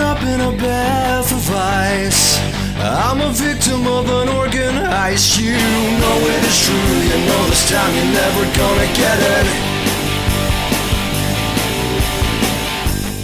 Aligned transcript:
up 0.00 0.22
in 0.22 0.40
a 0.40 0.52
bath 0.56 1.32
of 1.32 1.50
ice. 1.54 2.38
I'm 2.78 3.20
a 3.20 3.32
victim 3.32 3.86
of 3.86 4.08
an 4.08 4.28
organized. 4.28 5.38
You 5.38 5.52
know 5.52 6.18
it 6.32 6.44
is 6.44 6.58
true. 6.66 6.96
You 7.08 7.18
know 7.26 7.46
this 7.48 7.68
time 7.70 7.94
you're 7.94 8.12
never 8.12 8.44
gonna 8.56 8.88
get 8.94 9.18
it. 9.36 9.46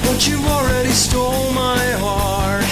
But 0.05 0.27
you 0.29 0.39
already 0.47 0.91
stole 0.91 1.53
my 1.53 1.85
heart. 2.03 2.65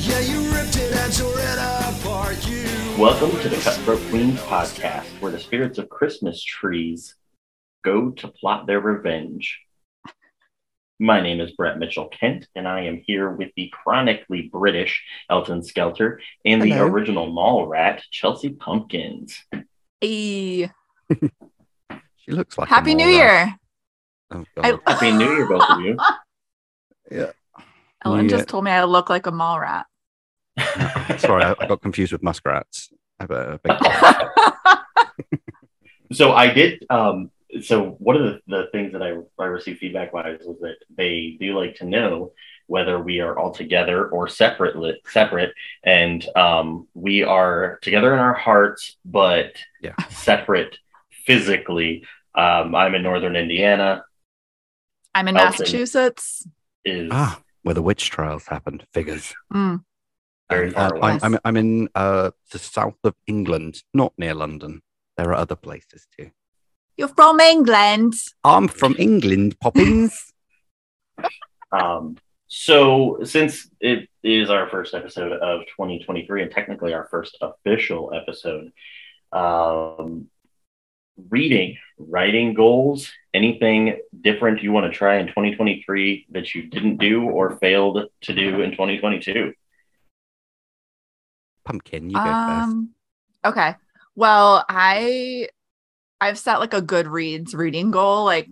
Yeah, 0.00 0.20
you 0.20 0.50
ripped 0.52 0.76
it 0.76 0.92
and 0.92 1.12
tore 1.12 1.38
it 1.38 1.58
apart. 1.58 2.36
You. 2.48 2.66
Welcome 2.98 3.30
to 3.40 3.48
the 3.48 3.56
Cutthroat 3.56 4.00
Queens 4.10 4.40
podcast, 4.40 5.06
where 5.20 5.32
the 5.32 5.40
spirits 5.40 5.78
of 5.78 5.88
Christmas 5.88 6.42
trees 6.42 7.16
go 7.82 8.10
to 8.10 8.28
plot 8.28 8.66
their 8.66 8.80
revenge. 8.80 9.60
My 11.02 11.18
name 11.22 11.40
is 11.40 11.50
Brett 11.52 11.78
Mitchell 11.78 12.08
Kent, 12.08 12.46
and 12.54 12.68
I 12.68 12.82
am 12.82 13.02
here 13.06 13.30
with 13.30 13.48
the 13.56 13.72
chronically 13.72 14.50
British 14.52 15.02
Elton 15.30 15.62
Skelter 15.64 16.20
and 16.44 16.60
the 16.60 16.78
original 16.78 17.26
mall 17.32 17.66
rat, 17.66 18.02
Chelsea 18.10 18.50
Pumpkins. 18.50 19.42
Hey, 20.02 20.70
She 22.16 22.32
looks 22.32 22.58
like 22.58 22.68
a 22.68 22.74
Happy 22.74 22.94
New 22.94 23.06
mole 23.06 23.18
rat. 23.18 23.46
Year. 23.48 23.58
Oh, 24.30 24.44
I- 24.62 24.70
God. 24.72 24.80
Happy 24.86 25.10
New 25.12 25.32
Year, 25.32 25.48
both 25.48 25.70
of 25.70 25.80
you. 25.80 25.96
yeah. 27.10 27.30
Ellen 28.04 28.26
New 28.26 28.28
just 28.28 28.48
told 28.48 28.64
me 28.64 28.70
I 28.70 28.84
look 28.84 29.08
like 29.08 29.26
a 29.26 29.30
mall 29.32 29.58
rat. 29.58 29.86
Sorry, 31.18 31.44
I, 31.44 31.54
I 31.58 31.66
got 31.66 31.80
confused 31.80 32.12
with 32.12 32.22
muskrats. 32.22 32.92
I 33.18 33.22
have 33.24 33.30
a 33.30 33.60
big 33.64 33.72
so 36.12 36.32
I 36.32 36.52
did. 36.52 36.84
Um, 36.90 37.30
so 37.62 37.90
one 37.98 38.16
of 38.16 38.22
the, 38.22 38.40
the 38.46 38.68
things 38.72 38.92
that 38.92 39.02
I, 39.02 39.16
I 39.42 39.46
received 39.46 39.80
feedback 39.80 40.12
wise 40.12 40.38
was 40.44 40.58
that 40.60 40.76
they 40.96 41.36
do 41.40 41.58
like 41.58 41.76
to 41.76 41.84
know 41.84 42.32
whether 42.66 43.00
we 43.00 43.20
are 43.20 43.36
all 43.38 43.50
together 43.50 44.08
or 44.08 44.28
separate. 44.28 44.76
Separate, 45.08 45.52
and 45.82 46.24
um, 46.36 46.86
we 46.94 47.24
are 47.24 47.78
together 47.82 48.12
in 48.14 48.20
our 48.20 48.34
hearts, 48.34 48.96
but 49.04 49.56
Yeah. 49.82 49.94
separate 50.10 50.78
physically. 51.26 52.04
Um, 52.34 52.74
I'm 52.74 52.94
in 52.94 53.02
northern 53.02 53.34
Indiana. 53.34 54.04
I'm 55.14 55.26
in 55.26 55.36
Elton. 55.36 55.62
Massachusetts. 55.62 56.46
Is 56.84 57.08
ah, 57.10 57.40
where 57.62 57.74
the 57.74 57.82
witch 57.82 58.10
trials 58.10 58.46
happened. 58.46 58.86
Figures. 58.94 59.34
Mm. 59.52 59.82
Very 60.48 60.68
Um, 60.68 60.74
far 60.74 60.94
uh, 60.94 60.96
away. 60.96 61.10
I'm, 61.10 61.34
I'm, 61.34 61.40
I'm 61.44 61.56
in 61.56 61.88
uh, 61.94 62.30
the 62.52 62.58
south 62.58 62.98
of 63.04 63.14
England, 63.26 63.82
not 63.92 64.12
near 64.16 64.34
London. 64.34 64.82
There 65.16 65.28
are 65.30 65.34
other 65.34 65.56
places 65.56 66.06
too. 66.16 66.30
You're 66.96 67.08
from 67.08 67.40
England. 67.40 68.14
I'm 68.44 68.68
from 68.68 68.94
England, 68.98 69.58
Poppins. 69.60 70.32
Um, 71.72 72.16
so 72.48 73.20
since 73.22 73.70
it 73.80 74.08
is 74.24 74.50
our 74.50 74.68
first 74.68 74.92
episode 74.92 75.30
of 75.30 75.60
2023 75.68 76.42
and 76.42 76.50
technically 76.50 76.92
our 76.92 77.06
first 77.08 77.38
official 77.40 78.12
episode, 78.12 78.72
um, 79.30 80.26
reading, 81.28 81.76
writing 81.96 82.54
goals, 82.54 83.10
anything 83.34 84.00
different 84.20 84.62
you 84.62 84.72
want 84.72 84.90
to 84.90 84.96
try 84.96 85.18
in 85.18 85.28
2023 85.28 86.26
that 86.30 86.54
you 86.54 86.66
didn't 86.66 86.96
do 86.96 87.22
or 87.22 87.56
failed 87.58 88.06
to 88.22 88.34
do 88.34 88.62
in 88.62 88.72
2022? 88.72 89.52
Pumpkin, 91.64 92.10
you 92.10 92.16
go 92.16 92.24
first. 92.24 92.32
Um, 92.32 92.90
okay. 93.44 93.76
Well, 94.16 94.64
I 94.68 95.50
I've 96.20 96.38
set 96.38 96.60
like 96.60 96.74
a 96.74 96.82
Goodreads 96.82 97.54
reading 97.54 97.90
goal 97.90 98.24
like 98.24 98.48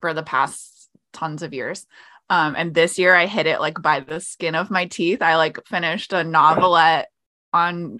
for 0.00 0.14
the 0.14 0.22
past 0.22 0.88
tons 1.12 1.42
of 1.42 1.52
years. 1.52 1.86
Um, 2.30 2.54
and 2.56 2.74
this 2.74 2.98
year 2.98 3.14
I 3.14 3.26
hit 3.26 3.46
it 3.46 3.60
like 3.60 3.80
by 3.82 4.00
the 4.00 4.20
skin 4.20 4.54
of 4.54 4.70
my 4.70 4.86
teeth. 4.86 5.20
I 5.20 5.36
like 5.36 5.64
finished 5.66 6.12
a 6.12 6.24
novelette 6.24 7.08
on 7.52 7.98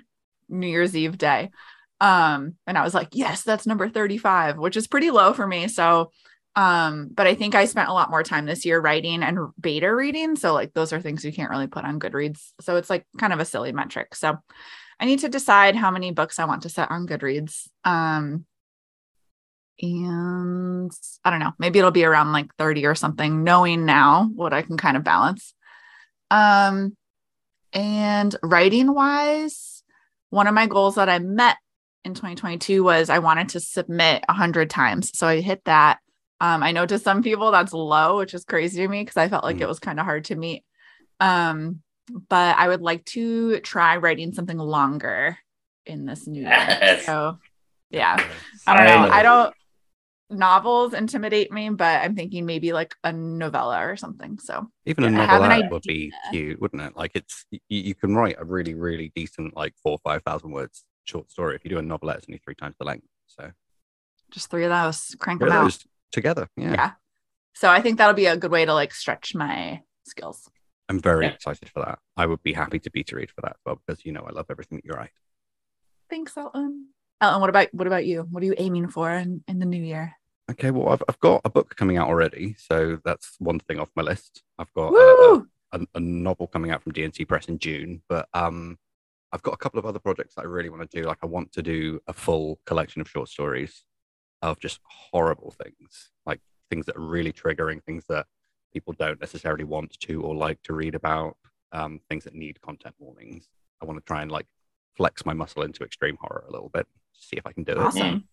New 0.49 0.69
Year's 0.69 0.97
Eve 0.97 1.19
day. 1.19 1.51
Um, 2.01 2.55
and 2.67 2.77
I 2.79 2.83
was 2.83 2.95
like, 2.95 3.09
yes, 3.13 3.43
that's 3.43 3.67
number 3.67 3.89
35, 3.89 4.59
which 4.59 4.77
is 4.77 4.89
pretty 4.89 5.11
low 5.11 5.33
for 5.33 5.47
me. 5.47 5.69
So 5.69 6.11
um, 6.55 7.09
but 7.13 7.27
I 7.27 7.35
think 7.35 7.55
I 7.55 7.65
spent 7.65 7.89
a 7.89 7.95
lot 7.95 8.11
more 8.11 8.23
time 8.23 8.45
this 8.45 8.67
year 8.67 8.81
writing 8.81 9.23
and 9.23 9.39
beta 9.59 9.95
reading. 9.95 10.37
So 10.37 10.53
like 10.53 10.75
those 10.75 10.93
are 10.93 11.01
things 11.01 11.25
you 11.25 11.33
can't 11.33 11.51
really 11.51 11.67
put 11.67 11.85
on 11.85 11.99
Goodreads. 11.99 12.53
So 12.61 12.77
it's 12.77 12.91
like 12.91 13.07
kind 13.19 13.33
of 13.33 13.41
a 13.41 13.45
silly 13.45 13.73
metric. 13.73 14.15
So 14.15 14.37
I 15.01 15.07
need 15.07 15.21
to 15.21 15.29
decide 15.29 15.77
how 15.77 15.91
many 15.91 16.13
books 16.13 16.39
I 16.39 16.45
want 16.45 16.63
to 16.63 16.69
set 16.69 16.91
on 16.91 17.07
Goodreads. 17.07 17.69
Um, 17.85 18.45
and 19.83 20.91
I 21.25 21.31
don't 21.31 21.41
know, 21.41 21.53
maybe 21.59 21.79
it'll 21.79 21.91
be 21.91 22.05
around 22.05 22.33
like 22.33 22.55
30 22.57 22.87
or 22.87 22.95
something, 22.95 23.43
knowing 23.45 23.85
now 23.85 24.31
what 24.35 24.53
I 24.53 24.63
can 24.63 24.77
kind 24.77 24.97
of 24.97 25.05
balance. 25.05 25.55
Um, 26.31 26.97
and 27.73 28.35
writing 28.43 28.95
wise, 28.95 29.83
one 30.31 30.47
of 30.47 30.55
my 30.55 30.67
goals 30.67 30.95
that 30.95 31.09
I 31.09 31.19
met 31.19 31.57
in 32.05 32.15
2022 32.15 32.83
was 32.83 33.11
I 33.11 33.19
wanted 33.19 33.51
to 33.51 33.61
submit 33.61 34.25
100 34.29 34.71
times. 34.71 35.11
So 35.19 35.27
I 35.27 35.41
hit 35.41 35.63
that. 35.65 35.99
Um, 36.41 36.63
I 36.63 36.73
know 36.73 36.87
to 36.87 36.99
some 36.99 37.23
people 37.23 37.51
that's 37.53 37.73
low, 37.73 38.19
which 38.19 38.35
is 38.35 38.45
crazy 38.45 38.83
to 38.83 38.89
me 38.89 39.03
because 39.03 39.17
I 39.17 39.29
felt 39.29 39.45
like 39.45 39.57
Mm. 39.57 39.63
it 39.63 39.69
was 39.69 39.79
kind 39.79 40.01
of 40.01 40.07
hard 40.07 40.25
to 40.27 40.37
meet. 40.37 40.65
Um, 41.21 41.83
but 42.29 42.57
I 42.59 42.69
would 42.69 42.81
like 42.83 43.05
to 43.07 43.61
try 43.61 43.97
writing 43.99 44.33
something 44.33 44.59
longer 44.59 45.39
in 45.87 46.05
this 46.05 46.27
new 46.27 46.41
year. 46.43 46.51
Yes. 46.51 47.07
So 47.07 47.39
yeah, 47.91 48.17
I 48.67 48.77
don't 48.77 48.87
know. 48.87 48.93
Finally. 48.93 49.11
I 49.11 49.23
don't 49.23 49.55
novels 50.33 50.95
intimidate 50.95 51.53
me, 51.53 51.69
but 51.71 52.03
I'm 52.03 52.15
thinking 52.17 52.47
maybe 52.47 52.73
like 52.73 52.95
a 53.05 53.13
novella 53.13 53.87
or 53.87 53.97
something. 53.97 54.39
So 54.39 54.69
Even 54.87 55.05
a 55.05 55.11
novella 55.11 55.69
would 55.71 55.83
be 55.83 56.13
cute, 56.31 56.61
wouldn't 56.61 56.83
it? 56.83 56.97
Like 56.97 57.13
it's 57.15 57.45
you, 57.51 57.59
you 57.69 57.95
can 57.95 58.15
write 58.15 58.37
a 58.39 58.45
really, 58.45 58.75
really 58.75 59.13
decent, 59.15 59.57
like 59.57 59.75
four 59.83 59.93
or 59.93 59.99
five 59.99 60.23
thousand 60.25 60.51
words 60.53 60.85
short 61.05 61.31
story. 61.31 61.57
If 61.57 61.65
you 61.65 61.71
do 61.71 61.79
a 61.79 61.83
novelette, 61.83 62.19
it's 62.19 62.27
only 62.29 62.41
three 62.45 62.55
times 62.55 62.75
the 62.79 62.85
length. 62.85 63.07
So 63.27 63.51
just 64.31 64.51
three 64.51 64.65
of 64.65 64.71
those, 64.71 65.15
crank 65.19 65.41
put 65.41 65.49
them 65.51 65.67
out. 65.67 65.79
together. 66.11 66.49
Yeah. 66.57 66.73
Yeah. 66.73 66.91
So 67.55 67.69
I 67.71 67.81
think 67.83 67.99
that'll 67.99 68.15
be 68.15 68.27
a 68.27 68.37
good 68.37 68.51
way 68.51 68.65
to 68.65 68.73
like 68.75 68.95
stretch 68.95 69.35
my 69.35 69.83
skills. 70.05 70.49
I'm 70.89 71.01
very 71.01 71.27
Yeah. 71.27 71.33
excited 71.33 71.69
for 71.69 71.81
that. 71.85 71.99
I 72.17 72.27
would 72.27 72.43
be 72.43 72.53
happy 72.53 72.79
to 72.81 72.91
be 72.91 73.05
to 73.05 73.17
read 73.17 73.31
for 73.31 73.41
that 73.43 73.53
as 73.53 73.61
well 73.65 73.81
because 73.87 74.05
you 74.05 74.13
know 74.13 74.23
I 74.27 74.31
love 74.33 74.47
everything 74.51 74.79
that 74.79 74.85
you 74.85 74.93
write. 74.93 75.11
Thanks, 76.11 76.37
Elton. 76.37 76.89
Ellen, 77.21 77.41
what 77.41 77.51
about 77.51 77.69
what 77.73 77.87
about 77.87 78.05
you? 78.05 78.27
What 78.31 78.43
are 78.43 78.47
you 78.47 78.55
aiming 78.59 78.89
for 78.89 79.11
in, 79.11 79.45
in 79.47 79.59
the 79.61 79.65
new 79.67 79.83
year? 79.83 80.15
Okay, 80.53 80.71
well 80.71 80.91
I've, 80.91 81.03
I've 81.09 81.19
got 81.21 81.41
a 81.45 81.51
book 81.51 81.75
coming 81.77 81.97
out 81.97 82.09
already, 82.09 82.55
so 82.59 82.99
that's 83.05 83.37
one 83.39 83.59
thing 83.59 83.81
off 83.81 83.89
my 83.97 84.03
list. 84.03 84.43
I've 84.59 84.73
got 84.75 84.93
a, 84.93 85.47
a, 85.73 85.79
a, 85.81 85.87
a 85.95 86.01
novel 86.01 86.47
coming 86.47 86.71
out 86.71 86.83
from 86.83 86.93
DNC 86.93 87.27
Press 87.27 87.49
in 87.49 87.59
June, 87.59 88.03
but 88.09 88.29
um, 88.35 88.79
I've 89.33 89.43
got 89.43 89.55
a 89.55 89.57
couple 89.57 89.79
of 89.79 89.87
other 89.87 89.99
projects 89.99 90.35
that 90.35 90.43
I 90.43 90.45
really 90.45 90.69
want 90.69 90.89
to 90.89 91.01
do. 91.01 91.07
Like 91.07 91.19
I 91.23 91.27
want 91.27 91.53
to 91.53 91.63
do 91.63 92.01
a 92.07 92.13
full 92.13 92.61
collection 92.67 93.01
of 93.01 93.09
short 93.09 93.31
stories 93.31 93.85
of 94.43 94.59
just 94.61 94.81
horrible 94.85 95.55
things, 95.63 96.11
like 96.27 96.41
things 96.69 96.85
that 96.87 96.97
are 96.97 97.01
really 97.01 97.33
triggering, 97.33 97.83
things 97.83 98.05
that 98.11 98.27
people 98.75 98.93
don't 98.99 99.21
necessarily 99.21 99.65
want 99.65 99.99
to 100.01 100.21
or 100.21 100.35
like 100.35 100.63
to 100.65 100.75
read 100.75 100.95
about, 100.95 101.37
um, 101.73 101.99
things 102.11 102.25
that 102.25 102.35
need 102.35 102.61
content 102.61 102.95
warnings. 102.99 103.49
I 103.81 103.87
want 103.87 103.99
to 103.99 104.05
try 104.05 104.21
and 104.21 104.31
like 104.31 104.47
flex 104.97 105.25
my 105.25 105.33
muscle 105.33 105.63
into 105.63 105.83
extreme 105.83 106.19
horror 106.21 106.45
a 106.47 106.53
little 106.53 106.69
bit, 106.69 106.87
see 107.15 107.37
if 107.37 107.47
I 107.47 107.53
can 107.53 107.65
do 107.65 107.73
it. 107.73 107.79
Awesome. 107.79 108.25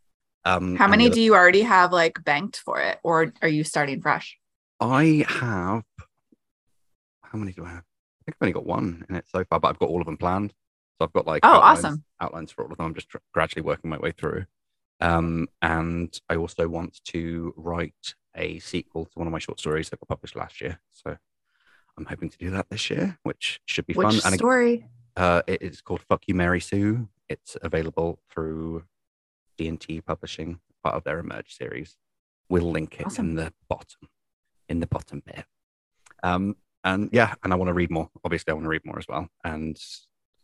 Um, 0.46 0.76
How 0.76 0.88
many 0.88 1.06
other- 1.08 1.16
do 1.16 1.22
you 1.22 1.36
already 1.36 1.62
have 1.62 1.92
like 1.92 2.24
banked 2.24 2.58
for 2.58 2.80
it, 2.80 3.00
or 3.04 3.34
are 3.42 3.48
you 3.48 3.64
starting 3.64 4.02
fresh? 4.02 4.38
I 4.80 5.26
have. 5.28 5.84
How 7.24 7.38
many 7.38 7.52
do 7.52 7.66
I 7.66 7.70
have? 7.70 7.84
I 7.84 8.24
think 8.26 8.36
I've 8.36 8.42
only 8.42 8.54
got 8.54 8.66
one 8.66 9.06
in 9.10 9.16
it 9.16 9.26
so 9.28 9.44
far, 9.44 9.60
but 9.60 9.68
I've 9.70 9.80
got 9.80 9.90
all 9.90 10.00
of 10.00 10.06
them 10.06 10.18
planned. 10.18 10.52
So 10.98 11.06
I've 11.06 11.14
got 11.14 11.28
like 11.28 11.42
Oh, 11.44 11.50
outlines, 11.56 11.80
awesome. 11.86 12.04
outlines 12.20 12.52
for 12.52 12.64
all 12.66 12.72
of 12.72 12.78
them. 12.78 12.86
I'm 12.88 12.94
just 12.96 13.10
tr- 13.10 13.18
gradually 13.34 13.62
working 13.62 13.90
my 13.90 13.98
way 13.98 14.12
through. 14.12 14.46
Um, 15.02 15.48
and 15.62 16.18
I 16.30 16.36
also 16.36 16.68
want 16.68 17.02
to 17.06 17.54
write 17.56 18.16
a 18.36 18.60
sequel 18.60 19.06
to 19.06 19.12
one 19.16 19.28
of 19.28 19.32
my 19.34 19.40
short 19.40 19.60
stories 19.60 19.90
that 19.90 20.00
got 20.00 20.10
published 20.10 20.36
last 20.36 20.60
year. 20.62 20.80
So 20.94 21.18
I'm 21.98 22.06
hoping 22.06 22.30
to 22.30 22.38
do 22.38 22.50
that 22.52 22.70
this 22.70 22.90
year, 22.90 23.18
which 23.24 23.60
should 23.66 23.86
be 23.86 23.94
Which 23.94 24.06
fun. 24.08 24.20
And 24.26 24.36
story? 24.36 24.86
uh, 25.16 25.42
it 25.48 25.62
is 25.62 25.82
called 25.82 26.02
Fuck 26.02 26.24
You, 26.28 26.36
Mary 26.36 26.60
Sue. 26.60 27.08
It's 27.30 27.56
available 27.62 28.20
through 28.30 28.84
D&T 29.64 30.02
Publishing, 30.02 30.60
part 30.84 30.96
of 30.96 31.04
their 31.04 31.20
Emerge 31.20 31.54
series. 31.56 31.98
We'll 32.50 32.72
link 32.72 33.00
it 33.00 33.06
Awesome. 33.08 33.30
in 33.32 33.36
the 33.36 33.54
bottom, 33.68 34.08
in 34.70 34.80
the 34.80 34.88
bottom 34.88 35.22
bit. 35.26 35.46
Um, 36.24 36.56
and 36.84 37.10
yeah, 37.12 37.36
and 37.44 37.52
I 37.52 37.58
want 37.58 37.68
to 37.68 37.74
read 37.74 37.92
more. 37.92 38.10
Obviously, 38.24 38.52
I 38.52 38.54
want 38.54 38.64
to 38.66 38.70
read 38.70 38.86
more 38.86 38.98
as 38.98 39.08
well, 39.08 39.28
and 39.44 39.78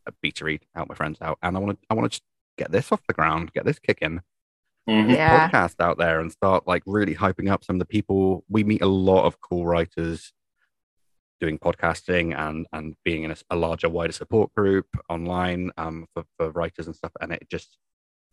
a 0.06 0.12
beta 0.22 0.44
read, 0.44 0.66
help 0.76 0.90
my 0.90 0.96
friends 0.96 1.18
out, 1.22 1.38
and 1.42 1.56
I 1.56 1.60
want 1.60 1.80
to, 1.80 1.88
I 1.90 1.94
want 1.94 2.12
to 2.12 2.22
get 2.58 2.72
this 2.72 2.92
off 2.92 3.02
the 3.08 3.14
ground, 3.14 3.54
get 3.54 3.64
this 3.66 3.80
kicking, 3.80 4.22
Mhm. 4.88 5.16
Yeah. 5.16 5.50
podcast 5.50 5.80
out 5.80 5.98
there, 5.98 6.20
and 6.20 6.32
start 6.32 6.68
like 6.68 6.84
really 6.86 7.16
hyping 7.16 7.50
up 7.50 7.64
some 7.64 7.78
of 7.78 7.80
the 7.80 7.86
people. 7.86 8.44
We 8.50 8.64
meet 8.66 8.82
a 8.82 8.88
lot 8.88 9.26
of 9.26 9.40
cool 9.42 9.66
writers 9.66 10.34
doing 11.42 11.58
podcasting 11.58 12.38
and 12.38 12.68
and 12.72 12.96
being 13.04 13.24
in 13.24 13.32
a, 13.32 13.36
a 13.50 13.56
larger, 13.56 13.90
wider 13.90 14.14
support 14.14 14.54
group 14.54 14.88
online 15.10 15.72
um, 15.78 16.06
for, 16.14 16.24
for 16.38 16.52
writers 16.52 16.86
and 16.88 16.96
stuff. 16.96 17.12
And 17.22 17.32
it 17.32 17.48
just 17.50 17.78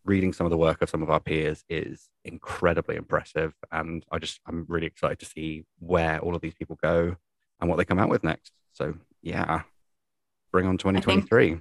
reading 0.05 0.33
some 0.33 0.45
of 0.45 0.51
the 0.51 0.57
work 0.57 0.81
of 0.81 0.89
some 0.89 1.01
of 1.01 1.09
our 1.09 1.19
peers 1.19 1.63
is 1.69 2.09
incredibly 2.25 2.95
impressive. 2.95 3.53
And 3.71 4.05
I 4.11 4.19
just 4.19 4.39
I'm 4.45 4.65
really 4.67 4.87
excited 4.87 5.19
to 5.19 5.25
see 5.25 5.65
where 5.79 6.19
all 6.19 6.35
of 6.35 6.41
these 6.41 6.53
people 6.55 6.77
go 6.81 7.15
and 7.59 7.69
what 7.69 7.77
they 7.77 7.85
come 7.85 7.99
out 7.99 8.09
with 8.09 8.23
next. 8.23 8.51
So 8.73 8.95
yeah, 9.21 9.61
bring 10.51 10.67
on 10.67 10.77
2023. 10.77 11.59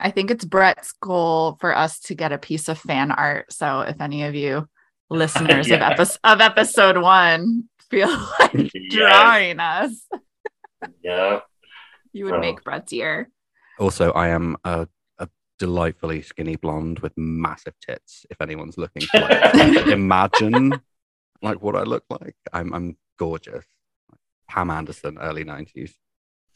I 0.00 0.10
think 0.12 0.30
it's 0.30 0.44
Brett's 0.44 0.92
goal 0.92 1.56
for 1.60 1.74
us 1.76 1.98
to 2.00 2.14
get 2.14 2.30
a 2.32 2.38
piece 2.38 2.68
of 2.68 2.78
fan 2.78 3.10
art. 3.10 3.52
So 3.52 3.80
if 3.80 4.00
any 4.00 4.22
of 4.24 4.34
you 4.36 4.68
listeners 5.10 5.66
of, 5.70 5.78
Yeah. 5.80 5.90
epi- 5.90 6.18
of 6.22 6.40
episode 6.40 6.98
one 6.98 7.68
feel 7.90 8.08
like 8.40 8.52
Yes. 8.54 8.70
drawing 8.90 9.58
us, 9.58 10.06
Yeah. 11.02 11.40
you 12.12 12.26
would 12.26 12.34
Oh. 12.34 12.40
make 12.40 12.62
Brett's 12.62 12.92
ear. 12.92 13.30
Also, 13.80 14.12
I 14.12 14.28
am 14.28 14.56
a 14.64 14.86
delightfully 15.58 16.22
skinny 16.22 16.56
blonde 16.56 17.00
with 17.00 17.12
massive 17.16 17.74
tits. 17.80 18.26
If 18.30 18.40
anyone's 18.40 18.78
looking 18.78 19.02
to 19.12 19.20
like, 19.20 19.86
imagine 19.88 20.80
like 21.42 21.62
what 21.62 21.76
I 21.76 21.82
look 21.82 22.04
like, 22.10 22.36
I'm 22.52 22.72
I'm 22.72 22.96
gorgeous. 23.18 23.64
Pam 24.48 24.70
Anderson, 24.70 25.18
early 25.20 25.44
90s. 25.44 25.92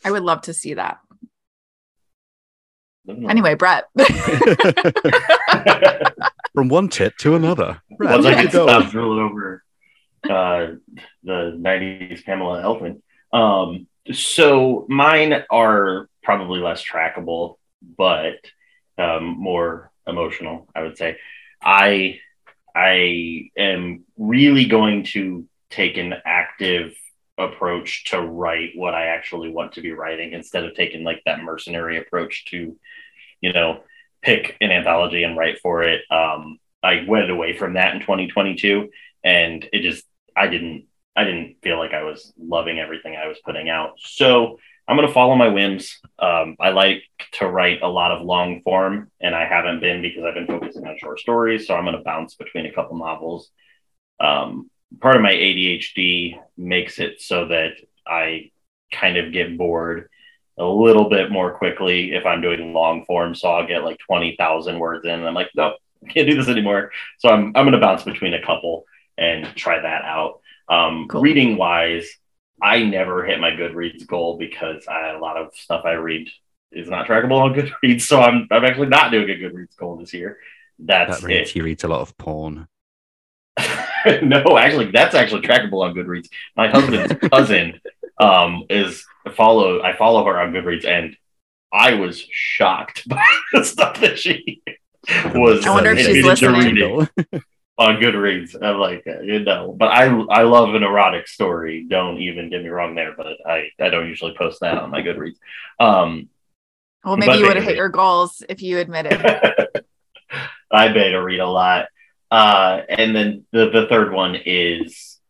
I 0.05 0.11
would 0.11 0.23
love 0.23 0.41
to 0.43 0.55
see 0.55 0.75
that. 0.75 0.99
Anyway, 3.09 3.55
Brett. 3.55 3.85
From 6.55 6.69
one 6.69 6.89
tit 6.89 7.15
to 7.19 7.35
another. 7.35 7.83
Right, 7.99 8.13
Once 8.13 8.27
I 8.27 8.31
there 8.31 8.43
you 8.45 8.49
get 8.49 8.53
go. 8.53 8.83
drooling 8.91 9.25
over 9.25 9.65
uh, 10.25 10.67
the 11.23 11.59
90s 11.61 12.25
Pamela 12.25 12.63
Elfman. 12.63 13.03
Um, 13.33 13.87
so 14.13 14.87
mine 14.89 15.45
are 15.51 16.09
probably 16.23 16.61
less 16.61 16.83
trackable, 16.85 17.57
but 17.97 18.35
um, 18.99 19.25
more 19.39 19.91
emotional, 20.07 20.69
I 20.75 20.83
would 20.83 20.99
say. 20.99 21.19
I 21.63 22.19
I 22.75 23.51
am 23.57 24.05
really 24.17 24.65
going 24.65 25.05
to 25.05 25.47
take 25.71 25.97
an 25.99 26.15
active 26.25 26.95
approach 27.39 28.05
to 28.11 28.21
write 28.21 28.71
what 28.75 28.95
I 28.95 29.07
actually 29.07 29.51
want 29.51 29.73
to 29.73 29.81
be 29.81 29.93
writing 29.93 30.33
instead 30.33 30.65
of 30.65 30.75
taking 30.75 31.05
like 31.05 31.23
that 31.25 31.43
mercenary 31.43 31.99
approach 31.99 32.45
to, 32.47 32.77
you 33.41 33.53
know, 33.53 33.81
pick 34.23 34.57
an 34.61 34.71
anthology 34.71 35.23
and 35.23 35.37
write 35.37 35.59
for 35.61 35.83
it. 35.83 36.03
Um, 36.11 36.59
I 36.83 37.05
went 37.07 37.31
away 37.31 37.57
from 37.57 37.75
that 37.75 37.95
in 37.95 38.01
2022, 38.01 38.91
and 39.25 39.69
it 39.73 39.83
just 39.83 40.05
I 40.37 40.49
didn't 40.49 40.87
I 41.15 41.25
didn't 41.25 41.57
feel 41.63 41.79
like 41.79 41.93
I 41.93 42.05
was 42.05 42.33
loving 42.39 42.79
everything 42.79 43.17
I 43.17 43.29
was 43.29 43.39
putting 43.45 43.69
out. 43.69 43.95
So 43.99 44.59
I'm 44.93 44.99
gonna 44.99 45.11
follow 45.11 45.35
my 45.35 45.49
whims. 45.49 45.99
Um, 46.19 46.57
I 46.61 46.69
like 46.69 47.05
to 47.39 47.49
write 47.49 47.81
a 47.81 47.89
lot 47.89 48.13
of 48.13 48.27
long 48.27 48.61
form, 48.61 49.11
and 49.23 49.35
I 49.35 49.47
haven't 49.47 49.81
been 49.81 50.03
because 50.03 50.23
I've 50.23 50.35
been 50.35 50.47
focusing 50.47 50.87
on 50.87 50.99
short 50.99 51.19
stories. 51.19 51.67
So 51.67 51.75
I'm 51.75 51.87
gonna 51.87 52.03
bounce 52.03 52.35
between 52.35 52.67
a 52.67 52.73
couple 52.73 52.99
novels. 52.99 53.51
Um, 54.21 54.71
part 55.01 55.17
of 55.17 55.23
my 55.23 55.33
ADHD 55.33 56.39
makes 56.59 56.99
it 56.99 57.23
so 57.23 57.47
that 57.49 57.71
I 58.07 58.51
kind 58.93 59.17
of 59.17 59.33
get 59.33 59.57
bored 59.57 60.11
a 60.59 60.65
little 60.67 61.09
bit 61.09 61.31
more 61.31 61.53
quickly 61.57 62.13
if 62.13 62.27
I'm 62.27 62.43
doing 62.43 62.75
long 62.75 63.07
form. 63.07 63.35
So 63.35 63.49
I'll 63.49 63.67
get 63.67 63.85
like 63.85 63.99
20,000 64.01 64.79
words 64.79 65.07
in 65.07 65.13
and 65.13 65.27
I'm 65.27 65.33
like, 65.33 65.49
nope, 65.57 65.77
can't 66.11 66.29
do 66.29 66.37
this 66.37 66.49
anymore. 66.51 66.93
So 67.19 67.31
I'm, 67.31 67.47
I'm 67.57 67.65
going 67.65 67.73
to 67.73 67.79
bounce 67.79 68.03
between 68.03 68.35
a 68.35 68.45
couple 68.45 68.85
and 69.17 69.47
try 69.57 69.81
that 69.81 70.03
out. 70.05 70.41
Um, 70.69 71.09
Cool. 71.09 71.23
Reading 71.23 71.57
wise, 71.57 72.07
I 72.63 72.85
never 72.85 73.25
hit 73.25 73.41
my 73.41 73.51
Goodreads 73.51 74.07
goal 74.07 74.39
because 74.39 74.87
I, 74.87 75.11
a 75.11 75.19
lot 75.19 75.37
of 75.37 75.55
stuff 75.55 75.85
I 75.85 75.95
read 75.95 76.29
is 76.71 76.89
not 76.89 77.07
trackable 77.07 77.41
on 77.41 77.55
Goodreads. 77.85 78.03
So 78.03 78.21
I'm, 78.21 78.47
I'm 78.51 78.65
actually 78.65 78.89
not 78.89 79.11
doing 79.11 79.29
a 79.29 79.35
Goodreads 79.35 79.77
goal 79.77 79.97
this 79.97 80.15
year. 80.15 80.39
That's 80.79 81.21
That 81.21 81.27
reads, 81.27 81.51
it. 81.51 81.53
he 81.55 81.61
reads 81.61 81.85
a 81.85 81.89
lot 81.89 82.01
of 82.01 82.17
porn. 82.17 82.69
no, 84.23 84.57
actually, 84.57 84.91
that's 84.91 85.15
actually 85.15 85.43
trackable 85.43 85.85
on 85.85 85.95
Goodreads. 85.95 86.29
My 86.57 86.69
husband's 86.69 87.15
cousin 87.31 87.81
um, 88.19 88.65
is 88.71 89.05
follow. 89.35 89.83
I 89.83 89.97
follow 89.97 90.25
her 90.25 90.41
on 90.41 90.53
Goodreads, 90.53 90.87
and 90.87 91.17
I 91.73 91.95
was 91.95 92.25
shocked 92.31 93.09
by 93.09 93.25
the 93.53 93.65
stuff 93.65 94.01
that 94.01 94.19
she 94.19 94.63
was. 95.35 95.67
I 95.67 95.71
wonder 95.71 95.91
if 95.91 95.99
admitting 95.99 96.15
she's 96.15 96.41
to 96.41 96.51
listening. 96.51 97.09
Reading 97.79 97.97
on 97.97 98.03
Goodreads. 98.03 98.57
I'm 98.61 98.79
like, 98.79 99.05
uh, 99.07 99.21
you 99.21 99.41
know, 99.41 99.75
but 99.79 99.87
I 99.87 100.05
I 100.07 100.43
love 100.43 100.75
an 100.75 100.83
erotic 100.83 101.29
story. 101.29 101.87
Don't 101.89 102.19
even 102.19 102.51
get 102.51 102.63
me 102.63 102.69
wrong 102.69 102.95
there, 102.95 103.15
but 103.17 103.39
I 103.47 103.69
I 103.81 103.89
don't 103.89 104.09
usually 104.09 104.35
post 104.37 104.61
that 104.61 104.79
on 104.79 104.91
my 104.91 105.03
Goodreads. 105.03 105.37
Um, 105.81 106.29
Well, 107.05 107.17
maybe 107.17 107.39
you 107.39 107.47
would 107.47 107.57
have 107.57 107.65
hit 107.65 107.77
your 107.77 107.89
goals 107.89 108.43
if 108.49 108.63
you 108.63 108.79
admitted. 108.79 109.21
I 110.71 110.89
beta 110.93 111.23
read 111.23 111.41
a 111.41 111.47
lot. 111.47 111.87
Uh, 112.31 112.81
and 112.89 113.15
then 113.15 113.45
the, 113.53 113.69
the 113.69 113.87
third 113.89 114.11
one 114.11 114.37
is 114.47 115.21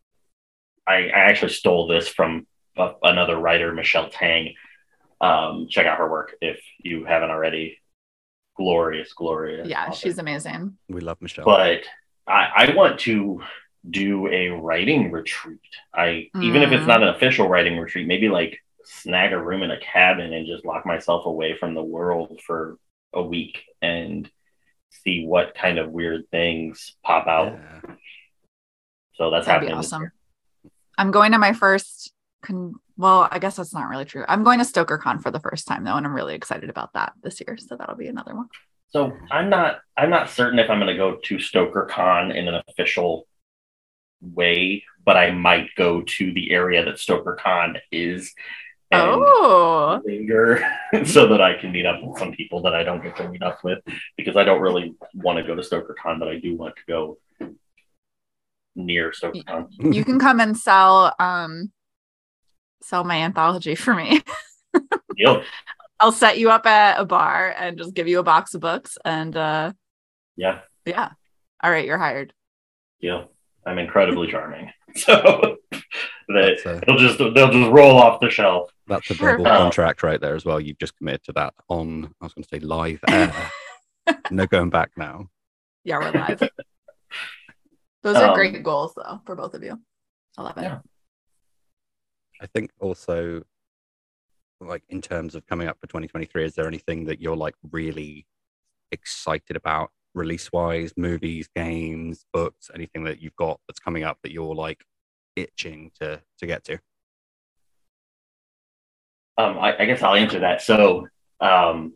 I, 0.87 1.09
I 1.09 1.21
actually 1.31 1.53
stole 1.53 1.89
this 1.89 2.07
from 2.07 2.47
a, 2.77 2.93
another 3.03 3.37
writer, 3.37 3.73
Michelle 3.75 4.09
Tang. 4.09 4.55
Um, 5.21 5.67
check 5.69 5.85
out 5.87 5.99
her 5.99 6.09
work 6.09 6.35
if 6.41 6.61
you 6.79 7.05
haven't 7.05 7.31
already. 7.31 7.79
Glorious, 8.57 9.13
glorious. 9.15 9.67
Yeah, 9.67 9.87
author. 9.87 9.97
she's 9.97 10.19
amazing. 10.19 10.77
We 10.89 11.01
love 11.01 11.21
Michelle. 11.21 11.45
But 11.45 11.83
I, 12.27 12.49
I 12.69 12.75
want 12.75 13.01
to 13.01 13.43
do 13.89 14.29
a 14.29 14.49
writing 14.51 15.11
retreat. 15.11 15.59
I 15.95 16.29
even 16.41 16.63
if 16.63 16.71
it's 16.73 16.85
Mm. 16.85 16.89
not 16.89 17.03
an 17.03 17.09
official 17.09 17.49
writing 17.49 17.79
retreat, 17.79 18.07
maybe 18.07 18.29
like 18.29 18.59
snag 18.85 19.33
a 19.33 19.43
room 19.43 19.63
in 19.63 19.71
a 19.71 19.81
cabin 19.81 20.33
and 20.33 20.47
just 20.47 20.65
lock 20.65 20.87
myself 20.87 21.27
away 21.27 21.57
from 21.59 21.75
the 21.75 21.83
world 21.83 22.41
for 22.47 22.77
a 23.13 23.23
week 23.23 23.63
and 23.81 24.31
see 24.91 25.25
what 25.27 25.55
kind 25.55 25.79
of 25.79 25.91
weird 25.91 26.23
things 26.31 26.95
pop 27.05 27.27
out. 27.27 27.53
Yeah. 27.59 27.95
So 29.15 29.31
that's 29.31 29.47
That'd 29.47 29.63
happening. 29.69 29.77
this 29.81 29.93
awesome. 29.93 30.11
I'm 30.99 31.11
going 31.11 31.33
to 31.33 31.39
my 31.39 31.53
first. 31.53 32.13
Con- 32.43 32.75
well, 32.97 33.29
I 33.31 33.39
guess 33.39 33.57
that's 33.57 33.73
not 33.75 33.89
really 33.89 34.05
true. 34.05 34.25
I'm 34.29 34.45
going 34.45 34.59
to 34.59 34.65
StokerCon 34.65 35.23
for 35.23 35.31
the 35.31 35.41
first 35.41 35.67
time 35.67 35.85
though, 35.85 35.97
and 35.97 36.07
I'm 36.07 36.15
really 36.15 36.35
excited 36.35 36.71
about 36.71 36.93
that 36.95 37.13
this 37.23 37.41
year. 37.41 37.57
So 37.57 37.77
that'll 37.77 37.97
be 37.97 38.09
another 38.09 38.35
one. 38.35 38.49
So 38.93 39.17
I'm 39.31 39.49
not 39.49 39.81
I'm 39.97 40.11
not 40.11 40.31
certain 40.31 40.59
if 40.59 40.69
I'm 40.69 40.79
going 40.79 40.95
to 40.95 40.97
go 40.97 41.17
to 41.17 41.39
Stoker 41.39 41.87
Con 41.91 42.31
in 42.31 42.49
an 42.49 42.63
official 42.69 43.27
way, 44.21 44.85
but 45.05 45.17
I 45.17 45.31
might 45.31 45.71
go 45.77 46.03
to 46.03 46.33
the 46.33 46.53
area 46.53 46.85
that 46.85 46.99
Stoker 46.99 47.39
Con 47.43 47.79
is. 47.91 48.35
and 48.91 49.03
Oh, 49.03 50.01
linger 50.05 50.63
so 51.07 51.27
that 51.29 51.41
I 51.41 51.59
can 51.59 51.73
meet 51.73 51.87
up 51.87 52.03
with 52.03 52.19
some 52.19 52.33
people 52.33 52.61
that 52.63 52.75
I 52.75 52.85
don't 52.85 53.03
get 53.03 53.17
to 53.17 53.29
meet 53.29 53.43
up 53.43 53.65
with 53.65 53.79
because 54.17 54.37
I 54.37 54.45
don't 54.45 54.61
really 54.61 54.95
want 55.15 55.39
to 55.39 55.45
go 55.45 55.55
to 55.55 55.63
Stoker 55.63 55.97
Con, 56.01 56.19
but 56.19 56.29
I 56.29 56.39
do 56.39 56.57
want 56.57 56.77
to 56.77 56.83
go 56.87 57.19
near 58.75 59.11
StokerCon. 59.11 59.95
you 59.95 60.05
can 60.05 60.19
come 60.19 60.41
and 60.41 60.57
sell 60.57 61.15
um 61.19 61.73
sell 62.83 63.05
my 63.05 63.23
anthology 63.23 63.75
for 63.75 63.95
me. 63.95 64.23
Deal. 65.17 65.43
I'll 66.03 66.11
set 66.13 66.37
you 66.39 66.51
up 66.51 66.67
at 66.67 67.01
a 67.01 67.05
bar 67.05 67.55
and 67.57 67.79
just 67.79 67.95
give 67.95 68.09
you 68.09 68.19
a 68.19 68.23
box 68.25 68.55
of 68.55 68.61
books 68.61 68.99
and 69.05 69.37
uh 69.37 69.73
Yeah, 70.37 70.61
yeah. 70.85 71.11
All 71.63 71.71
right, 71.71 71.87
you're 71.87 71.97
hired. 71.99 72.35
deal. 73.01 73.31
I'm 73.65 73.79
incredibly 73.79 74.29
charming. 74.31 74.71
So 74.95 75.15
that 76.29 76.61
a, 76.67 76.81
they'll 76.87 76.99
just 76.99 77.19
they'll 77.19 77.51
just 77.51 77.71
roll 77.71 77.99
off 77.99 78.21
the 78.21 78.29
shelf. 78.29 78.71
that's 78.87 79.11
a 79.11 79.15
verbal 79.15 79.47
Oh. 79.49 79.57
contract 79.59 80.03
right 80.03 80.21
there 80.21 80.35
as 80.35 80.45
well. 80.45 80.61
You've 80.61 80.79
just 80.79 80.97
committed 80.99 81.23
to 81.25 81.33
that 81.35 81.55
on, 81.69 82.13
I 82.21 82.25
was 82.27 82.35
going 82.35 82.43
to 82.45 82.49
say 82.49 82.59
live 82.59 83.01
air. 83.09 83.33
no 84.31 84.47
going 84.47 84.69
back 84.71 84.91
now. 84.97 85.29
Yeah, 85.85 85.99
we're 85.99 86.11
live. 86.13 86.43
Those 88.03 88.17
are 88.17 88.29
Um, 88.31 88.35
great 88.35 88.63
goals 88.63 88.93
though 88.97 89.21
for 89.25 89.35
both 89.35 89.55
of 89.55 89.63
you. 89.63 89.81
I 90.37 90.43
love 90.43 90.59
it. 90.59 90.63
Yeah. 90.63 90.79
I 92.41 92.47
think 92.47 92.71
also, 92.81 93.43
like 94.67 94.83
in 94.89 95.01
terms 95.01 95.35
of 95.35 95.47
coming 95.47 95.69
up 95.69 95.79
for 95.81 95.87
2023, 95.87 96.45
is 96.45 96.55
there 96.55 96.67
anything 96.67 97.05
that 97.07 97.21
you're 97.21 97.37
like 97.37 97.55
really 97.71 98.27
excited 98.91 99.57
about 99.57 99.91
release 100.15 100.53
wise, 100.53 100.93
movies, 100.97 101.49
games, 101.55 102.25
books, 102.33 102.71
anything 102.75 103.05
that 103.05 103.21
you've 103.21 103.37
got 103.37 103.61
that's 103.67 103.81
coming 103.81 104.05
up 104.05 104.19
that 104.23 104.33
you're 104.33 104.55
like 104.55 104.85
itching 105.37 105.91
to 106.01 106.21
to 106.39 106.47
get 106.47 106.65
to? 106.65 106.79
Um, 109.39 109.59
I, 109.59 109.77
I 109.79 109.85
guess 109.87 110.03
I'll 110.03 110.15
answer 110.15 110.41
that. 110.41 110.63
So, 110.63 111.07
um, 111.41 111.95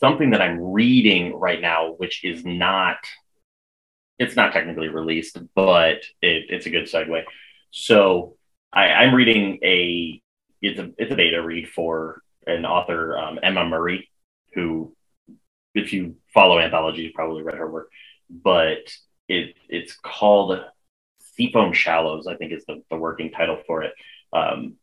something 0.00 0.30
that 0.30 0.40
I'm 0.40 0.58
reading 0.60 1.34
right 1.34 1.60
now, 1.60 1.92
which 1.98 2.24
is 2.24 2.44
not, 2.44 2.96
it's 4.18 4.36
not 4.36 4.52
technically 4.52 4.88
released, 4.88 5.38
but 5.54 5.98
it, 6.22 6.46
it's 6.48 6.66
a 6.66 6.70
good 6.70 6.84
segue. 6.84 7.24
So, 7.70 8.36
I, 8.72 8.86
I'm 8.86 9.14
reading 9.14 9.58
a, 9.62 10.22
it's 10.62 10.78
a, 10.78 10.90
it's 10.98 11.12
a 11.12 11.16
beta 11.16 11.42
read 11.42 11.68
for 11.68 12.22
an 12.46 12.64
author, 12.64 13.18
um, 13.18 13.38
Emma 13.42 13.64
Murray, 13.64 14.08
who, 14.54 14.94
if 15.74 15.92
you 15.92 16.16
follow 16.32 16.58
anthology, 16.58 17.02
you've 17.02 17.14
probably 17.14 17.42
read 17.42 17.56
her 17.56 17.70
work, 17.70 17.90
but 18.28 18.92
it, 19.28 19.56
it's 19.68 19.94
called 19.94 20.60
Seafoam 21.34 21.72
Shallows, 21.72 22.26
I 22.26 22.36
think 22.36 22.52
is 22.52 22.64
the, 22.66 22.82
the 22.90 22.96
working 22.96 23.30
title 23.30 23.58
for 23.66 23.82
it. 23.82 23.92
Um, 24.32 24.74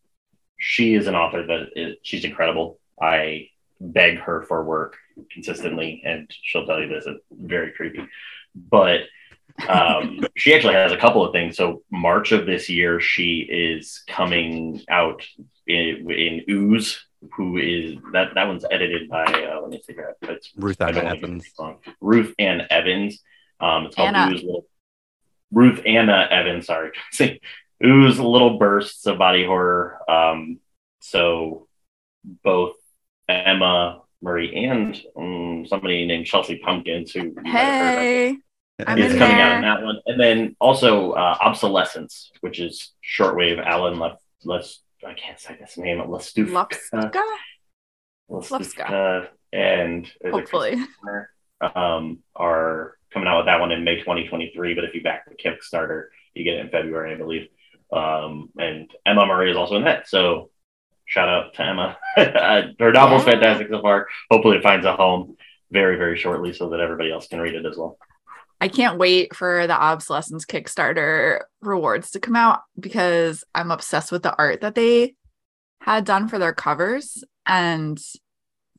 she 0.57 0.95
is 0.95 1.07
an 1.07 1.15
author 1.15 1.45
that 1.45 1.67
is, 1.75 1.95
she's 2.01 2.25
incredible. 2.25 2.79
I 2.99 3.49
beg 3.79 4.19
her 4.19 4.41
for 4.41 4.63
work 4.63 4.97
consistently, 5.31 6.01
and 6.05 6.29
she'll 6.41 6.65
tell 6.65 6.81
you 6.81 6.87
this. 6.87 7.05
It's 7.05 7.19
very 7.31 7.71
creepy, 7.73 8.07
but 8.55 9.01
um, 9.67 10.19
she 10.35 10.53
actually 10.53 10.73
has 10.75 10.91
a 10.91 10.97
couple 10.97 11.25
of 11.25 11.33
things. 11.33 11.57
So 11.57 11.81
March 11.91 12.31
of 12.31 12.45
this 12.45 12.69
year, 12.69 12.99
she 12.99 13.39
is 13.49 14.03
coming 14.07 14.81
out 14.89 15.23
in, 15.65 16.09
in 16.11 16.43
Ooze, 16.49 17.03
who 17.35 17.57
is 17.57 17.95
that 18.13 18.35
that 18.35 18.47
one's 18.47 18.65
edited 18.69 19.09
by 19.09 19.23
uh, 19.25 19.59
let 19.61 19.69
me 19.69 19.81
see 19.83 19.93
here. 19.93 20.15
It's 20.21 20.51
Ruth 20.55 20.79
I 20.81 20.89
Anna 20.89 20.93
don't 20.95 21.03
wanna 21.05 21.15
get 21.15 21.23
Evans. 21.23 21.45
Ruth 22.01 22.33
Ann 22.39 22.61
Evans. 22.69 23.23
Um, 23.59 23.85
it's 23.87 23.95
called 23.95 24.09
Anna. 24.15 24.31
Ooze 24.31 24.43
Little 24.43 24.65
Ruth 25.51 25.81
Anna 25.85 26.27
Evans. 26.29 26.67
Sorry, 26.67 26.91
Ooze 27.83 28.19
Little 28.19 28.57
Bursts 28.59 29.05
of 29.07 29.17
Body 29.17 29.45
Horror. 29.45 29.97
Um, 30.09 30.59
so 30.99 31.67
both 32.43 32.75
Emma 33.27 34.01
Murray 34.21 34.65
and 34.65 34.99
um, 35.15 35.65
somebody 35.67 36.05
named 36.05 36.25
Chelsea 36.25 36.57
Pumpkins, 36.59 37.11
who 37.11 37.23
you 37.23 37.33
might 37.35 37.47
have 37.47 37.75
heard 37.79 37.97
of, 37.97 37.99
Hey, 37.99 38.37
I'm 38.85 38.97
is 38.99 39.13
in 39.13 39.19
coming 39.19 39.37
out 39.37 39.47
there. 39.49 39.55
in 39.55 39.61
that 39.63 39.81
one, 39.83 39.97
and 40.05 40.19
then 40.19 40.55
also 40.59 41.11
uh, 41.13 41.37
Obsolescence, 41.41 42.31
which 42.41 42.59
is 42.59 42.93
shortwave 43.17 43.63
Alan 43.65 43.97
Lef. 43.99 44.17
Les, 44.43 44.79
I 45.05 45.13
can't 45.13 45.39
say 45.39 45.57
this 45.59 45.77
name. 45.77 45.97
Lestufka. 45.99 46.69
Lupska, 46.93 47.21
Lestufka 48.29 49.27
and 49.53 50.11
hopefully. 50.29 50.75
Um, 51.59 52.19
are 52.35 52.97
coming 53.11 53.27
out 53.27 53.37
with 53.37 53.45
that 53.47 53.59
one 53.59 53.71
in 53.71 53.83
May 53.83 53.97
2023. 53.99 54.75
But 54.75 54.83
if 54.83 54.93
you 54.93 55.01
back 55.01 55.23
the 55.27 55.35
Kickstarter, 55.35 56.05
you 56.35 56.43
get 56.43 56.55
it 56.55 56.59
in 56.59 56.69
February, 56.69 57.13
I 57.13 57.17
believe. 57.17 57.47
Um, 57.91 58.49
and 58.59 58.91
Emma 59.05 59.25
Murray 59.25 59.49
is 59.49 59.57
also 59.57 59.75
in 59.77 59.85
that. 59.85 60.07
So 60.07 60.51
shout 61.05 61.27
out 61.29 61.53
to 61.55 61.63
Emma. 61.63 61.97
Her 62.15 62.91
novel's 62.91 63.25
Yeah. 63.25 63.31
fantastic 63.31 63.69
so 63.69 63.81
far. 63.81 64.07
Hopefully, 64.29 64.57
it 64.57 64.63
finds 64.63 64.85
a 64.85 64.95
home 64.95 65.35
very, 65.71 65.97
very 65.97 66.17
shortly 66.17 66.53
so 66.53 66.69
that 66.69 66.79
everybody 66.79 67.11
else 67.11 67.27
can 67.27 67.39
read 67.41 67.55
it 67.55 67.65
as 67.65 67.75
well. 67.75 67.97
I 68.59 68.67
can't 68.67 68.97
wait 68.97 69.35
for 69.35 69.67
the 69.67 69.79
Obsolescence 69.79 70.45
Kickstarter 70.45 71.41
rewards 71.61 72.11
to 72.11 72.19
come 72.19 72.35
out 72.35 72.61
because 72.79 73.43
I'm 73.53 73.71
obsessed 73.71 74.11
with 74.11 74.23
the 74.23 74.35
art 74.35 74.61
that 74.61 74.75
they 74.75 75.15
had 75.81 76.05
done 76.05 76.27
for 76.27 76.39
their 76.39 76.53
covers. 76.53 77.23
And 77.45 77.99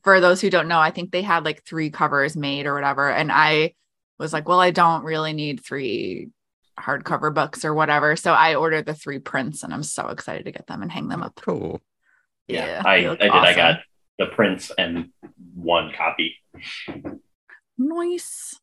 for 0.03 0.19
those 0.19 0.41
who 0.41 0.49
don't 0.49 0.67
know, 0.67 0.79
I 0.79 0.91
think 0.91 1.11
they 1.11 1.21
had 1.21 1.45
like 1.45 1.63
three 1.63 1.89
covers 1.89 2.35
made 2.35 2.65
or 2.65 2.73
whatever. 2.73 3.09
And 3.09 3.31
I 3.31 3.73
was 4.17 4.33
like, 4.33 4.47
well, 4.49 4.59
I 4.59 4.71
don't 4.71 5.05
really 5.05 5.33
need 5.33 5.63
three 5.63 6.29
hardcover 6.77 7.33
books 7.33 7.63
or 7.63 7.73
whatever. 7.73 8.15
So 8.15 8.33
I 8.33 8.55
ordered 8.55 8.85
the 8.85 8.93
three 8.93 9.19
prints 9.19 9.63
and 9.63 9.73
I'm 9.73 9.83
so 9.83 10.07
excited 10.09 10.45
to 10.45 10.51
get 10.51 10.67
them 10.67 10.81
and 10.81 10.91
hang 10.91 11.07
them 11.07 11.23
up. 11.23 11.35
Cool. 11.35 11.81
Yeah, 12.47 12.65
Yeah, 12.65 12.81
I, 12.85 12.95
I 12.95 13.07
look 13.07 13.19
did. 13.19 13.31
I 13.31 13.55
got 13.55 13.79
the 14.17 14.25
prints 14.27 14.71
and 14.77 15.09
one 15.55 15.93
copy. 15.93 16.35
Nice. 17.77 18.59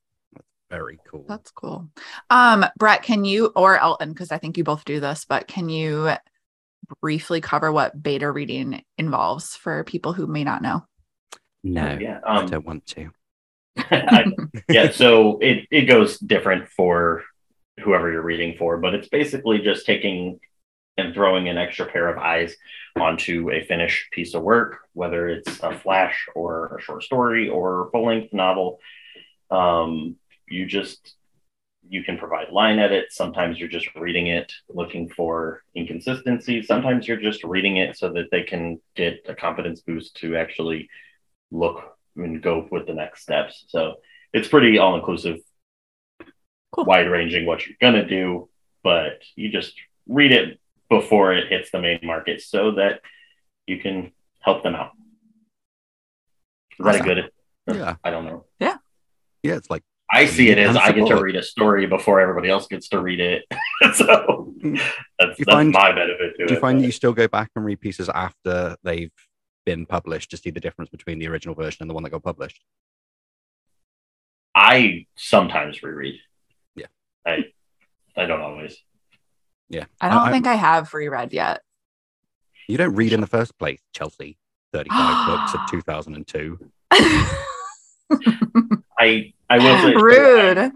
Very 0.71 0.99
cool. 1.09 1.25
That's 1.29 1.51
cool. 1.53 1.89
Um, 2.31 2.65
Brett, 2.77 3.03
can 3.03 3.25
you 3.25 3.53
or 3.55 3.79
Elton, 3.79 4.11
because 4.13 4.33
I 4.33 4.39
think 4.39 4.57
you 4.59 4.65
both 4.65 4.85
do 4.85 4.99
this, 5.01 5.25
but 5.25 5.47
can 5.47 5.69
you 5.69 6.11
briefly 7.01 7.41
cover 7.41 7.73
what 7.73 8.03
beta 8.03 8.31
reading 8.31 8.83
involves 8.99 9.55
for 9.57 9.85
people 9.85 10.13
who 10.13 10.27
may 10.27 10.45
not 10.45 10.63
know? 10.63 10.85
no, 11.63 11.97
yeah. 12.01 12.21
I 12.25 12.39
Um, 12.39 12.47
don't 12.47 12.67
want 12.67 12.87
to. 12.87 13.11
I- 13.79 14.25
yeah, 14.69 14.91
so 14.91 15.39
it, 15.39 15.67
it 15.71 15.83
goes 15.83 16.19
different 16.19 16.69
for 16.69 17.23
whoever 17.81 18.11
you're 18.11 18.23
reading 18.23 18.57
for, 18.59 18.79
but 18.79 18.95
it's 18.95 19.09
basically 19.09 19.59
just 19.61 19.87
taking 19.87 20.41
and 20.99 21.13
throwing 21.13 21.49
an 21.49 21.59
extra 21.59 21.85
pair 21.87 22.09
of 22.09 22.17
eyes 22.17 22.57
onto 22.99 23.51
a 23.53 23.63
finished 23.65 24.11
piece 24.13 24.33
of 24.35 24.43
work, 24.43 24.79
whether 24.95 25.29
it's 25.29 25.61
a 25.63 25.79
flash 25.79 26.27
or 26.35 26.77
a 26.79 26.81
short 26.81 27.03
story 27.03 27.51
or 27.51 27.87
a 27.87 27.91
full 27.91 28.07
length 28.07 28.33
novel. 28.33 28.81
Um, 29.51 30.17
you 30.49 30.67
just 30.67 31.15
you 31.89 32.03
can 32.03 32.19
provide 32.19 32.51
line 32.51 32.81
edits. 32.81 33.15
Sometimes 33.17 33.59
you're 33.61 33.69
just 33.69 33.95
reading 33.95 34.27
it 34.27 34.53
looking 34.69 35.09
for 35.09 35.63
inconsistencies. 35.77 36.67
Sometimes 36.67 37.07
you're 37.07 37.21
just 37.21 37.45
reading 37.45 37.77
it 37.77 37.97
so 37.97 38.13
that 38.13 38.27
they 38.33 38.43
can 38.43 38.81
get 38.97 39.25
a 39.29 39.35
confidence 39.37 39.83
boost 39.83 40.17
to 40.17 40.37
actually 40.37 40.89
look 41.53 41.97
and 42.17 42.43
go 42.43 42.67
with 42.73 42.87
the 42.89 42.95
next 42.95 43.23
steps. 43.23 43.67
So 43.69 43.97
it's 44.33 44.49
pretty 44.49 44.79
all 44.79 44.97
inclusive, 44.97 45.37
Cool. 46.73 46.87
wide 46.87 47.09
ranging 47.09 47.47
what 47.47 47.65
you're 47.67 47.77
gonna 47.81 48.05
do, 48.07 48.49
but 48.83 49.23
you 49.37 49.49
just 49.51 49.75
read 50.09 50.33
it 50.33 50.59
before 50.91 51.35
it 51.35 51.49
hits 51.49 51.71
the 51.71 51.81
main 51.81 52.01
market 52.03 52.41
so 52.41 52.73
that 52.73 53.01
you 53.67 53.79
can 53.79 54.11
help 54.41 54.65
them 54.65 54.75
out. 54.75 54.91
Is 56.79 56.85
that 56.85 57.01
a 57.01 57.05
good? 57.05 57.31
Yeah. 57.73 57.97
I 58.03 58.11
don't 58.11 58.25
know. 58.25 58.45
Yeah. 58.61 58.77
Yeah, 59.43 59.55
it's 59.55 59.71
like 59.71 59.83
I 60.11 60.27
see 60.27 60.51
it 60.51 60.59
as 60.59 60.77
I 60.77 60.93
get 60.93 61.09
to 61.09 61.21
read 61.21 61.35
a 61.37 61.43
story 61.43 61.87
before 61.87 62.21
everybody 62.21 62.49
else 62.49 62.69
gets 62.69 62.89
to 62.91 63.01
read 63.01 63.19
it. 63.21 63.45
so 63.95 64.55
that's, 64.63 65.39
You 65.39 65.45
that's 65.45 65.45
find- 65.45 65.73
my 65.73 65.93
benefit 65.93 66.37
to 66.37 66.43
it. 66.45 66.49
do 66.49 66.55
you 66.55 66.61
find 66.61 66.77
but- 66.79 66.83
that 66.83 66.87
you 66.87 66.93
still 66.93 67.13
go 67.13 67.27
back 67.29 67.51
and 67.57 67.65
read 67.65 67.81
pieces 67.81 68.09
after 68.09 68.77
they've 68.85 69.11
been 69.65 69.85
published 69.85 70.31
to 70.31 70.37
see 70.37 70.51
the 70.51 70.61
difference 70.61 70.91
between 70.91 71.19
the 71.19 71.27
original 71.27 71.55
version 71.57 71.79
and 71.83 71.91
the 71.91 71.95
one 71.95 72.05
that 72.05 72.11
got 72.11 72.23
published? 72.23 72.63
I 74.55 75.07
sometimes 75.17 75.83
reread. 75.83 76.21
Yeah. 76.77 76.87
I 77.27 77.47
I 78.17 78.27
don't 78.27 78.41
always. 78.41 78.77
Yeah. 79.69 79.85
I 80.01 80.09
don't 80.09 80.19
I- 80.29 80.31
think 80.31 80.47
I 80.47 80.55
have 80.55 80.95
reread 80.95 81.33
yet. 81.33 81.63
You 82.69 82.77
don't 82.79 82.95
read 82.95 83.13
in 83.13 83.21
the 83.21 83.27
first 83.27 83.59
place, 83.59 83.81
Chelsea. 83.93 84.39
35 84.73 85.27
books 85.29 85.55
of 85.55 85.61
2002. 85.71 86.59
I 88.99 89.33
I 89.49 89.59
will 89.59 89.79
say 89.83 89.95
Rude. 89.95 90.59
I, 90.59 90.71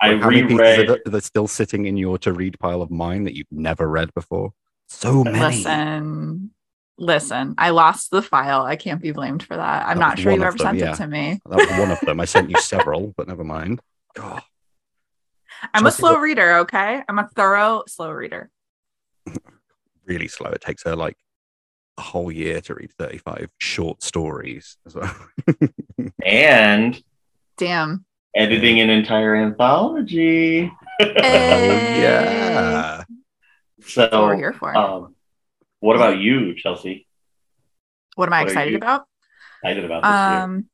I 0.00 0.12
Like, 0.12 0.22
how 0.22 0.30
many 0.30 0.42
reread 0.42 0.86
pieces 0.88 0.98
are, 1.12 1.16
are 1.16 1.20
still 1.20 1.46
sitting 1.46 1.86
in 1.86 1.96
your 1.96 2.18
to 2.18 2.32
read 2.32 2.58
pile 2.58 2.80
of 2.82 2.90
mine 2.90 3.24
that 3.24 3.36
you've 3.36 3.50
never 3.50 3.88
read 3.88 4.12
before? 4.14 4.52
So 4.88 5.22
many. 5.24 5.38
Listen, 5.38 6.50
listen. 6.98 7.54
I 7.58 7.70
lost 7.70 8.10
the 8.10 8.22
file. 8.22 8.62
I 8.62 8.76
can't 8.76 9.00
be 9.00 9.12
blamed 9.12 9.42
for 9.42 9.56
that. 9.56 9.86
I'm 9.86 9.98
That 9.98 10.08
not 10.08 10.18
sure 10.18 10.32
you 10.32 10.42
ever 10.42 10.56
them, 10.56 10.66
sent 10.66 10.78
yeah. 10.78 10.92
it 10.92 10.96
to 10.96 11.06
me. 11.06 11.40
That 11.48 11.58
was 11.58 11.78
one 11.78 11.90
of 11.90 12.00
them. 12.00 12.18
I 12.18 12.24
sent 12.24 12.50
you 12.50 12.56
several, 12.60 13.12
but 13.16 13.28
never 13.28 13.44
mind. 13.44 13.80
God, 14.14 14.42
I'm 15.74 15.86
a 15.86 15.90
slow 15.92 16.12
what- 16.14 16.20
reader. 16.22 16.56
Okay, 16.58 17.02
I'm 17.08 17.18
a 17.18 17.28
thorough 17.36 17.82
slow 17.86 18.10
reader. 18.10 18.50
really 20.06 20.28
slow. 20.28 20.50
It 20.50 20.60
takes 20.62 20.82
her 20.84 20.96
like 20.96 21.16
a 21.98 22.02
whole 22.02 22.32
year 22.32 22.60
to 22.62 22.74
read 22.74 22.90
35 22.98 23.50
short 23.58 24.02
stories 24.02 24.78
as 24.86 24.94
well. 24.94 25.14
and 26.24 27.00
Damn. 27.60 28.04
editing 28.34 28.80
an 28.80 28.90
entire 28.90 29.36
anthology. 29.36 30.72
Hey. 30.98 32.02
yeah. 32.02 33.04
That's 33.78 33.96
what 33.96 34.10
So 34.10 34.26
we're 34.26 34.36
here 34.36 34.52
for. 34.52 34.76
um 34.76 35.14
what 35.80 35.96
about 35.96 36.18
you, 36.18 36.54
Chelsea? 36.56 37.06
what 38.16 38.28
am 38.28 38.32
I 38.34 38.40
what 38.40 38.48
excited 38.48 38.74
about? 38.74 39.04
Excited 39.62 39.84
about 39.84 40.02
this 40.02 40.10
year. 40.32 40.42
Um, 40.42 40.66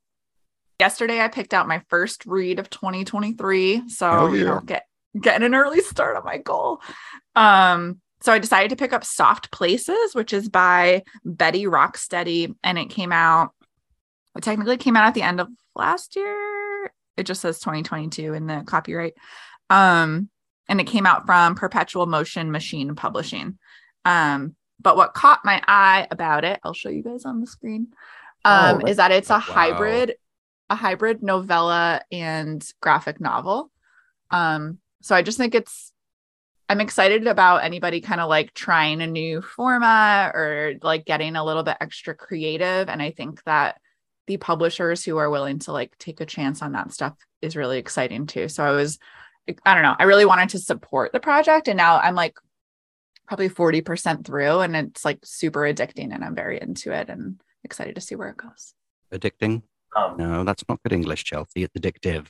yesterday 0.79 1.21
I 1.21 1.27
picked 1.29 1.53
out 1.53 1.67
my 1.67 1.81
first 1.89 2.25
read 2.25 2.59
of 2.59 2.69
2023. 2.69 3.87
So 3.89 4.09
Hell 4.09 4.35
you 4.35 4.45
know, 4.45 4.59
get 4.61 4.83
getting 5.19 5.45
an 5.45 5.55
early 5.55 5.81
start 5.81 6.17
on 6.17 6.23
my 6.25 6.37
goal. 6.37 6.81
Um, 7.35 8.01
so 8.21 8.33
I 8.33 8.39
decided 8.39 8.69
to 8.71 8.75
pick 8.75 8.93
up 8.93 9.05
Soft 9.05 9.51
Places, 9.51 10.13
which 10.13 10.33
is 10.33 10.49
by 10.49 11.03
Betty 11.23 11.65
Rocksteady, 11.65 12.53
and 12.63 12.77
it 12.77 12.89
came 12.89 13.11
out. 13.11 13.51
It 14.35 14.43
technically 14.43 14.77
came 14.77 14.95
out 14.97 15.05
at 15.07 15.13
the 15.13 15.21
end 15.21 15.39
of 15.39 15.47
last 15.75 16.15
year. 16.15 16.35
It 17.17 17.23
just 17.23 17.41
says 17.41 17.59
2022 17.59 18.33
in 18.33 18.47
the 18.47 18.63
copyright. 18.65 19.13
Um, 19.69 20.29
and 20.69 20.79
it 20.79 20.85
came 20.87 21.05
out 21.05 21.25
from 21.25 21.55
Perpetual 21.55 22.05
Motion 22.05 22.51
Machine 22.51 22.95
Publishing. 22.95 23.57
Um, 24.05 24.55
but 24.79 24.95
what 24.95 25.13
caught 25.13 25.43
my 25.43 25.61
eye 25.67 26.07
about 26.11 26.45
it, 26.45 26.59
I'll 26.63 26.73
show 26.73 26.89
you 26.89 27.03
guys 27.03 27.25
on 27.25 27.41
the 27.41 27.47
screen, 27.47 27.87
um, 28.45 28.81
Oh, 28.83 28.87
is 28.87 28.97
that 28.97 29.11
it's 29.11 29.29
a 29.29 29.33
wow. 29.33 29.39
hybrid, 29.39 30.15
a 30.69 30.75
hybrid 30.75 31.23
novella 31.23 32.01
and 32.11 32.65
graphic 32.81 33.19
novel. 33.19 33.71
Um, 34.29 34.79
so 35.01 35.15
I 35.15 35.21
just 35.21 35.37
think 35.37 35.55
it's 35.55 35.91
I'm 36.69 36.81
excited 36.81 37.27
about 37.27 37.63
anybody 37.63 38.01
kind 38.01 38.19
of 38.19 38.27
like 38.27 38.53
trying 38.53 39.01
a 39.01 39.07
new 39.07 39.41
format 39.41 40.35
or 40.35 40.75
like 40.81 41.05
getting 41.05 41.37
a 41.37 41.45
little 41.45 41.63
bit 41.63 41.77
extra 41.79 42.13
creative. 42.13 42.89
And 42.89 43.01
I 43.01 43.11
think 43.11 43.41
that 43.45 43.79
the 44.27 44.37
publishers 44.37 45.03
who 45.03 45.17
are 45.17 45.29
willing 45.29 45.59
to 45.59 45.71
like 45.71 45.97
take 45.97 46.21
a 46.21 46.25
chance 46.25 46.61
on 46.61 46.73
that 46.73 46.91
stuff 46.91 47.13
is 47.41 47.55
really 47.55 47.79
exciting 47.79 48.27
too. 48.27 48.47
So 48.49 48.63
I 48.63 48.71
was, 48.71 48.99
I 49.65 49.73
don't 49.73 49.83
know, 49.83 49.95
I 49.97 50.03
really 50.03 50.25
wanted 50.25 50.49
to 50.49 50.59
support 50.59 51.13
the 51.13 51.19
project. 51.19 51.67
And 51.67 51.77
now 51.77 51.97
I'm 51.99 52.15
like 52.15 52.35
probably 53.27 53.49
40% 53.49 54.25
through 54.25 54.59
and 54.59 54.75
it's 54.75 55.03
like 55.05 55.19
super 55.23 55.61
addicting 55.61 56.13
and 56.13 56.23
I'm 56.23 56.35
very 56.35 56.61
into 56.61 56.91
it 56.91 57.09
and 57.09 57.41
excited 57.63 57.95
to 57.95 58.01
see 58.01 58.15
where 58.15 58.29
it 58.29 58.37
goes. 58.37 58.73
Addicting? 59.13 59.63
Um, 59.95 60.17
No, 60.17 60.43
that's 60.43 60.63
not 60.69 60.81
good 60.83 60.93
English, 60.93 61.23
Chelsea. 61.23 61.63
It's 61.63 61.73
addictive. 61.73 62.27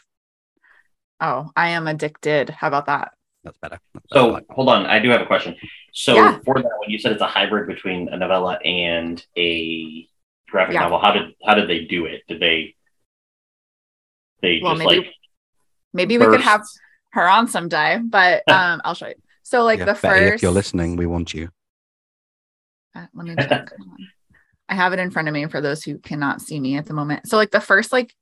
Oh, 1.20 1.50
I 1.56 1.70
am 1.70 1.88
addicted. 1.88 2.50
How 2.52 2.68
about 2.68 2.86
that? 2.86 3.12
That's 3.44 3.58
better. 3.58 3.80
That's. 3.94 4.06
So 4.12 4.28
Like, 4.28 4.46
hold 4.50 4.70
on, 4.70 4.86
I 4.86 5.00
do 5.00 5.10
have 5.10 5.22
a 5.22 5.26
question. 5.26 5.56
So 5.94 6.16
Yeah. 6.16 6.40
for 6.46 6.62
that, 6.62 6.72
when 6.80 6.90
you 6.90 7.00
said 7.00 7.12
it's 7.14 7.22
a 7.22 7.28
hybrid 7.28 7.68
between 7.68 8.10
a 8.10 8.18
novella 8.18 8.60
and 8.64 9.24
a 9.36 10.08
graphic 10.50 10.74
Yeah. 10.76 10.82
novel, 10.82 11.00
how 11.00 11.12
did 11.14 11.34
how 11.46 11.54
did 11.56 11.70
they 11.70 11.86
do 11.86 12.06
it? 12.06 12.22
Did 12.28 12.40
they 12.40 12.76
they 14.42 14.60
Well, 14.60 14.76
just 14.76 14.86
maybe 14.86 15.00
like 15.06 15.14
Maybe 15.94 16.18
we 16.18 16.26
could 16.26 16.42
have 16.42 16.64
her 17.14 17.28
on 17.28 17.48
someday, 17.48 18.00
but 18.04 18.44
um, 18.48 18.82
I'll 18.84 18.94
show 18.94 19.08
you. 19.08 19.16
So 19.44 19.64
like 19.64 19.80
Yeah, 19.80 19.86
the 19.86 19.94
Betty, 19.94 20.26
first. 20.26 20.36
if 20.36 20.44
you're 20.44 20.52
listening, 20.52 20.96
we 20.96 21.06
want 21.06 21.34
you. 21.34 21.50
Uh, 22.94 23.06
let 23.14 23.26
me 23.26 23.36
check. 23.36 23.72
I 24.70 24.76
have 24.76 24.92
it 24.94 25.00
in 25.00 25.12
front 25.12 25.28
of 25.28 25.34
me 25.34 25.46
for 25.48 25.62
those 25.62 25.84
who 25.84 25.98
cannot 25.98 26.42
see 26.42 26.60
me 26.60 26.78
at 26.78 26.86
the 26.86 26.94
moment. 26.94 27.28
So 27.28 27.38
like 27.38 27.52
the 27.52 27.62
first 27.62 27.92
like 27.94 28.14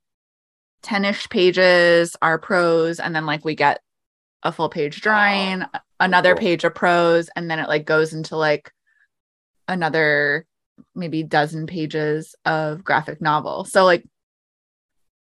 10ish 0.84 1.30
pages 1.30 2.16
are 2.22 2.38
prose 2.38 3.00
and 3.00 3.16
then 3.16 3.26
like 3.26 3.44
we 3.44 3.56
get 3.56 3.82
a 4.44 4.52
full 4.52 4.70
page 4.70 5.02
drawing, 5.02 5.64
another 6.00 6.36
cool. 6.36 6.42
page 6.42 6.64
of 6.64 6.76
prose 6.76 7.30
and 7.36 7.50
then 7.50 7.58
it 7.58 7.68
like 7.68 7.86
goes 7.86 8.14
into 8.14 8.38
like 8.38 8.72
another 9.68 10.46
maybe 10.94 11.24
dozen 11.24 11.68
pages 11.68 12.36
of 12.46 12.84
graphic 12.84 13.22
novel. 13.22 13.66
So 13.66 13.86
like 13.86 14.04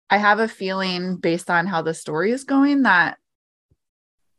I 0.09 0.17
have 0.17 0.39
a 0.39 0.47
feeling 0.47 1.17
based 1.17 1.49
on 1.49 1.67
how 1.67 1.81
the 1.81 1.93
story 1.93 2.31
is 2.31 2.43
going 2.43 2.83
that 2.83 3.17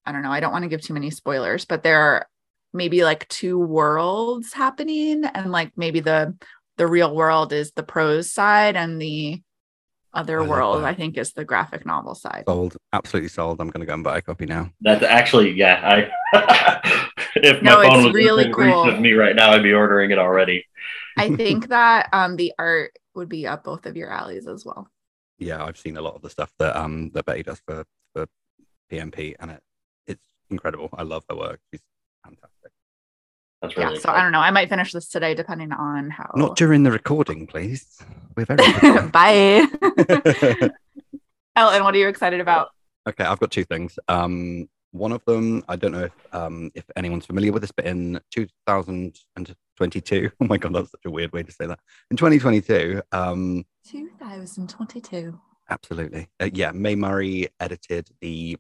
I 0.07 0.13
don't 0.13 0.23
know, 0.23 0.31
I 0.31 0.41
don't 0.41 0.53
want 0.53 0.65
to 0.65 0.69
give 0.69 0.83
too 0.83 0.95
many 0.95 1.11
spoilers, 1.11 1.65
but 1.65 1.83
there 1.83 2.01
are 2.01 2.27
maybe 2.73 3.05
like 3.05 3.27
two 3.29 3.59
worlds 3.59 4.53
happening 4.53 5.25
and 5.25 5.51
like 5.51 5.73
maybe 5.77 6.01
the 6.01 6.37
the 6.77 6.87
real 6.87 7.15
world 7.15 7.53
is 7.53 7.73
the 7.73 7.83
prose 7.83 8.31
side 8.33 8.77
and 8.77 9.01
the 9.01 9.41
other 10.13 10.43
I 10.43 10.47
world. 10.47 10.85
I 10.85 10.95
think 10.95 11.17
is 11.17 11.33
the 11.33 11.45
graphic 11.45 11.85
novel 11.87 12.15
side. 12.15 12.45
Sold. 12.47 12.77
Absolutely 12.93 13.29
sold. 13.29 13.61
I'm 13.61 13.69
going 13.69 13.81
to 13.81 13.87
go 13.87 13.95
and 13.95 14.05
buy 14.05 14.19
a 14.19 14.23
copy 14.23 14.47
now. 14.47 14.71
That's 14.81 15.03
actually 15.03 15.53
yeah. 15.53 16.09
I 16.33 17.09
if 17.43 17.63
my 17.63 17.71
No, 17.71 17.83
phone 17.83 17.97
it's 17.99 18.07
was 18.07 18.15
really 18.15 18.49
within 18.49 18.65
reach 18.67 18.75
cool. 18.75 18.91
of 18.91 19.01
me 19.01 19.13
right 19.13 19.35
now, 19.37 19.51
I'd 19.53 19.63
be 19.63 19.73
ordering 19.73 20.11
it 20.11 20.19
already. 20.19 20.65
I 21.19 21.29
think 21.37 21.69
that 21.69 22.09
um 22.13 22.37
the 22.37 22.53
art 22.59 22.93
would 23.15 23.29
be 23.29 23.47
up 23.47 23.65
both 23.65 23.87
of 23.87 23.97
your 23.97 24.11
alleys 24.11 24.47
as 24.47 24.65
well. 24.65 24.89
Yeah, 25.39 25.65
I've 25.65 25.79
seen 25.79 25.97
a 25.97 26.03
lot 26.03 26.15
of 26.15 26.23
the 26.23 26.31
stuff 26.31 26.53
that 26.59 26.77
um 26.77 27.11
that 27.15 27.25
Betty 27.25 27.43
does 27.43 27.61
for 27.67 27.85
for 28.13 28.27
PMP, 28.91 29.35
and 29.41 29.51
it 29.53 29.63
it's 30.07 30.25
incredible. 30.51 30.89
I 30.93 31.03
love 31.03 31.25
her 31.29 31.37
work. 31.37 31.61
She's 31.71 31.83
fantastic. 32.25 32.73
That's 33.63 33.77
Yeah, 33.77 33.89
really 33.89 34.01
so 34.01 34.11
I 34.11 34.23
don't 34.23 34.33
know. 34.33 34.41
I 34.41 34.51
might 34.51 34.69
finish 34.69 34.93
this 34.93 35.09
today 35.09 35.35
depending 35.35 35.73
on 35.73 36.11
how 36.11 36.31
Not 36.37 36.57
during 36.57 36.83
the 36.83 36.91
recording, 36.91 37.47
please. 37.47 38.03
We're 38.37 38.45
very. 38.45 38.63
good 38.81 39.13
Bye. 39.13 39.67
Elton, 41.57 41.85
what 41.85 41.95
are 41.95 41.99
you 41.99 42.09
excited 42.09 42.41
about? 42.41 42.69
Okay, 43.09 43.25
I've 43.25 43.39
got 43.39 43.51
two 43.51 43.65
things. 43.65 43.99
Um, 44.09 44.69
one 44.95 45.11
of 45.11 45.25
them, 45.25 45.65
I 45.69 45.75
don't 45.75 45.91
know 45.91 46.05
if 46.05 46.13
um, 46.33 46.71
if 46.75 46.85
anyone's 46.95 47.27
familiar 47.27 47.53
with 47.53 47.63
this, 47.63 47.73
but 47.73 47.85
in 47.85 48.21
2022, 48.31 50.31
oh 50.41 50.47
my 50.47 50.57
god, 50.57 50.73
that's 50.73 50.93
such 50.93 51.05
a 51.05 51.11
weird 51.11 51.33
way 51.33 51.43
to 51.43 51.51
say 51.51 51.67
that. 51.67 51.81
In 52.13 52.17
2022, 52.17 53.03
um, 53.11 53.65
2022. 53.89 55.39
absolutely, 55.69 56.29
uh, 56.41 56.49
yeah, 56.53 56.71
Mae 56.71 56.95
Murray 56.95 57.49
edited 57.59 58.09
the 58.21 58.57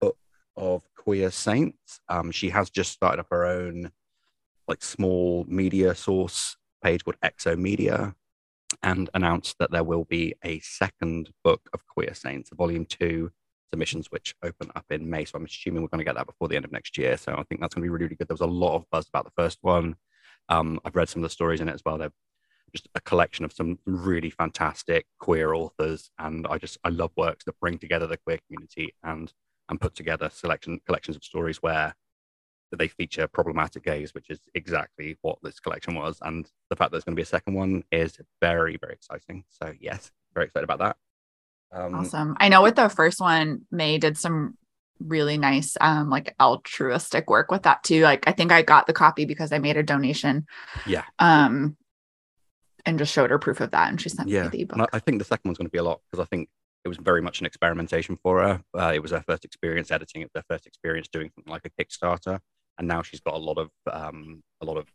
book 0.00 0.16
of 0.56 0.82
Queer 0.96 1.32
Saints. 1.32 2.00
Um, 2.08 2.30
she 2.30 2.50
has 2.50 2.70
just 2.70 2.92
started 2.92 3.20
up 3.20 3.26
her 3.30 3.44
own 3.44 3.90
like 4.68 4.84
small 4.84 5.44
media 5.48 5.96
source 5.96 6.56
page 6.82 7.04
called 7.04 7.18
Exo 7.24 7.58
Media, 7.58 8.14
and 8.84 9.10
announced 9.14 9.56
that 9.58 9.72
there 9.72 9.84
will 9.84 10.04
be 10.04 10.34
a 10.44 10.60
second 10.60 11.30
book 11.42 11.68
of 11.74 11.84
Queer 11.88 12.14
Saints, 12.14 12.50
volume 12.54 12.86
two 12.86 13.32
submissions, 13.72 14.08
which 14.10 14.34
open 14.42 14.70
up 14.76 14.84
in 14.90 15.08
May. 15.08 15.24
So 15.24 15.38
I'm 15.38 15.44
assuming 15.44 15.82
we're 15.82 15.88
going 15.88 15.98
to 16.00 16.04
get 16.04 16.14
that 16.16 16.26
before 16.26 16.48
the 16.48 16.56
end 16.56 16.64
of 16.64 16.72
next 16.72 16.98
year. 16.98 17.16
So 17.16 17.32
I 17.32 17.42
think 17.44 17.60
that's 17.60 17.74
going 17.74 17.82
to 17.82 17.86
be 17.86 17.88
really, 17.88 18.04
really 18.04 18.16
good. 18.16 18.28
There 18.28 18.34
was 18.34 18.40
a 18.40 18.46
lot 18.46 18.76
of 18.76 18.84
buzz 18.90 19.08
about 19.08 19.24
the 19.24 19.42
first 19.42 19.58
one. 19.62 19.96
Um, 20.48 20.80
I've 20.84 20.96
read 20.96 21.08
some 21.08 21.22
of 21.22 21.28
the 21.28 21.32
stories 21.32 21.60
in 21.60 21.68
it 21.68 21.74
as 21.74 21.82
well. 21.84 21.98
They're 21.98 22.12
just 22.74 22.88
a 22.94 23.00
collection 23.00 23.44
of 23.44 23.52
some 23.52 23.78
really 23.86 24.30
fantastic 24.30 25.06
queer 25.18 25.54
authors, 25.54 26.10
and 26.18 26.46
I 26.48 26.58
just 26.58 26.78
I 26.84 26.88
love 26.88 27.12
works 27.16 27.44
that 27.44 27.60
bring 27.60 27.78
together 27.78 28.06
the 28.06 28.16
queer 28.16 28.38
community 28.46 28.94
and 29.02 29.32
and 29.68 29.80
put 29.80 29.94
together 29.94 30.30
selection 30.32 30.80
collections 30.86 31.16
of 31.16 31.22
stories 31.22 31.62
where 31.62 31.94
they 32.76 32.88
feature 32.88 33.26
problematic 33.28 33.84
gays, 33.84 34.14
which 34.14 34.30
is 34.30 34.40
exactly 34.54 35.18
what 35.22 35.38
this 35.42 35.60
collection 35.60 35.94
was. 35.94 36.18
And 36.22 36.50
the 36.70 36.76
fact 36.76 36.90
that 36.90 36.92
there's 36.92 37.04
going 37.04 37.14
to 37.14 37.20
be 37.20 37.22
a 37.22 37.26
second 37.26 37.54
one 37.54 37.84
is 37.92 38.18
very, 38.40 38.78
very 38.78 38.94
exciting. 38.94 39.44
So 39.50 39.74
yes, 39.78 40.10
very 40.34 40.46
excited 40.46 40.64
about 40.64 40.78
that. 40.78 40.96
Um, 41.72 41.94
Awesome. 41.94 42.36
I 42.38 42.48
know 42.48 42.62
with 42.62 42.76
the 42.76 42.88
first 42.88 43.20
one, 43.20 43.62
Mae 43.70 43.98
did 43.98 44.18
some 44.18 44.56
really 45.00 45.36
nice 45.36 45.76
um 45.80 46.10
like 46.10 46.32
altruistic 46.40 47.28
work 47.28 47.50
with 47.50 47.62
that 47.64 47.82
too. 47.82 48.02
Like 48.02 48.22
I 48.28 48.32
think 48.32 48.52
I 48.52 48.62
got 48.62 48.86
the 48.86 48.92
copy 48.92 49.24
because 49.24 49.50
I 49.52 49.58
made 49.58 49.76
a 49.76 49.82
donation. 49.82 50.46
Yeah. 50.86 51.02
Um 51.18 51.76
and 52.86 52.98
just 52.98 53.12
showed 53.12 53.30
her 53.30 53.38
proof 53.38 53.60
of 53.60 53.70
that 53.72 53.88
and 53.88 54.00
she 54.00 54.08
sent 54.08 54.28
Yeah, 54.28 54.44
me 54.48 54.64
the 54.64 54.72
and 54.74 54.82
I. 54.82 54.86
I 54.92 54.98
think 55.00 55.18
the 55.18 55.24
second 55.24 55.48
one's 55.48 55.58
going 55.58 55.66
to 55.66 55.72
be 55.72 55.78
a 55.78 55.82
lot 55.84 56.00
because 56.10 56.22
I 56.22 56.26
think 56.26 56.48
it 56.84 56.88
was 56.88 56.98
very 56.98 57.22
much 57.22 57.40
an 57.40 57.46
experimentation 57.46 58.16
for 58.22 58.42
her. 58.42 58.62
Uh, 58.76 58.92
it 58.94 59.00
was 59.00 59.12
her 59.12 59.22
first 59.26 59.44
experience 59.44 59.90
editing. 59.90 60.22
It 60.22 60.30
was 60.34 60.42
her 60.42 60.54
first 60.54 60.66
experience 60.66 61.08
doing 61.08 61.30
something 61.34 61.50
like 61.52 61.64
a 61.64 61.70
Kickstarter, 61.70 62.40
and 62.78 62.88
now 62.88 63.02
she's 63.02 63.20
got 63.20 63.34
a 63.34 63.38
lot 63.38 63.58
of 63.58 63.70
um, 63.90 64.42
a 64.60 64.64
lot 64.64 64.76
of 64.76 64.86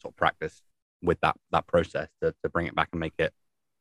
sort 0.00 0.12
of 0.12 0.16
practice 0.16 0.62
with 1.02 1.20
that 1.20 1.36
that 1.52 1.66
process 1.66 2.08
to, 2.22 2.34
to 2.42 2.48
bring 2.48 2.66
it 2.66 2.74
back 2.74 2.88
and 2.92 3.00
make 3.00 3.12
it 3.18 3.32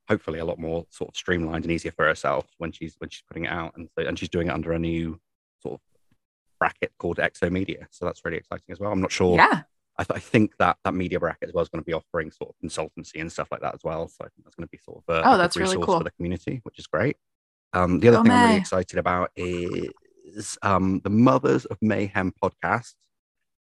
hopefully 0.08 0.39
a 0.39 0.46
lot 0.46 0.60
more 0.60 0.86
sort 0.89 1.10
of 1.10 1.15
streamlined 1.15 1.65
and 1.65 1.72
easier 1.72 1.91
for 1.91 2.06
herself 2.06 2.46
when 2.58 2.72
she's 2.72 2.96
when 3.00 3.10
she's 3.10 3.24
putting 3.28 3.46
it 3.46 3.52
out. 3.52 3.74
And 3.76 3.89
so, 3.98 4.06
and 4.06 4.18
she's 4.18 4.30
doing 4.30 4.48
it 4.48 4.54
under 4.54 4.72
a 4.74 4.80
new 4.80 5.20
sort 5.62 5.76
of 5.76 5.80
bracket 6.60 6.91
called 6.98 7.18
Exo 7.18 7.52
Media. 7.52 7.88
So 7.91 8.06
that's 8.06 8.24
really 8.24 8.38
exciting 8.38 8.65
as 8.70 8.80
well. 8.80 8.91
I'm 8.91 9.02
not 9.02 9.12
sure. 9.12 9.36
Yeah. 9.36 9.63
I, 9.98 10.04
th- 10.04 10.18
I 10.18 10.20
think 10.20 10.58
that 10.60 10.78
that 10.84 10.94
media 10.94 11.20
bracket 11.22 11.48
as 11.48 11.54
well 11.54 11.62
is 11.63 11.70
going 11.70 11.82
to 11.82 11.86
be 11.86 11.94
offering 11.94 12.30
sort 12.30 12.50
of 12.50 12.56
consultancy 12.70 13.22
and 13.22 13.32
stuff 13.32 13.48
like 13.50 13.62
that 13.62 13.74
as 13.76 13.80
well. 13.84 14.08
So 14.10 14.18
I 14.26 14.28
think 14.28 14.44
that's 14.44 14.56
going 14.56 14.68
to 14.68 14.72
be 14.72 14.78
sort 14.84 15.02
of 15.08 15.15
a, 15.15 15.28
Oh, 15.28 15.36
a 15.36 15.38
that's 15.38 15.56
really 15.56 15.70
resource 15.78 15.86
cool. 15.86 15.98
for 16.00 16.04
the 16.04 16.12
community, 16.12 16.60
which 16.63 16.78
is 16.80 16.86
great. 16.88 17.15
Um, 17.72 18.00
the 18.02 18.10
other 18.10 18.18
Go 18.18 18.24
thing 18.24 18.32
I'm 18.34 18.46
really 18.48 18.60
excited 18.60 19.00
about 19.00 19.32
is 19.38 20.58
um, 20.62 21.00
the 21.04 21.10
Mothers 21.10 21.63
of 21.65 21.78
Mayhem 21.82 22.34
podcast 22.44 22.94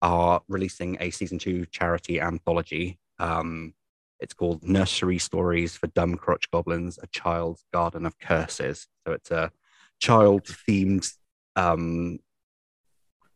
are 0.03 0.41
releasing 0.47 0.97
a 0.99 1.09
season 1.09 1.39
two 1.39 1.65
charity 1.65 2.21
anthology. 2.21 2.99
Um, 3.17 3.73
it's 4.19 4.33
called 4.33 4.63
Nursery 4.63 5.17
Stories 5.17 5.75
for 5.75 5.87
Dumb 5.87 6.15
Crotch 6.15 6.49
Goblins: 6.51 6.99
A 7.01 7.07
Child's 7.07 7.63
Garden 7.73 8.05
of 8.05 8.19
Curses. 8.19 8.87
So 9.05 9.13
it's 9.13 9.31
a 9.31 9.51
child 9.99 10.43
themed 10.43 11.11
um, 11.55 12.19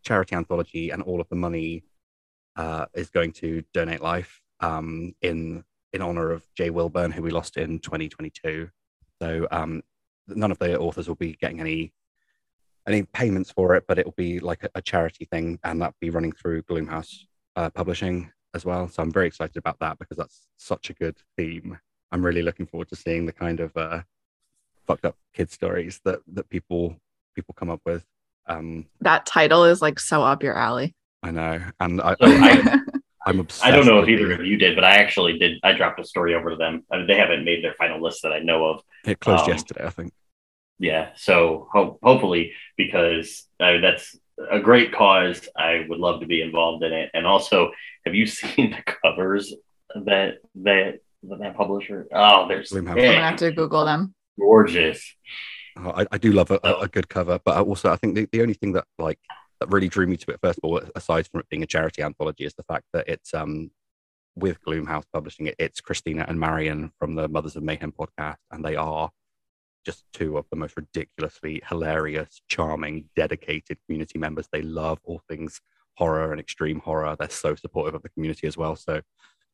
charity 0.03 0.35
anthology, 0.35 0.89
and 0.89 1.01
all 1.01 1.21
of 1.21 1.29
the 1.29 1.35
money 1.35 1.83
uh, 2.55 2.85
is 2.93 3.09
going 3.09 3.31
to 3.33 3.63
Donate 3.73 4.01
Life 4.01 4.41
um, 4.59 5.13
in 5.21 5.63
in 5.93 6.01
honor 6.01 6.31
of 6.31 6.43
Jay 6.55 6.69
Wilburn, 6.69 7.11
who 7.11 7.21
we 7.21 7.29
lost 7.29 7.57
in 7.57 7.79
2022. 7.79 8.69
So 9.21 9.47
um, 9.51 9.83
none 10.27 10.51
of 10.51 10.57
the 10.57 10.77
authors 10.77 11.07
will 11.07 11.15
be 11.15 11.33
getting 11.33 11.59
any 11.59 11.93
any 12.87 13.03
payments 13.03 13.51
for 13.51 13.75
it, 13.75 13.85
but 13.87 13.97
it 13.97 14.05
will 14.05 14.15
be 14.17 14.39
like 14.39 14.63
a, 14.63 14.69
a 14.75 14.81
charity 14.81 15.25
thing, 15.25 15.59
and 15.63 15.81
that'll 15.81 15.95
be 16.01 16.09
running 16.09 16.33
through 16.33 16.63
Gloomhouse 16.63 17.25
uh, 17.55 17.69
Publishing 17.69 18.31
as 18.53 18.65
well. 18.65 18.87
So 18.87 19.01
I'm 19.03 19.11
very 19.11 19.27
excited 19.27 19.57
about 19.57 19.79
that 19.79 19.97
because 19.99 20.17
that's 20.17 20.41
such 20.57 20.89
a 20.89 20.93
good 20.93 21.17
theme. 21.37 21.77
I'm 22.11 22.23
really 22.25 22.41
looking 22.43 22.65
forward 22.65 22.89
to 22.89 22.95
seeing 22.95 23.25
the 23.25 23.31
kind 23.33 23.59
of 23.59 23.75
uh, 23.75 24.01
fucked 24.87 25.05
up 25.05 25.15
kid 25.33 25.51
stories 25.51 25.99
that 26.05 26.19
that 26.33 26.49
people 26.49 26.95
people 27.35 27.53
come 27.57 27.69
up 27.69 27.81
with. 27.85 28.05
Um, 28.47 28.85
That 29.01 29.25
title 29.25 29.63
is 29.65 29.81
like 29.81 29.99
so 29.99 30.23
up 30.23 30.43
your 30.43 30.57
alley. 30.57 30.93
I 31.23 31.31
know, 31.31 31.61
and 31.79 32.01
I, 32.01 32.11
So 32.11 32.17
I, 32.21 32.79
I'm 33.25 33.39
obsessed. 33.39 33.65
I 33.65 33.71
don't 33.71 33.85
know 33.85 33.99
if 33.99 34.09
either 34.09 34.27
the- 34.27 34.33
of 34.35 34.45
you 34.45 34.57
did, 34.57 34.75
but 34.75 34.83
I 34.83 34.95
actually 34.97 35.39
did. 35.39 35.57
I 35.63 35.73
dropped 35.73 35.99
a 35.99 36.03
story 36.03 36.35
over 36.35 36.49
to 36.51 36.55
them. 36.55 36.83
I 36.91 36.97
mean, 36.97 37.07
they 37.07 37.15
haven't 37.17 37.45
made 37.45 37.63
their 37.63 37.73
final 37.73 38.01
list 38.01 38.21
that 38.23 38.33
I 38.33 38.39
know 38.39 38.65
of. 38.65 38.81
It 39.05 39.19
closed 39.19 39.43
um, 39.45 39.49
yesterday, 39.49 39.85
I 39.85 39.89
think. 39.89 40.11
Yeah, 40.79 41.11
so 41.15 41.69
ho- 41.71 41.97
hopefully, 42.03 42.51
because 42.77 43.47
uh, 43.59 43.77
that's 43.79 44.17
a 44.49 44.59
great 44.59 44.93
cause, 44.93 45.47
I 45.55 45.85
would 45.87 45.99
love 45.99 46.21
to 46.21 46.27
be 46.27 46.41
involved 46.41 46.83
in 46.83 46.93
it. 46.93 47.09
And 47.13 47.25
also, 47.25 47.71
have 48.05 48.15
you 48.15 48.25
seen 48.39 48.71
the 48.71 48.93
covers 49.03 49.53
that 49.95 50.39
that 50.55 50.99
that, 51.23 51.39
that 51.39 51.55
publisher? 51.55 52.07
Oh, 52.13 52.47
they're 52.47 52.63
I'm 52.73 52.85
gonna 52.85 53.21
have 53.21 53.37
to 53.37 53.51
Google 53.51 53.85
them. 53.85 54.13
gorgeous. 54.39 55.15
Oh, 55.75 55.91
I, 55.95 56.05
I 56.11 56.17
do 56.19 56.31
love 56.31 56.51
a, 56.51 56.59
a, 56.63 56.81
a 56.81 56.87
good 56.87 57.09
cover, 57.09 57.39
but 57.43 57.57
I 57.57 57.61
also 57.61 57.91
I 57.91 57.95
think 57.95 58.15
the, 58.15 58.27
the 58.31 58.41
only 58.41 58.53
thing 58.53 58.73
that 58.73 58.85
like 58.99 59.19
that 59.59 59.71
really 59.71 59.89
drew 59.89 60.05
me 60.05 60.17
to 60.17 60.31
it 60.31 60.39
first 60.41 60.59
of 60.61 60.69
all, 60.69 60.81
aside 60.95 61.27
from 61.27 61.39
it 61.39 61.49
being 61.49 61.63
a 61.63 61.67
charity 61.67 62.03
anthology, 62.03 62.45
is 62.45 62.53
the 62.53 62.63
fact 62.63 62.85
that 62.93 63.07
it's 63.07 63.33
um 63.33 63.71
with 64.35 64.57
Gloomhouse 64.65 65.03
publishing 65.13 65.47
it. 65.47 65.55
It's 65.59 65.81
Christina 65.81 66.25
and 66.27 66.39
Marion 66.39 66.91
from 66.99 67.15
the 67.15 67.27
Mothers 67.27 67.55
of 67.55 67.63
Mayhem 67.63 67.91
podcast, 67.91 68.37
and 68.51 68.63
they 68.65 68.75
are 68.75 69.09
just 69.85 70.05
two 70.13 70.37
of 70.37 70.45
the 70.49 70.55
most 70.55 70.75
ridiculously 70.77 71.61
hilarious, 71.67 72.41
charming, 72.47 73.09
dedicated 73.15 73.77
community 73.85 74.17
members. 74.17 74.47
They 74.51 74.61
love 74.61 74.99
all 75.03 75.21
things 75.29 75.59
horror 75.95 76.31
and 76.31 76.39
extreme 76.39 76.79
horror. 76.79 77.15
They're 77.19 77.29
so 77.29 77.55
supportive 77.55 77.95
of 77.95 78.01
the 78.01 78.09
community 78.09 78.47
as 78.47 78.57
well. 78.57 78.75
So 78.75 79.01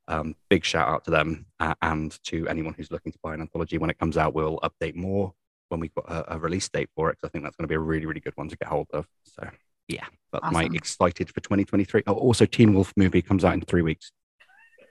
um, 0.07 0.35
big 0.49 0.63
shout 0.63 0.87
out 0.87 1.03
to 1.05 1.11
them 1.11 1.45
uh, 1.59 1.75
and 1.81 2.17
to 2.25 2.47
anyone 2.47 2.73
who's 2.75 2.91
looking 2.91 3.11
to 3.11 3.19
buy 3.21 3.33
an 3.33 3.41
anthology 3.41 3.77
when 3.77 3.89
it 3.89 3.97
comes 3.99 4.17
out. 4.17 4.33
We'll 4.33 4.59
update 4.59 4.95
more 4.95 5.33
when 5.69 5.79
we've 5.79 5.93
got 5.93 6.09
a, 6.09 6.35
a 6.35 6.39
release 6.39 6.67
date 6.69 6.89
for 6.95 7.09
it. 7.09 7.17
'cause 7.19 7.27
I 7.27 7.31
think 7.31 7.43
that's 7.43 7.55
going 7.55 7.65
to 7.65 7.71
be 7.71 7.75
a 7.75 7.79
really, 7.79 8.05
really 8.05 8.19
good 8.21 8.35
one 8.37 8.49
to 8.49 8.57
get 8.57 8.67
hold 8.69 8.87
of. 8.93 9.07
So 9.25 9.49
yeah, 9.87 10.05
that's 10.31 10.43
my 10.51 10.63
Awesome. 10.63 10.75
excited 10.75 11.29
for 11.29 11.41
2023. 11.41 12.03
Oh, 12.07 12.13
also, 12.13 12.45
Teen 12.45 12.73
Wolf 12.73 12.93
movie 12.95 13.21
comes 13.21 13.43
out 13.43 13.53
in 13.53 13.61
three 13.61 13.81
weeks. 13.81 14.11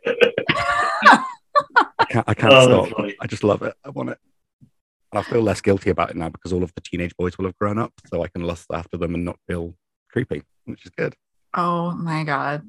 I 2.00 2.04
can't, 2.08 2.28
I 2.28 2.34
can't 2.34 2.52
Oh, 2.54 2.86
stop. 2.86 3.04
I 3.20 3.26
just 3.26 3.44
love 3.44 3.62
it. 3.62 3.74
I 3.84 3.90
want 3.90 4.10
it. 4.10 4.18
And 5.12 5.18
I 5.18 5.22
feel 5.22 5.42
less 5.42 5.60
guilty 5.60 5.90
about 5.90 6.10
it 6.10 6.16
now 6.16 6.28
because 6.28 6.52
all 6.52 6.62
of 6.62 6.72
the 6.74 6.82
teenage 6.82 7.16
boys 7.16 7.38
will 7.38 7.46
have 7.46 7.56
grown 7.56 7.78
up, 7.78 7.92
so 8.06 8.22
I 8.22 8.28
can 8.28 8.42
lust 8.42 8.66
after 8.72 8.96
them 8.96 9.14
and 9.14 9.24
not 9.24 9.38
feel 9.46 9.74
creepy, 10.10 10.42
which 10.64 10.84
is 10.84 10.90
good. 10.90 11.14
Oh 11.54 11.92
my 11.92 12.24
god. 12.24 12.62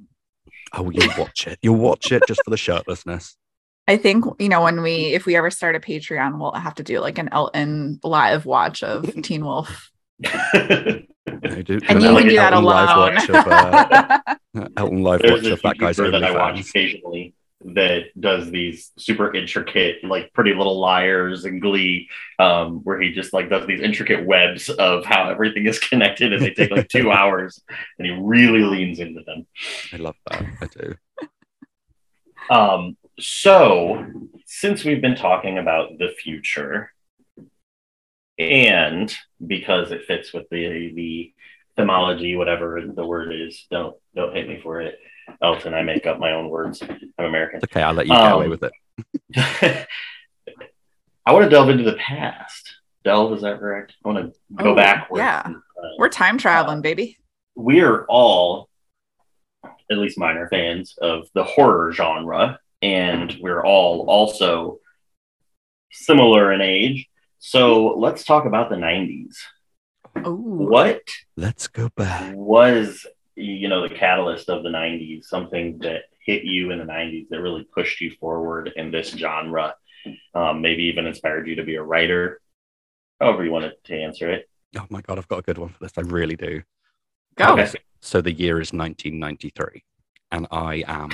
Oh, 0.74 0.90
you'll 0.90 1.14
watch 1.18 1.48
it. 1.48 1.60
You'll 1.62 1.76
watch 1.76 2.12
it 2.12 2.24
just 2.28 2.42
for 2.44 2.52
the 2.52 2.56
shirtlessness. 2.56 3.36
I 3.88 3.98
think 3.98 4.24
you 4.40 4.50
know 4.50 4.62
when 4.62 4.82
we 4.82 5.14
if 5.14 5.26
we 5.26 5.36
ever 5.36 5.50
start 5.52 5.76
a 5.76 5.80
Patreon, 5.80 6.40
we'll 6.40 6.52
have 6.54 6.76
to 6.76 6.84
do 6.84 7.00
like 7.00 7.18
an 7.18 7.30
Elton 7.32 8.00
live 8.04 8.46
watch 8.46 8.84
of 8.84 9.12
Teen 9.24 9.44
Wolf. 9.44 9.92
You 10.20 10.30
do, 11.64 11.80
And 11.88 12.02
you 12.02 12.10
an 12.10 12.18
can 12.18 12.28
do 12.28 12.36
that 12.36 12.54
Elton 12.54 12.66
live 12.66 12.98
watch 12.98 13.30
of, 13.30 13.36
uh, 13.36 14.20
Elton 14.78 15.04
live 15.04 15.22
There's 15.22 15.44
watch 15.44 15.52
of 15.52 15.62
that 15.64 15.78
guy's 15.78 15.98
YouTuber 15.98 16.12
that 16.12 16.24
I 16.24 16.32
watch 16.32 16.60
occasionally 16.60 17.34
that 17.66 18.04
does 18.20 18.50
these 18.52 18.92
super 18.98 19.34
intricate, 19.36 20.04
like 20.04 20.34
Pretty 20.34 20.54
Little 20.54 20.80
Liars 20.80 21.46
and 21.46 21.62
Glee, 21.62 22.10
um, 22.38 22.80
where 22.84 23.00
he 23.02 23.12
just 23.12 23.34
like 23.34 23.50
does 23.50 23.68
these 23.68 23.82
intricate 23.82 24.26
webs 24.26 24.70
of 24.70 25.06
how 25.06 25.30
everything 25.30 25.66
is 25.66 25.80
connected, 25.90 26.32
and 26.34 26.42
they 26.42 26.52
take 26.52 26.72
like 26.72 26.88
two 26.88 27.12
hours, 27.20 27.62
and 27.98 28.08
he 28.08 28.14
really 28.14 28.62
leans 28.62 29.00
into 29.00 29.22
them. 29.24 29.46
I 29.94 29.98
love 29.98 30.16
that. 30.30 30.46
I 30.62 30.68
do. 30.68 30.96
Um, 32.50 32.98
so, 33.20 34.06
since 34.46 34.84
we've 34.86 35.02
been 35.02 35.16
talking 35.16 35.58
about 35.58 35.98
the 36.00 36.10
future, 36.10 36.92
and 38.38 39.14
because 39.46 39.92
it 39.92 40.06
fits 40.06 40.34
with 40.34 40.46
the 40.50 40.94
the 40.96 41.34
themology, 41.78 42.38
whatever 42.38 42.82
the 42.82 43.06
word 43.06 43.34
is, 43.34 43.68
don't 43.70 43.98
don't 44.16 44.34
hate 44.34 44.48
me 44.48 44.60
for 44.64 44.80
it, 44.82 44.98
Elton. 45.42 45.74
I 45.74 45.82
make 45.84 46.06
up 46.08 46.20
my 46.20 46.32
own 46.34 46.50
words. 46.50 46.82
I'm 46.82 47.26
American. 47.26 47.60
Okay. 47.64 47.82
I'll 47.82 47.94
let 47.94 48.08
you 48.08 48.14
get 48.14 48.32
away 48.32 48.46
Um, 48.46 48.50
with 48.52 48.64
it. 48.64 48.74
I 51.26 51.34
want 51.34 51.44
to 51.46 51.50
delve 51.50 51.70
into 51.70 51.84
the 51.84 51.98
past. 51.98 52.76
Delve, 53.04 53.34
is 53.34 53.42
that 53.44 53.60
correct? 53.60 53.94
I 54.04 54.08
want 54.10 54.34
to 54.34 54.40
go 54.64 54.72
Oh, 54.72 54.76
backwards. 54.76 55.20
yeah. 55.20 55.44
Uh, 55.46 55.88
We're 55.98 56.10
time 56.10 56.38
traveling, 56.38 56.82
baby. 56.82 57.18
we 57.56 57.82
are 57.82 58.06
all, 58.08 58.70
at 59.92 59.98
least 59.98 60.18
minor 60.18 60.48
fans 60.50 60.96
of 61.02 61.28
the 61.34 61.44
horror 61.44 61.92
genre, 61.94 62.60
and 62.82 63.38
we're 63.42 63.64
all 63.66 64.06
also 64.10 64.80
similar 65.92 66.52
in 66.54 66.62
age. 66.62 67.08
So 67.40 67.96
let's 67.98 68.24
talk 68.24 68.46
about 68.46 68.70
the 68.70 68.76
90s. 68.76 69.36
Oh, 70.24 70.34
What 70.36 71.02
Let's 71.38 71.68
go 71.68 71.90
back. 71.96 72.34
was, 72.36 73.06
you 73.40 73.70
know, 73.70 73.88
the 73.88 73.94
catalyst 73.94 74.50
of 74.50 74.64
the 74.64 74.70
90s? 74.70 75.26
Something 75.26 75.80
that 75.80 76.04
hit 76.26 76.44
you 76.44 76.72
in 76.72 76.80
the 76.80 76.86
90s 76.86 77.28
that 77.30 77.42
really 77.42 77.66
pushed 77.74 78.02
you 78.02 78.12
forward 78.20 78.72
in 78.76 78.92
this 78.92 79.10
genre? 79.12 79.76
Um, 80.34 80.62
maybe 80.62 80.84
even 80.84 81.06
inspired 81.06 81.48
you 81.48 81.56
to 81.56 81.64
be 81.64 81.76
a 81.76 81.84
writer, 81.84 82.42
however 83.20 83.44
you 83.44 83.52
wanted 83.52 83.74
to 83.86 83.96
answer 83.96 84.30
it. 84.30 84.50
Oh 84.78 84.86
my 84.90 85.02
god, 85.02 85.18
I've 85.18 85.28
got 85.28 85.40
a 85.40 85.44
good 85.44 85.58
one 85.58 85.70
for 85.70 85.80
this. 85.82 85.94
I 85.98 86.02
really 86.02 86.36
do. 86.36 86.62
go. 87.36 87.54
Okay. 87.54 87.72
So 88.02 88.22
the 88.22 88.32
year 88.32 88.62
is 88.62 88.72
1993, 88.72 89.84
and 90.32 90.48
I 90.52 90.84
am 90.88 91.10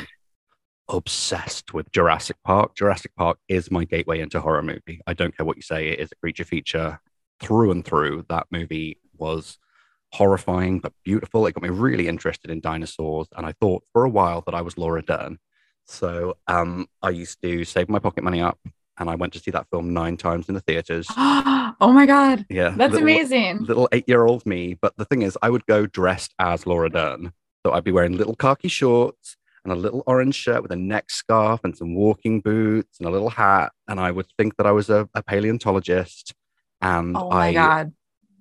obsessed 0.87 1.73
with 1.73 1.91
Jurassic 1.91 2.37
Park. 2.43 2.75
Jurassic 2.75 3.11
Park 3.15 3.39
is 3.47 3.71
my 3.71 3.85
gateway 3.85 4.19
into 4.19 4.39
horror 4.39 4.61
movie. 4.61 5.01
I 5.07 5.13
don't 5.13 5.35
care 5.35 5.45
what 5.45 5.55
you 5.55 5.63
say; 5.63 5.87
it 5.87 5.99
is 5.99 6.11
a 6.11 6.15
creature 6.15 6.43
feature 6.43 6.99
through 7.39 7.71
and 7.71 7.83
through. 7.83 8.25
That 8.29 8.47
movie 8.51 8.99
was 9.17 9.57
horrifying 10.11 10.79
but 10.79 10.93
beautiful. 11.03 11.45
It 11.47 11.53
got 11.53 11.63
me 11.63 11.69
really 11.69 12.07
interested 12.07 12.51
in 12.51 12.61
dinosaurs, 12.61 13.27
and 13.35 13.45
I 13.45 13.53
thought 13.59 13.83
for 13.93 14.03
a 14.03 14.09
while 14.09 14.41
that 14.45 14.55
I 14.55 14.61
was 14.61 14.77
Laura 14.77 15.01
Dern. 15.01 15.37
So 15.85 16.37
um, 16.47 16.87
I 17.01 17.09
used 17.09 17.41
to 17.43 17.63
save 17.65 17.89
my 17.89 17.99
pocket 17.99 18.23
money 18.23 18.41
up, 18.41 18.57
and 18.97 19.09
I 19.09 19.15
went 19.15 19.33
to 19.33 19.39
see 19.39 19.51
that 19.51 19.67
film 19.71 19.93
nine 19.93 20.17
times 20.17 20.47
in 20.49 20.55
the 20.55 20.61
theaters. 20.61 21.07
oh 21.17 21.73
my 21.93 22.05
god. 22.05 22.45
Yeah, 22.49 22.69
That's 22.69 22.93
little- 22.93 22.99
amazing. 23.07 23.65
little 23.65 23.89
eight 23.91 24.05
year 24.07 24.25
old 24.25 24.45
me. 24.45 24.77
But 24.81 24.95
the 24.97 25.05
thing 25.05 25.21
is, 25.21 25.37
I 25.41 25.49
would 25.49 25.65
go 25.65 25.85
dressed 25.85 26.33
as 26.39 26.65
Laura 26.65 26.89
Dern. 26.89 27.31
So 27.65 27.73
I'd 27.73 27.83
be 27.83 27.91
wearing 27.91 28.15
little 28.17 28.35
khaki 28.35 28.67
shorts 28.67 29.37
and 29.63 29.73
a 29.73 29.75
little 29.75 30.03
orange 30.05 30.35
shirt 30.35 30.61
with 30.61 30.71
a 30.71 30.75
neck 30.75 31.09
scarf 31.09 31.61
and 31.63 31.75
some 31.75 31.95
walking 31.95 32.39
boots 32.39 32.99
and 32.99 33.07
a 33.07 33.11
little 33.11 33.31
hat. 33.31 33.71
And 33.87 33.99
I 33.99 34.11
would 34.11 34.27
think 34.37 34.55
that 34.57 34.67
I 34.67 34.71
was 34.71 34.89
a, 34.91 35.09
a 35.15 35.23
paleontologist. 35.23 36.33
And 36.81 37.17
Oh 37.17 37.29
my 37.31 37.47
I, 37.47 37.53
god. 37.53 37.93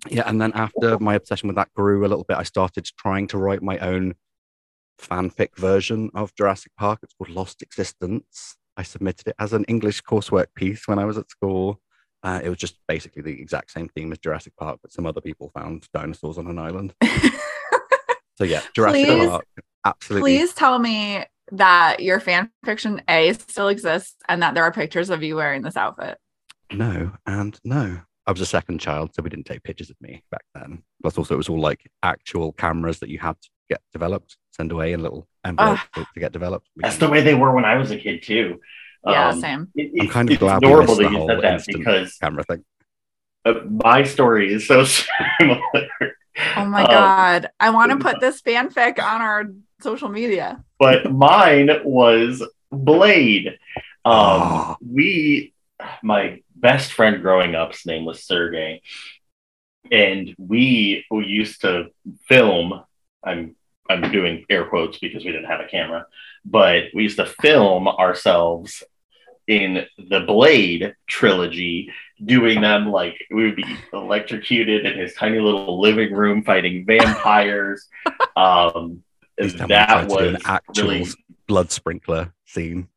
Yeah. 0.09 0.25
And 0.27 0.41
then 0.41 0.53
after 0.55 0.99
my 0.99 1.15
obsession 1.15 1.49
with 1.49 1.57
that 1.57 1.73
grew 1.75 2.01
a 2.05 2.09
little 2.09 2.25
bit, 2.25 2.37
I 2.37 2.43
started 2.43 2.89
trying 2.99 3.27
to 3.29 3.39
write 3.39 3.63
my 3.63 3.79
own 3.79 4.15
fanfic 5.01 5.57
version 5.57 6.11
of 6.15 6.35
Jurassic 6.35 6.73
Park. 6.79 7.01
It's 7.03 7.15
called 7.15 7.31
Lost 7.31 7.63
Existence. 7.63 8.57
I 8.77 8.83
submitted 8.83 9.29
it 9.29 9.37
as 9.39 9.53
an 9.53 9.65
English 9.65 10.03
coursework 10.03 10.47
piece 10.55 10.87
when 10.89 10.99
I 10.99 11.05
was 11.05 11.19
at 11.19 11.31
school. 11.31 11.81
Uh, 12.23 12.41
it 12.43 12.49
was 12.49 12.59
just 12.59 12.79
basically 12.89 13.23
the 13.23 13.41
exact 13.41 13.71
same 13.71 13.89
theme 13.89 14.11
as 14.11 14.19
Jurassic 14.19 14.57
Park, 14.57 14.81
but 14.83 14.93
some 14.93 15.07
other 15.07 15.21
people 15.21 15.51
found 15.55 15.87
dinosaurs 15.93 16.39
on 16.39 16.47
an 16.47 16.59
island. 16.59 16.95
So 18.37 18.45
yeah, 18.45 18.63
Jurassic 18.75 19.07
Please- 19.07 19.29
Park, 19.29 19.47
absolutely. 19.85 20.37
Please 20.37 20.55
tell 20.55 20.79
me 20.79 21.25
that 21.53 22.01
your 22.01 22.21
fan 22.21 22.51
fiction 22.65 23.03
A 23.09 23.33
still 23.35 23.69
exists 23.69 24.17
and 24.29 24.43
that 24.43 24.55
there 24.55 24.65
are 24.65 24.73
pictures 24.73 25.11
of 25.11 25.23
you 25.23 25.37
wearing 25.37 25.63
this 25.63 25.77
outfit. 25.77 26.19
No, 26.73 27.13
and 27.27 27.59
no. 27.65 28.01
I 28.27 28.33
was 28.33 28.41
a 28.41 28.47
second 28.47 28.81
child, 28.81 29.15
so 29.15 29.23
we 29.23 29.29
didn't 29.31 29.45
take 29.47 29.63
pictures 29.63 29.91
of 29.91 29.97
me 30.01 30.23
back 30.31 30.45
then. 30.55 30.83
Plus, 31.03 31.19
also, 31.19 31.35
it 31.35 31.37
was 31.37 31.49
all 31.49 31.61
like 31.61 31.91
actual 32.03 32.53
cameras 32.53 32.99
that 33.01 33.11
you 33.11 33.19
had 33.19 33.37
to 33.43 33.49
get 33.69 33.81
developed, 33.93 34.37
send 34.53 34.73
away 34.73 34.93
in 34.95 35.03
little 35.03 35.27
envelopes 35.45 35.83
to, 35.95 36.07
to 36.15 36.21
get 36.21 36.33
developed. 36.33 36.69
We 36.77 36.83
That's 36.83 36.97
the 36.97 37.09
way 37.09 37.21
they 37.23 37.35
were 37.35 37.55
when 37.55 37.65
I 37.67 37.77
was 37.77 37.91
a 37.91 37.99
kid 37.99 38.23
too. 38.23 38.61
Yeah, 39.07 39.29
Um, 39.31 39.41
same. 39.41 39.69
it- 39.75 39.93
I'm 40.01 40.09
kind 40.09 40.31
of 40.31 40.39
glad 40.39 40.63
we 40.63 40.69
adorable 40.69 40.97
missed 40.97 40.99
that 41.01 41.05
the 41.05 41.11
you 41.13 41.17
whole 41.19 41.29
said 41.29 41.43
that 41.43 41.67
because 41.67 42.15
camera 42.17 42.45
thing. 42.45 42.65
uh, 43.45 43.55
my 43.69 44.03
story 44.05 44.55
is 44.55 44.67
so 44.67 44.85
similar. 45.39 45.61
Oh 46.57 46.65
my 46.65 46.83
Um, 46.85 46.91
god. 46.91 47.51
I 47.61 47.71
want 47.71 47.91
to 47.93 47.99
put 47.99 48.21
this 48.21 48.41
fanfic 48.41 48.99
on 48.99 49.21
our 49.21 49.45
social 49.83 50.09
media. 50.09 50.65
but 50.79 51.13
mine 51.13 51.69
was 51.85 52.43
Blade. 52.73 53.49
Um, 53.49 54.15
Oh. 54.17 54.77
We, 54.85 55.53
my 56.03 56.41
best 56.65 56.95
friend 56.95 57.21
growing 57.21 57.55
up's 57.55 57.85
name 57.85 58.07
was 58.07 58.25
Sergey, 58.25 58.81
and 59.93 60.35
we 60.39 61.05
who 61.11 61.21
used 61.21 61.61
to 61.61 61.91
film. 62.27 62.83
I'm 63.23 63.55
I'm 63.89 64.11
doing 64.11 64.47
air 64.49 64.65
quotes 64.65 64.99
because 64.99 65.27
we 65.27 65.31
didn't 65.31 65.51
have 65.51 65.61
a 65.61 65.69
camera, 65.69 66.07
but 66.43 66.85
we 66.95 67.03
used 67.03 67.19
to 67.19 67.27
film 67.27 67.87
ourselves 67.87 68.83
in 69.47 69.85
the 69.99 70.21
Blade 70.21 70.95
trilogy, 71.07 71.93
doing 72.25 72.63
them 72.63 72.91
like 72.91 73.23
we 73.31 73.45
would 73.45 73.57
be 73.57 73.77
electrocuted 73.93 74.87
in 74.87 74.99
his 74.99 75.13
tiny 75.13 75.41
little 75.41 75.79
living 75.79 76.15
room 76.15 76.43
fighting 76.43 76.87
vampires. 76.87 77.87
Um, 78.37 79.05
Please 79.39 79.55
tell 79.55 79.69
me 79.69 79.75
you 79.75 79.87
that 79.87 80.09
do 80.09 80.19
an 80.19 80.39
actual 80.45 80.89
really 80.89 81.07
blood 81.47 81.71
sprinkler 81.71 82.33
scene. 82.47 82.89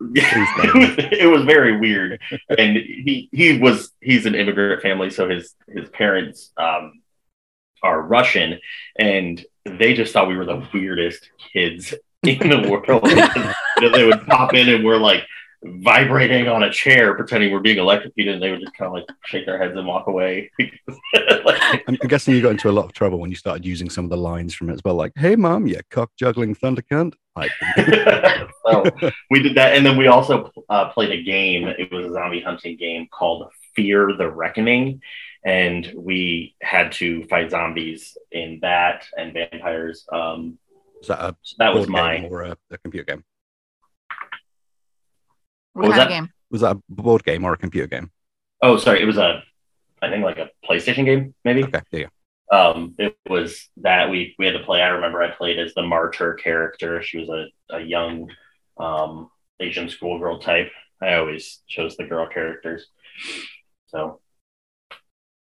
was, 0.75 0.95
it 1.11 1.31
was 1.31 1.43
very 1.43 1.79
weird. 1.79 2.19
And 2.57 2.77
he 2.77 3.29
he 3.31 3.57
was 3.57 3.91
he's 4.01 4.25
an 4.25 4.35
immigrant 4.35 4.81
family, 4.81 5.09
so 5.09 5.29
his 5.29 5.55
his 5.67 5.89
parents 5.89 6.51
um, 6.57 7.01
are 7.83 8.01
Russian, 8.01 8.59
and 8.97 9.43
they 9.65 9.93
just 9.93 10.13
thought 10.13 10.27
we 10.27 10.37
were 10.37 10.45
the 10.45 10.67
weirdest 10.73 11.29
kids 11.53 11.93
in 12.23 12.49
the 12.49 12.69
world. 12.69 13.03
They 13.93 14.05
would 14.05 14.25
pop 14.25 14.55
in 14.55 14.69
and 14.69 14.83
we're 14.83 14.97
like 14.97 15.23
vibrating 15.63 16.47
on 16.47 16.63
a 16.63 16.71
chair, 16.71 17.13
pretending 17.15 17.51
we're 17.51 17.59
being 17.59 17.77
electrocuted, 17.77 18.35
and 18.35 18.43
they 18.43 18.51
would 18.51 18.61
just 18.61 18.73
kind 18.75 18.87
of 18.87 18.93
like 18.93 19.05
shake 19.25 19.45
their 19.45 19.57
heads 19.57 19.75
and 19.75 19.87
walk 19.87 20.07
away. 20.07 20.51
Like, 21.45 21.83
I'm, 21.87 21.95
guessing 21.95 22.35
you 22.35 22.41
got 22.41 22.51
into 22.51 22.69
a 22.69 22.71
lot 22.71 22.85
of 22.85 22.93
trouble 22.93 23.19
when 23.19 23.29
you 23.29 23.35
started 23.35 23.65
using 23.65 23.89
some 23.89 24.03
of 24.03 24.09
the 24.09 24.17
lines 24.17 24.53
from 24.53 24.69
it 24.69 24.73
as 24.73 24.81
well, 24.83 24.95
like 24.95 25.13
"Hey, 25.15 25.35
mom, 25.35 25.65
you 25.65 25.79
cock 25.89 26.11
juggling 26.17 26.55
thunder 26.55 26.81
cunt." 26.81 27.13
So 28.69 28.83
we 29.29 29.41
did 29.41 29.55
that, 29.55 29.77
and 29.77 29.85
then 29.85 29.97
we 29.97 30.07
also 30.07 30.51
uh, 30.67 30.89
played 30.89 31.11
a 31.11 31.23
game. 31.23 31.67
It 31.67 31.89
was 31.91 32.07
a 32.07 32.11
zombie 32.11 32.41
hunting 32.41 32.75
game 32.75 33.07
called 33.09 33.49
Fear 33.75 34.13
the 34.17 34.29
Reckoning, 34.29 35.01
and 35.45 35.89
we 35.95 36.55
had 36.61 36.91
to 36.93 37.23
fight 37.25 37.51
zombies 37.51 38.17
in 38.31 38.59
that 38.61 39.05
and 39.17 39.33
vampires. 39.33 40.05
Um, 40.11 40.59
that 41.07 41.35
that 41.59 41.73
was 41.73 41.87
mine. 41.87 42.27
or 42.29 42.43
a, 42.43 42.57
a 42.71 42.77
computer 42.77 43.05
game? 43.05 43.23
What 45.77 45.89
was 45.89 45.91
kind 45.91 46.01
of 46.01 46.09
that? 46.09 46.21
game? 46.21 46.29
Was 46.49 46.61
that 46.61 46.75
a 46.75 46.81
board 46.89 47.23
game 47.23 47.43
or 47.43 47.53
a 47.53 47.57
computer 47.57 47.85
game? 47.85 48.09
Oh, 48.63 48.77
sorry, 48.77 48.99
it 48.99 49.05
was 49.05 49.17
a, 49.17 49.43
I 50.01 50.09
think 50.09 50.23
like 50.23 50.39
a 50.39 50.49
PlayStation 50.67 51.05
game, 51.05 51.35
maybe. 51.45 51.63
Okay, 51.65 51.81
yeah, 51.91 51.99
yeah. 52.51 52.59
Um, 52.59 52.95
it 52.97 53.15
was 53.29 53.69
that 53.77 54.09
we 54.09 54.33
we 54.39 54.47
had 54.47 54.53
to 54.53 54.63
play. 54.63 54.81
I 54.81 54.87
remember 54.87 55.21
I 55.21 55.29
played 55.29 55.59
as 55.59 55.75
the 55.75 55.83
martyr 55.83 56.33
character. 56.33 57.03
She 57.03 57.19
was 57.19 57.29
a, 57.29 57.45
a 57.75 57.79
young 57.79 58.31
um, 58.79 59.29
Asian 59.59 59.87
schoolgirl 59.87 60.39
type. 60.39 60.71
I 60.99 61.13
always 61.13 61.59
chose 61.67 61.95
the 61.95 62.05
girl 62.05 62.27
characters. 62.27 62.87
So 63.85 64.19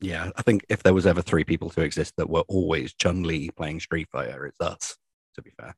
Yeah, 0.02 0.32
I 0.36 0.41
think 0.41 0.65
if 0.67 0.84
there 0.84 0.93
was 0.93 1.08
ever 1.08 1.21
three 1.21 1.45
people 1.45 1.69
to 1.69 1.82
exist 1.82 2.15
that 2.17 2.30
were 2.30 2.43
always 2.50 2.93
Chun 2.93 3.24
Li 3.24 3.52
playing 3.52 3.80
Street 3.80 4.10
Fighter, 4.12 4.48
it's 4.48 4.60
us. 4.60 4.98
To 5.36 5.41
be 5.41 5.52
fair, 5.58 5.76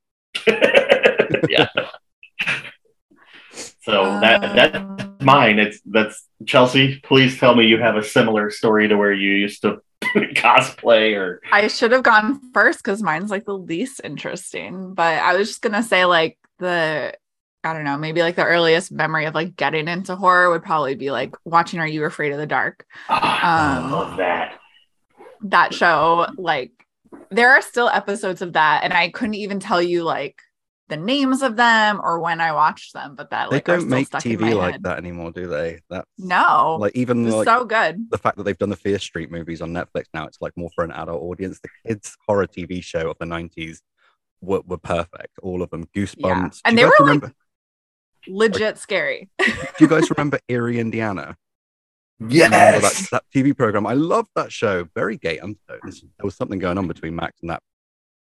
yeah. 1.50 1.68
So 3.88 4.04
that 4.20 4.42
that's 4.42 5.24
mine. 5.24 5.60
It's 5.60 5.80
that's 5.86 6.28
Chelsea. 6.46 7.00
Please 7.00 7.40
tell 7.40 7.56
me 7.56 7.66
you 7.66 7.78
have 7.80 7.96
a 7.96 8.04
similar 8.04 8.50
story 8.52 8.90
to 8.90 8.98
where 8.98 9.14
you 9.14 9.32
used 9.32 9.62
to 9.62 9.78
cosplay 10.04 11.16
or 11.16 11.42
I 11.52 11.70
should 11.70 11.94
have 11.94 12.04
gone 12.04 12.42
first 12.54 12.84
because 12.84 13.02
mine's 13.02 13.32
like 13.32 13.46
the 13.46 13.58
least 13.58 14.02
interesting. 14.04 14.94
But 14.94 15.20
I 15.20 15.38
was 15.38 15.48
just 15.48 15.62
gonna 15.62 15.84
say 15.84 16.04
like 16.04 16.38
the 16.60 17.14
I 17.64 17.74
don't 17.74 17.86
know, 17.86 17.98
maybe 17.98 18.22
like 18.22 18.36
the 18.36 18.46
earliest 18.46 18.92
memory 18.92 19.26
of 19.26 19.34
like 19.36 19.56
getting 19.56 19.88
into 19.88 20.16
horror 20.18 20.50
would 20.50 20.64
probably 20.64 20.96
be 20.96 21.10
like 21.12 21.36
watching 21.46 21.80
Are 21.80 21.88
You 21.88 22.04
Afraid 22.06 22.34
of 22.34 22.38
the 22.40 22.46
Dark? 22.46 22.86
Ah, 23.10 23.40
I 23.42 23.86
Um, 23.86 23.92
love 23.92 24.18
that. 24.18 24.60
That 25.44 25.74
show, 25.74 26.28
like 26.38 26.72
there 27.32 27.52
are 27.52 27.62
still 27.62 27.88
episodes 27.90 28.42
of 28.42 28.54
that, 28.54 28.84
and 28.84 28.94
I 28.94 29.10
couldn't 29.10 29.36
even 29.36 29.60
tell 29.60 29.82
you 29.82 30.04
like 30.04 30.42
the 30.90 30.98
names 30.98 31.42
of 31.42 31.56
them 31.58 32.00
or 32.04 32.20
when 32.20 32.40
I 32.40 32.54
watched 32.54 32.94
them, 32.94 33.16
but 33.16 33.30
that 33.32 33.50
They 33.50 33.58
like 33.58 33.70
are 33.70 33.74
don't 33.74 33.82
still 33.82 33.90
make 33.92 34.08
stuck 34.08 34.24
TV 34.24 34.56
like 34.56 34.74
head. 34.74 34.84
that 34.84 34.98
anymore, 34.98 35.32
do 35.32 35.48
they? 35.48 35.80
That 35.90 36.06
No, 36.18 36.78
like 36.80 36.96
even 36.96 37.30
like 37.30 37.46
so 37.46 37.66
good. 37.66 38.10
the 38.10 38.18
fact 38.18 38.38
that 38.38 38.44
they've 38.44 38.58
done 38.58 38.70
the 38.70 38.76
Fear 38.78 39.00
Street 39.00 39.30
movies 39.32 39.62
on 39.62 39.72
Netflix 39.72 40.06
now, 40.14 40.26
it's 40.28 40.38
like 40.42 40.54
more 40.56 40.70
for 40.76 40.84
an 40.84 40.92
adult 40.92 41.22
audience. 41.22 41.60
The 41.60 41.70
kids' 41.86 42.16
horror 42.28 42.48
TV 42.48 42.84
show 42.84 43.10
of 43.10 43.18
the 43.20 43.26
90s 43.26 43.80
were, 44.42 44.62
were 44.66 44.78
perfect. 44.78 45.38
All 45.44 45.62
of 45.62 45.70
them. 45.72 45.86
Goosebumps. 45.96 46.54
Do 46.56 46.60
And 46.66 46.78
you 46.78 46.78
they 46.78 46.84
guys 46.84 46.92
were, 47.00 47.06
like, 47.06 47.22
remember, 47.22 47.34
Legit 48.28 48.78
scary. 48.78 49.30
Do 49.40 49.46
you 49.80 49.88
guys 49.90 50.10
remember 50.10 50.40
Erie, 50.50 50.80
Indiana? 50.80 51.38
Remember 52.20 52.36
Yes. 52.58 53.10
That, 53.10 53.10
that 53.12 53.24
TV 53.34 53.56
program. 53.56 53.86
I 53.86 53.94
love 53.94 54.28
that 54.36 54.52
show. 54.52 54.86
Very 54.96 55.18
gay 55.18 55.40
undertones. 55.40 56.02
There 56.02 56.24
was 56.26 56.36
something 56.36 56.60
going 56.60 56.78
on 56.78 56.88
between 56.88 57.16
Max 57.16 57.40
and 57.42 57.50
that 57.52 57.62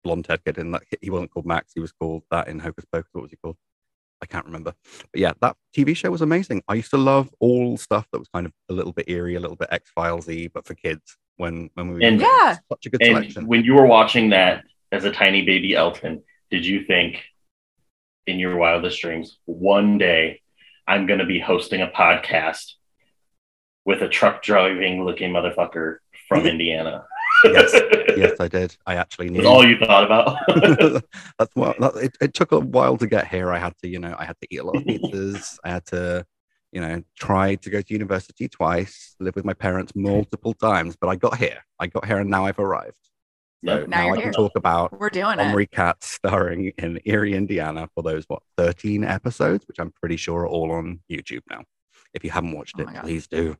blonde 0.04 0.26
head 0.28 0.44
kid. 0.44 0.58
And 0.58 0.74
that 0.74 0.82
he 1.00 1.10
wasn't 1.10 1.30
called 1.30 1.46
Max. 1.46 1.72
He 1.74 1.80
was 1.80 1.92
called 1.92 2.22
that 2.30 2.48
in 2.48 2.58
Hocus 2.58 2.84
Pocus. 2.92 3.10
What 3.12 3.22
was 3.22 3.30
he 3.30 3.36
called? 3.36 3.56
I 4.20 4.26
can't 4.26 4.46
remember. 4.46 4.74
But 5.12 5.20
yeah, 5.20 5.32
that 5.40 5.56
TV 5.76 5.96
show 5.96 6.10
was 6.10 6.22
amazing. 6.22 6.62
I 6.66 6.74
used 6.74 6.90
to 6.90 6.96
love 6.96 7.30
all 7.38 7.76
stuff 7.76 8.08
that 8.12 8.18
was 8.18 8.28
kind 8.28 8.46
of 8.46 8.52
a 8.68 8.72
little 8.72 8.92
bit 8.92 9.08
eerie, 9.08 9.36
a 9.36 9.40
little 9.40 9.56
bit 9.56 9.68
X 9.70 9.90
Filesy, 9.96 10.50
but 10.52 10.66
for 10.66 10.74
kids. 10.74 11.16
When 11.36 11.70
when 11.74 11.88
we 11.88 11.94
were 11.94 12.00
And- 12.02 12.20
Yeah. 12.20 12.56
such 12.68 12.86
a 12.86 12.90
good 12.90 13.00
And 13.02 13.16
selection. 13.16 13.46
when 13.46 13.62
you 13.64 13.74
were 13.74 13.86
watching 13.86 14.30
that 14.30 14.64
as 14.90 15.04
a 15.04 15.12
tiny 15.12 15.42
baby 15.44 15.74
Elton, 15.76 16.24
did 16.50 16.66
you 16.66 16.84
think 16.84 17.22
in 18.26 18.40
your 18.40 18.56
wildest 18.56 19.00
dreams, 19.00 19.38
one 19.44 19.98
day 19.98 20.42
I'm 20.88 21.06
going 21.06 21.20
to 21.20 21.26
be 21.26 21.38
hosting 21.38 21.80
a 21.80 21.86
podcast 21.86 22.72
with 23.84 24.02
a 24.02 24.08
truck 24.08 24.42
driving 24.42 25.04
looking 25.04 25.30
motherfucker 25.32 25.98
from 26.26 26.44
Indiana? 26.46 27.06
Yes, 27.44 27.72
yes, 28.16 28.40
I 28.40 28.48
did. 28.48 28.76
I 28.86 28.94
actually 28.96 29.28
That's 29.28 29.42
knew. 29.42 29.48
all 29.48 29.66
you 29.66 29.78
thought 29.78 30.04
about. 30.04 30.36
That's 31.38 31.54
what 31.54 31.78
that, 31.80 31.96
it, 31.96 32.16
it 32.20 32.34
took 32.34 32.52
a 32.52 32.60
while 32.60 32.96
to 32.98 33.06
get 33.06 33.28
here. 33.28 33.52
I 33.52 33.58
had 33.58 33.74
to, 33.82 33.88
you 33.88 33.98
know, 33.98 34.14
I 34.18 34.24
had 34.24 34.36
to 34.40 34.48
eat 34.50 34.58
a 34.58 34.64
lot 34.64 34.76
of 34.76 34.82
pizzas. 34.82 35.58
I 35.64 35.70
had 35.70 35.86
to, 35.86 36.24
you 36.72 36.80
know, 36.80 37.02
try 37.18 37.54
to 37.56 37.70
go 37.70 37.80
to 37.80 37.92
university 37.92 38.48
twice, 38.48 39.14
live 39.20 39.36
with 39.36 39.44
my 39.44 39.54
parents 39.54 39.92
multiple 39.94 40.54
times, 40.54 40.96
but 41.00 41.08
I 41.08 41.16
got 41.16 41.38
here. 41.38 41.58
I 41.78 41.86
got 41.86 42.04
here 42.06 42.18
and 42.18 42.30
now 42.30 42.46
I've 42.46 42.58
arrived. 42.58 42.94
So 43.64 43.80
Now 43.80 43.86
now, 43.86 44.08
I 44.12 44.14
can 44.14 44.22
here. 44.24 44.32
talk 44.32 44.52
about 44.54 44.98
We're 44.98 45.10
doing 45.10 45.38
it. 45.40 45.46
Omri 45.46 45.66
Katz 45.66 46.06
starring 46.10 46.72
in 46.78 47.00
Erie, 47.04 47.34
Indiana 47.34 47.88
for 47.94 48.02
those, 48.02 48.24
what, 48.28 48.42
13 48.56 49.02
episodes, 49.02 49.66
which 49.66 49.78
I'm 49.80 49.90
pretty 50.00 50.16
sure 50.16 50.42
are 50.42 50.46
all 50.48 50.70
on 50.70 51.00
YouTube 51.10 51.40
now. 51.50 51.62
If 52.14 52.22
you 52.24 52.30
haven't 52.30 52.52
watched 52.52 52.76
Oh 52.78 52.82
it, 52.82 52.86
my 52.86 53.00
please 53.00 53.26
do. 53.26 53.56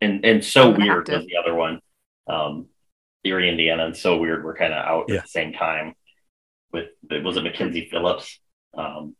and 0.00 0.24
and 0.24 0.44
so 0.44 0.68
I'm 0.68 0.72
gonna 0.74 0.84
have 0.84 0.94
weird 0.94 1.08
was 1.08 1.26
the 1.26 1.36
other 1.36 1.54
one. 1.54 1.80
Um, 2.28 2.66
Erie, 3.24 3.48
Indiana, 3.50 3.86
and 3.86 3.96
so 3.96 4.16
weird. 4.18 4.44
We're 4.44 4.56
kind 4.56 4.72
of 4.72 4.84
out 4.84 5.06
Yeah. 5.08 5.16
at 5.16 5.22
the 5.24 5.28
same 5.28 5.52
time. 5.52 5.94
With 6.72 6.88
it 7.10 7.24
was 7.24 7.36
it 7.36 7.42
Mackenzie 7.42 7.88
Phillips. 7.90 8.40
Um, 8.76 9.16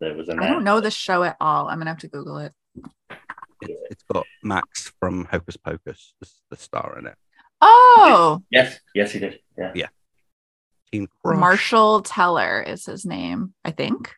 that 0.00 0.16
was 0.16 0.28
in 0.28 0.40
I 0.40 0.48
don't 0.48 0.64
know 0.64 0.80
the 0.80 0.90
show 0.90 1.22
at 1.22 1.36
all. 1.40 1.68
I'm 1.68 1.78
gonna 1.78 1.90
have 1.90 1.98
to 2.00 2.08
Google 2.08 2.38
it. 2.38 2.52
It's, 3.62 3.80
it's 3.90 4.04
got 4.12 4.26
Max 4.42 4.92
from 5.00 5.24
Hocus 5.26 5.56
Pocus, 5.56 6.14
the, 6.20 6.28
the 6.50 6.56
star 6.56 6.98
in 6.98 7.06
it. 7.06 7.14
Oh, 7.62 8.42
Yes, 8.50 8.78
yes, 8.94 9.12
he 9.12 9.18
did. 9.18 9.40
Yeah. 9.56 9.72
Yeah. 9.74 9.86
Team 10.92 11.08
Crush. 11.24 11.38
Marshall 11.38 12.02
Teller 12.02 12.60
is 12.62 12.84
his 12.84 13.06
name, 13.06 13.54
I 13.64 13.70
think. 13.70 14.14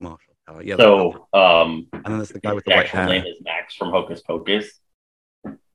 Marshall. 0.00 0.34
Teller. 0.46 0.62
Yeah. 0.62 0.76
So, 0.76 1.26
um, 1.32 1.88
and 1.92 2.04
then 2.04 2.18
there's 2.18 2.28
the 2.28 2.38
guy 2.40 2.52
with 2.52 2.64
the 2.64 2.70
white 2.72 2.84
actual 2.84 2.98
hair. 3.00 3.08
name 3.08 3.24
is 3.26 3.38
Max 3.42 3.74
from 3.74 3.90
Hocus 3.90 4.20
Pocus. 4.22 4.80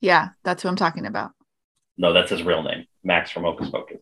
Yeah, 0.01 0.29
that's 0.43 0.63
who 0.63 0.69
I'm 0.69 0.75
talking 0.75 1.05
about. 1.05 1.31
No, 1.97 2.13
that's 2.13 2.29
his 2.31 2.43
real 2.43 2.63
name, 2.63 2.85
Max 3.03 3.31
from 3.31 3.43
Hocus 3.43 3.69
Pocus. 3.69 3.97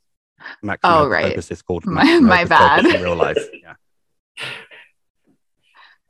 Max 0.62 0.80
Oh, 0.84 1.04
from 1.04 1.12
right. 1.12 1.30
Focus 1.30 1.52
is 1.52 1.62
called 1.64 1.86
My- 1.86 2.04
Max 2.04 2.16
from 2.18 2.26
my 2.26 2.36
Hocus 2.38 2.50
Pocus 2.58 2.84
bad. 2.84 2.96
in 2.96 3.02
real 3.04 3.16
life. 3.16 3.38
Yeah. 3.64 3.74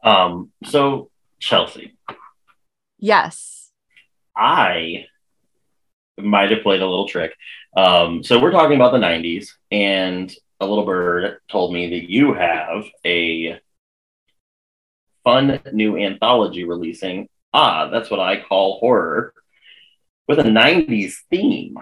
Um, 0.04 0.52
so 0.65 1.10
Chelsea, 1.39 1.95
Yes. 3.00 3.71
I 4.36 5.06
might 6.17 6.52
have 6.52 6.62
played 6.63 6.82
a 6.82 6.86
little 6.88 7.08
trick. 7.08 7.36
Um, 7.76 8.23
so 8.23 8.39
we're 8.39 8.52
talking 8.52 8.76
about 8.76 8.91
the 8.91 9.00
'90s, 9.00 9.50
and 9.71 10.34
a 10.60 10.65
little 10.67 10.86
bird 10.86 11.39
told 11.50 11.73
me 11.73 11.89
that 11.91 12.10
you 12.10 12.34
have 12.34 12.86
a 13.06 13.60
fun 15.23 15.60
new 15.73 15.97
anthology 15.97 16.63
releasing. 16.63 17.28
Ah, 17.54 17.89
that's 17.89 18.10
what 18.12 18.19
I 18.19 18.41
call 18.41 18.80
horror 18.80 19.34
with 20.28 20.40
a 20.40 20.44
'90s 20.44 21.13
theme. 21.30 21.78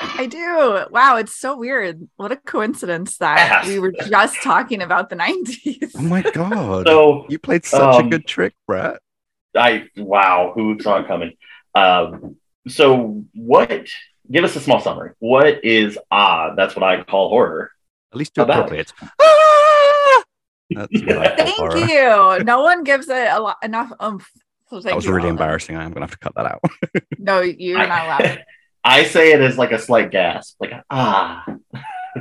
I 0.00 0.26
do. 0.26 0.86
Wow, 0.90 1.16
it's 1.16 1.34
so 1.34 1.56
weird. 1.56 2.08
What 2.16 2.32
a 2.32 2.36
coincidence 2.36 3.18
that 3.18 3.36
Yes. 3.64 3.66
we 3.68 3.78
were 3.78 3.92
just 3.92 4.42
talking 4.42 4.82
about 4.82 5.10
the 5.10 5.16
90s. 5.16 5.92
Oh 5.96 6.02
my 6.02 6.22
god. 6.22 6.86
So 6.86 7.26
you 7.28 7.38
played 7.38 7.64
such 7.64 7.80
a 7.96 7.98
um, 8.04 8.10
good 8.10 8.26
trick, 8.26 8.54
Brett. 8.66 8.98
I 9.56 9.88
wow, 9.96 10.52
who 10.54 10.78
saw 10.80 10.98
it 11.00 11.06
coming? 11.06 11.32
Um, 11.74 12.36
so 12.66 13.24
what? 13.34 13.86
Give 14.30 14.42
us 14.44 14.56
a 14.56 14.60
small 14.60 14.80
summary. 14.80 15.12
What 15.18 15.64
is 15.64 15.98
ah? 16.10 16.54
That's 16.54 16.74
what 16.74 16.82
I 16.82 17.02
call 17.04 17.28
horror. 17.28 17.70
At 18.12 18.18
least 18.18 18.34
do 18.34 18.42
about 18.42 18.56
appropriate. 18.60 18.92
Ah! 19.20 20.22
That's 20.70 20.92
what 21.02 21.18
I 21.18 21.26
call 21.36 21.36
Thank 21.36 21.56
horror. 21.58 22.38
you. 22.38 22.44
No 22.44 22.62
one 22.62 22.84
gives 22.84 23.08
it 23.08 23.28
a 23.30 23.38
lot 23.40 23.58
enough 23.62 23.92
oomph. 24.02 24.28
So 24.70 24.80
That 24.80 24.96
was 24.96 25.06
really 25.06 25.28
embarrassing. 25.28 25.76
I'm 25.76 25.92
gonna 25.92 26.06
have 26.06 26.12
to 26.12 26.18
cut 26.18 26.34
that 26.36 26.46
out. 26.46 26.60
No, 27.18 27.40
you're 27.40 27.78
I- 27.78 27.86
not 27.86 28.04
allowed. 28.24 28.44
I 28.86 29.04
say 29.04 29.32
it 29.32 29.40
as 29.40 29.56
like 29.56 29.72
a 29.72 29.78
slight 29.78 30.10
gasp, 30.10 30.56
like 30.60 30.72
ah. 30.90 31.42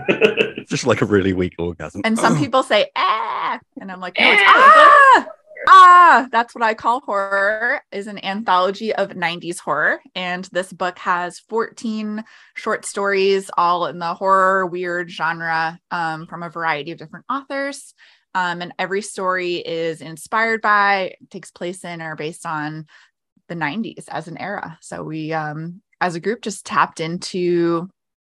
it's 0.08 0.69
just 0.69 0.86
like 0.86 1.01
a 1.01 1.06
really 1.06 1.34
weak 1.34 1.56
orgasm. 1.60 2.01
And 2.06 2.17
some 2.17 2.38
people 2.39 2.63
say 2.63 2.89
ah, 2.95 3.60
and 3.82 3.91
I'm 3.91 3.99
like, 3.99 4.17
no, 4.17 4.32
it's 4.32 4.41
Ah. 4.45 5.13
ah. 5.17 5.27
Ah, 5.69 6.27
that's 6.32 6.53
what 6.53 6.63
I 6.63 6.73
call 6.73 6.99
horror 7.01 7.82
is 7.91 8.08
an 8.08 8.23
anthology 8.23 8.93
of 8.93 9.10
90s 9.12 9.60
horror. 9.60 10.01
And 10.13 10.43
this 10.51 10.73
book 10.73 10.99
has 10.99 11.39
14 11.39 12.23
short 12.53 12.86
stories, 12.86 13.49
all 13.58 13.86
in 13.86 13.97
the 13.99 14.13
horror 14.13 14.65
weird 14.65 15.10
genre 15.10 15.79
um, 15.89 16.27
from 16.27 16.43
a 16.43 16.49
variety 16.49 16.91
of 16.91 16.97
different 16.97 17.25
authors. 17.29 17.93
Um, 18.36 18.62
and 18.62 18.74
every 18.80 19.02
story 19.02 19.56
is 19.56 20.02
inspired 20.02 20.62
by, 20.62 21.15
takes 21.30 21.52
place 21.52 21.84
in, 21.84 22.02
or 22.02 22.15
based 22.15 22.46
on 22.46 22.86
the 23.48 23.56
90s 23.56 24.06
as 24.10 24.28
an 24.28 24.38
era. 24.38 24.78
So 24.82 25.04
we, 25.04 25.34
um, 25.34 25.82
as 26.02 26.15
a 26.15 26.19
group, 26.19 26.41
just 26.41 26.65
tapped 26.65 27.00
into 27.00 27.89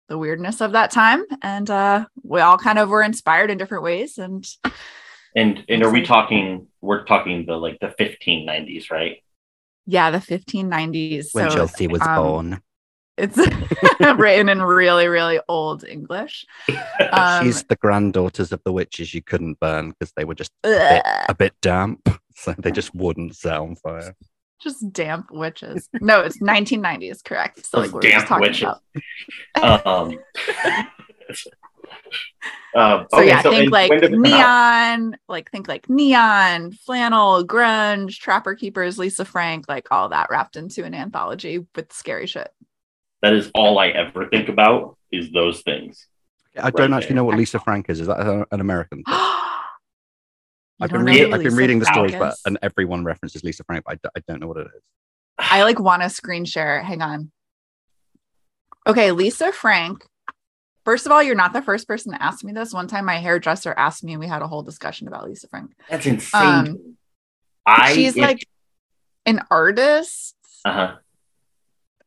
the 0.08 0.18
weirdness 0.18 0.60
of 0.60 0.72
that 0.72 0.90
time. 0.90 1.24
And 1.42 1.70
uh, 1.70 2.06
we 2.22 2.40
all 2.40 2.58
kind 2.58 2.78
of 2.78 2.88
were 2.88 3.02
inspired 3.02 3.50
in 3.50 3.58
different 3.58 3.84
ways. 3.84 4.18
And 4.18 4.46
and 5.36 5.64
and 5.68 5.82
are 5.82 5.90
we 5.90 6.02
talking? 6.02 6.68
We're 6.80 7.04
talking 7.04 7.46
the 7.46 7.56
like 7.56 7.78
the 7.80 7.94
1590s, 7.98 8.90
right? 8.90 9.18
yeah, 9.86 10.10
the 10.10 10.18
1590s. 10.18 11.28
when 11.32 11.50
so 11.50 11.56
Chelsea 11.56 11.86
was 11.86 12.02
um, 12.02 12.22
born. 12.22 12.60
It's 13.16 13.38
written 14.18 14.48
in 14.48 14.62
really, 14.62 15.06
really 15.08 15.40
old 15.48 15.84
English. 15.84 16.44
Um, 17.12 17.44
She's 17.44 17.62
the 17.64 17.76
granddaughters 17.76 18.52
of 18.52 18.60
the 18.64 18.72
witches 18.72 19.12
you 19.14 19.22
couldn't 19.22 19.58
burn 19.60 19.90
because 19.90 20.12
they 20.16 20.24
were 20.24 20.34
just 20.34 20.52
a 20.64 20.68
bit, 20.68 21.02
a 21.28 21.34
bit 21.34 21.54
damp. 21.60 22.08
So 22.36 22.52
they 22.58 22.72
just 22.72 22.92
wouldn't 22.96 23.36
set 23.36 23.56
on 23.58 23.76
fire. 23.76 24.14
just 24.60 24.92
damp 24.92 25.30
witches. 25.30 25.88
No, 26.00 26.20
it's 26.20 26.38
1990s, 26.40 27.22
correct. 27.22 27.64
So 27.64 27.78
like 27.78 27.90
we 27.90 27.94
were 27.94 28.02
just 28.02 28.26
damp 28.26 28.28
talking 28.28 28.42
witches. 28.48 28.68
about. 29.56 29.86
um, 29.86 30.18
uh, 32.74 33.04
So 33.10 33.18
okay, 33.18 33.28
yeah, 33.28 33.42
think 33.42 33.70
like 33.70 33.90
when 33.90 34.00
did 34.00 34.12
it 34.12 34.16
come 34.16 34.24
out? 34.26 34.98
neon, 35.00 35.16
like 35.28 35.50
think 35.52 35.68
like 35.68 35.88
neon, 35.88 36.72
flannel, 36.72 37.44
grunge, 37.46 38.18
trapper 38.18 38.54
keepers, 38.56 38.98
Lisa 38.98 39.24
Frank, 39.24 39.66
like 39.68 39.86
all 39.92 40.08
that 40.08 40.28
wrapped 40.30 40.56
into 40.56 40.82
an 40.84 40.94
anthology 40.94 41.64
with 41.76 41.92
scary 41.92 42.26
shit. 42.26 42.48
That 43.24 43.32
is 43.32 43.50
all 43.54 43.78
I 43.78 43.88
ever 43.88 44.28
think 44.28 44.50
about 44.50 44.98
is 45.10 45.32
those 45.32 45.62
things. 45.62 46.06
I 46.60 46.70
don't 46.70 46.92
actually 46.92 47.08
there. 47.08 47.16
know 47.16 47.24
what 47.24 47.38
Lisa 47.38 47.58
Frank 47.58 47.88
is. 47.88 48.00
Is 48.00 48.06
that 48.06 48.46
an 48.50 48.60
American 48.60 49.02
I've 49.06 50.90
been, 50.90 50.90
know 50.90 51.12
reading, 51.12 51.32
I've 51.32 51.42
been 51.42 51.56
reading 51.56 51.78
the 51.78 51.86
stories, 51.86 52.14
but 52.14 52.36
and 52.44 52.58
everyone 52.60 53.02
references 53.02 53.42
Lisa 53.42 53.64
Frank, 53.64 53.84
but 53.86 53.92
I, 53.92 53.94
d- 53.94 54.10
I 54.14 54.20
don't 54.28 54.40
know 54.40 54.48
what 54.48 54.58
it 54.58 54.66
is. 54.66 54.82
I 55.38 55.62
like 55.62 55.80
want 55.80 56.02
to 56.02 56.10
screen 56.10 56.44
share. 56.44 56.82
Hang 56.82 57.00
on. 57.00 57.30
Okay, 58.86 59.10
Lisa 59.10 59.52
Frank 59.52 60.04
First 60.84 61.06
of 61.06 61.12
all, 61.12 61.22
you're 61.22 61.34
not 61.34 61.54
the 61.54 61.62
first 61.62 61.88
person 61.88 62.12
to 62.12 62.22
ask 62.22 62.44
me 62.44 62.52
this. 62.52 62.74
One 62.74 62.88
time, 62.88 63.06
my 63.06 63.16
hairdresser 63.16 63.72
asked 63.74 64.04
me, 64.04 64.12
and 64.12 64.20
we 64.20 64.28
had 64.28 64.42
a 64.42 64.46
whole 64.46 64.62
discussion 64.62 65.08
about 65.08 65.24
Lisa 65.24 65.48
Frank. 65.48 65.72
That's 65.88 66.04
insane. 66.04 66.42
Um, 66.42 66.96
I 67.64 67.94
She's 67.94 68.16
it- 68.16 68.20
like 68.20 68.46
an 69.24 69.40
artist. 69.50 70.36
uh-huh. 70.66 70.96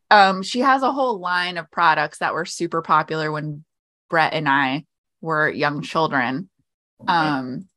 Um, 0.10 0.41
she 0.43 0.60
has 0.62 0.84
a 0.84 0.91
whole 0.91 1.20
line 1.20 1.58
of 1.58 1.70
products 1.70 2.20
that 2.20 2.34
were 2.34 2.46
super 2.46 2.82
popular 2.82 3.32
when 3.32 3.63
Brett 4.10 4.34
and 4.34 4.48
I 4.48 4.86
were 5.22 5.50
young 5.50 5.82
children. 5.82 6.50
Um, 7.08 7.67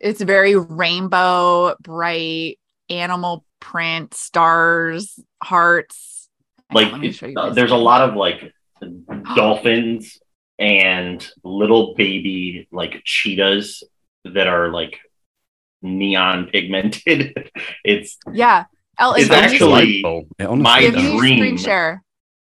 it's 0.00 0.20
very 0.20 0.56
rainbow, 0.56 1.74
bright, 1.80 2.58
animal 2.90 3.44
print, 3.60 4.14
stars, 4.14 5.18
hearts. 5.42 6.28
On, 6.70 6.74
like 6.74 6.92
let 6.92 7.00
me 7.00 7.08
it- 7.08 7.12
show 7.14 7.26
you 7.26 7.38
uh, 7.38 7.50
there's 7.50 7.70
a 7.70 7.76
lot 7.76 8.08
of 8.08 8.14
like 8.16 8.52
dolphins 9.36 10.18
and 10.58 11.26
little 11.44 11.94
baby 11.94 12.68
like 12.72 13.02
cheetahs 13.04 13.82
that 14.24 14.46
are 14.48 14.70
like 14.70 14.98
neon 15.82 16.48
pigmented. 16.52 17.50
it's 17.84 18.18
Yeah. 18.32 18.64
El, 18.98 19.14
It's 19.14 19.26
if 19.26 19.32
actually 19.32 19.58
Delightful. 20.02 20.28
It 20.38 20.44
honestly 20.44 20.62
my 20.62 20.80
give 20.80 20.94
does. 20.94 21.02
me 21.04 21.18
dream. 21.18 21.38
screen 21.38 21.56
share. 21.56 22.02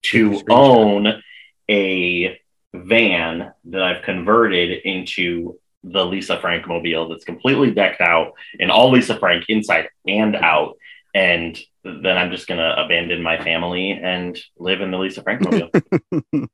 to 0.02 0.30
Screenshot. 0.30 0.44
own 0.50 1.22
a 1.70 2.38
van 2.74 3.52
that 3.64 3.82
I've 3.82 4.02
converted 4.02 4.80
into 4.84 5.58
the 5.84 6.04
Lisa 6.04 6.38
Frank 6.40 6.66
mobile 6.68 7.08
that's 7.08 7.24
completely 7.24 7.70
decked 7.72 8.00
out 8.00 8.32
in 8.58 8.70
all 8.70 8.90
Lisa 8.90 9.18
Frank 9.18 9.44
inside 9.48 9.88
and 10.06 10.36
out. 10.36 10.76
And 11.14 11.58
then 11.84 12.16
I'm 12.18 12.30
just 12.30 12.46
gonna 12.46 12.74
abandon 12.78 13.22
my 13.22 13.42
family 13.42 13.90
and 13.92 14.38
live 14.58 14.80
in 14.80 14.90
the 14.90 14.98
Lisa 14.98 15.22
Frank 15.22 15.40
mobile. 15.42 15.70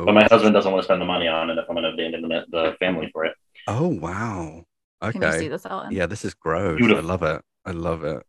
Oh. 0.00 0.04
but 0.04 0.12
my 0.14 0.22
husband 0.30 0.54
doesn't 0.54 0.70
want 0.70 0.80
to 0.80 0.84
spend 0.84 1.00
the 1.00 1.04
money 1.06 1.26
on 1.26 1.50
it 1.50 1.58
if 1.58 1.64
I'm 1.68 1.74
gonna 1.74 1.88
abandon 1.92 2.22
the, 2.22 2.44
the 2.50 2.76
family 2.78 3.10
for 3.12 3.24
it. 3.24 3.34
Oh 3.66 3.88
wow. 3.88 4.64
Can 5.02 5.22
you 5.22 5.32
see 5.32 5.36
Okay. 5.38 5.48
this, 5.48 5.66
Elton? 5.66 5.90
Yeah, 5.90 6.06
this 6.06 6.24
is 6.24 6.34
gross. 6.34 6.76
Beautiful. 6.78 7.02
I 7.04 7.06
love 7.08 7.22
it. 7.24 7.42
I 7.66 7.70
love 7.72 8.04
it. 8.04 8.22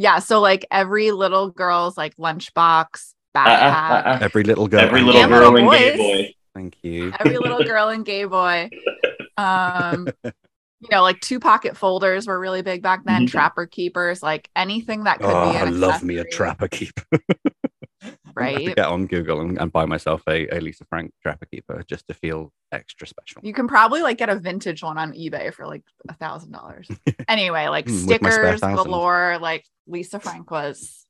Yeah. 0.00 0.18
So 0.18 0.40
like 0.40 0.64
every 0.70 1.10
little 1.10 1.50
girl's 1.50 1.98
like 1.98 2.16
lunchbox, 2.16 3.12
Uh, 3.34 3.38
uh, 3.38 3.44
backpack, 3.44 4.06
uh, 4.06 4.08
uh. 4.08 4.18
Every 4.22 4.44
little 4.44 4.66
girl. 4.66 4.80
Every 4.80 5.02
little 5.02 5.20
And 5.20 5.30
girl 5.30 5.52
little 5.52 5.70
and 5.70 5.78
gay 5.78 5.96
boy. 5.96 6.34
Thank 6.54 6.76
you. 6.82 7.12
every 7.20 7.36
little 7.44 7.62
girl 7.62 7.90
and 7.90 8.04
gay 8.04 8.24
boy. 8.24 8.70
Um, 9.36 10.08
you 10.24 10.88
know, 10.90 11.02
like 11.02 11.20
two 11.20 11.38
pocket 11.38 11.76
folders 11.76 12.26
were 12.26 12.40
really 12.40 12.62
big 12.62 12.82
back 12.82 13.04
then. 13.04 13.26
Mhm. 13.26 13.30
Trapper 13.30 13.66
keepers, 13.66 14.22
like 14.22 14.48
anything 14.56 15.04
that 15.04 15.18
could 15.20 15.26
Oh, 15.30 15.52
be. 15.52 15.58
I 15.58 15.64
love 15.64 16.02
me 16.02 16.16
a 16.16 16.24
trapper 16.24 16.68
keeper. 16.68 17.04
I 18.36 18.44
have 18.44 18.52
to 18.52 18.66
Right. 18.66 18.76
get 18.76 18.86
on 18.86 19.06
Google 19.06 19.40
and, 19.40 19.58
and 19.60 19.72
buy 19.72 19.84
myself 19.86 20.22
a, 20.28 20.48
a 20.48 20.60
Lisa 20.60 20.84
Frank 20.86 21.12
trapper 21.22 21.46
keeper 21.46 21.82
just 21.88 22.06
to 22.08 22.14
feel 22.14 22.52
extra 22.72 23.06
special. 23.06 23.40
You 23.44 23.52
can 23.52 23.68
probably 23.68 24.02
like 24.02 24.18
get 24.18 24.28
a 24.28 24.38
vintage 24.38 24.82
one 24.82 24.98
on 24.98 25.12
eBay 25.12 25.52
for 25.52 25.66
like 25.66 25.82
a 26.08 26.14
thousand 26.14 26.52
dollars. 26.52 26.88
Anyway, 27.28 27.68
like 27.68 27.86
Mm, 27.86 28.06
with 28.08 28.22
my 28.22 28.30
spare 28.30 28.56
stickers 28.56 28.74
galore. 28.84 29.38
Like 29.40 29.64
Lisa 29.86 30.18
Frank 30.18 30.50
was 30.50 31.06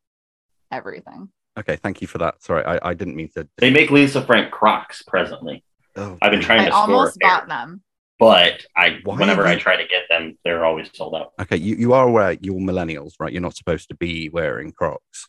everything. 0.70 1.30
Okay, 1.58 1.76
thank 1.76 2.00
you 2.00 2.06
for 2.06 2.18
that. 2.18 2.42
Sorry, 2.42 2.64
I, 2.64 2.90
I 2.90 2.94
didn't 2.94 3.16
mean 3.16 3.28
to. 3.36 3.48
They 3.58 3.70
make 3.70 3.90
Lisa 3.90 4.22
Frank 4.22 4.50
Crocs 4.52 5.02
presently, 5.02 5.64
Oh, 5.96 6.18
I've 6.22 6.30
been 6.30 6.40
trying 6.42 6.60
I 6.60 6.64
to 6.66 6.70
score 6.72 6.82
almost 6.82 7.16
a 7.16 7.18
pair. 7.20 7.30
bought 7.30 7.48
them. 7.48 7.82
but 8.18 8.64
I 8.76 8.98
Why 9.04 9.16
whenever 9.16 9.46
I 9.46 9.56
try 9.56 9.76
to 9.76 9.88
get 9.88 10.02
them, 10.10 10.38
they're 10.44 10.64
always 10.64 10.90
sold 10.94 11.14
out. 11.14 11.32
Okay, 11.40 11.56
you, 11.56 11.74
you 11.76 11.92
are 11.94 12.06
aware 12.06 12.36
you're 12.40 12.54
millennials, 12.60 13.14
right? 13.18 13.32
You're 13.32 13.42
not 13.42 13.56
supposed 13.56 13.88
to 13.88 13.96
be 13.96 14.28
wearing 14.28 14.72
Crocs. 14.72 15.28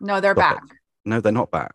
No, 0.00 0.20
they're 0.20 0.34
Stop 0.34 0.56
back. 0.56 0.64
it. 0.70 0.76
No, 1.04 1.20
they're 1.20 1.32
not 1.32 1.50
back. 1.50 1.74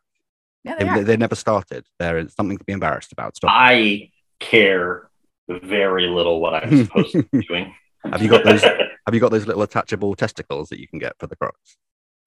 Yeah, 0.63 0.76
They, 0.78 0.84
they 0.84 0.90
are. 0.90 1.04
they 1.04 1.18
never 1.18 1.36
started. 1.36 1.86
There 2.00 2.18
is 2.18 2.34
something 2.34 2.58
to 2.58 2.63
be 2.63 2.74
embarrassed 2.74 3.12
about. 3.12 3.36
Stop. 3.38 3.52
I 3.54 4.12
care 4.40 5.10
very 5.50 6.08
little 6.08 6.40
what 6.42 6.54
I'm 6.56 6.86
supposed 6.86 7.12
to 7.13 7.24
be 7.24 7.46
doing. 7.48 7.74
Have 8.06 8.22
you 8.22 8.30
got 8.30 8.44
those? 8.44 8.62
Have 9.08 9.13
you 9.13 9.20
got 9.22 9.32
those 9.32 9.48
little 9.48 9.62
attachable 9.62 10.16
testicles 10.16 10.68
that 10.70 10.80
you 10.80 10.88
can 10.88 11.00
get 11.00 11.13
for 11.20 11.28
the 11.28 11.36
Crocs? 11.38 11.78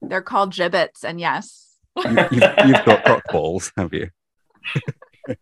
They're 0.01 0.23
called 0.23 0.53
Jibbitz, 0.53 1.05
and 1.05 1.21
yes, 1.21 1.77
You, 1.97 2.05
you've, 2.11 2.33
you've 2.67 2.85
got 2.87 3.05
Croc 3.05 3.23
balls, 3.31 3.71
have 3.77 3.93
you? 3.93 4.09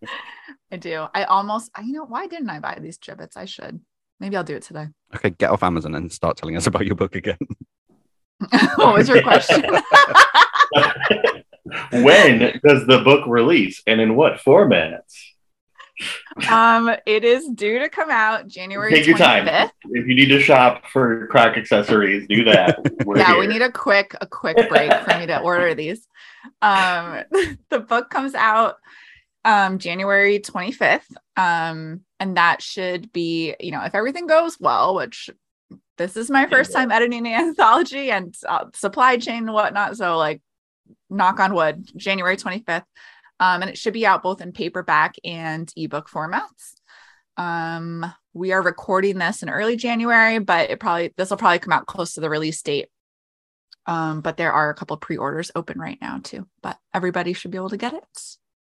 I 0.73 0.77
do. 0.77 1.07
I 1.15 1.23
almost. 1.25 1.71
I- 1.77 1.83
You 1.83 1.93
know, 1.93 2.05
why 2.05 2.27
didn't 2.27 2.51
I 2.51 2.59
buy 2.59 2.79
these 2.81 2.99
Jibbitz? 2.99 3.37
I 3.37 3.45
should. 3.45 3.81
Maybe 4.19 4.37
I'll 4.37 4.43
do 4.45 4.57
it 4.57 4.63
today. 4.65 4.89
Okay, 5.15 5.31
get 5.31 5.51
off 5.51 5.63
Amazon 5.63 5.95
and 5.95 6.11
start 6.11 6.37
telling 6.37 6.57
us 6.57 6.67
about 6.67 6.85
your 6.87 6.97
book 6.97 7.15
again. 7.15 7.39
what 8.75 8.95
was 8.95 9.09
your 9.09 9.23
question? 9.23 9.65
When 11.93 12.61
does 12.65 12.87
the 12.87 13.01
book 13.05 13.27
release 13.27 13.83
and 13.87 14.01
in 14.01 14.17
what 14.17 14.35
formats? 14.35 15.15
um, 16.49 16.95
it 17.07 17.25
is 17.25 17.49
due 17.49 17.81
to 17.81 17.89
come 17.89 18.11
out 18.11 18.47
January. 18.47 18.93
Take 18.93 19.07
your 19.07 19.19
time. 19.19 19.47
25th. 19.47 19.71
If 19.91 20.07
you 20.07 20.15
need 20.15 20.29
to 20.29 20.41
shop 20.41 20.87
for 20.87 21.27
Croc 21.29 21.57
accessories, 21.57 22.27
do 22.29 22.45
that. 22.45 22.79
Yeah, 23.17 23.27
here. 23.27 23.39
we 23.39 23.47
need 23.47 23.63
a 23.63 23.73
quick 23.73 24.15
a 24.21 24.27
quick 24.27 24.69
break 24.69 24.93
for 24.93 25.19
me 25.19 25.27
to 25.27 25.41
order 25.43 25.75
these. 25.75 26.07
Um, 26.63 27.25
the 27.71 27.81
book 27.81 28.11
comes 28.11 28.35
out 28.35 28.77
um 29.45 29.79
January 29.79 30.39
25th. 30.39 31.11
Um, 31.37 32.01
and 32.21 32.37
that 32.37 32.63
should 32.63 33.13
be, 33.13 33.55
you 33.61 33.71
know, 33.71 33.83
if 33.85 33.95
everything 33.95 34.27
goes 34.27 34.59
well, 34.59 34.95
which 34.95 35.31
this 35.97 36.17
is 36.17 36.31
my 36.31 36.47
first 36.47 36.73
time 36.73 36.91
editing 36.91 37.27
an 37.27 37.49
anthology 37.49 38.11
and 38.11 38.35
uh, 38.49 38.67
supply 38.75 39.17
chain 39.17 39.45
and 39.45 39.53
whatnot. 39.53 39.97
So 39.97 40.17
like 40.17 40.41
knock 41.11 41.41
on 41.41 41.55
wood, 41.55 41.89
January 41.97 42.37
25th. 42.37 42.85
Um, 43.41 43.63
and 43.63 43.71
it 43.71 43.79
should 43.79 43.93
be 43.93 44.07
out 44.07 44.23
both 44.23 44.41
in 44.41 44.53
paperback 44.53 45.15
and 45.25 45.73
ebook 45.77 46.09
formats. 46.09 46.75
Um, 47.37 48.05
we 48.35 48.53
are 48.53 48.63
recording 48.63 49.19
this 49.19 49.43
in 49.43 49.49
early 49.49 49.77
January, 49.77 50.41
but 50.41 50.71
it 50.71 50.81
probably 50.81 51.15
this 51.17 51.31
will 51.31 51.37
probably 51.37 51.61
come 51.61 51.73
out 51.73 51.87
close 51.87 52.15
to 52.15 52.21
the 52.21 52.31
release 52.31 52.61
date. 52.63 52.89
Um, 53.87 54.21
but 54.21 54.37
there 54.37 54.53
are 54.53 54.71
a 54.71 54.75
couple 54.75 54.97
pre-orders 54.97 55.51
open 55.55 55.79
right 55.79 55.99
now 56.01 56.19
too. 56.23 56.47
But 56.63 56.79
everybody 56.93 57.33
should 57.33 57.53
be 57.53 57.57
able 57.59 57.71
to 57.71 57.77
get 57.77 57.95
it. 57.95 58.21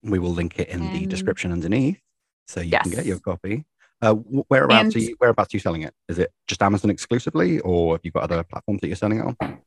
We 0.03 0.19
will 0.19 0.31
link 0.31 0.59
it 0.59 0.69
in 0.69 0.93
the 0.93 1.07
description 1.07 1.53
underneath, 1.53 2.01
so 2.49 2.61
you 2.61 2.79
can 2.79 2.91
get 2.91 3.07
your 3.07 3.19
copy. 3.19 3.65
Uh, 4.03 4.15
whereabouts 4.15 4.95
And- 4.95 4.97
are 4.97 4.99
you? 4.99 5.17
Whereabouts 5.19 5.53
are 5.53 5.57
you 5.57 5.61
selling 5.61 5.83
it? 5.83 5.95
Is 6.09 6.19
it 6.19 6.31
just 6.47 6.63
Amazon 6.63 6.91
exclusively, 6.91 7.61
or 7.61 7.95
have 7.95 8.01
you 8.03 8.11
got 8.11 8.25
other 8.25 8.43
platforms 8.45 8.81
that 8.83 8.87
you're 8.87 8.97
selling 8.97 9.19
it 9.21 9.27
on? 9.27 9.59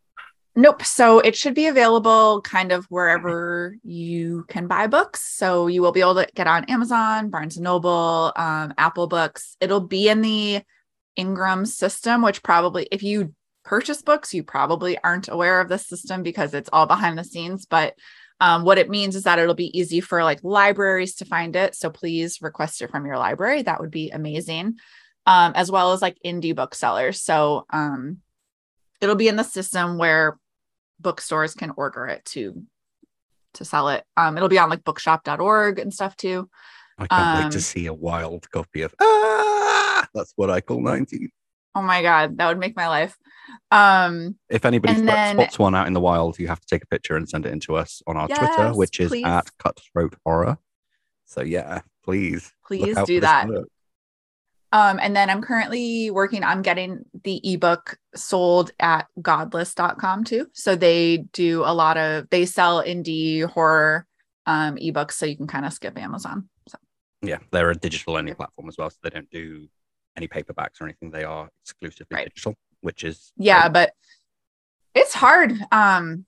Nope. 0.55 0.85
So 0.85 1.19
it 1.19 1.35
should 1.35 1.55
be 1.55 1.65
available 1.65 2.41
kind 2.41 2.71
of 2.71 2.85
wherever 2.85 3.75
you 3.83 4.45
can 4.47 4.67
buy 4.67 4.85
books. 4.85 5.23
So 5.35 5.65
you 5.65 5.81
will 5.81 5.91
be 5.91 6.01
able 6.01 6.15
to 6.15 6.27
get 6.35 6.45
on 6.45 6.65
Amazon, 6.65 7.31
Barnes 7.31 7.57
and 7.57 7.63
Noble, 7.63 8.31
um, 8.35 8.73
Apple 8.77 9.07
Books. 9.07 9.57
It'll 9.59 9.79
be 9.79 10.09
in 10.09 10.21
the 10.21 10.61
Ingram 11.15 11.65
system, 11.65 12.21
which 12.21 12.43
probably, 12.43 12.87
if 12.91 13.01
you 13.01 13.33
purchase 13.65 14.03
books, 14.03 14.33
you 14.33 14.43
probably 14.43 14.95
aren't 15.03 15.27
aware 15.27 15.59
of 15.59 15.69
this 15.69 15.87
system 15.87 16.21
because 16.21 16.53
it's 16.53 16.69
all 16.71 16.85
behind 16.85 17.17
the 17.17 17.23
scenes. 17.23 17.65
But 17.65 17.95
um, 18.39 18.63
what 18.63 18.77
it 18.77 18.89
means 18.89 19.15
is 19.15 19.23
that 19.23 19.39
it'll 19.39 19.55
be 19.55 19.75
easy 19.77 20.01
for 20.01 20.23
like 20.23 20.43
libraries 20.43 21.15
to 21.15 21.25
find 21.25 21.55
it. 21.55 21.73
So 21.73 21.89
please 21.89 22.41
request 22.41 22.81
it 22.83 22.91
from 22.91 23.07
your 23.07 23.17
library. 23.17 23.63
That 23.63 23.79
would 23.79 23.91
be 23.91 24.11
amazing. 24.11 24.75
Um, 25.25 25.53
as 25.55 25.71
well 25.71 25.93
as 25.93 26.01
like 26.01 26.17
indie 26.23 26.55
booksellers. 26.55 27.21
So 27.21 27.65
um, 27.69 28.17
it'll 29.01 29.15
be 29.15 29.29
in 29.29 29.37
the 29.37 29.43
system 29.43 29.97
where 29.97 30.37
bookstores 31.03 31.53
can 31.53 31.71
order 31.77 32.07
it 32.07 32.25
to 32.25 32.63
to 33.55 33.65
sell 33.65 33.89
it. 33.89 34.03
Um, 34.17 34.35
it'll 34.37 34.49
be 34.49 34.57
on 34.57 34.69
like 34.69 34.83
bookshop.org 34.83 35.77
and 35.77 35.93
stuff 35.93 36.17
too. 36.17 36.49
I 36.97 37.05
can't 37.07 37.37
wait 37.37 37.45
Um, 37.45 37.51
to 37.51 37.61
see 37.61 37.85
a 37.85 37.93
wild 37.93 38.49
copy 38.49 38.81
of. 38.81 38.95
Ah, 38.99 40.07
that's 40.13 40.33
what 40.35 40.49
I 40.49 40.61
call 40.61 40.81
19. 40.81 41.29
Oh 41.75 41.81
my 41.81 42.01
god, 42.01 42.37
that 42.37 42.47
would 42.47 42.59
make 42.59 42.75
my 42.75 42.87
life. 42.87 43.15
Um, 43.71 44.37
If 44.49 44.63
anybody 44.65 44.95
And 44.95 45.07
then- 45.07 45.35
spots 45.35 45.59
one 45.59 45.75
out 45.75 45.87
in 45.87 45.93
the 45.93 45.99
wild, 45.99 46.39
you 46.39 46.47
have 46.47 46.59
to 46.61 46.67
take 46.67 46.83
a 46.83 46.87
picture 46.87 47.15
and 47.15 47.27
send 47.27 47.45
it 47.45 47.51
in 47.51 47.59
to 47.61 47.75
us 47.75 48.01
on 48.07 48.15
our 48.17 48.27
Twitter, 48.27 48.71
which 48.73 48.99
is 48.99 49.09
please. 49.09 49.25
at 49.25 49.49
Cutthroat 49.59 50.15
Horror. 50.25 50.57
So 51.25 51.41
yeah, 51.41 51.81
please. 52.03 52.51
please 52.65 52.95
do 53.05 53.19
that. 53.21 53.47
Um, 54.73 54.99
and 54.99 55.15
then 55.15 55.29
I'm 55.29 55.41
currently 55.41 56.09
working 56.09 56.43
on 56.43 56.63
getting 56.63 57.05
the 57.24 57.39
ebook 57.53 57.95
sold 58.15 58.71
at 58.80 59.05
godless.com 59.21 60.24
too. 60.26 60.47
So 60.53 60.76
they 60.76 61.17
do 61.32 61.61
a 61.63 61.74
lot 61.74 61.95
of 61.95 62.28
they 62.32 62.45
sell 62.45 62.84
indie 62.84 63.45
horror 63.45 64.07
um 64.47 64.76
ebooks 64.76 65.11
so 65.13 65.26
you 65.26 65.38
can 65.38 65.47
kind 65.47 65.65
of 65.65 65.71
skip 65.74 65.97
Amazon. 65.97 66.49
So 66.67 66.78
Yeah, 67.21 67.38
they're 67.51 67.69
a 67.69 67.76
digital 67.76 68.17
only 68.17 68.34
platform 68.34 68.67
as 68.67 68.78
well, 68.78 68.89
so 68.89 68.97
they 69.03 69.11
don't 69.11 69.30
do 69.30 69.69
any 70.17 70.28
paperbacks 70.28 70.82
or 70.82 70.86
anything. 70.86 71.11
They 71.11 71.24
are 71.24 71.49
exclusively 71.63 72.07
Right. 72.17 72.28
digital, 72.28 72.55
which 72.82 73.03
is 73.03 73.32
yeah, 73.38 73.69
great. 73.69 73.74
but 73.74 73.93
it's 74.95 75.13
hard. 75.13 75.53
Um 75.71 76.26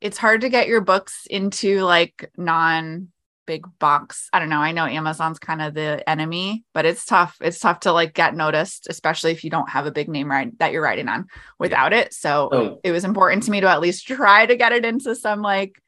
it's 0.00 0.18
hard 0.18 0.40
to 0.42 0.50
get 0.50 0.66
your 0.66 0.80
books 0.82 1.26
into 1.30 1.82
like 1.84 2.30
non 2.36 3.08
big 3.46 3.64
box. 3.78 4.28
I 4.32 4.38
don't 4.38 4.48
know. 4.48 4.58
I 4.60 4.72
know 4.72 4.84
Amazon's 4.86 5.38
kind 5.38 5.60
of 5.62 5.74
the 5.74 6.08
enemy, 6.08 6.64
but 6.74 6.84
it's 6.84 7.04
tough. 7.04 7.36
It's 7.40 7.58
tough 7.58 7.80
to 7.80 7.92
like 7.92 8.14
get 8.14 8.34
noticed, 8.34 8.86
especially 8.90 9.32
if 9.32 9.44
you 9.44 9.50
don't 9.50 9.68
have 9.70 9.86
a 9.86 9.90
big 9.92 10.08
name 10.08 10.30
right 10.30 10.56
that 10.58 10.72
you're 10.72 10.82
writing 10.82 11.08
on 11.08 11.26
without 11.58 11.92
it. 11.92 12.12
So 12.14 12.48
Oh. 12.52 12.80
it 12.84 12.92
was 12.92 13.04
important 13.04 13.42
to 13.44 13.50
me 13.50 13.60
to 13.60 13.68
at 13.68 13.80
least 13.80 14.06
try 14.06 14.46
to 14.46 14.56
get 14.56 14.72
it 14.72 14.84
into 14.84 15.14
some 15.14 15.42
like 15.42 15.80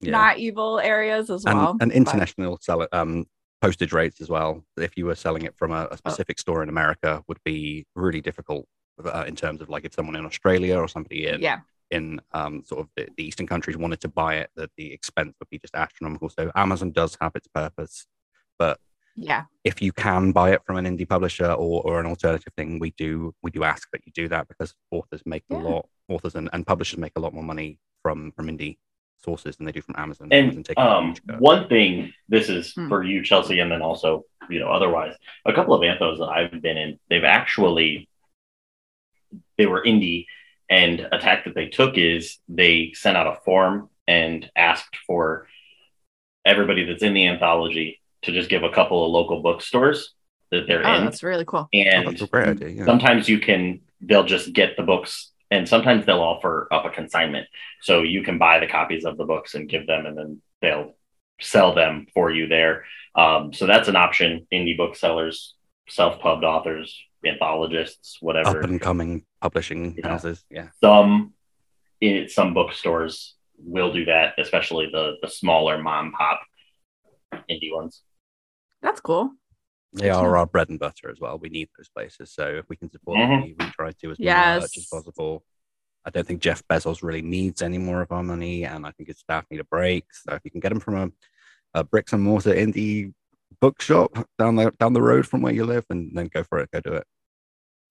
Yeah. 0.00 0.10
not 0.12 0.38
evil 0.38 0.78
areas 0.80 1.30
as 1.30 1.44
and, 1.44 1.58
well. 1.58 1.76
and 1.80 1.90
but- 1.90 1.96
international 1.96 2.58
sell 2.60 2.86
um 2.92 3.26
postage 3.60 3.92
rates 3.92 4.20
as 4.20 4.28
well. 4.28 4.64
If 4.76 4.96
you 4.96 5.06
were 5.06 5.14
selling 5.14 5.42
it 5.42 5.56
from 5.56 5.70
a, 5.72 5.84
Oh. 5.84 5.88
a 5.92 5.96
specific 5.96 6.38
store 6.40 6.62
in 6.64 6.68
America, 6.68 7.22
would 7.28 7.38
be 7.44 7.86
really 7.94 8.20
difficult 8.20 8.66
uh, 9.04 9.24
in 9.26 9.34
terms 9.36 9.60
of 9.62 9.68
like 9.68 9.84
if 9.84 9.94
someone 9.94 10.16
in 10.16 10.24
Australia 10.26 10.76
or 10.78 10.86
somebody 10.88 11.26
in 11.28 11.40
yeah, 11.40 11.60
in 11.92 12.20
um, 12.32 12.64
sort 12.64 12.80
of 12.80 12.88
the, 12.96 13.08
the 13.16 13.24
eastern 13.24 13.46
countries 13.46 13.76
wanted 13.76 14.00
to 14.00 14.08
buy 14.08 14.36
it, 14.36 14.50
that 14.56 14.70
the 14.76 14.92
expense 14.92 15.34
would 15.38 15.50
be 15.50 15.58
just 15.58 15.74
astronomical. 15.74 16.28
So 16.28 16.50
Amazon 16.54 16.90
does 16.90 17.16
have 17.20 17.32
its 17.36 17.48
purpose, 17.48 18.06
but 18.58 18.78
yeah, 19.14 19.44
if 19.62 19.82
you 19.82 19.92
can 19.92 20.32
buy 20.32 20.52
it 20.52 20.62
from 20.66 20.76
an 20.78 20.86
indie 20.86 21.08
publisher 21.08 21.52
or, 21.52 21.82
or 21.82 22.00
an 22.00 22.06
alternative 22.06 22.52
thing, 22.56 22.78
we 22.78 22.90
do 22.92 23.34
we 23.42 23.50
do 23.50 23.62
ask 23.62 23.88
that 23.92 24.00
you 24.06 24.12
do 24.12 24.26
that 24.28 24.48
because 24.48 24.74
authors 24.90 25.22
make 25.26 25.44
a 25.50 25.54
lot 25.54 25.86
authors 26.08 26.34
and, 26.34 26.48
and 26.52 26.66
publishers 26.66 26.98
make 26.98 27.12
a 27.16 27.20
lot 27.20 27.34
more 27.34 27.44
money 27.44 27.78
from 28.02 28.32
from 28.32 28.48
indie 28.48 28.78
sources 29.22 29.56
than 29.56 29.66
they 29.66 29.72
do 29.72 29.82
from 29.82 29.94
Amazon. 29.98 30.28
And 30.30 30.44
Amazon 30.44 30.62
take 30.62 30.78
um, 30.78 31.14
one 31.38 31.68
thing, 31.68 32.12
this 32.28 32.48
is 32.48 32.72
Hmm. 32.74 32.88
for 32.88 33.02
you, 33.04 33.22
Chelsea, 33.22 33.60
and 33.60 33.70
then 33.70 33.82
also, 33.82 34.24
you 34.50 34.58
know, 34.58 34.68
otherwise, 34.68 35.14
a 35.44 35.52
couple 35.52 35.74
of 35.74 35.82
anthos 35.82 36.18
that 36.18 36.28
I've 36.28 36.62
been 36.62 36.76
in, 36.76 36.98
they've 37.08 37.24
actually, 37.24 38.08
they 39.58 39.66
were 39.66 39.82
indie, 39.84 40.26
and 40.72 41.06
a 41.12 41.18
tack 41.18 41.44
that 41.44 41.54
they 41.54 41.68
took 41.68 41.98
is 41.98 42.38
they 42.48 42.92
sent 42.94 43.16
out 43.16 43.26
a 43.26 43.38
form 43.44 43.90
and 44.08 44.50
asked 44.56 44.96
for 45.06 45.46
everybody 46.46 46.84
that's 46.84 47.02
in 47.02 47.12
the 47.12 47.26
anthology 47.28 48.00
to 48.22 48.32
just 48.32 48.48
give 48.48 48.62
a 48.62 48.70
couple 48.70 49.04
of 49.04 49.12
local 49.12 49.42
bookstores 49.42 50.14
that 50.50 50.66
they're 50.66 50.86
oh, 50.86 50.94
in, 50.94 51.04
that's 51.04 51.22
really 51.22 51.44
cool. 51.44 51.68
Oh, 51.72 51.78
and 51.78 52.08
that's 52.08 52.22
a 52.22 52.26
great 52.26 52.48
idea. 52.48 52.68
Yeah. 52.70 52.84
sometimes 52.86 53.28
you 53.28 53.38
can 53.38 53.80
they'll 54.00 54.24
just 54.24 54.52
get 54.54 54.76
the 54.78 54.82
books 54.82 55.30
and 55.50 55.68
sometimes 55.68 56.06
they'll 56.06 56.20
offer 56.20 56.68
up 56.72 56.86
a 56.86 56.90
consignment 56.90 57.46
so 57.82 58.02
you 58.02 58.22
can 58.22 58.38
buy 58.38 58.58
the 58.58 58.66
copies 58.66 59.04
of 59.04 59.18
the 59.18 59.24
books 59.24 59.54
and 59.54 59.68
give 59.68 59.86
them 59.86 60.06
and 60.06 60.16
then 60.16 60.42
they'll 60.62 60.94
sell 61.38 61.74
them 61.74 62.06
for 62.14 62.30
you 62.30 62.48
there 62.48 62.84
um, 63.14 63.52
so 63.52 63.66
that's 63.66 63.88
an 63.88 63.96
option 63.96 64.46
indie 64.50 64.76
booksellers 64.76 65.54
self-pubbed 65.88 66.44
authors 66.44 66.98
anthologists 67.26 68.18
whatever. 68.20 68.48
Up 68.48 68.54
whatever 68.54 68.72
and 68.72 68.80
coming 68.80 69.24
publishing 69.42 69.82
Yeah. 69.98 70.08
houses. 70.08 70.44
Yeah. 70.50 70.68
some 70.82 71.34
in 72.00 72.28
some 72.28 72.50
bookstores 72.54 73.14
will 73.74 73.92
do 73.98 74.04
that 74.12 74.28
especially 74.44 74.86
the 74.96 75.04
the 75.22 75.28
smaller 75.28 75.76
mom 75.86 76.12
pop 76.18 76.40
indie 77.50 77.72
ones 77.78 78.02
That's 78.86 79.00
cool. 79.00 79.24
They 79.94 80.04
Good 80.08 80.12
to 80.14 80.18
are 80.20 80.32
know. 80.32 80.38
our 80.40 80.46
bread 80.46 80.68
and 80.70 80.80
butter 80.84 81.06
as 81.12 81.20
well. 81.20 81.38
We 81.38 81.50
need 81.50 81.68
those 81.76 81.90
places. 81.96 82.26
So 82.38 82.44
if 82.60 82.64
we 82.70 82.76
can 82.80 82.90
support 82.90 83.18
Mhm. 83.18 83.28
them, 83.28 83.42
we 83.58 83.72
try 83.78 83.90
to 84.00 84.10
as 84.12 84.18
Yes. 84.18 84.62
much 84.62 84.76
as 84.80 84.86
possible. 84.94 85.44
I 86.06 86.10
don't 86.10 86.26
think 86.26 86.40
Jeff 86.46 86.60
Bezos 86.68 87.02
really 87.06 87.22
needs 87.36 87.62
any 87.62 87.78
more 87.88 88.00
of 88.04 88.10
our 88.10 88.24
money, 88.34 88.64
and 88.64 88.80
I 88.88 88.90
think 88.92 89.06
his 89.10 89.18
staff 89.26 89.44
need 89.50 89.60
a 89.60 89.64
break. 89.76 90.04
So 90.20 90.28
if 90.36 90.40
you 90.44 90.50
can 90.50 90.60
get 90.64 90.70
them 90.70 90.80
from 90.80 90.96
a, 91.02 91.06
a 91.80 91.84
bricks 91.84 92.12
and 92.14 92.22
mortar 92.28 92.54
indie 92.64 93.12
bookshop 93.60 94.10
down 94.40 94.56
the 94.56 94.66
down 94.80 94.94
the 94.94 95.02
road 95.10 95.24
from 95.28 95.42
where 95.42 95.52
you 95.58 95.64
live, 95.74 95.84
and 95.90 96.00
then 96.16 96.26
go 96.36 96.42
for 96.42 96.58
it. 96.62 96.70
Go 96.72 96.80
do 96.80 96.94
it. 97.00 97.06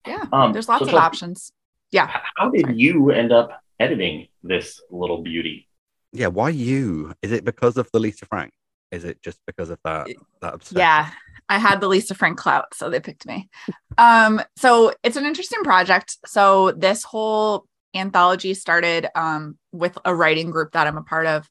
Yeah, 0.06 0.24
Um, 0.32 0.52
there's 0.52 0.68
lots 0.68 0.80
so 0.80 0.84
of 0.86 0.90
Chelsea- 0.90 1.04
options. 1.04 1.52
Yeah. 1.90 2.08
How 2.36 2.48
did 2.50 2.76
you 2.78 3.10
end 3.10 3.32
up 3.32 3.62
editing 3.78 4.28
this 4.42 4.80
little 4.90 5.22
beauty 5.22 5.68
Yeah. 6.12 6.28
Why 6.28 6.50
you? 6.50 7.12
Is 7.22 7.32
it 7.32 7.44
because 7.44 7.76
of 7.76 7.88
the 7.92 7.98
Lisa 8.00 8.26
Frank? 8.26 8.52
Is 8.90 9.04
it 9.04 9.22
just 9.22 9.38
because 9.46 9.70
of 9.70 9.78
that 9.84 10.06
that 10.40 10.54
obsession? 10.54 10.78
Yeah, 10.78 11.10
I 11.48 11.58
had 11.58 11.80
the 11.80 11.88
Lisa 11.88 12.14
Frank 12.14 12.36
clout, 12.38 12.74
so 12.74 12.90
they 12.90 13.00
picked 13.00 13.26
me. 13.26 13.48
Um, 13.98 14.40
so 14.56 14.94
it's 15.02 15.16
an 15.18 15.26
interesting 15.26 15.62
project. 15.64 16.16
So 16.26 16.72
this 16.72 17.04
whole 17.04 17.66
anthology 17.94 18.54
started 18.54 19.06
um, 19.14 19.58
with 19.70 19.98
a 20.06 20.14
writing 20.14 20.50
group 20.50 20.72
that 20.72 20.86
I'm 20.86 20.96
a 20.96 21.02
part 21.02 21.26
of, 21.26 21.46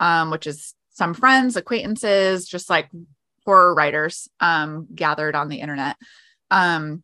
um, 0.00 0.30
which 0.30 0.46
is 0.46 0.74
some 0.90 1.12
friends, 1.12 1.54
acquaintances, 1.56 2.46
just 2.48 2.70
like 2.70 2.88
horror 3.44 3.74
writers 3.74 4.26
um, 4.40 4.86
gathered 4.94 5.34
on 5.34 5.48
the 5.50 5.60
internet. 5.60 5.96
Um, 6.50 7.02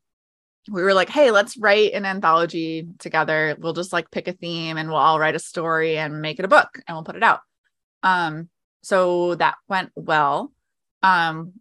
we 0.71 0.83
were 0.83 0.95
like, 0.95 1.09
hey, 1.09 1.31
let's 1.31 1.57
write 1.57 1.93
an 1.93 2.05
anthology 2.05 2.89
together. 2.99 3.57
We'll 3.59 3.73
just 3.73 3.93
like 3.93 4.11
pick 4.11 4.29
a 4.29 4.33
theme 4.33 4.77
and 4.77 4.89
we'll 4.89 4.99
all 4.99 5.19
write 5.19 5.35
a 5.35 5.41
story 5.41 5.99
and 5.99 6.21
make 6.21 6.39
it 6.39 6.45
a 6.45 6.49
book 6.49 6.69
and 6.87 6.97
we'll 6.97 7.05
put 7.05 7.17
it 7.17 7.23
out. 7.23 7.41
Um, 8.03 8.49
so 8.83 9.35
that 9.37 9.57
went 9.69 9.91
well. 9.95 10.53
Um, 11.03 11.55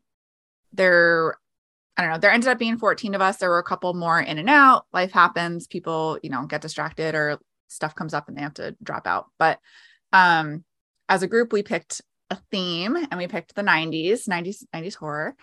there, 0.74 1.38
I 1.96 2.02
don't 2.02 2.12
know, 2.12 2.18
there 2.20 2.32
ended 2.32 2.50
up 2.50 2.60
being 2.60 2.78
14 2.78 3.16
of 3.16 3.22
us. 3.22 3.38
There 3.38 3.50
were 3.50 3.60
a 3.60 3.64
couple 3.64 3.94
more 3.94 4.20
in 4.20 4.38
and 4.38 4.50
out. 4.50 4.86
Life 4.94 5.12
happens, 5.12 5.68
people, 5.68 6.20
you 6.22 6.30
know, 6.30 6.46
get 6.46 6.62
distracted 6.62 7.16
or 7.16 7.40
stuff 7.68 7.96
comes 7.96 8.14
up 8.14 8.28
and 8.28 8.38
they 8.38 8.42
have 8.42 8.54
to 8.56 8.76
drop 8.84 9.08
out. 9.08 9.28
But 9.40 9.60
um, 10.14 10.64
as 11.10 11.24
a 11.24 11.28
group, 11.28 11.52
we 11.52 11.64
picked 11.64 12.02
a 12.30 12.38
theme 12.52 12.96
and 12.96 13.18
we 13.18 13.28
picked 13.28 13.56
the 13.56 13.62
90s, 13.62 14.28
90s, 14.28 14.64
90s 14.74 14.96
horror. 14.96 15.36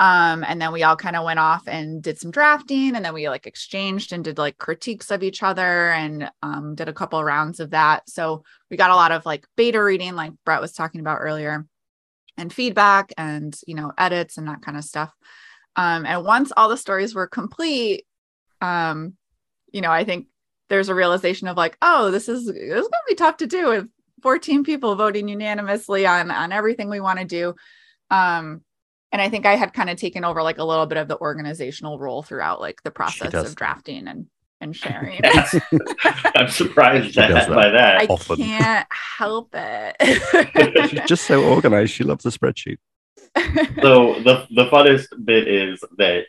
Um, 0.00 0.46
and 0.48 0.62
then 0.62 0.72
we 0.72 0.82
all 0.82 0.96
kind 0.96 1.14
of 1.14 1.26
went 1.26 1.38
off 1.38 1.68
and 1.68 2.02
did 2.02 2.18
some 2.18 2.30
drafting 2.30 2.96
and 2.96 3.04
then 3.04 3.12
we 3.12 3.28
like 3.28 3.46
exchanged 3.46 4.14
and 4.14 4.24
did 4.24 4.38
like 4.38 4.56
critiques 4.56 5.10
of 5.10 5.22
each 5.22 5.42
other 5.42 5.90
and 5.90 6.30
um, 6.42 6.74
did 6.74 6.88
a 6.88 6.92
couple 6.94 7.22
rounds 7.22 7.60
of 7.60 7.72
that. 7.72 8.08
So 8.08 8.42
we 8.70 8.78
got 8.78 8.90
a 8.90 8.94
lot 8.94 9.12
of 9.12 9.26
like 9.26 9.44
beta 9.58 9.82
reading, 9.82 10.14
like 10.14 10.32
Brett 10.46 10.62
was 10.62 10.72
talking 10.72 11.02
about 11.02 11.18
earlier, 11.18 11.66
and 12.38 12.50
feedback 12.50 13.12
and, 13.18 13.54
you 13.66 13.74
know, 13.74 13.92
edits 13.98 14.38
and 14.38 14.48
that 14.48 14.62
kind 14.62 14.78
of 14.78 14.84
stuff. 14.84 15.12
Um, 15.76 16.06
and 16.06 16.24
once 16.24 16.50
all 16.56 16.70
the 16.70 16.78
stories 16.78 17.14
were 17.14 17.26
complete, 17.26 18.06
um, 18.62 19.18
you 19.70 19.82
know, 19.82 19.90
I 19.92 20.04
think 20.04 20.28
there's 20.70 20.88
a 20.88 20.94
realization 20.94 21.46
of 21.46 21.58
like, 21.58 21.76
oh, 21.82 22.10
this 22.10 22.26
is 22.26 22.46
this 22.46 22.56
is 22.56 22.88
gonna 22.88 23.02
be 23.06 23.16
tough 23.16 23.36
to 23.38 23.46
do 23.46 23.68
with 23.68 23.88
14 24.22 24.64
people 24.64 24.96
voting 24.96 25.28
unanimously 25.28 26.06
on 26.06 26.30
on 26.30 26.52
everything 26.52 26.88
we 26.88 27.00
want 27.00 27.18
to 27.18 27.26
do. 27.26 27.54
Um, 28.10 28.62
and 29.12 29.20
I 29.20 29.28
think 29.28 29.46
I 29.46 29.56
had 29.56 29.72
kind 29.72 29.90
of 29.90 29.96
taken 29.96 30.24
over 30.24 30.42
like 30.42 30.58
a 30.58 30.64
little 30.64 30.86
bit 30.86 30.98
of 30.98 31.08
the 31.08 31.18
organizational 31.18 31.98
role 31.98 32.22
throughout 32.22 32.60
like 32.60 32.82
the 32.82 32.90
process 32.90 33.32
of 33.34 33.54
drafting 33.54 34.06
and 34.08 34.26
and 34.60 34.76
sharing. 34.76 35.20
I'm 36.36 36.48
surprised 36.48 37.06
She 37.06 37.12
does 37.20 37.46
that. 37.46 37.48
by 37.48 37.70
that 37.70 38.02
I 38.02 38.06
Often. 38.06 38.36
can't 38.36 38.86
help 38.90 39.50
it. 39.54 39.96
She's 40.90 41.00
just 41.06 41.24
so 41.26 41.44
organized. 41.44 41.92
She 41.92 42.04
loves 42.04 42.24
the 42.24 42.30
spreadsheet. 42.30 42.76
so 43.80 44.20
the 44.22 44.46
the 44.50 44.66
funnest 44.66 45.06
bit 45.24 45.48
is 45.48 45.82
that 45.98 46.24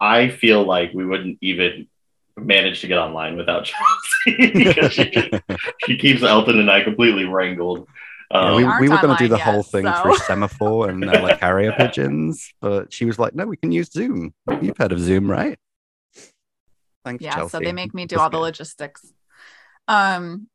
I 0.00 0.28
feel 0.30 0.64
like 0.64 0.92
we 0.92 1.06
wouldn't 1.06 1.38
even 1.40 1.86
manage 2.36 2.80
to 2.80 2.88
get 2.88 2.98
online 2.98 3.36
without 3.36 3.64
Chelsea 3.66 4.52
because 4.52 4.92
she, 4.92 5.30
she 5.86 5.96
keeps 5.98 6.22
Elton 6.22 6.58
and 6.58 6.70
I 6.70 6.82
completely 6.82 7.24
wrangled. 7.24 7.86
Yeah, 8.32 8.38
Um, 8.40 8.56
we, 8.56 8.64
we 8.64 8.88
were 8.88 8.98
going 9.02 9.16
to 9.16 9.22
do 9.22 9.28
the 9.28 9.38
whole 9.38 9.62
thing 9.62 9.84
so- 9.84 10.02
through 10.02 10.16
semaphore 10.18 10.88
and 10.90 11.04
uh, 11.04 11.22
like 11.22 11.40
carrier 11.40 11.72
pigeons, 11.72 12.52
but 12.60 12.92
she 12.92 13.04
was 13.04 13.18
like, 13.18 13.34
"No, 13.34 13.46
we 13.46 13.56
can 13.56 13.72
use 13.72 13.90
Zoom. 13.92 14.32
You've 14.60 14.76
heard 14.78 14.92
of 14.92 15.00
Zoom, 15.00 15.30
right?" 15.30 15.58
Thanks, 17.04 17.22
yeah 17.24 17.34
Chelsea. 17.34 17.50
so 17.50 17.58
they 17.60 17.72
make 17.72 17.94
me 17.94 18.06
do 18.06 18.16
all 18.18 18.30
the 18.30 18.38
logistics. 18.38 19.12
Um 19.88 20.46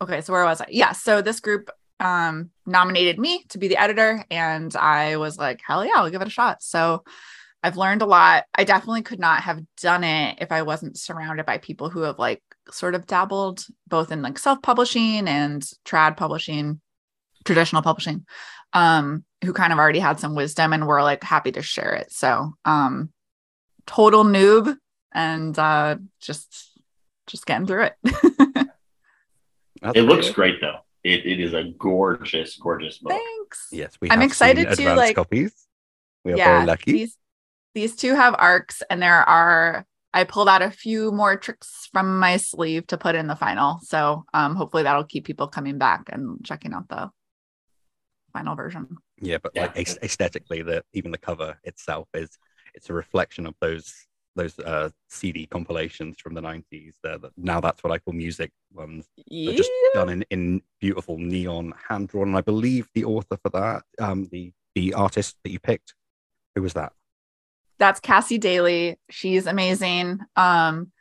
okay 0.00 0.22
so 0.22 0.32
where 0.32 0.44
was 0.44 0.60
i? 0.62 0.66
Yeah 0.70 0.92
so 0.92 1.20
this 1.20 1.40
group 1.40 1.70
um 2.00 2.50
nominated 2.64 3.18
me 3.18 3.44
to 3.50 3.58
be 3.58 3.68
the 3.68 3.76
editor 3.76 4.24
and 4.30 4.74
i 4.76 5.18
was 5.18 5.36
like 5.36 5.60
hell 5.62 5.84
yeah 5.84 5.92
i'll 5.96 6.08
give 6.10 6.22
it 6.22 6.26
a 6.28 6.30
shot. 6.30 6.62
So 6.62 7.04
i've 7.62 7.76
learned 7.76 8.00
a 8.00 8.06
lot. 8.06 8.44
I 8.54 8.64
definitely 8.64 9.02
could 9.02 9.20
not 9.20 9.42
have 9.42 9.60
done 9.82 10.02
it 10.02 10.38
if 10.40 10.50
i 10.50 10.62
wasn't 10.62 10.96
surrounded 10.98 11.44
by 11.44 11.58
people 11.58 11.90
who 11.90 12.00
have 12.00 12.18
like 12.18 12.42
sort 12.70 12.94
of 12.94 13.06
dabbled 13.06 13.66
both 13.86 14.10
in 14.10 14.22
like 14.22 14.38
self-publishing 14.38 15.28
and 15.28 15.62
trad 15.84 16.16
publishing 16.16 16.80
traditional 17.44 17.82
publishing 17.82 18.24
um 18.72 19.24
who 19.44 19.52
kind 19.52 19.72
of 19.72 19.78
already 19.78 19.98
had 19.98 20.20
some 20.20 20.34
wisdom 20.34 20.72
and 20.72 20.86
were 20.86 21.02
like 21.02 21.22
happy 21.24 21.50
to 21.52 21.62
share 21.62 21.94
it 21.94 22.12
so 22.12 22.52
um 22.64 23.10
total 23.86 24.24
noob 24.24 24.76
and 25.12 25.58
uh 25.58 25.96
just 26.20 26.78
just 27.26 27.46
getting 27.46 27.66
through 27.66 27.84
it 27.84 27.94
That's 29.82 29.96
it 29.96 30.02
looks 30.02 30.30
great 30.30 30.60
though. 30.60 30.80
It, 31.02 31.24
it 31.24 31.40
is 31.40 31.54
a 31.54 31.64
gorgeous, 31.78 32.56
gorgeous 32.56 32.98
book. 32.98 33.12
thanks 33.12 33.68
Yes, 33.72 33.96
we. 34.00 34.10
I'm 34.10 34.20
have 34.20 34.28
excited 34.28 34.70
to, 34.76 34.94
like- 34.94 35.16
copies. 35.16 35.54
We 36.24 36.34
are 36.34 36.36
yeah 36.36 36.44
very 36.56 36.66
lucky. 36.66 36.92
these 36.92 37.16
these 37.74 37.96
two 37.96 38.14
have 38.14 38.34
arcs 38.36 38.82
and 38.90 39.00
there 39.00 39.26
are 39.26 39.86
i 40.12 40.24
pulled 40.24 40.50
out 40.50 40.60
a 40.60 40.70
few 40.70 41.10
more 41.12 41.34
tricks 41.36 41.88
from 41.92 42.18
my 42.18 42.36
sleeve 42.36 42.86
to 42.88 42.98
put 42.98 43.14
in 43.14 43.26
the 43.26 43.36
final 43.36 43.78
so 43.82 44.24
um 44.34 44.54
hopefully 44.54 44.82
that'll 44.82 45.04
keep 45.04 45.24
people 45.24 45.48
coming 45.48 45.78
back 45.78 46.10
and 46.12 46.44
checking 46.44 46.74
out 46.74 46.86
the 46.90 47.10
final 48.32 48.54
version 48.56 48.96
Yeah, 49.20 49.38
but 49.42 49.52
Yeah. 49.54 49.72
like 49.76 49.76
aesthetically, 50.02 50.62
the 50.62 50.82
even 50.92 51.10
the 51.10 51.18
cover 51.18 51.58
itself 51.64 52.08
is 52.14 52.38
it's 52.74 52.90
a 52.90 52.94
reflection 52.94 53.46
of 53.46 53.54
those 53.60 53.92
those 54.36 54.58
uh, 54.60 54.90
CD 55.08 55.46
compilations 55.46 56.16
from 56.20 56.34
the 56.34 56.40
nineties. 56.40 56.94
That 57.02 57.20
now 57.36 57.60
that's 57.60 57.82
what 57.82 57.92
I 57.92 57.98
call 57.98 58.14
music 58.14 58.50
ones. 58.72 59.06
They're 59.16 59.26
yeah 59.26 59.56
just 59.56 59.70
done 59.94 60.08
in, 60.08 60.24
in 60.30 60.62
beautiful 60.80 61.18
neon 61.18 61.74
hand 61.88 62.08
drawn. 62.08 62.28
And 62.28 62.36
I 62.36 62.40
believe 62.40 62.88
the 62.94 63.04
author 63.04 63.36
for 63.42 63.50
that, 63.50 63.82
um, 64.00 64.28
the 64.30 64.52
the 64.74 64.94
artist 64.94 65.36
that 65.44 65.50
you 65.50 65.58
picked, 65.58 65.94
who 66.54 66.62
was 66.62 66.74
that? 66.74 66.92
that's 67.78 67.98
Cassie 68.00 68.36
Daley. 68.38 68.98
She's 69.08 69.46
amazing. 69.46 70.20
Um, 70.36 70.92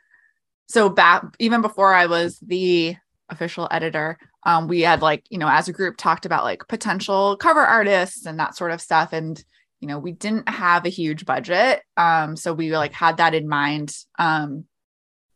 so 0.70 0.88
back 0.90 1.24
even 1.38 1.62
before 1.62 1.94
I 1.94 2.06
was 2.06 2.40
the 2.40 2.96
official 3.28 3.68
editor, 3.70 4.18
um, 4.44 4.68
we 4.68 4.82
had 4.82 5.02
like 5.02 5.24
you 5.30 5.38
know 5.38 5.50
as 5.50 5.68
a 5.68 5.74
group 5.74 5.98
talked 5.98 6.26
about 6.26 6.44
like 6.44 6.68
potential 6.68 7.38
cover 7.38 7.62
artists 7.62 8.26
and 8.26 8.40
that 8.40 8.56
sort 8.56 8.72
of 8.72 8.82
stuff 8.82 9.14
and 9.14 9.44
you 9.80 9.88
know 9.88 10.00
we 10.00 10.12
didn't 10.12 10.48
have 10.50 10.86
a 10.86 10.90
huge 10.90 11.26
budget 11.26 11.82
um, 11.98 12.36
so 12.36 12.54
we 12.54 12.76
like 12.76 12.94
had 12.94 13.18
that 13.18 13.34
in 13.34 13.48
mind 13.48 13.96
um, 14.18 14.66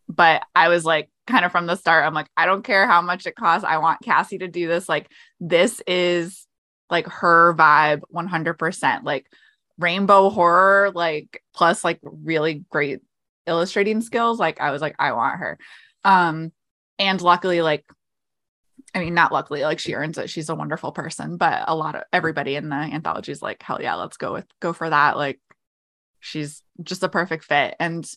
but 0.10 0.44
i 0.56 0.68
was 0.68 0.86
like 0.86 1.10
kind 1.26 1.46
of 1.46 1.52
from 1.52 1.66
the 1.66 1.76
start 1.76 2.06
i'm 2.06 2.14
like 2.14 2.28
i 2.36 2.46
don't 2.46 2.64
care 2.64 2.86
how 2.86 3.02
much 3.02 3.26
it 3.26 3.36
costs 3.36 3.66
i 3.66 3.78
want 3.78 4.02
cassie 4.04 4.38
to 4.38 4.48
do 4.48 4.68
this 4.68 4.90
like 4.90 5.10
this 5.40 5.82
is 5.88 6.46
like 6.90 7.08
her 7.08 7.56
vibe 7.56 8.02
100% 8.14 9.04
like 9.04 9.26
rainbow 9.80 10.30
horror 10.30 10.92
like 10.94 11.42
plus 11.56 11.84
like 11.84 12.00
really 12.04 12.66
great 12.70 13.00
illustrating 13.48 14.02
skills 14.02 14.40
like 14.40 14.60
i 14.62 14.72
was 14.72 14.82
like 14.82 14.96
i 15.00 15.12
want 15.12 15.40
her. 15.40 15.58
Um 16.04 16.52
and 17.00 17.22
luckily 17.22 17.62
like 17.62 17.86
I 18.94 19.00
mean, 19.00 19.14
not 19.14 19.32
luckily, 19.32 19.62
like 19.62 19.80
she 19.80 19.94
earns 19.94 20.18
it. 20.18 20.30
She's 20.30 20.50
a 20.50 20.56
wonderful 20.56 20.92
person, 20.92 21.38
but 21.38 21.64
a 21.68 21.76
lot 21.76 21.96
of 21.96 22.04
everybody 22.14 22.56
in 22.56 22.70
the 22.70 22.76
anthology 22.76 23.32
is 23.32 23.42
like, 23.42 23.62
hell 23.64 23.82
yeah, 23.82 23.96
let's 23.96 24.18
go 24.18 24.34
with 24.34 24.46
go 24.60 24.74
for 24.74 24.90
that. 24.90 25.18
Like 25.18 25.40
she's 26.20 26.62
just 26.82 27.04
a 27.04 27.10
perfect 27.10 27.44
fit. 27.46 27.76
And 27.80 28.10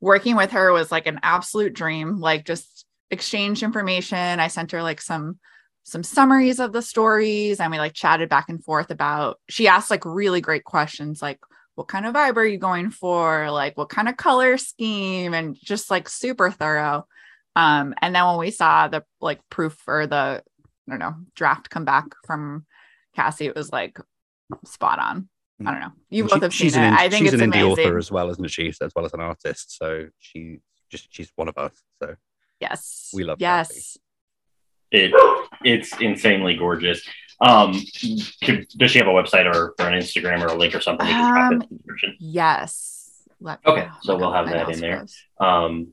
working 0.00 0.36
with 0.36 0.52
her 0.52 0.72
was 0.72 0.90
like 0.90 1.06
an 1.06 1.20
absolute 1.22 1.72
dream. 1.72 2.18
Like 2.18 2.44
just 2.44 2.84
exchange 3.10 3.62
information. 3.62 4.40
I 4.40 4.48
sent 4.48 4.72
her 4.72 4.82
like 4.82 5.00
some 5.00 5.38
some 5.84 6.02
summaries 6.02 6.60
of 6.60 6.72
the 6.72 6.82
stories 6.82 7.60
and 7.60 7.70
we 7.70 7.78
like 7.78 7.92
chatted 7.92 8.28
back 8.28 8.48
and 8.48 8.64
forth 8.64 8.90
about 8.90 9.38
she 9.50 9.68
asked 9.68 9.90
like 9.90 10.04
really 10.06 10.40
great 10.40 10.64
questions 10.64 11.20
like 11.20 11.38
what 11.74 11.88
kind 11.88 12.06
of 12.06 12.14
vibe 12.14 12.36
are 12.36 12.46
you 12.46 12.58
going 12.58 12.90
for? 12.90 13.50
Like 13.50 13.76
what 13.76 13.88
kind 13.88 14.08
of 14.08 14.16
color 14.16 14.58
scheme 14.58 15.34
and 15.34 15.56
just 15.60 15.90
like 15.90 16.08
super 16.08 16.50
thorough. 16.50 17.06
Um, 17.56 17.94
and 18.00 18.14
then 18.14 18.26
when 18.26 18.38
we 18.38 18.50
saw 18.50 18.88
the 18.88 19.04
like 19.20 19.40
proof 19.50 19.76
or 19.86 20.06
the 20.06 20.42
I 20.86 20.90
don't 20.90 20.98
know 20.98 21.14
draft 21.36 21.70
come 21.70 21.84
back 21.84 22.06
from 22.26 22.66
Cassie, 23.14 23.46
it 23.46 23.54
was 23.56 23.72
like 23.72 23.98
spot 24.64 24.98
on. 24.98 25.28
I 25.64 25.70
don't 25.70 25.80
know. 25.80 25.92
You 26.10 26.24
And 26.24 26.30
both 26.30 26.38
she- 26.38 26.42
have 26.44 26.52
seen 26.52 26.66
she's 26.66 26.76
it. 26.76 26.80
an, 26.80 26.94
I 26.94 27.08
think 27.08 27.24
she's 27.26 27.32
it's 27.34 27.42
an 27.42 27.52
indie 27.52 27.62
author 27.70 27.96
as 27.96 28.10
well, 28.10 28.28
isn't 28.30 28.48
she? 28.50 28.68
As 28.68 28.92
well 28.94 29.04
as 29.06 29.14
an 29.14 29.20
artist. 29.20 29.76
So 29.78 30.08
she 30.18 30.58
just 30.90 31.06
she's 31.14 31.30
one 31.36 31.48
of 31.48 31.56
us. 31.56 31.80
So 32.02 32.16
Yes. 32.60 33.10
We 33.14 33.24
love 33.24 33.38
Yes. 33.40 33.68
Cassie. 33.68 34.00
It 34.90 35.12
it's 35.64 35.98
insanely 36.00 36.56
gorgeous. 36.56 37.06
Um, 37.40 37.80
could, 38.44 38.66
does 38.76 38.90
she 38.92 38.98
have 38.98 39.08
a 39.08 39.10
website 39.12 39.46
or, 39.52 39.74
or 39.78 39.88
an 39.88 39.98
Instagram 39.98 40.40
or 40.42 40.46
a 40.48 40.54
link 40.56 40.74
or 40.74 40.80
something? 40.80 41.06
we 41.06 41.12
can 41.12 41.32
drop 41.32 41.52
in 41.52 41.62
Um. 41.62 42.16
Yes. 42.20 43.22
Let, 43.40 43.58
Okay, 43.66 43.88
so 44.02 44.16
we'll 44.16 44.32
have 44.32 44.48
that 44.50 44.70
in 44.70 44.80
there. 44.80 45.04
Um, 45.40 45.92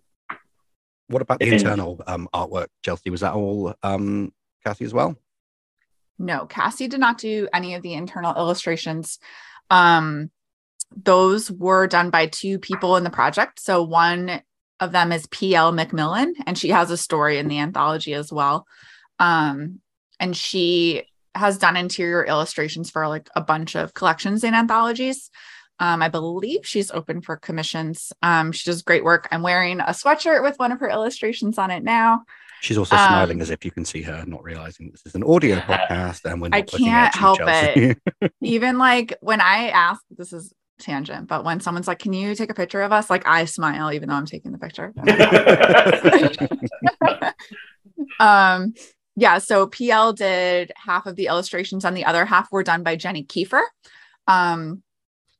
what 1.11 1.21
about 1.21 1.39
the 1.39 1.45
And- 1.45 1.53
internal 1.53 2.01
um, 2.07 2.27
artwork, 2.33 2.67
Chelsea? 2.83 3.09
Was 3.09 3.21
that 3.21 3.33
all 3.33 3.75
um, 3.83 4.33
Cassie 4.63 4.85
as 4.85 4.93
well? 4.93 5.15
No, 6.17 6.45
Cassie 6.45 6.87
did 6.87 6.99
not 6.99 7.17
do 7.17 7.47
any 7.53 7.73
of 7.75 7.81
the 7.81 7.93
internal 7.93 8.35
illustrations. 8.35 9.17
Um, 9.69 10.29
those 10.95 11.49
were 11.49 11.87
done 11.87 12.09
by 12.09 12.27
two 12.27 12.59
people 12.59 12.95
in 12.97 13.03
the 13.03 13.09
project. 13.09 13.59
So 13.59 13.81
one 13.81 14.41
of 14.79 14.91
them 14.91 15.11
is 15.11 15.25
PL 15.27 15.71
McMillan, 15.73 16.33
and 16.45 16.57
she 16.57 16.69
has 16.69 16.91
a 16.91 16.97
story 16.97 17.37
in 17.37 17.47
the 17.47 17.59
anthology 17.59 18.13
as 18.13 18.31
well. 18.31 18.65
Um, 19.19 19.79
and 20.19 20.35
she 20.35 21.03
has 21.33 21.57
done 21.57 21.77
interior 21.77 22.25
illustrations 22.25 22.91
for 22.91 23.07
like 23.07 23.29
a 23.35 23.41
bunch 23.41 23.75
of 23.75 23.93
collections 23.93 24.43
and 24.43 24.55
anthologies. 24.55 25.29
Um, 25.81 26.03
I 26.03 26.09
believe 26.09 26.59
she's 26.63 26.91
open 26.91 27.21
for 27.21 27.37
commissions. 27.37 28.13
Um, 28.21 28.51
she 28.51 28.69
does 28.69 28.83
great 28.83 29.03
work. 29.03 29.27
I'm 29.31 29.41
wearing 29.41 29.79
a 29.79 29.87
sweatshirt 29.87 30.43
with 30.43 30.59
one 30.59 30.71
of 30.71 30.79
her 30.79 30.87
illustrations 30.87 31.57
on 31.57 31.71
it 31.71 31.83
now. 31.83 32.21
She's 32.61 32.77
also 32.77 32.95
Um, 32.95 33.07
smiling 33.07 33.41
as 33.41 33.49
if 33.49 33.65
you 33.65 33.71
can 33.71 33.83
see 33.83 34.03
her, 34.03 34.23
not 34.27 34.43
realizing 34.43 34.91
this 34.91 35.01
is 35.07 35.15
an 35.15 35.23
audio 35.23 35.55
podcast 35.57 36.23
and 36.31 36.39
not 36.39 36.53
I 36.53 36.61
can't 36.61 37.15
help 37.15 37.39
it. 37.41 37.97
even 38.41 38.77
like 38.77 39.17
when 39.21 39.41
I 39.41 39.69
ask, 39.69 40.03
this 40.15 40.31
is 40.31 40.53
tangent, 40.79 41.27
but 41.27 41.43
when 41.43 41.59
someone's 41.59 41.87
like, 41.87 41.97
"Can 41.97 42.13
you 42.13 42.35
take 42.35 42.51
a 42.51 42.53
picture 42.53 42.83
of 42.83 42.91
us?" 42.91 43.09
Like 43.09 43.27
I 43.27 43.45
smile 43.45 43.91
even 43.91 44.09
though 44.09 44.15
I'm 44.15 44.27
taking 44.27 44.51
the 44.51 44.59
picture. 44.59 44.93
um, 48.19 48.75
yeah. 49.15 49.39
So 49.39 49.65
PL 49.65 50.13
did 50.13 50.71
half 50.75 51.07
of 51.07 51.15
the 51.15 51.25
illustrations, 51.25 51.85
and 51.85 51.97
the 51.97 52.05
other 52.05 52.25
half 52.25 52.51
were 52.51 52.61
done 52.61 52.83
by 52.83 52.97
Jenny 52.97 53.23
Kiefer. 53.23 53.63
Um, 54.27 54.83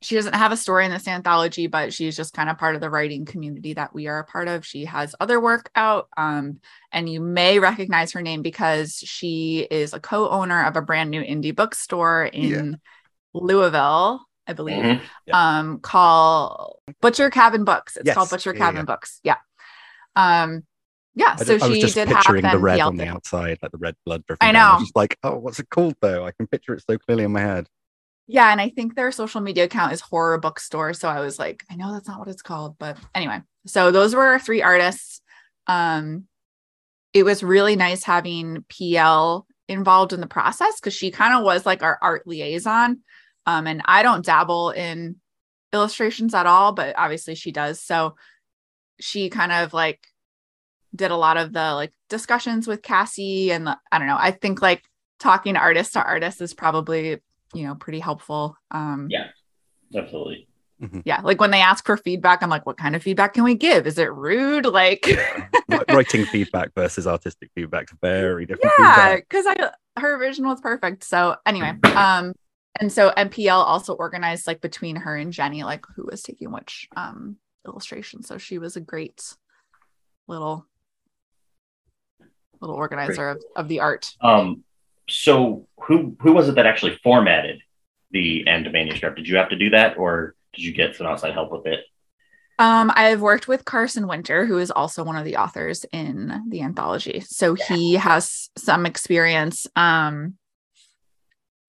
she 0.01 0.15
doesn't 0.15 0.33
have 0.35 0.51
a 0.51 0.57
story 0.57 0.85
in 0.85 0.91
this 0.91 1.07
anthology, 1.07 1.67
but 1.67 1.93
she's 1.93 2.15
just 2.17 2.33
kind 2.33 2.49
of 2.49 2.57
part 2.57 2.73
of 2.75 2.81
the 2.81 2.89
writing 2.89 3.23
community 3.25 3.73
that 3.73 3.93
we 3.93 4.07
are 4.07 4.19
a 4.19 4.23
part 4.25 4.47
of. 4.47 4.65
She 4.65 4.85
has 4.85 5.13
other 5.19 5.39
work 5.39 5.69
out, 5.75 6.07
um, 6.17 6.59
and 6.91 7.07
you 7.07 7.19
may 7.21 7.59
recognize 7.59 8.11
her 8.13 8.21
name 8.21 8.41
because 8.41 8.95
she 8.95 9.67
is 9.69 9.93
a 9.93 9.99
co-owner 9.99 10.65
of 10.65 10.75
a 10.75 10.81
brand 10.81 11.11
new 11.11 11.21
indie 11.21 11.55
bookstore 11.55 12.25
in 12.25 12.79
Louisville, 13.33 14.25
I 14.47 14.53
believe, 14.53 14.83
Mhm. 14.83 15.01
um, 15.33 15.79
called 15.79 16.79
Butcher 16.99 17.29
Cabin 17.29 17.63
Books. 17.63 17.95
It's 17.97 18.07
Yes. 18.07 18.15
called 18.15 18.29
Butcher 18.29 18.53
Cabin 18.53 18.81
yeah. 18.81 18.85
Books. 18.85 19.19
Yeah. 19.23 19.37
Um, 20.15 20.63
yeah. 21.15 21.35
I, 21.39 21.43
So 21.43 21.57
d- 21.57 21.63
I 21.63 21.67
was 21.67 21.75
she 21.75 21.81
just 21.81 21.93
did 21.95 22.07
have 22.07 22.17
picturing 22.17 22.41
them 22.41 22.53
the 22.53 22.59
red 22.59 22.77
the 22.79 22.81
on 22.83 22.97
the 22.97 23.07
outside, 23.07 23.59
like 23.61 23.71
the 23.71 23.77
red 23.77 23.95
blood. 24.05 24.23
I 24.41 24.51
down. 24.51 24.55
I 24.55 24.59
know. 24.69 24.73
was 24.75 24.83
just 24.83 24.95
like, 24.95 25.17
oh, 25.23 25.35
what's 25.37 25.59
it 25.59 25.69
called 25.69 25.95
though? 26.01 26.25
I 26.25 26.31
can 26.31 26.47
picture 26.47 26.73
it 26.73 26.83
so 26.89 26.97
clearly 26.97 27.23
in 27.23 27.31
my 27.31 27.41
head. 27.41 27.67
Yeah, 28.31 28.49
and 28.49 28.61
I 28.61 28.69
think 28.69 28.95
their 28.95 29.11
social 29.11 29.41
media 29.41 29.65
account 29.65 29.91
is 29.91 29.99
horror 29.99 30.37
bookstore. 30.37 30.93
So 30.93 31.09
I 31.09 31.19
was 31.19 31.37
like, 31.37 31.65
I 31.69 31.75
know 31.75 31.91
that's 31.91 32.07
not 32.07 32.17
what 32.17 32.29
it's 32.29 32.41
called, 32.41 32.77
but 32.79 32.97
anyway. 33.13 33.41
So 33.65 33.91
those 33.91 34.15
were 34.15 34.23
our 34.23 34.39
three 34.39 34.61
artists. 34.61 35.21
Um, 35.67 36.27
it 37.13 37.23
was 37.23 37.43
really 37.43 37.75
nice 37.75 38.05
having 38.05 38.63
PL 38.69 39.45
involved 39.67 40.13
in 40.13 40.21
the 40.21 40.27
process 40.27 40.79
because 40.79 40.93
she 40.93 41.11
kind 41.11 41.37
of 41.37 41.43
was 41.43 41.65
like 41.65 41.83
our 41.83 41.99
art 42.01 42.25
liaison. 42.25 43.01
Um, 43.45 43.67
and 43.67 43.81
I 43.83 44.01
don't 44.01 44.25
dabble 44.25 44.69
in 44.69 45.17
illustrations 45.73 46.33
at 46.33 46.45
all, 46.45 46.71
but 46.71 46.97
obviously 46.97 47.35
she 47.35 47.51
does. 47.51 47.81
So 47.81 48.15
she 49.01 49.29
kind 49.29 49.51
of 49.51 49.73
like 49.73 49.99
did 50.95 51.11
a 51.11 51.17
lot 51.17 51.35
of 51.35 51.51
the 51.51 51.73
like 51.73 51.91
discussions 52.09 52.65
with 52.65 52.81
Cassie 52.81 53.51
and 53.51 53.67
the, 53.67 53.77
I 53.91 53.99
don't 53.99 54.07
know. 54.07 54.17
I 54.17 54.31
think 54.31 54.61
like 54.61 54.83
talking 55.19 55.57
artist 55.57 55.93
to 55.93 56.01
artist 56.01 56.39
is 56.39 56.53
probably 56.53 57.19
you 57.53 57.67
know 57.67 57.75
pretty 57.75 57.99
helpful. 57.99 58.55
Um 58.71 59.07
Yeah. 59.09 59.27
definitely. 59.91 60.47
Yeah 61.05 61.21
like 61.21 61.39
when 61.39 61.51
they 61.51 61.61
ask 61.61 61.85
for 61.85 61.95
feedback 61.95 62.41
i'm 62.41 62.49
like 62.49 62.65
what 62.65 62.77
kind 62.77 62.95
of 62.95 63.03
feedback 63.03 63.33
can 63.33 63.43
we 63.43 63.55
give? 63.55 63.85
Is 63.87 63.97
it 63.97 64.11
rude? 64.13 64.65
Like 64.71 65.05
Writing 65.89 66.25
feedback 66.25 66.73
versus 66.75 67.07
artistic 67.07 67.49
feedback 67.55 67.83
is 67.91 67.97
very 68.01 68.45
different. 68.45 68.73
yeah 68.79 69.15
because 69.15 69.45
i 69.47 69.71
her 69.99 70.17
vision 70.17 70.45
was 70.47 70.59
perfect. 70.61 71.03
So 71.03 71.35
anyway 71.45 71.73
um 71.95 72.33
and 72.79 72.91
so 72.91 73.11
mpl 73.17 73.51
also 73.63 73.93
organized 73.93 74.47
like 74.47 74.61
between 74.61 74.95
her 74.95 75.15
and 75.15 75.31
jenny 75.33 75.63
like 75.63 75.85
who 75.95 76.05
was 76.09 76.21
taking 76.23 76.51
which 76.51 76.87
um 76.95 77.37
illustration. 77.67 78.23
So 78.23 78.37
she 78.39 78.57
was 78.57 78.75
a 78.75 78.81
great 78.81 79.35
little 80.27 80.65
little 82.59 82.75
organizer 82.75 83.29
of, 83.29 83.43
of 83.55 83.67
the 83.67 83.79
art. 83.81 84.15
Um, 84.21 84.63
so 85.11 85.67
who 85.81 86.15
who 86.21 86.33
was 86.33 86.49
it 86.49 86.55
that 86.55 86.65
actually 86.65 86.97
formatted 87.03 87.61
the 88.11 88.47
end 88.47 88.71
manuscript? 88.71 89.17
Did 89.17 89.27
you 89.27 89.37
have 89.37 89.49
to 89.49 89.55
do 89.55 89.69
that, 89.71 89.97
or 89.97 90.35
did 90.53 90.63
you 90.63 90.73
get 90.73 90.95
some 90.95 91.07
outside 91.07 91.33
help 91.33 91.51
with 91.51 91.65
it? 91.65 91.81
Um, 92.59 92.91
I've 92.95 93.21
worked 93.21 93.47
with 93.47 93.65
Carson 93.65 94.07
Winter, 94.07 94.45
who 94.45 94.59
is 94.59 94.69
also 94.69 95.03
one 95.03 95.15
of 95.15 95.25
the 95.25 95.37
authors 95.37 95.85
in 95.91 96.43
the 96.49 96.61
anthology. 96.61 97.21
So 97.21 97.55
he 97.55 97.95
has 97.95 98.49
some 98.55 98.85
experience. 98.85 99.65
Um, 99.75 100.35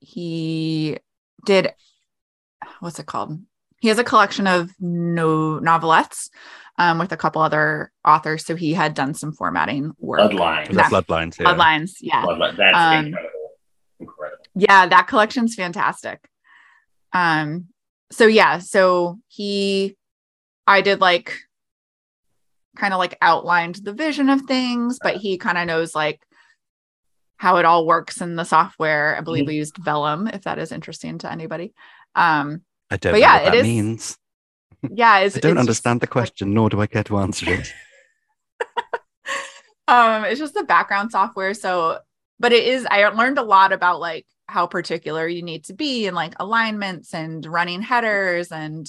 he 0.00 0.98
did 1.46 1.72
what's 2.80 2.98
it 2.98 3.06
called? 3.06 3.38
He 3.82 3.88
has 3.88 3.98
a 3.98 4.04
collection 4.04 4.46
of 4.46 4.70
no 4.78 5.58
novelettes 5.58 6.30
um, 6.78 6.98
with 7.00 7.10
a 7.10 7.16
couple 7.16 7.42
other 7.42 7.90
authors. 8.06 8.46
So 8.46 8.54
he 8.54 8.74
had 8.74 8.94
done 8.94 9.12
some 9.12 9.32
formatting 9.32 9.90
work. 9.98 10.20
Bloodline. 10.30 10.68
The 10.68 10.74
Yeah. 10.76 10.88
bloodlines 10.88 11.34
here. 11.36 11.46
Bloodlines, 11.48 11.94
yeah. 12.00 12.22
Bloodline. 12.24 12.56
That's 12.56 12.76
Um, 12.78 13.06
incredible. 13.06 13.50
Incredible. 13.98 14.44
yeah 14.54 14.86
that 14.86 15.06
collection's 15.08 15.54
fantastic 15.54 16.18
um 17.12 17.66
so 18.10 18.26
yeah 18.26 18.58
so 18.58 19.18
he 19.28 19.96
i 20.66 20.80
did 20.80 21.00
like 21.00 21.38
kind 22.76 22.92
of 22.92 22.98
like 22.98 23.16
outlined 23.22 23.76
the 23.76 23.92
vision 23.92 24.28
of 24.28 24.40
things 24.42 24.98
but 25.02 25.16
he 25.18 25.38
kind 25.38 25.56
of 25.58 25.66
knows 25.68 25.94
like 25.94 26.20
how 27.36 27.58
it 27.58 27.64
all 27.64 27.86
works 27.86 28.20
in 28.20 28.34
the 28.34 28.44
software 28.44 29.16
i 29.16 29.20
believe 29.20 29.46
we 29.46 29.54
used 29.54 29.76
vellum 29.78 30.26
if 30.26 30.42
that 30.42 30.58
is 30.58 30.72
interesting 30.72 31.18
to 31.18 31.30
anybody 31.30 31.72
um 32.16 32.62
I 32.92 32.96
don't 32.96 33.12
But 33.12 33.18
know 33.18 33.26
yeah, 33.26 33.34
what 33.34 33.44
that 33.44 33.54
it 33.54 33.58
is- 33.58 33.64
means. 33.64 34.18
yeah 34.90 35.18
it's, 35.24 35.36
I 35.36 35.40
don't 35.40 35.58
understand 35.58 36.00
the 36.00 36.04
like, 36.06 36.10
question, 36.10 36.52
nor 36.54 36.68
do 36.70 36.80
I 36.80 36.86
care 36.86 37.04
to 37.04 37.18
answer 37.18 37.46
it. 37.52 37.72
um 39.88 40.24
it's 40.24 40.38
just 40.38 40.54
the 40.54 40.62
background 40.64 41.10
software 41.10 41.54
so 41.54 41.98
but 42.38 42.52
it 42.52 42.64
is 42.64 42.86
i 42.90 43.06
learned 43.08 43.36
a 43.38 43.42
lot 43.42 43.72
about 43.72 43.98
like 44.00 44.24
how 44.48 44.66
particular 44.66 45.26
you 45.26 45.42
need 45.42 45.64
to 45.64 45.72
be 45.74 46.06
and 46.06 46.14
like 46.14 46.34
alignments 46.38 47.12
and 47.14 47.44
running 47.46 47.82
headers 47.82 48.52
and 48.52 48.86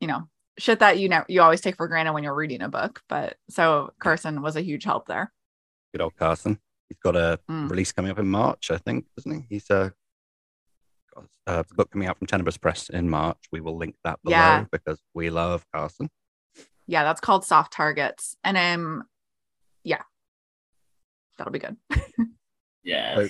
you 0.00 0.06
know 0.06 0.28
shit 0.58 0.80
that 0.80 0.98
you 0.98 1.08
know 1.08 1.24
you 1.28 1.40
always 1.40 1.60
take 1.62 1.76
for 1.76 1.88
granted 1.88 2.12
when 2.12 2.22
you're 2.22 2.34
reading 2.34 2.60
a 2.60 2.68
book 2.68 3.00
but 3.08 3.36
so 3.48 3.90
carson 3.98 4.42
was 4.42 4.56
a 4.56 4.60
huge 4.62 4.84
help 4.84 5.06
there 5.06 5.32
Good 5.94 6.00
old 6.02 6.16
Carson. 6.16 6.58
He's 6.88 6.98
got 7.02 7.16
a 7.16 7.38
Mm. 7.50 7.68
release 7.70 7.92
coming 7.92 8.10
up 8.10 8.18
in 8.18 8.26
March, 8.26 8.70
I 8.70 8.78
think, 8.78 9.04
doesn't 9.16 9.30
he? 9.42 9.46
He's 9.56 9.70
uh, 9.70 9.90
got 11.14 11.24
a 11.46 11.74
book 11.74 11.90
coming 11.90 12.08
out 12.08 12.18
from 12.18 12.26
Tenebris 12.26 12.60
Press 12.60 12.88
in 12.88 13.08
March. 13.08 13.38
We 13.50 13.60
will 13.60 13.76
link 13.76 13.96
that 14.04 14.18
below 14.22 14.36
Yeah. 14.36 14.64
because 14.70 15.00
we 15.14 15.30
love 15.30 15.64
Carson. 15.74 16.08
Yeah, 16.86 17.04
that's 17.04 17.20
called 17.20 17.44
soft 17.44 17.72
targets. 17.72 18.36
And 18.44 18.56
um 18.56 19.04
yeah. 19.84 20.02
That'll 21.38 21.52
be 21.52 21.58
good. 21.58 21.76
Yeah, 22.84 23.28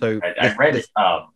So 0.00 0.18
I, 0.20 0.48
I 0.48 0.54
read 0.56 0.74
it. 0.74 0.86
Um, 0.96 1.28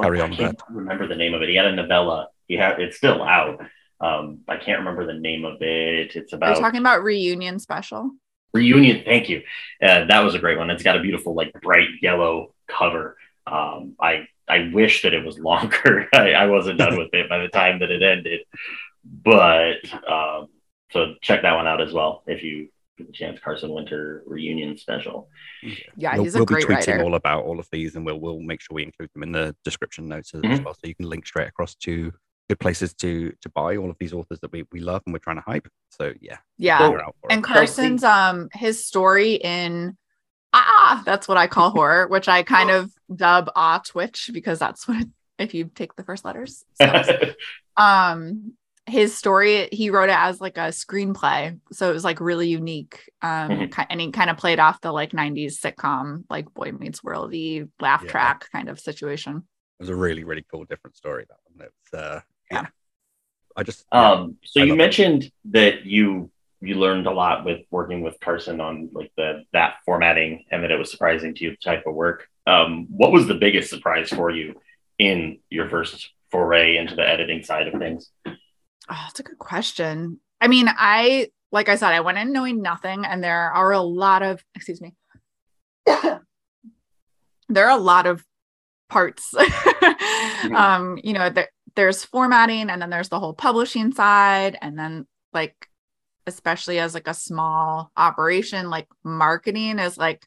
Carry 0.00 0.20
I 0.20 0.24
on, 0.24 0.34
can't 0.34 0.60
remember 0.68 1.06
the 1.06 1.14
name 1.14 1.34
of 1.34 1.42
it. 1.42 1.48
He 1.48 1.54
had 1.54 1.66
a 1.66 1.72
novella. 1.76 2.28
He 2.48 2.54
had 2.56 2.80
it's 2.80 2.96
still 2.96 3.22
out. 3.22 3.60
Um, 4.00 4.40
I 4.48 4.56
can't 4.56 4.80
remember 4.80 5.06
the 5.06 5.18
name 5.20 5.44
of 5.44 5.62
it. 5.62 6.16
It's 6.16 6.32
Are 6.32 6.36
about 6.36 6.56
you 6.56 6.62
talking 6.62 6.80
about 6.80 7.04
reunion 7.04 7.60
special? 7.60 8.10
reunion. 8.52 9.02
Thank 9.04 9.28
you. 9.28 9.42
Uh, 9.80 10.06
that 10.06 10.20
was 10.24 10.34
a 10.34 10.40
great 10.40 10.58
one. 10.58 10.68
It's 10.70 10.82
got 10.82 10.96
a 10.96 11.00
beautiful, 11.00 11.34
like 11.34 11.52
bright 11.62 11.86
yellow 12.02 12.54
cover. 12.66 13.16
Um, 13.46 13.94
I 14.00 14.26
I 14.48 14.70
wish 14.72 15.02
that 15.02 15.14
it 15.14 15.24
was 15.24 15.38
longer. 15.38 16.08
I, 16.14 16.32
I 16.32 16.46
wasn't 16.46 16.78
done 16.78 16.96
with 16.98 17.08
it 17.12 17.28
by 17.28 17.38
the 17.38 17.48
time 17.48 17.78
that 17.80 17.90
it 17.90 18.02
ended. 18.02 18.40
But 19.04 19.76
um, 20.08 20.48
so 20.92 21.14
check 21.22 21.42
that 21.42 21.54
one 21.54 21.66
out 21.66 21.80
as 21.80 21.92
well 21.92 22.22
if 22.26 22.42
you 22.42 22.68
get 22.98 23.06
the 23.06 23.12
chance. 23.12 23.40
Carson 23.40 23.70
Winter 23.70 24.22
reunion 24.26 24.76
special. 24.76 25.28
Yeah, 25.96 26.14
we'll, 26.16 26.24
he's 26.24 26.34
a 26.34 26.38
we'll 26.38 26.46
great 26.46 26.66
be 26.68 26.74
tweeting 26.74 26.88
writer. 26.98 27.02
all 27.02 27.14
about 27.14 27.44
all 27.44 27.58
of 27.58 27.68
these, 27.72 27.96
and 27.96 28.04
we'll 28.04 28.20
we'll 28.20 28.40
make 28.40 28.60
sure 28.60 28.74
we 28.74 28.82
include 28.84 29.10
them 29.14 29.22
in 29.22 29.32
the 29.32 29.54
description 29.64 30.08
notes 30.08 30.34
as 30.34 30.42
Mhm. 30.42 30.64
well, 30.64 30.74
so 30.74 30.80
you 30.84 30.94
can 30.94 31.08
link 31.08 31.26
straight 31.26 31.48
across 31.48 31.74
to 31.76 32.12
good 32.48 32.58
places 32.60 32.92
to 32.94 33.32
to 33.40 33.48
buy 33.50 33.76
all 33.76 33.88
of 33.90 33.96
these 34.00 34.12
authors 34.12 34.40
that 34.40 34.52
we, 34.52 34.64
we 34.72 34.80
love 34.80 35.02
and 35.06 35.12
we're 35.14 35.18
trying 35.20 35.36
to 35.36 35.42
hype. 35.46 35.68
So 35.90 36.12
yeah, 36.20 36.38
Yeah. 36.58 36.88
we're 36.90 37.00
out 37.00 37.14
for 37.20 37.32
and. 37.32 37.42
Carson's 37.42 38.04
um 38.04 38.48
his 38.52 38.84
story 38.84 39.34
in 39.34 39.96
ah 40.52 41.02
that's 41.06 41.28
what 41.28 41.36
I 41.36 41.46
call 41.46 41.70
horror, 41.78 42.08
which 42.08 42.28
I 42.28 42.42
kind 42.42 42.70
of 42.70 42.90
dub 43.14 43.50
ah 43.56 43.80
twitch 43.86 44.30
because 44.32 44.58
that's 44.58 44.86
what 44.88 45.06
if 45.38 45.54
you 45.54 45.70
take 45.74 45.96
the 45.96 46.04
first 46.04 46.24
letters. 46.24 46.64
So, 46.74 47.02
um 47.76 48.54
his 48.86 49.16
story 49.16 49.68
he 49.70 49.90
wrote 49.90 50.08
it 50.08 50.16
as 50.18 50.40
like 50.40 50.56
a 50.56 50.68
screenplay 50.72 51.56
so 51.70 51.88
it 51.90 51.92
was 51.92 52.02
like 52.02 52.18
really 52.18 52.48
unique 52.48 53.08
um 53.22 53.50
Mhm. 53.50 53.86
and 53.88 54.00
he 54.00 54.10
kind 54.10 54.30
of 54.30 54.36
played 54.38 54.58
off 54.58 54.80
the 54.80 54.90
like 54.90 55.12
90s 55.12 55.60
sitcom 55.60 56.24
like 56.28 56.52
boy 56.54 56.72
meets 56.72 57.00
worldy 57.02 57.68
laugh 57.78 58.02
Yeah. 58.04 58.10
track 58.10 58.48
kind 58.50 58.68
of 58.68 58.80
situation 58.80 59.36
It 59.78 59.82
was 59.82 59.90
a 59.90 59.94
really 59.94 60.24
really 60.24 60.44
cool 60.50 60.64
different 60.64 60.96
story 60.96 61.24
that 61.28 61.36
one. 61.44 61.68
It's 61.68 61.94
uh 61.94 62.20
yeah. 62.50 62.62
Yeah. 62.62 62.66
I 63.56 63.62
just 63.62 63.84
yeah. 63.92 64.12
Um, 64.12 64.36
so 64.44 64.60
I 64.60 64.64
you 64.64 64.70
love 64.70 64.78
it. 64.78 64.82
mentioned 64.82 65.30
that 65.50 65.84
you 65.84 66.30
you 66.60 66.74
learned 66.74 67.06
a 67.06 67.12
lot 67.12 67.44
with 67.44 67.60
working 67.70 68.02
with 68.02 68.18
Carson 68.20 68.60
on 68.60 68.90
like 68.92 69.12
the 69.16 69.44
that 69.52 69.76
formatting, 69.84 70.44
and 70.50 70.62
that 70.62 70.70
it 70.70 70.78
was 70.78 70.90
surprising 70.90 71.34
to 71.34 71.44
you 71.44 71.50
the 71.50 71.56
type 71.56 71.84
of 71.86 71.94
work. 71.94 72.28
Um, 72.46 72.86
what 72.90 73.12
was 73.12 73.26
the 73.26 73.34
biggest 73.34 73.70
surprise 73.70 74.10
for 74.10 74.30
you 74.30 74.60
in 74.98 75.38
your 75.50 75.68
first 75.68 76.10
foray 76.30 76.76
into 76.76 76.94
the 76.94 77.08
editing 77.08 77.42
side 77.42 77.68
of 77.68 77.78
things? 77.80 78.10
oh, 78.90 78.98
that's 79.04 79.20
a 79.20 79.22
good 79.22 79.38
question 79.38 80.18
i 80.40 80.48
mean 80.48 80.66
i 80.68 81.28
like 81.52 81.68
i 81.68 81.76
said 81.76 81.92
i 81.92 82.00
went 82.00 82.18
in 82.18 82.32
knowing 82.32 82.60
nothing 82.60 83.04
and 83.04 83.22
there 83.22 83.52
are 83.52 83.72
a 83.72 83.80
lot 83.80 84.22
of 84.22 84.42
excuse 84.54 84.80
me 84.80 84.94
there 85.86 87.66
are 87.66 87.70
a 87.70 87.76
lot 87.76 88.06
of 88.06 88.24
parts 88.88 89.32
um 90.54 90.98
you 91.02 91.12
know 91.12 91.30
there, 91.30 91.48
there's 91.76 92.04
formatting 92.04 92.68
and 92.68 92.82
then 92.82 92.90
there's 92.90 93.08
the 93.08 93.20
whole 93.20 93.34
publishing 93.34 93.92
side 93.92 94.58
and 94.60 94.78
then 94.78 95.06
like 95.32 95.54
especially 96.34 96.78
as 96.78 96.94
like 96.94 97.08
a 97.08 97.14
small 97.14 97.90
operation 97.96 98.70
like 98.70 98.88
marketing 99.04 99.78
is 99.78 99.98
like 99.98 100.26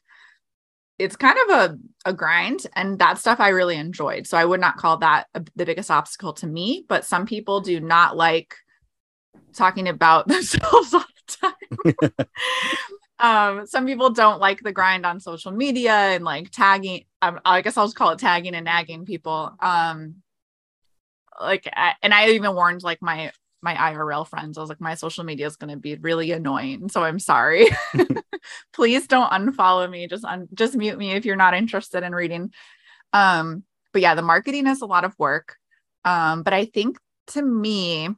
it's 0.98 1.16
kind 1.16 1.36
of 1.48 1.58
a, 1.58 2.10
a 2.10 2.12
grind 2.12 2.66
and 2.76 2.98
that 3.00 3.18
stuff 3.18 3.40
i 3.40 3.48
really 3.48 3.76
enjoyed. 3.76 4.26
So 4.26 4.36
i 4.38 4.44
would 4.44 4.60
not 4.60 4.76
call 4.76 4.98
that 4.98 5.26
a, 5.34 5.44
the 5.56 5.66
biggest 5.66 5.90
obstacle 5.90 6.32
to 6.34 6.46
me 6.46 6.84
but 6.88 7.04
some 7.04 7.26
people 7.26 7.60
do 7.60 7.80
not 7.80 8.16
like 8.16 8.54
talking 9.52 9.88
about 9.88 10.28
themselves 10.28 10.94
all 10.94 11.04
the 11.40 11.54
time. 12.28 12.28
Um 13.18 13.66
some 13.66 13.86
people 13.86 14.10
don't 14.10 14.40
like 14.40 14.60
the 14.60 14.72
grind 14.72 15.06
on 15.06 15.20
social 15.20 15.52
media 15.52 15.92
and 15.92 16.24
like 16.24 16.50
tagging 16.50 17.04
um, 17.22 17.40
i 17.44 17.62
guess 17.62 17.76
i'll 17.76 17.86
just 17.86 17.96
call 17.96 18.10
it 18.10 18.18
tagging 18.18 18.54
and 18.54 18.66
nagging 18.66 19.04
people. 19.04 19.54
Um 19.60 20.16
like 21.40 21.68
I, 21.74 21.94
and 22.00 22.14
i 22.14 22.28
even 22.28 22.54
warned 22.54 22.84
like 22.84 23.02
my 23.02 23.32
my 23.64 23.74
irl 23.74 24.28
friends 24.28 24.56
i 24.56 24.60
was 24.60 24.68
like 24.68 24.80
my 24.80 24.94
social 24.94 25.24
media 25.24 25.46
is 25.46 25.56
going 25.56 25.70
to 25.70 25.76
be 25.76 25.96
really 25.96 26.30
annoying 26.30 26.88
so 26.88 27.02
i'm 27.02 27.18
sorry. 27.18 27.66
Please 28.72 29.06
don't 29.06 29.30
unfollow 29.30 29.90
me 29.90 30.06
just 30.06 30.24
un- 30.24 30.48
just 30.54 30.74
mute 30.74 30.98
me 30.98 31.12
if 31.12 31.24
you're 31.24 31.36
not 31.36 31.54
interested 31.54 32.02
in 32.02 32.14
reading. 32.14 32.52
Um 33.12 33.64
but 33.92 34.02
yeah 34.02 34.14
the 34.14 34.22
marketing 34.22 34.66
is 34.66 34.82
a 34.82 34.86
lot 34.86 35.04
of 35.04 35.18
work. 35.18 35.56
Um 36.04 36.42
but 36.42 36.52
i 36.52 36.64
think 36.64 36.98
to 37.28 37.42
me 37.42 38.08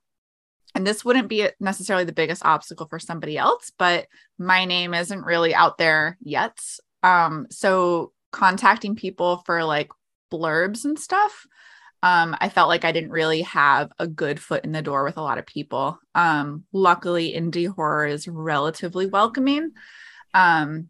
and 0.75 0.87
this 0.87 1.05
wouldn't 1.05 1.29
be 1.29 1.49
necessarily 1.61 2.05
the 2.05 2.13
biggest 2.13 2.45
obstacle 2.45 2.87
for 2.87 2.99
somebody 2.99 3.39
else 3.39 3.73
but 3.79 4.07
my 4.39 4.65
name 4.65 4.95
isn't 4.95 5.25
really 5.25 5.55
out 5.55 5.79
there 5.79 6.19
yet. 6.21 6.59
Um 7.03 7.47
so 7.51 8.13
contacting 8.33 8.97
people 8.97 9.43
for 9.47 9.65
like 9.65 9.91
blurbs 10.33 10.85
and 10.85 10.99
stuff 10.99 11.47
um 12.03 12.37
i 12.41 12.49
felt 12.49 12.69
like 12.69 12.85
i 12.85 12.93
didn't 12.93 13.11
really 13.11 13.43
have 13.43 13.91
a 13.99 14.07
good 14.07 14.39
foot 14.41 14.65
in 14.65 14.73
the 14.73 14.83
door 14.83 15.05
with 15.05 15.17
a 15.17 15.23
lot 15.23 15.39
of 15.39 15.47
people. 15.47 15.99
Um 16.15 16.65
luckily 16.73 17.33
indie 17.33 17.73
horror 17.73 18.07
is 18.07 18.29
relatively 18.29 19.07
welcoming. 19.07 19.73
Um 20.35 20.89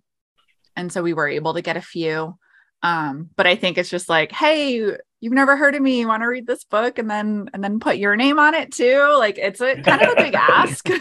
and 0.75 0.93
so 0.93 1.03
we 1.03 1.15
were 1.15 1.29
able 1.29 1.55
to 1.55 1.63
get 1.63 1.77
a 1.77 1.83
few. 1.83 2.39
Um 2.83 3.31
but 3.37 3.47
i 3.47 3.55
think 3.57 3.79
it's 3.79 3.91
just 3.91 4.09
like 4.09 4.33
hey 4.33 4.97
you've 5.21 5.33
never 5.33 5.57
heard 5.57 5.75
of 5.75 5.83
me 5.83 5.99
you 5.99 6.09
want 6.09 6.23
to 6.23 6.29
read 6.29 6.47
this 6.47 6.65
book 6.65 6.99
and 6.99 7.11
then 7.11 7.49
and 7.55 7.65
then 7.65 7.81
put 7.81 7.97
your 7.97 8.17
name 8.17 8.39
on 8.39 8.55
it 8.55 8.73
too? 8.73 9.17
Like 9.19 9.39
it's 9.39 9.61
a 9.61 9.81
kind 9.83 10.03
of 10.03 10.13
a 10.13 10.17
big 10.17 10.35
ask. 10.35 10.89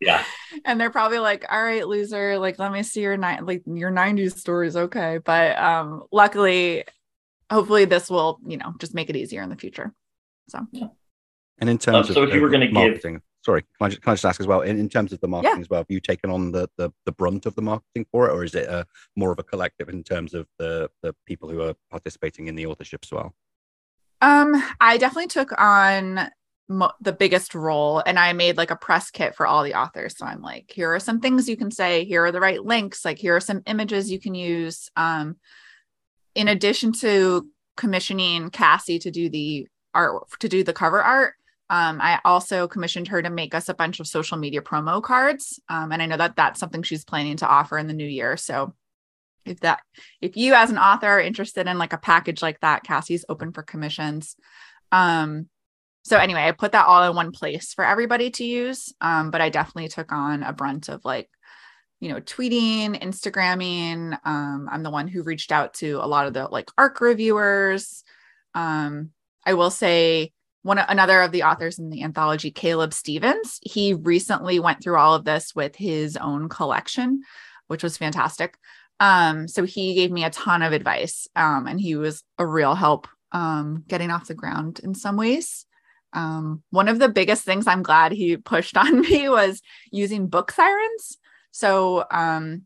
Yeah. 0.00 0.24
and 0.64 0.80
they're 0.80 0.90
probably 0.90 1.18
like 1.18 1.44
all 1.50 1.62
right 1.62 1.86
loser 1.86 2.38
like 2.38 2.58
let 2.58 2.72
me 2.72 2.82
see 2.82 3.02
your 3.02 3.18
night 3.18 3.44
like 3.44 3.62
your 3.66 3.90
90s 3.90 4.38
stories 4.38 4.74
okay. 4.74 5.18
But 5.22 5.58
um 5.58 6.04
luckily 6.10 6.84
hopefully 7.50 7.84
this 7.84 8.08
will 8.08 8.38
you 8.46 8.56
know 8.56 8.74
just 8.78 8.94
make 8.94 9.10
it 9.10 9.16
easier 9.16 9.42
in 9.42 9.48
the 9.50 9.56
future 9.56 9.92
so 10.48 10.66
And 11.58 11.68
in 11.68 11.78
terms 11.78 12.08
so 12.12 12.22
of 12.22 12.28
if 12.28 12.34
you 12.34 12.40
were 12.40 12.48
gonna 12.48 12.68
give- 12.68 13.20
sorry, 13.44 13.62
can 13.62 13.68
I, 13.86 13.88
just, 13.88 14.02
can 14.02 14.10
I 14.10 14.14
just 14.14 14.24
ask 14.24 14.40
as 14.40 14.46
well? 14.46 14.60
In, 14.62 14.78
in 14.78 14.88
terms 14.88 15.12
of 15.12 15.20
the 15.20 15.28
marketing 15.28 15.60
as 15.62 15.70
well, 15.70 15.80
have 15.80 15.86
you 15.90 16.00
taken 16.00 16.30
on 16.30 16.52
the, 16.52 16.68
the 16.76 16.90
the 17.06 17.12
brunt 17.12 17.46
of 17.46 17.54
the 17.54 17.62
marketing 17.62 18.06
for 18.12 18.28
it, 18.28 18.32
or 18.32 18.44
is 18.44 18.54
it 18.54 18.68
a, 18.68 18.86
more 19.16 19.32
of 19.32 19.38
a 19.38 19.42
collective 19.42 19.88
in 19.88 20.02
terms 20.02 20.34
of 20.34 20.46
the 20.58 20.90
the 21.02 21.14
people 21.26 21.48
who 21.48 21.62
are 21.62 21.74
participating 21.90 22.48
in 22.48 22.54
the 22.54 22.66
authorship 22.66 23.00
as 23.04 23.12
well? 23.12 23.34
Um, 24.20 24.62
I 24.80 24.98
definitely 24.98 25.28
took 25.28 25.52
on 25.58 26.28
mo- 26.68 26.92
the 27.00 27.12
biggest 27.12 27.54
role 27.54 28.02
and 28.04 28.18
I 28.18 28.32
made 28.34 28.56
like 28.58 28.70
a 28.70 28.76
press 28.76 29.10
kit 29.10 29.34
for 29.34 29.46
all 29.46 29.62
the 29.64 29.74
authors. 29.74 30.16
So 30.18 30.26
I'm 30.26 30.42
like, 30.42 30.70
here 30.70 30.94
are 30.94 31.00
some 31.00 31.20
things 31.20 31.48
you 31.48 31.56
can 31.56 31.70
say, 31.70 32.04
here 32.04 32.24
are 32.26 32.32
the 32.32 32.40
right 32.40 32.62
links, 32.62 33.04
like 33.04 33.18
here 33.18 33.34
are 33.36 33.40
some 33.40 33.62
images 33.66 34.10
you 34.10 34.20
can 34.20 34.34
use. 34.34 34.90
Um, 34.96 35.36
in 36.34 36.48
addition 36.48 36.92
to 37.00 37.48
commissioning 37.76 38.50
Cassie 38.50 38.98
to 39.00 39.10
do 39.10 39.28
the 39.28 39.66
art 39.94 40.22
to 40.40 40.48
do 40.48 40.62
the 40.62 40.72
cover 40.72 41.02
art, 41.02 41.34
um, 41.68 42.00
I 42.00 42.20
also 42.24 42.66
commissioned 42.68 43.08
her 43.08 43.22
to 43.22 43.30
make 43.30 43.54
us 43.54 43.68
a 43.68 43.74
bunch 43.74 44.00
of 44.00 44.06
social 44.06 44.36
media 44.36 44.60
promo 44.60 45.02
cards. 45.02 45.60
Um, 45.68 45.92
and 45.92 46.02
I 46.02 46.06
know 46.06 46.16
that 46.16 46.36
that's 46.36 46.60
something 46.60 46.82
she's 46.82 47.04
planning 47.04 47.36
to 47.38 47.48
offer 47.48 47.78
in 47.78 47.86
the 47.86 47.92
new 47.92 48.06
year. 48.06 48.36
So 48.36 48.74
if 49.44 49.60
that 49.60 49.80
if 50.20 50.36
you 50.36 50.54
as 50.54 50.70
an 50.70 50.78
author 50.78 51.06
are 51.06 51.20
interested 51.20 51.66
in 51.66 51.78
like 51.78 51.92
a 51.92 51.98
package 51.98 52.42
like 52.42 52.60
that 52.60 52.84
cassie's 52.84 53.24
open 53.28 53.52
for 53.52 53.62
commissions 53.62 54.36
um 54.92 55.48
so 56.02 56.16
anyway 56.16 56.42
i 56.42 56.52
put 56.52 56.72
that 56.72 56.86
all 56.86 57.08
in 57.08 57.16
one 57.16 57.32
place 57.32 57.72
for 57.72 57.84
everybody 57.84 58.30
to 58.30 58.44
use 58.44 58.92
um 59.00 59.30
but 59.30 59.40
i 59.40 59.48
definitely 59.48 59.88
took 59.88 60.12
on 60.12 60.42
a 60.42 60.52
brunt 60.52 60.88
of 60.88 61.04
like 61.04 61.28
you 62.00 62.08
know 62.08 62.20
tweeting 62.20 63.00
instagramming 63.00 64.18
um 64.24 64.68
i'm 64.70 64.82
the 64.82 64.90
one 64.90 65.06
who 65.08 65.22
reached 65.22 65.52
out 65.52 65.74
to 65.74 65.98
a 66.02 66.06
lot 66.06 66.26
of 66.26 66.34
the 66.34 66.48
like 66.48 66.70
arc 66.76 67.00
reviewers 67.00 68.04
um 68.54 69.10
i 69.46 69.54
will 69.54 69.70
say 69.70 70.32
one 70.62 70.78
another 70.78 71.22
of 71.22 71.32
the 71.32 71.42
authors 71.42 71.78
in 71.78 71.90
the 71.90 72.02
anthology 72.02 72.50
caleb 72.50 72.92
stevens 72.92 73.58
he 73.62 73.94
recently 73.94 74.58
went 74.58 74.82
through 74.82 74.96
all 74.96 75.14
of 75.14 75.24
this 75.24 75.54
with 75.54 75.76
his 75.76 76.16
own 76.16 76.48
collection 76.48 77.22
which 77.68 77.82
was 77.82 77.96
fantastic 77.96 78.56
um, 79.00 79.48
so 79.48 79.64
he 79.64 79.94
gave 79.94 80.12
me 80.12 80.24
a 80.24 80.30
ton 80.30 80.62
of 80.62 80.72
advice. 80.72 81.26
Um, 81.34 81.66
and 81.66 81.80
he 81.80 81.96
was 81.96 82.22
a 82.38 82.46
real 82.46 82.74
help 82.74 83.08
um 83.32 83.84
getting 83.86 84.10
off 84.10 84.26
the 84.26 84.34
ground 84.34 84.80
in 84.82 84.94
some 84.94 85.16
ways. 85.16 85.64
Um, 86.12 86.62
one 86.70 86.88
of 86.88 86.98
the 86.98 87.08
biggest 87.08 87.44
things 87.44 87.66
I'm 87.66 87.82
glad 87.82 88.12
he 88.12 88.36
pushed 88.36 88.76
on 88.76 89.00
me 89.00 89.28
was 89.28 89.62
using 89.90 90.28
BookSirens. 90.28 91.16
So 91.50 92.04
um 92.10 92.62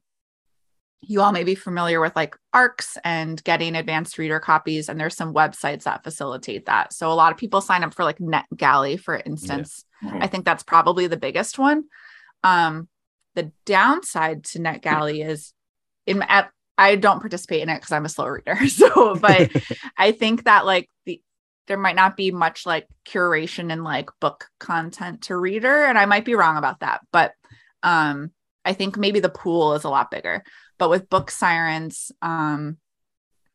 you 1.06 1.20
all 1.20 1.32
may 1.32 1.44
be 1.44 1.54
familiar 1.54 2.00
with 2.00 2.16
like 2.16 2.36
ARCs 2.52 2.96
and 3.04 3.42
getting 3.44 3.74
advanced 3.74 4.16
reader 4.18 4.40
copies, 4.40 4.88
and 4.88 4.98
there's 4.98 5.16
some 5.16 5.34
websites 5.34 5.82
that 5.82 6.02
facilitate 6.04 6.66
that. 6.66 6.92
So 6.92 7.10
a 7.10 7.14
lot 7.14 7.32
of 7.32 7.38
people 7.38 7.60
sign 7.60 7.84
up 7.84 7.94
for 7.94 8.04
like 8.04 8.18
NetGalley, 8.18 8.98
for 8.98 9.16
instance. 9.16 9.84
Mhm. 10.02 10.22
I 10.22 10.26
think 10.26 10.44
that's 10.44 10.62
probably 10.62 11.06
the 11.06 11.16
biggest 11.16 11.58
one. 11.58 11.84
Um, 12.42 12.88
the 13.34 13.52
downside 13.64 14.44
to 14.44 14.58
NetGalley 14.60 15.26
is 15.26 15.52
in 16.06 16.22
at 16.22 16.50
I 16.76 16.96
don't 16.96 17.20
participate 17.20 17.62
in 17.62 17.68
it 17.68 17.76
because 17.76 17.92
I'm 17.92 18.04
a 18.04 18.08
slow 18.08 18.26
reader. 18.26 18.56
So, 18.68 19.14
but 19.16 19.50
I 19.96 20.12
think 20.12 20.44
that 20.44 20.66
like 20.66 20.90
the 21.06 21.20
there 21.66 21.78
might 21.78 21.96
not 21.96 22.16
be 22.16 22.30
much 22.30 22.66
like 22.66 22.86
curation 23.06 23.72
and 23.72 23.84
like 23.84 24.10
book 24.20 24.46
content 24.58 25.22
to 25.22 25.36
reader, 25.36 25.84
and 25.84 25.96
I 25.98 26.06
might 26.06 26.24
be 26.24 26.34
wrong 26.34 26.56
about 26.56 26.80
that. 26.80 27.00
But 27.12 27.32
um, 27.82 28.32
I 28.64 28.72
think 28.72 28.96
maybe 28.96 29.20
the 29.20 29.28
pool 29.28 29.74
is 29.74 29.84
a 29.84 29.90
lot 29.90 30.10
bigger. 30.10 30.42
But 30.78 30.90
with 30.90 31.08
BookSirens, 31.08 32.10
um, 32.22 32.78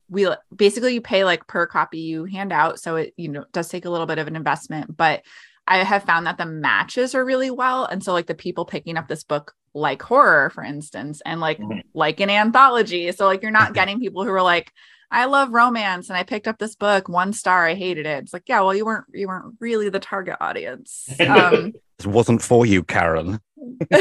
we 0.09 0.27
basically 0.55 0.93
you 0.95 1.01
pay 1.01 1.23
like 1.23 1.45
per 1.47 1.67
copy 1.67 1.99
you 1.99 2.25
hand 2.25 2.51
out, 2.51 2.79
so 2.79 2.95
it 2.95 3.13
you 3.17 3.27
know 3.29 3.45
does 3.53 3.69
take 3.69 3.85
a 3.85 3.89
little 3.89 4.07
bit 4.07 4.17
of 4.17 4.27
an 4.27 4.35
investment, 4.35 4.95
but 4.95 5.21
I 5.67 5.83
have 5.83 6.03
found 6.03 6.25
that 6.25 6.37
the 6.39 6.47
matches 6.47 7.13
are 7.13 7.23
really 7.23 7.51
well. 7.51 7.85
And 7.85 8.03
so 8.03 8.11
like 8.11 8.25
the 8.25 8.33
people 8.33 8.65
picking 8.65 8.97
up 8.97 9.07
this 9.07 9.23
book 9.23 9.53
like 9.75 10.01
horror, 10.01 10.49
for 10.49 10.63
instance, 10.63 11.21
and 11.25 11.39
like 11.39 11.59
Mhm. 11.59 11.83
like 11.93 12.19
an 12.21 12.31
anthology. 12.31 13.11
So 13.11 13.25
like 13.27 13.43
you're 13.43 13.51
not 13.51 13.73
getting 13.75 13.99
people 13.99 14.23
who 14.23 14.31
are 14.31 14.41
like, 14.41 14.71
I 15.11 15.25
love 15.25 15.51
romance 15.51 16.09
and 16.09 16.17
I 16.17 16.23
picked 16.23 16.47
up 16.47 16.57
this 16.59 16.75
book, 16.75 17.09
one 17.09 17.33
star, 17.33 17.65
I 17.67 17.73
hated 17.75 18.05
it. 18.05 18.23
It's 18.23 18.33
like, 18.33 18.43
yeah, 18.47 18.61
well, 18.61 18.75
you 18.75 18.85
weren't 18.85 19.05
you 19.13 19.27
weren't 19.27 19.55
really 19.59 19.89
the 19.89 19.99
target 19.99 20.37
audience. 20.39 21.07
Um 21.19 21.73
This 21.97 22.07
wasn't 22.07 22.41
for 22.41 22.65
you, 22.65 22.81
Karen. 22.83 23.41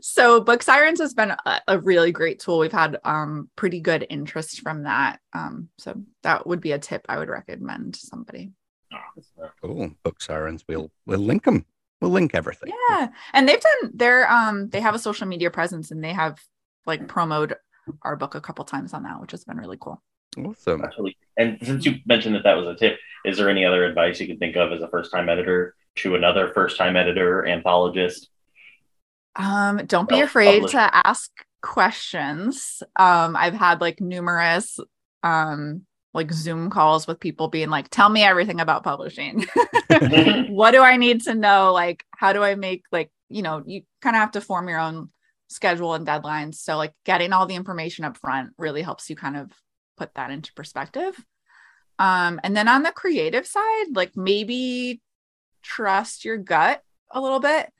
so 0.00 0.40
BookSirens 0.42 0.98
has 0.98 1.14
been 1.14 1.30
a, 1.44 1.60
a 1.66 1.78
really 1.80 2.12
great 2.12 2.38
tool 2.38 2.58
we've 2.60 2.70
had 2.72 2.98
um 3.04 3.50
pretty 3.56 3.80
good 3.80 4.06
interest 4.08 4.60
from 4.60 4.84
that 4.84 5.18
um 5.32 5.68
so 5.78 6.00
that 6.22 6.46
would 6.46 6.60
be 6.60 6.70
a 6.72 6.78
tip 6.78 7.04
i 7.08 7.18
would 7.18 7.28
recommend 7.28 7.94
to 7.94 8.00
somebody 8.00 8.50
Cool. 9.60 9.90
BookSirens. 10.04 10.62
We'll 10.68 10.90
we'll 11.06 11.18
link 11.18 11.44
them. 11.44 11.66
We'll 12.00 12.12
link 12.12 12.34
everything. 12.34 12.72
yeah 12.90 13.08
and 13.32 13.48
they've 13.48 13.60
done 13.60 13.90
their 13.94 14.30
um 14.30 14.68
they 14.70 14.80
have 14.80 14.94
a 14.94 14.98
social 14.98 15.26
media 15.26 15.50
presence 15.50 15.90
and 15.90 16.02
they 16.04 16.12
have 16.12 16.38
like 16.86 17.08
promoted 17.08 17.56
our 18.02 18.16
book 18.16 18.34
a 18.34 18.40
couple 18.40 18.64
times 18.64 18.92
on 18.92 19.02
that 19.02 19.20
which 19.20 19.30
has 19.30 19.44
been 19.44 19.56
really 19.56 19.78
cool 19.80 20.02
Awesome. 20.38 20.84
Absolutely. 20.84 21.16
And 21.36 21.58
since 21.62 21.84
you 21.86 21.96
mentioned 22.04 22.34
that 22.34 22.44
that 22.44 22.56
was 22.56 22.66
a 22.66 22.74
tip, 22.74 22.98
is 23.24 23.38
there 23.38 23.48
any 23.48 23.64
other 23.64 23.84
advice 23.84 24.20
you 24.20 24.26
could 24.26 24.38
think 24.38 24.56
of 24.56 24.72
as 24.72 24.82
a 24.82 24.88
first 24.88 25.10
time 25.10 25.28
editor 25.28 25.74
to 25.96 26.14
another 26.14 26.48
first 26.48 26.76
time 26.76 26.96
editor, 26.96 27.44
anthologist? 27.48 28.28
Um, 29.34 29.82
don't 29.86 30.08
be 30.08 30.20
afraid 30.20 30.62
published. 30.62 30.72
to 30.72 31.06
ask 31.06 31.30
questions. 31.62 32.82
Um, 32.96 33.36
I've 33.36 33.54
had 33.54 33.80
like 33.80 34.00
numerous 34.00 34.78
um 35.22 35.82
like 36.14 36.32
Zoom 36.32 36.70
calls 36.70 37.06
with 37.06 37.20
people 37.20 37.48
being 37.48 37.68
like, 37.68 37.90
tell 37.90 38.08
me 38.08 38.22
everything 38.22 38.60
about 38.60 38.82
publishing. 38.82 39.44
what 40.48 40.70
do 40.70 40.82
I 40.82 40.96
need 40.96 41.22
to 41.22 41.34
know? 41.34 41.74
Like, 41.74 42.04
how 42.10 42.32
do 42.32 42.42
I 42.42 42.54
make 42.54 42.84
like, 42.90 43.10
you 43.28 43.42
know, 43.42 43.62
you 43.66 43.82
kind 44.00 44.16
of 44.16 44.20
have 44.20 44.32
to 44.32 44.40
form 44.40 44.68
your 44.68 44.78
own 44.78 45.10
schedule 45.48 45.94
and 45.94 46.06
deadlines. 46.06 46.56
So 46.56 46.76
like 46.76 46.92
getting 47.04 47.32
all 47.32 47.46
the 47.46 47.54
information 47.54 48.04
up 48.04 48.16
front 48.16 48.50
really 48.58 48.82
helps 48.82 49.08
you 49.08 49.16
kind 49.16 49.36
of 49.36 49.50
put 49.96 50.14
that 50.14 50.30
into 50.30 50.52
perspective. 50.54 51.24
Um, 51.98 52.40
and 52.42 52.56
then 52.56 52.68
on 52.68 52.82
the 52.82 52.92
creative 52.92 53.46
side, 53.46 53.94
like 53.94 54.16
maybe 54.16 55.00
trust 55.62 56.24
your 56.24 56.36
gut 56.36 56.82
a 57.10 57.20
little 57.20 57.40
bit 57.40 57.72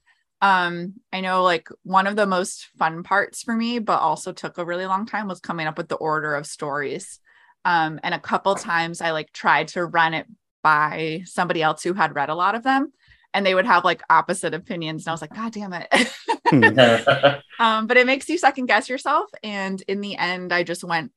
um 0.42 0.94
i 1.12 1.20
know 1.20 1.42
like 1.42 1.68
one 1.82 2.06
of 2.06 2.16
the 2.16 2.26
most 2.26 2.66
fun 2.78 3.02
parts 3.02 3.42
for 3.42 3.54
me 3.54 3.78
but 3.78 4.00
also 4.00 4.32
took 4.32 4.58
a 4.58 4.64
really 4.64 4.86
long 4.86 5.06
time 5.06 5.28
was 5.28 5.40
coming 5.40 5.66
up 5.66 5.78
with 5.78 5.88
the 5.88 5.96
order 5.96 6.34
of 6.34 6.46
stories 6.46 7.20
um 7.64 7.98
and 8.02 8.14
a 8.14 8.20
couple 8.20 8.54
times 8.54 9.00
i 9.00 9.12
like 9.12 9.32
tried 9.32 9.68
to 9.68 9.84
run 9.84 10.12
it 10.12 10.26
by 10.62 11.22
somebody 11.24 11.62
else 11.62 11.82
who 11.82 11.94
had 11.94 12.14
read 12.14 12.28
a 12.28 12.34
lot 12.34 12.54
of 12.54 12.62
them 12.62 12.92
and 13.36 13.44
they 13.44 13.54
would 13.54 13.66
have 13.66 13.84
like 13.84 14.02
opposite 14.08 14.54
opinions 14.54 15.04
and 15.04 15.10
i 15.10 15.12
was 15.12 15.20
like 15.20 15.34
god 15.34 15.52
damn 15.52 15.72
it 15.74 15.88
um 17.60 17.86
but 17.86 17.96
it 17.98 18.06
makes 18.06 18.28
you 18.28 18.38
second 18.38 18.64
guess 18.66 18.88
yourself 18.88 19.28
and 19.44 19.82
in 19.88 20.00
the 20.00 20.16
end 20.16 20.52
i 20.52 20.62
just 20.62 20.82
went 20.82 21.12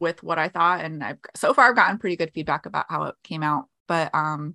with 0.00 0.22
what 0.22 0.38
i 0.38 0.48
thought 0.48 0.82
and 0.84 1.04
i've 1.04 1.18
so 1.34 1.52
far 1.52 1.68
i've 1.68 1.76
gotten 1.76 1.98
pretty 1.98 2.16
good 2.16 2.32
feedback 2.34 2.64
about 2.66 2.86
how 2.88 3.04
it 3.04 3.14
came 3.22 3.42
out 3.42 3.66
but 3.86 4.12
um 4.14 4.54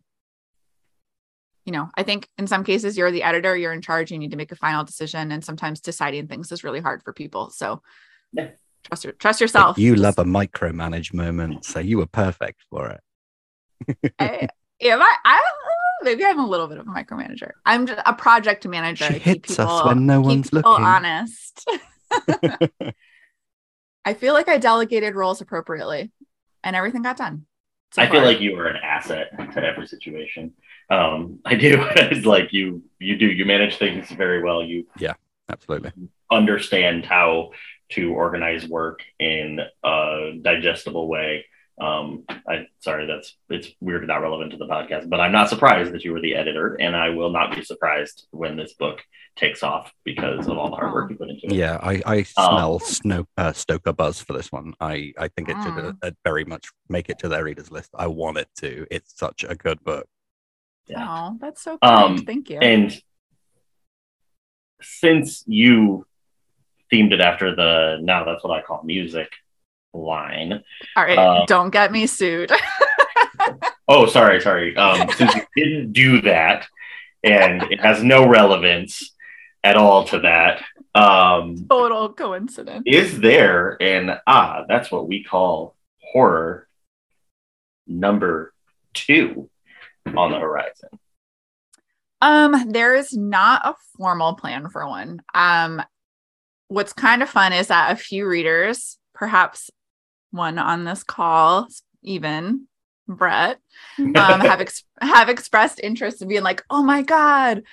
you 1.66 1.72
know 1.72 1.88
i 1.96 2.04
think 2.04 2.28
in 2.40 2.48
some 2.48 2.64
cases 2.64 2.98
you're 2.98 3.12
the 3.12 3.24
editor 3.24 3.56
you're 3.56 3.74
in 3.74 3.82
charge 3.82 4.12
you 4.12 4.18
need 4.18 4.32
to 4.32 4.38
make 4.38 4.52
a 4.52 4.56
final 4.56 4.84
decision 4.84 5.32
and 5.32 5.46
sometimes 5.46 5.80
deciding 5.80 6.28
things 6.28 6.52
is 6.52 6.64
really 6.64 6.80
hard 6.82 7.04
for 7.04 7.14
people 7.14 7.50
so 7.52 7.82
Yeah. 8.34 8.50
trust 8.84 9.04
your, 9.04 9.14
trust 9.14 9.40
yourself 9.42 9.78
You 9.78 9.96
love 9.96 10.18
a 10.18 10.24
micromanage 10.24 11.14
moment, 11.14 11.64
so 11.66 11.80
you 11.80 12.00
were 12.00 12.08
perfect 12.08 12.66
for 12.72 12.90
it. 12.90 13.02
I, 14.20 14.48
yeah, 14.80 14.98
I, 15.00 15.16
I 15.26 15.42
maybe 16.04 16.26
I'm 16.26 16.40
a 16.40 16.48
little 16.48 16.68
bit 16.68 16.78
of 16.78 16.88
a 16.88 16.90
micromanager. 16.90 17.52
I'm 17.66 17.86
just 17.88 18.02
a 18.06 18.14
project 18.14 18.68
manager. 18.68 19.06
She 19.06 19.16
I 19.16 19.20
keep 19.20 19.46
hits 19.46 19.60
us 19.60 19.66
people- 19.66 19.88
when 19.88 20.06
no 20.06 20.22
one's 20.22 20.50
people 20.50 20.72
looking. 20.72 20.86
Honest. 20.86 21.68
I 24.06 24.14
feel 24.14 24.34
like 24.34 24.50
I 24.50 24.58
delegated 24.58 25.16
roles 25.16 25.42
appropriately, 25.42 26.12
and 26.64 26.76
everything 26.76 27.04
got 27.04 27.18
done. 27.18 27.46
so 27.94 28.02
I 28.02 28.10
feel 28.10 28.24
like 28.24 28.42
you 28.42 28.58
are 28.60 28.68
an 28.68 28.78
asset 28.84 29.30
to 29.54 29.64
every 29.64 29.88
situation. 29.88 30.54
Um, 30.90 31.40
I 31.46 31.56
do. 31.56 31.78
it's 31.96 32.26
like 32.26 32.52
you 32.52 32.84
you 33.00 33.16
do 33.18 33.28
you 33.28 33.46
manage 33.46 33.78
things 33.78 34.10
very 34.12 34.42
well. 34.44 34.64
You 34.64 34.88
yeah, 34.98 35.14
Absolutely. 35.50 35.92
understand 36.32 37.06
how 37.06 37.52
to 37.92 38.12
organize 38.14 38.68
work 38.68 39.02
in 39.20 39.60
a 39.84 40.32
digestible 40.42 41.08
way. 41.08 41.46
Um, 41.82 42.26
I 42.30 42.68
sorry, 42.80 43.08
that's 43.08 43.36
it's 43.50 43.70
weird, 43.80 44.08
not 44.08 44.22
relevant 44.22 44.52
to 44.52 44.58
the 44.58 44.68
podcast, 44.68 45.10
but 45.10 45.20
I'm 45.20 45.32
not 45.32 45.50
surprised 45.50 45.92
that 45.94 46.04
you 46.06 46.14
were 46.14 46.22
the 46.22 46.36
editor, 46.36 46.76
and 46.76 46.96
I 46.96 47.10
will 47.10 47.32
not 47.32 47.56
be 47.56 47.64
surprised 47.64 48.28
when 48.32 48.56
this 48.56 48.74
book 48.74 49.02
takes 49.36 49.64
off 49.64 49.92
because 50.04 50.48
of 50.48 50.58
all 50.58 50.70
the 50.70 50.76
hard 50.76 50.94
work 50.94 51.10
you 51.10 51.16
put 51.18 51.30
into 51.30 51.48
it. 51.48 51.54
Yeah, 51.54 51.80
I, 51.82 52.02
I 52.06 52.18
Um, 52.20 52.26
smell 52.26 52.80
snow, 52.80 53.26
uh, 53.38 53.54
Stoker 53.54 53.94
buzz 53.94 54.22
for 54.22 54.34
this 54.34 54.52
one. 54.52 54.74
I, 54.80 55.14
I 55.18 55.28
think 55.30 55.50
it 55.50 55.56
should 55.64 55.74
Mm. 55.74 55.98
uh, 56.04 56.12
very 56.24 56.46
much 56.46 56.68
make 56.90 57.10
it 57.10 57.18
to 57.20 57.30
their 57.30 57.46
readers 57.46 57.72
list. 57.72 57.90
I 57.98 58.08
want 58.08 58.38
it 58.38 58.50
to. 58.58 58.86
It's 58.92 59.18
such 59.18 59.44
a 59.48 59.56
good 59.56 59.84
book. 59.84 60.06
Yeah. 60.88 61.08
Oh, 61.10 61.38
that's 61.40 61.64
so 61.64 61.78
kind. 61.84 62.20
Um, 62.20 62.26
Thank 62.26 62.50
you. 62.50 62.60
And 62.60 63.02
since 64.82 65.44
you 65.48 66.06
themed 66.92 67.14
it 67.14 67.22
after 67.22 67.56
the 67.56 67.98
now 68.02 68.26
that's 68.26 68.44
what 68.44 68.52
I 68.58 68.62
call 68.62 68.84
music 68.84 69.30
line. 69.94 70.64
All 70.96 71.04
right, 71.04 71.18
uh, 71.18 71.46
don't 71.46 71.70
get 71.70 71.92
me 71.92 72.08
sued. 72.08 72.52
Oh, 73.88 74.06
sorry, 74.06 74.40
sorry. 74.40 74.74
Um, 74.78 75.10
since 75.18 75.36
you 75.36 75.42
didn't 75.58 75.92
do 75.92 76.22
that, 76.22 76.66
and 77.24 77.64
it 77.64 77.82
has 77.82 78.02
no 78.02 78.26
relevance 78.26 79.14
at 79.66 79.76
all 79.76 80.06
to 80.06 80.20
that, 80.20 80.64
um, 80.96 81.66
Total 81.70 82.14
coincidence. 82.14 82.84
is 82.86 83.20
there 83.20 83.76
an 83.82 84.18
ah? 84.26 84.64
That's 84.70 84.92
what 84.92 85.10
we 85.10 85.24
call 85.26 85.76
horror 86.00 86.70
number 87.86 88.54
two 88.94 89.50
on 90.06 90.32
the 90.32 90.40
horizon. 90.40 90.90
Um, 92.22 92.70
there 92.72 92.96
is 92.96 93.12
not 93.12 93.66
a 93.66 93.76
formal 93.98 94.36
plan 94.36 94.70
for 94.70 94.88
one. 94.88 95.22
Um, 95.34 95.82
what's 96.70 96.94
kind 96.94 97.22
of 97.22 97.30
fun 97.30 97.52
is 97.52 97.68
that 97.68 97.92
a 97.92 97.96
few 97.98 98.26
readers, 98.26 98.98
perhaps 99.14 99.70
one 100.32 100.58
on 100.58 100.84
this 100.84 101.04
call, 101.04 101.68
even 102.04 102.68
Brett, 103.08 103.60
um, 104.00 104.14
have 104.16 104.62
ex- 104.62 104.84
have 105.02 105.30
expressed 105.30 105.80
interest 105.82 106.22
in 106.22 106.28
being 106.28 106.44
like, 106.44 106.64
"Oh 106.70 106.84
my 106.84 107.02
god, 107.02 107.64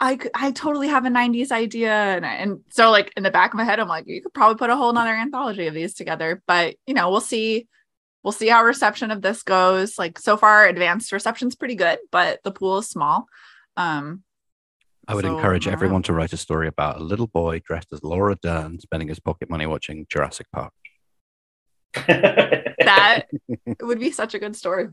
I 0.00 0.18
I 0.34 0.50
totally 0.52 0.88
have 0.88 1.04
a 1.04 1.08
'90s 1.08 1.52
idea," 1.52 1.92
and, 1.92 2.24
and 2.24 2.60
so 2.70 2.90
like 2.90 3.12
in 3.16 3.22
the 3.22 3.30
back 3.30 3.52
of 3.52 3.58
my 3.58 3.64
head, 3.64 3.80
I'm 3.80 3.88
like, 3.88 4.06
you 4.06 4.22
could 4.22 4.34
probably 4.34 4.56
put 4.56 4.70
a 4.70 4.76
whole 4.76 4.92
nother 4.92 5.14
anthology 5.14 5.66
of 5.66 5.74
these 5.74 5.94
together. 5.94 6.42
But 6.46 6.76
you 6.86 6.94
know, 6.94 7.10
we'll 7.10 7.20
see. 7.20 7.68
We'll 8.24 8.32
see 8.32 8.46
how 8.46 8.62
reception 8.62 9.10
of 9.10 9.20
this 9.20 9.42
goes. 9.42 9.98
Like 9.98 10.16
so 10.18 10.36
far, 10.36 10.66
advanced 10.66 11.10
reception's 11.10 11.56
pretty 11.56 11.74
good, 11.74 11.98
but 12.12 12.38
the 12.44 12.52
pool 12.52 12.78
is 12.78 12.88
small. 12.88 13.26
Um, 13.76 14.22
I 15.08 15.14
would 15.14 15.24
So, 15.24 15.36
encourage 15.36 15.66
I 15.66 15.72
everyone 15.72 16.02
to 16.04 16.12
write 16.12 16.32
a 16.32 16.36
story 16.36 16.68
about 16.68 17.00
a 17.00 17.02
little 17.02 17.26
boy 17.26 17.60
dressed 17.66 17.92
as 17.92 18.04
Laura 18.04 18.36
Dern 18.40 18.78
spending 18.78 19.08
his 19.08 19.18
pocket 19.18 19.50
money 19.50 19.66
watching 19.66 20.06
Jurassic 20.08 20.46
Park. 20.52 20.72
That 21.94 23.24
would 23.80 24.00
be 24.00 24.10
such 24.10 24.34
a 24.34 24.38
good 24.38 24.56
story. 24.56 24.88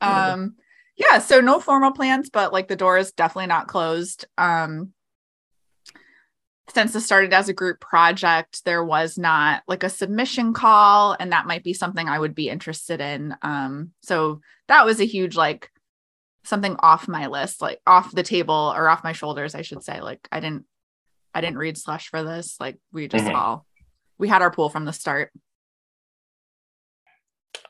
Um, 0.00 0.56
yeah, 0.96 1.18
so 1.18 1.40
no 1.40 1.60
formal 1.60 1.92
plans, 1.92 2.30
but 2.30 2.52
like 2.52 2.68
the 2.68 2.76
door 2.76 2.98
is 2.98 3.12
definitely 3.12 3.46
not 3.48 3.68
closed. 3.68 4.26
Um, 4.38 4.92
since 6.68 6.92
this 6.92 7.04
started 7.04 7.32
as 7.32 7.48
a 7.48 7.52
group 7.54 7.80
project, 7.80 8.64
there 8.64 8.84
was 8.84 9.18
not 9.18 9.62
like 9.66 9.82
a 9.82 9.88
submission 9.90 10.52
call, 10.52 11.16
and 11.18 11.32
that 11.32 11.46
might 11.46 11.64
be 11.64 11.72
something 11.74 12.08
I 12.08 12.18
would 12.18 12.34
be 12.34 12.48
interested 12.48 13.00
in. 13.00 13.34
Um, 13.42 13.92
so 14.02 14.40
that 14.68 14.86
was 14.86 15.00
a 15.00 15.04
huge 15.04 15.36
like 15.36 15.70
something 16.44 16.76
off 16.80 17.08
my 17.08 17.26
list, 17.26 17.60
like 17.60 17.80
off 17.86 18.12
the 18.12 18.22
table 18.22 18.72
or 18.74 18.88
off 18.88 19.04
my 19.04 19.12
shoulders, 19.12 19.54
I 19.54 19.62
should 19.62 19.82
say. 19.82 20.00
Like 20.00 20.26
I 20.32 20.40
didn't, 20.40 20.64
I 21.34 21.40
didn't 21.40 21.58
read 21.58 21.76
slush 21.78 22.08
for 22.08 22.22
this. 22.22 22.56
Like 22.60 22.78
we 22.92 23.06
just 23.08 23.24
Mhm. 23.24 23.34
all, 23.34 23.66
we 24.18 24.28
had 24.28 24.42
our 24.42 24.50
pool 24.50 24.68
from 24.68 24.84
the 24.84 24.92
start. 24.92 25.30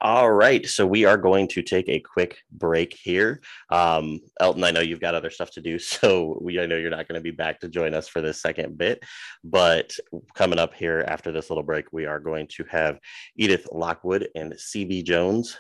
All 0.05 0.33
right, 0.33 0.67
so 0.67 0.85
we 0.85 1.05
are 1.05 1.17
going 1.17 1.47
to 1.47 1.63
take 1.63 1.89
a 1.89 2.01
quick 2.01 2.39
break 2.51 2.99
here. 3.01 3.41
Um, 3.71 4.19
Elton, 4.41 4.65
I 4.65 4.73
know 4.73 4.81
you've 4.81 5.01
got 5.01 5.15
other 5.15 5.31
stuff 5.31 5.53
to 5.53 5.61
do, 5.61 5.79
so 5.79 6.41
we 6.43 6.59
I 6.59 6.67
know 6.67 6.77
you're 6.77 6.91
not 6.91 7.07
going 7.07 7.21
to 7.21 7.23
be 7.23 7.31
back 7.31 7.61
to 7.61 7.69
join 7.69 7.95
us 7.95 8.09
for 8.09 8.21
this 8.21 8.43
second 8.43 8.77
bit, 8.77 9.01
but 9.45 9.97
coming 10.35 10.59
up 10.59 10.75
here 10.75 11.05
after 11.07 11.31
this 11.31 11.51
little 11.51 11.63
break, 11.63 11.93
we 11.93 12.07
are 12.07 12.19
going 12.19 12.49
to 12.49 12.65
have 12.65 12.99
Edith 13.37 13.69
Lockwood 13.71 14.29
and 14.35 14.55
CB 14.55 15.05
Jones 15.05 15.57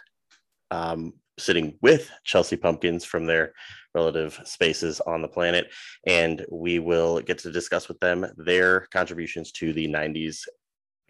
um, 0.72 1.12
sitting 1.38 1.78
with 1.80 2.11
Chelsea 2.24 2.57
Pumpkins 2.57 3.05
from 3.05 3.26
their 3.26 3.53
relative 3.95 4.40
spaces 4.43 5.01
on 5.03 5.22
the 5.22 5.28
planet, 5.28 5.70
and 6.09 6.45
we 6.51 6.80
will 6.80 7.20
get 7.20 7.38
to 7.38 7.53
discuss 7.53 7.86
with 7.86 8.01
them 8.01 8.26
their 8.38 8.88
contributions 8.93 9.53
to 9.53 9.72
the 9.72 9.86
'90s 9.86 10.40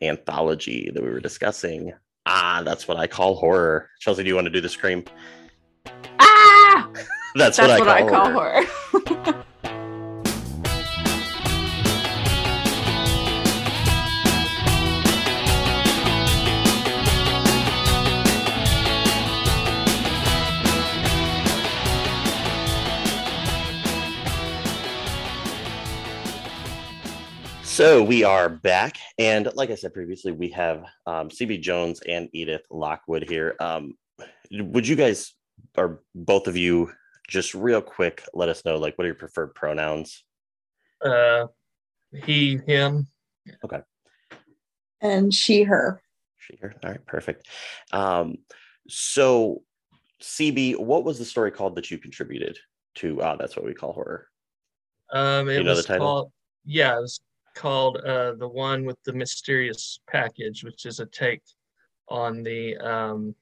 anthology 0.02 0.90
that 0.92 1.02
we 1.02 1.08
were 1.08 1.18
discussing. 1.18 1.94
Ah, 2.26 2.62
that's 2.64 2.86
what 2.86 2.96
I 2.96 3.06
call 3.06 3.34
horror. 3.34 3.90
Chelsea, 4.00 4.22
do 4.22 4.28
you 4.28 4.34
want 4.34 4.46
to 4.46 4.50
do 4.50 4.60
the 4.60 4.68
scream? 4.68 5.04
Ah, 6.20 6.88
That's, 7.34 7.56
that's 7.56 7.58
what, 7.58 7.88
I, 7.88 8.02
what 8.02 8.12
call 8.12 8.26
I 8.26 8.30
call 8.32 9.32
horror. 9.32 9.44
So 27.72 28.02
we 28.02 28.22
are 28.22 28.50
back, 28.50 28.98
and 29.18 29.48
like 29.54 29.70
I 29.70 29.76
said 29.76 29.94
previously, 29.94 30.30
we 30.30 30.50
have 30.50 30.84
um, 31.06 31.30
CB 31.30 31.62
Jones 31.62 32.02
and 32.06 32.28
Edith 32.34 32.66
Lockwood 32.70 33.26
here. 33.26 33.56
Um, 33.60 33.94
would 34.50 34.86
you 34.86 34.94
guys, 34.94 35.32
or 35.78 36.02
both 36.14 36.48
of 36.48 36.56
you, 36.56 36.92
just 37.28 37.54
real 37.54 37.80
quick, 37.80 38.24
let 38.34 38.50
us 38.50 38.66
know 38.66 38.76
like 38.76 38.98
what 38.98 39.06
are 39.06 39.08
your 39.08 39.14
preferred 39.14 39.54
pronouns? 39.54 40.22
Uh, 41.02 41.46
he, 42.26 42.58
him. 42.66 43.06
Okay. 43.64 43.80
And 45.00 45.32
she, 45.32 45.62
her. 45.62 46.02
She 46.36 46.58
her. 46.60 46.74
All 46.84 46.90
right, 46.90 47.06
perfect. 47.06 47.48
Um, 47.90 48.36
so 48.86 49.62
CB, 50.22 50.78
what 50.78 51.04
was 51.04 51.18
the 51.18 51.24
story 51.24 51.50
called 51.50 51.76
that 51.76 51.90
you 51.90 51.96
contributed 51.96 52.58
to? 52.96 53.22
Ah, 53.22 53.36
that's 53.36 53.56
what 53.56 53.64
we 53.64 53.72
call 53.72 53.94
horror. 53.94 54.28
Um, 55.10 55.48
it 55.48 55.54
you 55.54 55.64
know 55.64 55.70
the 55.70 55.76
was 55.76 55.86
title? 55.86 56.06
called. 56.06 56.32
Yeah, 56.66 56.98
it 56.98 57.00
was 57.00 57.20
called 57.54 57.96
uh, 57.98 58.32
the 58.34 58.48
one 58.48 58.84
with 58.84 59.02
the 59.04 59.12
mysterious 59.12 60.00
package, 60.10 60.64
which 60.64 60.86
is 60.86 61.00
a 61.00 61.06
take 61.06 61.42
on 62.08 62.42
the 62.42 62.76
um, 62.78 63.34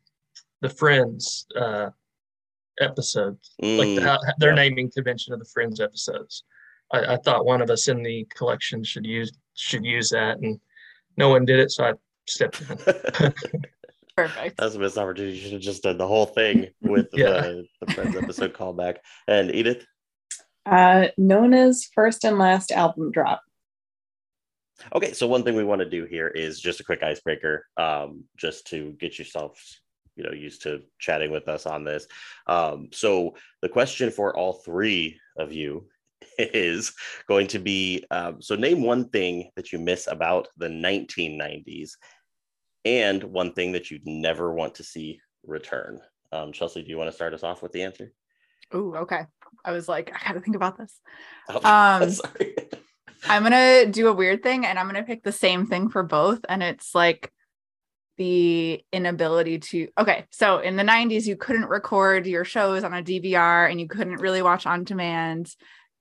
the 0.60 0.68
Friends 0.68 1.46
uh, 1.56 1.90
episode, 2.80 3.38
like 3.62 3.94
the, 3.94 4.00
Mm, 4.00 4.02
how, 4.02 4.18
their 4.38 4.50
yeah. 4.50 4.56
naming 4.56 4.90
convention 4.90 5.32
of 5.32 5.38
the 5.38 5.44
Friends 5.52 5.80
episodes. 5.80 6.44
I, 6.92 7.14
I 7.14 7.16
thought 7.18 7.46
one 7.46 7.62
of 7.62 7.70
us 7.70 7.88
in 7.88 8.02
the 8.02 8.26
collection 8.34 8.82
should 8.84 9.06
use 9.06 9.32
should 9.54 9.84
use 9.84 10.10
that, 10.10 10.38
and 10.38 10.60
no 11.16 11.28
one 11.30 11.44
did 11.44 11.58
it, 11.60 11.70
so 11.70 11.84
I 11.84 11.92
stepped 12.28 12.60
in. 12.62 12.76
Perfect. 14.16 14.58
That's 14.58 14.74
a 14.74 14.78
missed 14.78 14.98
opportunity. 14.98 15.36
You 15.36 15.42
should 15.42 15.52
have 15.52 15.60
just 15.62 15.82
done 15.82 15.96
the 15.96 16.06
whole 16.06 16.26
thing 16.26 16.68
with 16.82 17.08
Yeah. 17.14 17.40
the, 17.40 17.66
the 17.80 17.92
Friends 17.94 18.16
episode 18.16 18.52
callback. 18.52 18.96
And 19.26 19.54
Edith, 19.54 19.86
Uh, 20.66 21.06
known 21.16 21.54
as 21.54 21.88
first 21.94 22.24
and 22.24 22.38
last 22.38 22.70
album 22.70 23.12
drop. 23.12 23.40
Okay, 24.94 25.12
so 25.12 25.26
one 25.26 25.42
thing 25.42 25.56
we 25.56 25.64
want 25.64 25.80
to 25.80 25.88
do 25.88 26.04
here 26.04 26.28
is 26.28 26.60
just 26.60 26.80
a 26.80 26.84
quick 26.84 27.02
icebreaker, 27.02 27.66
um, 27.76 28.24
just 28.36 28.66
to 28.68 28.92
get 28.92 29.18
yourself, 29.18 29.62
you 30.16 30.24
know, 30.24 30.32
used 30.32 30.62
to 30.62 30.82
chatting 30.98 31.30
with 31.30 31.48
us 31.48 31.66
on 31.66 31.84
this. 31.84 32.06
Um, 32.46 32.88
so 32.92 33.34
the 33.62 33.68
question 33.68 34.10
for 34.10 34.36
all 34.36 34.54
three 34.54 35.18
of 35.38 35.52
you 35.52 35.86
is 36.38 36.92
going 37.28 37.46
to 37.48 37.58
be: 37.58 38.04
um, 38.10 38.40
so 38.40 38.54
name 38.56 38.82
one 38.82 39.08
thing 39.08 39.50
that 39.56 39.72
you 39.72 39.78
miss 39.78 40.06
about 40.06 40.48
the 40.56 40.68
1990s, 40.68 41.92
and 42.84 43.22
one 43.24 43.52
thing 43.52 43.72
that 43.72 43.90
you'd 43.90 44.06
never 44.06 44.52
want 44.52 44.74
to 44.76 44.84
see 44.84 45.20
return. 45.46 46.00
Um, 46.32 46.52
Chelsea, 46.52 46.82
do 46.82 46.88
you 46.88 46.98
want 46.98 47.08
to 47.08 47.14
start 47.16 47.34
us 47.34 47.42
off 47.42 47.62
with 47.62 47.72
the 47.72 47.82
answer? 47.82 48.12
Oh, 48.72 48.94
okay. 48.94 49.26
I 49.64 49.72
was 49.72 49.88
like, 49.88 50.12
I 50.14 50.26
gotta 50.26 50.40
think 50.40 50.56
about 50.56 50.78
this. 50.78 50.98
Oh, 51.48 52.02
Um, 52.02 52.10
sorry. 52.10 52.56
I'm 53.24 53.42
gonna 53.42 53.86
do 53.86 54.08
a 54.08 54.12
weird 54.12 54.42
thing 54.42 54.66
and 54.66 54.78
I'm 54.78 54.86
gonna 54.86 55.02
pick 55.02 55.22
the 55.22 55.32
same 55.32 55.66
thing 55.66 55.88
for 55.88 56.02
both. 56.02 56.40
And 56.48 56.62
it's 56.62 56.94
like 56.94 57.32
the 58.16 58.84
inability 58.92 59.58
to 59.58 59.88
okay, 59.98 60.26
so 60.30 60.58
in 60.58 60.76
the 60.76 60.82
90s, 60.82 61.26
you 61.26 61.36
couldn't 61.36 61.68
record 61.68 62.26
your 62.26 62.44
shows 62.44 62.84
on 62.84 62.92
a 62.92 63.02
DVR 63.02 63.70
and 63.70 63.80
you 63.80 63.88
couldn't 63.88 64.20
really 64.20 64.42
watch 64.42 64.66
on 64.66 64.84
demand, 64.84 65.54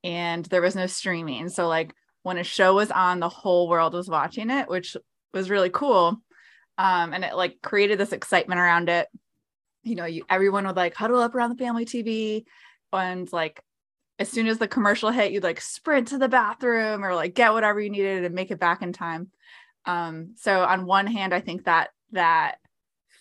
and 0.03 0.45
there 0.45 0.61
was 0.61 0.75
no 0.75 0.85
streaming. 0.87 1.49
So 1.49 1.67
like 1.67 1.93
when 2.23 2.37
a 2.37 2.43
show 2.43 2.75
was 2.75 2.91
on, 2.91 3.19
the 3.19 3.29
whole 3.29 3.69
world 3.69 3.93
was 3.93 4.09
watching 4.09 4.49
it, 4.49 4.67
which 4.67 4.97
was 5.33 5.49
really 5.49 5.69
cool. 5.69 6.17
Um, 6.77 7.13
and 7.13 7.23
it 7.23 7.35
like 7.35 7.61
created 7.61 7.97
this 7.97 8.11
excitement 8.11 8.59
around 8.59 8.89
it. 8.89 9.07
You 9.83 9.95
know, 9.95 10.05
you 10.05 10.25
everyone 10.29 10.67
would 10.67 10.75
like 10.75 10.95
huddle 10.95 11.19
up 11.19 11.35
around 11.35 11.51
the 11.51 11.63
family 11.63 11.85
TV 11.85 12.43
and 12.91 13.31
like 13.31 13.63
as 14.19 14.29
soon 14.29 14.47
as 14.47 14.57
the 14.57 14.67
commercial 14.67 15.11
hit, 15.11 15.31
you'd 15.31 15.43
like 15.43 15.61
sprint 15.61 16.09
to 16.09 16.17
the 16.17 16.27
bathroom 16.27 17.05
or 17.05 17.15
like 17.15 17.33
get 17.33 17.53
whatever 17.53 17.79
you 17.79 17.89
needed 17.89 18.25
and 18.25 18.35
make 18.35 18.51
it 18.51 18.59
back 18.59 18.81
in 18.81 18.91
time. 18.91 19.31
Um, 19.85 20.35
so 20.35 20.61
on 20.61 20.85
one 20.85 21.07
hand, 21.07 21.33
I 21.33 21.39
think 21.39 21.63
that 21.63 21.89
that 22.11 22.57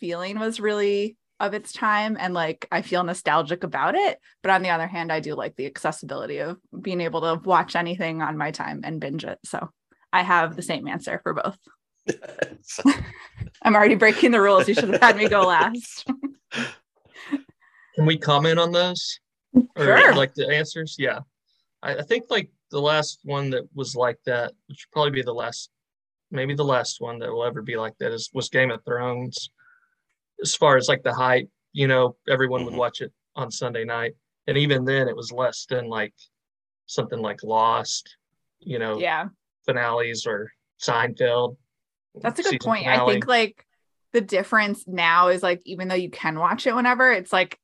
feeling 0.00 0.40
was 0.40 0.58
really 0.58 1.16
of 1.40 1.54
its 1.54 1.72
time 1.72 2.16
and 2.18 2.34
like 2.34 2.66
I 2.72 2.82
feel 2.82 3.04
nostalgic 3.04 3.62
about 3.62 3.94
it. 3.94 4.18
But 4.42 4.50
on 4.50 4.62
the 4.62 4.70
other 4.70 4.88
hand, 4.88 5.12
I 5.12 5.20
do 5.20 5.36
like 5.36 5.54
the 5.54 5.66
accessibility 5.66 6.38
of 6.38 6.58
being 6.82 7.00
able 7.00 7.20
to 7.20 7.40
watch 7.44 7.76
anything 7.76 8.20
on 8.20 8.36
my 8.36 8.50
time 8.50 8.80
and 8.82 9.00
binge 9.00 9.24
it. 9.24 9.38
So 9.44 9.70
I 10.12 10.22
have 10.22 10.56
the 10.56 10.62
same 10.62 10.88
answer 10.88 11.20
for 11.22 11.34
both. 11.34 11.58
I'm 13.62 13.76
already 13.76 13.94
breaking 13.94 14.32
the 14.32 14.40
rules. 14.40 14.66
You 14.66 14.74
should 14.74 14.88
have 14.88 15.00
had 15.00 15.16
me 15.16 15.28
go 15.28 15.42
last. 15.46 16.08
Can 17.94 18.06
we 18.06 18.18
comment 18.18 18.58
on 18.58 18.72
those? 18.72 19.20
Or 19.76 20.14
like 20.14 20.34
the 20.34 20.48
answers? 20.48 20.96
Yeah. 20.98 21.20
I, 21.82 21.96
I 21.96 22.02
think 22.02 22.24
like 22.30 22.50
the 22.70 22.80
last 22.80 23.20
one 23.24 23.50
that 23.50 23.64
was 23.74 23.96
like 23.96 24.18
that, 24.26 24.52
which 24.68 24.86
would 24.86 24.92
probably 24.92 25.12
be 25.12 25.22
the 25.22 25.32
last, 25.34 25.70
maybe 26.30 26.54
the 26.54 26.64
last 26.64 27.00
one 27.00 27.18
that 27.20 27.30
will 27.32 27.44
ever 27.44 27.62
be 27.62 27.76
like 27.76 27.96
that 27.98 28.12
is 28.12 28.30
was 28.34 28.48
Game 28.48 28.70
of 28.70 28.84
Thrones. 28.84 29.50
As 30.42 30.54
far 30.54 30.76
as 30.76 30.88
like 30.88 31.02
the 31.02 31.14
hype, 31.14 31.48
you 31.72 31.86
know, 31.88 32.16
everyone 32.28 32.64
would 32.64 32.74
Mhm. 32.74 32.78
watch 32.78 33.00
it 33.00 33.12
on 33.36 33.50
Sunday 33.50 33.84
night. 33.84 34.14
And 34.46 34.56
even 34.56 34.84
then 34.84 35.08
it 35.08 35.16
was 35.16 35.32
less 35.32 35.66
than 35.66 35.88
like 35.88 36.14
something 36.86 37.20
like 37.20 37.42
Lost, 37.42 38.16
you 38.60 38.78
know, 38.78 38.98
yeah. 38.98 39.28
finales 39.66 40.26
or 40.26 40.50
Seinfeld. 40.80 41.56
That's 42.14 42.40
a 42.40 42.42
good 42.42 42.60
point. 42.60 42.86
I 42.86 43.04
think 43.06 43.26
like 43.26 43.66
the 44.12 44.20
difference 44.20 44.86
now 44.86 45.28
is 45.28 45.42
like 45.42 45.60
even 45.64 45.88
though 45.88 45.94
you 45.94 46.10
can 46.10 46.38
watch 46.38 46.66
it 46.66 46.74
whenever, 46.74 47.12
it's 47.12 47.32
like 47.32 47.58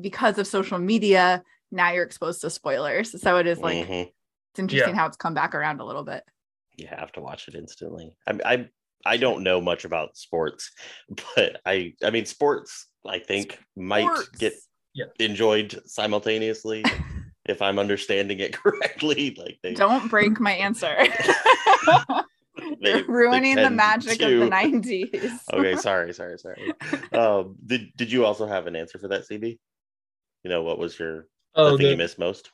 because 0.00 0.38
of 0.38 0.46
social 0.46 0.78
media, 0.78 1.42
now 1.70 1.92
you're 1.92 2.04
exposed 2.04 2.40
to 2.42 2.50
spoilers. 2.50 3.20
So 3.20 3.36
it 3.38 3.46
is 3.46 3.58
like 3.58 3.86
Mhm. 3.86 4.10
it's 4.52 4.58
interesting 4.58 4.94
how 4.94 5.06
it's 5.06 5.16
come 5.16 5.34
back 5.34 5.54
around 5.54 5.80
a 5.80 5.84
little 5.84 6.04
bit. 6.04 6.22
you 6.76 6.86
have 6.86 7.10
to 7.12 7.20
watch 7.20 7.48
it 7.48 7.54
instantly. 7.54 8.16
I, 8.26 8.38
I 8.44 8.68
I 9.04 9.16
don't 9.18 9.42
know 9.42 9.60
much 9.60 9.84
about 9.84 10.16
sports, 10.16 10.70
but 11.36 11.60
I 11.64 11.94
I 12.02 12.10
mean 12.10 12.26
sports 12.26 12.86
I 13.06 13.18
think 13.18 13.58
might 13.76 14.10
get 14.38 14.54
Yeah. 14.94 15.06
enjoyed 15.18 15.80
simultaneously 15.86 16.84
if 17.46 17.62
I'm 17.62 17.78
understanding 17.78 18.40
it 18.40 18.52
correctly. 18.62 19.34
Like 19.38 19.58
they 19.62 19.74
Don't 19.74 20.08
break 20.10 20.38
my 20.40 20.52
answer. 20.52 20.96
they- 22.82 22.90
You're 22.98 23.04
ruining 23.06 23.54
they 23.56 23.62
the 23.62 23.68
tend 23.68 23.76
magic 23.76 24.20
of 24.22 24.30
the 24.30 24.48
90s. 24.50 25.38
okay, 25.52 25.76
sorry, 25.76 26.12
sorry, 26.14 26.38
sorry. 26.38 26.72
Um, 27.12 27.56
did 27.64 27.92
did 27.96 28.12
you 28.12 28.24
also 28.24 28.46
have 28.46 28.66
an 28.66 28.76
answer 28.76 28.98
for 28.98 29.08
that, 29.08 29.22
CB? 29.28 29.58
You 30.44 30.50
know 30.50 30.62
what 30.62 30.78
was 30.78 30.98
your 30.98 31.22
the 31.22 31.26
Oh, 31.62 31.76
thing 31.76 31.86
the, 31.86 31.90
you 31.92 31.96
missed 31.96 32.18
most? 32.18 32.50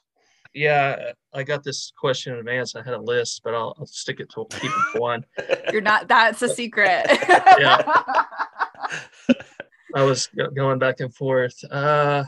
yeah, 0.54 1.12
I 1.32 1.42
got 1.42 1.64
this 1.64 1.92
question 1.98 2.34
in 2.34 2.38
advance. 2.40 2.76
I 2.76 2.82
had 2.82 2.94
a 2.94 3.00
list, 3.00 3.40
but 3.42 3.54
I'll, 3.54 3.74
I'll 3.78 3.86
stick 3.86 4.20
it 4.20 4.28
to 4.30 4.46
keep 4.50 4.70
it 4.70 4.92
to 4.94 5.00
one. 5.00 5.24
You're 5.72 5.80
not 5.80 6.08
that's 6.08 6.42
a 6.42 6.48
secret. 6.48 7.06
yeah. 7.58 8.24
I 9.94 10.02
was 10.04 10.28
go- 10.28 10.50
going 10.50 10.78
back 10.78 11.00
and 11.00 11.14
forth. 11.14 11.54
Uh, 11.70 12.24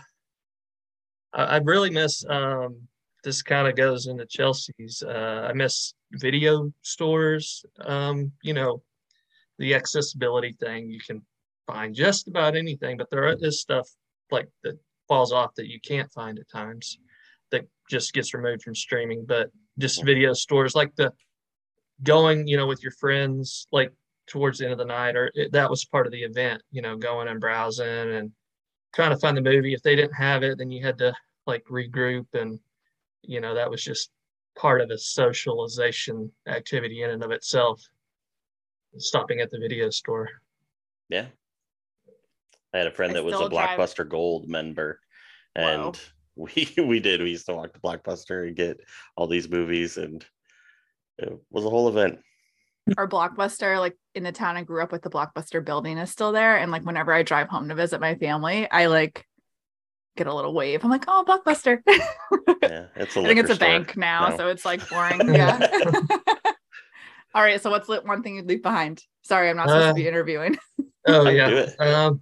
I, 1.32 1.42
I 1.44 1.56
really 1.58 1.90
miss. 1.90 2.24
Um, 2.28 2.76
this 3.24 3.42
kind 3.42 3.66
of 3.68 3.74
goes 3.76 4.06
into 4.06 4.26
Chelsea's. 4.26 5.02
Uh, 5.06 5.46
I 5.48 5.52
miss 5.54 5.94
video 6.20 6.72
stores. 6.82 7.64
Um, 7.80 8.32
you 8.42 8.54
know, 8.54 8.82
the 9.58 9.74
accessibility 9.74 10.52
thing. 10.52 10.90
You 10.90 11.00
can 11.06 11.22
find 11.66 11.94
just 11.94 12.28
about 12.28 12.56
anything, 12.56 12.96
but 12.96 13.10
there 13.10 13.26
is 13.40 13.60
stuff 13.60 13.88
like 14.30 14.48
that 14.62 14.78
falls 15.08 15.32
off 15.32 15.54
that 15.56 15.68
you 15.68 15.80
can't 15.80 16.12
find 16.12 16.38
at 16.38 16.50
times. 16.50 16.98
That 17.50 17.66
just 17.90 18.12
gets 18.12 18.34
removed 18.34 18.62
from 18.62 18.74
streaming. 18.74 19.24
But 19.26 19.50
just 19.78 20.04
video 20.04 20.32
stores 20.32 20.74
like 20.74 20.94
the 20.96 21.12
going, 22.02 22.46
you 22.48 22.56
know, 22.56 22.66
with 22.66 22.82
your 22.82 22.92
friends, 22.92 23.66
like 23.72 23.92
towards 24.26 24.58
the 24.58 24.64
end 24.64 24.72
of 24.72 24.78
the 24.78 24.84
night, 24.84 25.16
or 25.16 25.30
it, 25.34 25.52
that 25.52 25.70
was 25.70 25.84
part 25.84 26.06
of 26.06 26.12
the 26.12 26.22
event. 26.22 26.62
You 26.70 26.82
know, 26.82 26.96
going 26.96 27.28
and 27.28 27.40
browsing 27.40 28.14
and 28.14 28.32
trying 28.94 29.10
to 29.10 29.18
find 29.18 29.36
the 29.36 29.42
movie. 29.42 29.74
If 29.74 29.82
they 29.82 29.96
didn't 29.96 30.14
have 30.14 30.42
it, 30.42 30.58
then 30.58 30.70
you 30.70 30.84
had 30.84 30.98
to 30.98 31.14
like 31.46 31.64
regroup, 31.70 32.26
and 32.32 32.58
you 33.22 33.40
know 33.40 33.54
that 33.54 33.70
was 33.70 33.82
just 33.82 34.10
part 34.56 34.80
of 34.80 34.88
the 34.88 34.98
socialization 34.98 36.30
activity 36.46 37.02
in 37.02 37.10
and 37.10 37.22
of 37.24 37.30
itself. 37.30 37.82
Stopping 38.96 39.40
at 39.40 39.50
the 39.50 39.58
video 39.58 39.90
store. 39.90 40.28
Yeah. 41.08 41.26
I 42.72 42.78
had 42.78 42.86
a 42.86 42.92
friend 42.92 43.10
I 43.10 43.14
that 43.14 43.24
was 43.24 43.34
a 43.34 43.36
still 43.38 43.48
drive- 43.48 43.78
Blockbuster 43.78 44.08
Gold 44.08 44.48
member, 44.48 45.00
Wow. 45.56 45.86
and 45.88 46.00
we 46.36 46.68
we 46.82 47.00
did. 47.00 47.20
We 47.22 47.30
used 47.30 47.46
to 47.46 47.54
walk 47.54 47.72
to 47.74 47.80
Blockbuster 47.80 48.46
and 48.46 48.56
get 48.56 48.78
all 49.16 49.26
these 49.26 49.48
movies, 49.48 49.96
and 49.96 50.24
it 51.18 51.32
was 51.50 51.64
a 51.64 51.70
whole 51.70 51.88
event. 51.88 52.20
Our 52.98 53.08
blockbuster, 53.08 53.78
like 53.78 53.96
in 54.14 54.24
the 54.24 54.32
town 54.32 54.56
I 54.56 54.62
grew 54.62 54.82
up 54.82 54.92
with, 54.92 55.02
the 55.02 55.10
blockbuster 55.10 55.64
building 55.64 55.96
is 55.98 56.10
still 56.10 56.32
there. 56.32 56.58
And 56.58 56.70
like 56.70 56.82
whenever 56.84 57.12
I 57.14 57.22
drive 57.22 57.48
home 57.48 57.68
to 57.70 57.74
visit 57.74 58.00
my 58.00 58.14
family, 58.16 58.70
I 58.70 58.86
like 58.86 59.26
get 60.16 60.26
a 60.26 60.34
little 60.34 60.54
wave. 60.54 60.84
I'm 60.84 60.90
like, 60.90 61.04
oh, 61.08 61.24
blockbuster. 61.26 61.80
Yeah, 62.62 62.86
it's 62.96 63.16
a 63.16 63.20
I 63.20 63.24
think 63.24 63.40
it's 63.40 63.50
a 63.50 63.54
store 63.54 63.68
bank 63.68 63.96
now, 63.96 64.28
now. 64.28 64.36
so 64.36 64.48
it's 64.48 64.64
like 64.64 64.88
boring. 64.90 65.34
Yeah. 65.34 65.66
All 67.34 67.42
right. 67.42 67.60
So 67.60 67.70
what's 67.70 67.88
the 67.88 68.00
one 68.04 68.22
thing 68.22 68.36
you'd 68.36 68.48
leave 68.48 68.62
behind? 68.62 69.02
Sorry, 69.22 69.50
I'm 69.50 69.56
not 69.56 69.68
supposed 69.68 69.88
to 69.88 69.94
be 69.94 70.08
interviewing. 70.08 70.56
Oh 71.06 71.26
I 71.26 71.30
yeah. 71.30 71.66
Um, 71.78 72.20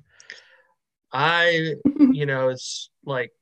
I 1.13 1.75
you 1.99 2.27
know 2.27 2.49
it's 2.49 2.91
like 3.05 3.33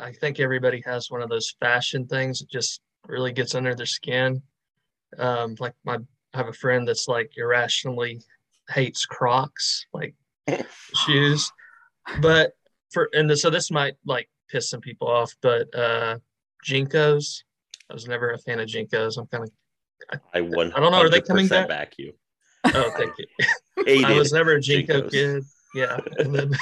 I 0.00 0.12
think 0.12 0.40
everybody 0.40 0.82
has 0.84 1.10
one 1.10 1.22
of 1.22 1.30
those 1.30 1.54
fashion 1.60 2.06
things 2.06 2.40
that 2.40 2.50
just 2.50 2.80
really 3.06 3.32
gets 3.32 3.54
under 3.54 3.74
their 3.74 3.86
skin. 3.86 4.42
Um, 5.18 5.56
like 5.58 5.74
my 5.84 5.98
I 6.34 6.36
have 6.36 6.48
a 6.48 6.52
friend 6.52 6.86
that's 6.86 7.08
like 7.08 7.32
irrationally 7.36 8.20
hates 8.68 9.06
Crocs, 9.06 9.86
like 9.92 10.14
shoes. 11.06 11.50
But 12.20 12.52
for 12.90 13.08
and 13.12 13.36
so 13.38 13.50
this 13.50 13.70
might 13.70 13.94
like 14.04 14.28
piss 14.50 14.68
some 14.70 14.80
people 14.80 15.08
off, 15.08 15.34
but 15.42 15.72
uh 15.74 16.18
JNCOs. 16.66 17.42
I 17.88 17.94
was 17.94 18.06
never 18.06 18.30
a 18.30 18.38
fan 18.38 18.60
of 18.60 18.68
JNCOs. 18.68 19.18
I'm 19.18 19.26
kind 19.26 19.44
of 19.44 20.20
I 20.34 20.40
one. 20.40 20.72
I 20.72 20.80
don't 20.80 20.92
know, 20.92 20.98
are 20.98 21.08
they 21.10 21.20
coming 21.20 21.48
back? 21.48 21.68
back 21.68 21.92
you? 21.98 22.12
oh 22.66 22.90
thank 22.96 23.12
you. 23.18 24.04
I 24.06 24.16
was 24.16 24.32
never 24.32 24.56
a 24.56 24.60
JNCO 24.60 24.86
JNCOs. 25.08 25.10
kid. 25.10 25.44
Yeah. 25.74 25.98
And 26.18 26.34
then 26.34 26.52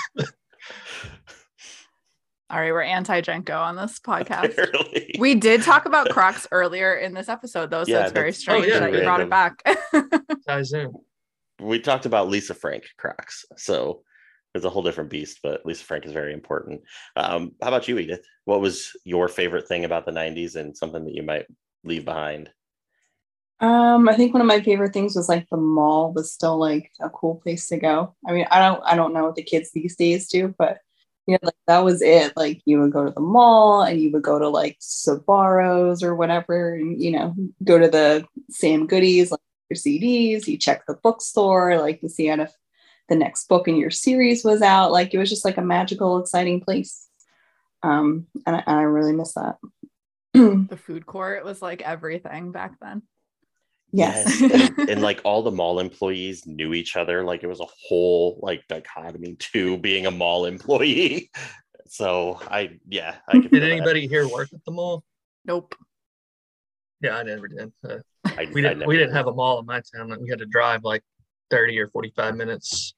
All 2.51 2.59
right, 2.59 2.73
we're 2.73 2.81
anti 2.83 3.21
JNCO 3.21 3.59
on 3.59 3.77
this 3.77 3.99
podcast. 4.01 4.53
Apparently. 4.53 5.17
We 5.19 5.35
did 5.35 5.63
talk 5.63 5.85
about 5.85 6.09
Crocs 6.09 6.47
earlier 6.51 6.95
in 6.95 7.13
this 7.13 7.29
episode, 7.29 7.71
though, 7.71 7.85
so 7.85 7.91
Yeah, 7.91 8.05
it's 8.05 8.13
very 8.13 8.33
strange 8.33 8.65
Oh, 8.65 8.69
yeah. 8.69 8.79
that 8.81 8.93
you 8.95 9.03
brought 9.03 9.21
it 9.21 9.29
back. 9.29 9.63
ties 10.47 10.73
in. 10.73 10.93
we 11.61 11.79
talked 11.79 12.07
about 12.07 12.29
Lisa 12.29 12.55
Frank 12.55 12.85
Crocs, 12.97 13.45
so 13.57 14.01
it's 14.59 14.67
a 14.67 14.71
whole 14.71 14.83
different 14.83 15.11
beast. 15.11 15.41
But 15.43 15.65
Lisa 15.65 15.85
Frank 15.85 16.05
is 16.05 16.13
very 16.13 16.35
important. 16.35 16.83
Um, 17.17 17.53
how 17.63 17.69
about 17.69 17.89
you, 17.89 17.99
Edith? 17.99 18.25
What 18.45 18.61
was 18.61 18.93
your 19.05 19.29
favorite 19.29 19.67
thing 19.67 19.85
about 19.85 20.05
the 20.05 20.13
'90s, 20.13 20.57
and 20.57 20.77
something 20.77 21.05
that 21.05 21.15
you 21.15 21.23
might 21.23 21.47
leave 21.85 22.05
behind? 22.05 22.51
Um, 23.61 24.09
I 24.09 24.15
think 24.15 24.33
one 24.33 24.41
of 24.41 24.47
my 24.47 24.61
favorite 24.61 24.93
things 24.93 25.17
was 25.17 25.29
like 25.29 25.49
the 25.51 25.57
mall 25.57 26.13
was 26.13 26.33
still 26.33 26.59
like 26.59 26.93
a 27.01 27.11
cool 27.11 27.37
place 27.37 27.69
to 27.69 27.79
go. 27.79 28.15
I 28.27 28.33
mean, 28.33 28.47
I 28.51 28.61
don't 28.61 28.83
I 28.85 28.95
don't 28.95 29.13
know 29.13 29.25
what 29.25 29.35
the 29.35 29.43
kids 29.43 29.71
these 29.73 29.97
days 29.97 30.29
do, 30.29 30.55
but 30.59 30.79
you 31.27 31.35
know, 31.35 31.39
like 31.43 31.55
that 31.67 31.81
was 31.81 32.01
it. 32.01 32.37
Like 32.37 32.63
you 32.65 32.81
would 32.81 32.93
go 32.93 33.05
to 33.05 33.11
the 33.11 33.21
mall 33.21 33.83
and 33.83 34.01
you 34.01 34.13
would 34.13 34.23
go 34.23 34.39
to 34.39 34.49
like 34.49 34.79
Sbarros 34.81 36.03
or 36.03 36.15
whatever, 36.15 36.75
and 36.75 37.01
you 37.03 37.11
know, 37.11 37.35
go 37.65 37.79
to 37.79 37.89
the 37.89 38.27
Sam 38.51 38.87
Goodies, 38.87 39.31
like 39.33 39.41
your 39.69 39.77
CDs, 39.77 40.47
you 40.47 40.57
check 40.57 40.87
the 40.87 40.95
bookstore, 40.95 41.79
like 41.79 42.01
to 42.01 42.09
see 42.09 42.31
the 43.09 43.17
next 43.17 43.49
book 43.49 43.69
in 43.69 43.77
your 43.77 43.91
series 43.91 44.45
was 44.45 44.63
out. 44.63 44.93
Like 44.93 45.15
it 45.15 45.19
was 45.19 45.31
just 45.31 45.45
like 45.45 45.57
a 45.57 45.63
magical, 45.63 46.19
exciting 46.19 46.61
place. 46.61 47.07
Um, 47.83 48.27
and 48.47 48.57
I, 48.57 48.63
and 48.67 48.79
I 48.79 48.83
really 48.83 49.13
miss 49.13 49.35
that. 49.35 49.57
the 50.35 50.79
food 50.79 51.07
court 51.07 51.45
was 51.45 51.63
like 51.63 51.81
everything 51.83 52.53
back 52.53 52.73
then. 52.81 53.03
yes. 53.93 54.41
and, 54.43 54.91
and, 54.91 55.03
like 55.03 55.21
all 55.25 55.43
the 55.43 55.51
mall 55.51 55.81
employees 55.81 56.47
knew 56.47 56.75
each 56.75 56.97
other. 56.97 57.25
Like 57.25 57.43
it 57.43 57.47
was 57.47 57.61
a 57.61 57.67
whole 57.89 58.39
like 58.43 58.63
dichotomy 58.69 59.37
to 59.53 59.79
being 59.79 60.07
a 60.07 60.11
mall 60.11 60.45
employee. 60.47 61.31
So 61.91 62.39
I 62.43 62.79
yeah, 62.87 63.15
I 63.27 63.39
Did 63.39 63.51
feel 63.51 63.61
that. 63.61 63.71
anybody 63.71 64.07
here 64.07 64.29
work 64.29 64.51
at 64.53 64.63
the 64.67 64.73
mall? 64.73 65.05
Nope. 65.47 65.75
Yeah, 67.01 67.17
I 67.17 67.23
never 67.23 67.49
did. 67.49 67.73
Uh, 67.83 67.97
I, 68.27 68.47
we 68.53 68.61
I 68.61 68.69
didn't. 68.69 68.81
never 68.81 68.89
We 68.89 68.97
didn't 68.97 69.09
did. 69.15 69.17
have 69.17 69.27
a 69.27 69.33
mall 69.33 69.59
in 69.61 69.65
my 69.65 69.81
town. 69.97 70.11
Like, 70.11 70.21
we 70.21 70.29
had 70.29 70.41
to 70.41 70.45
drive 70.45 70.85
like 70.85 71.03
thirty 71.51 71.79
or 71.79 71.89
forty-five 71.89 72.37
minutes, 72.37 72.93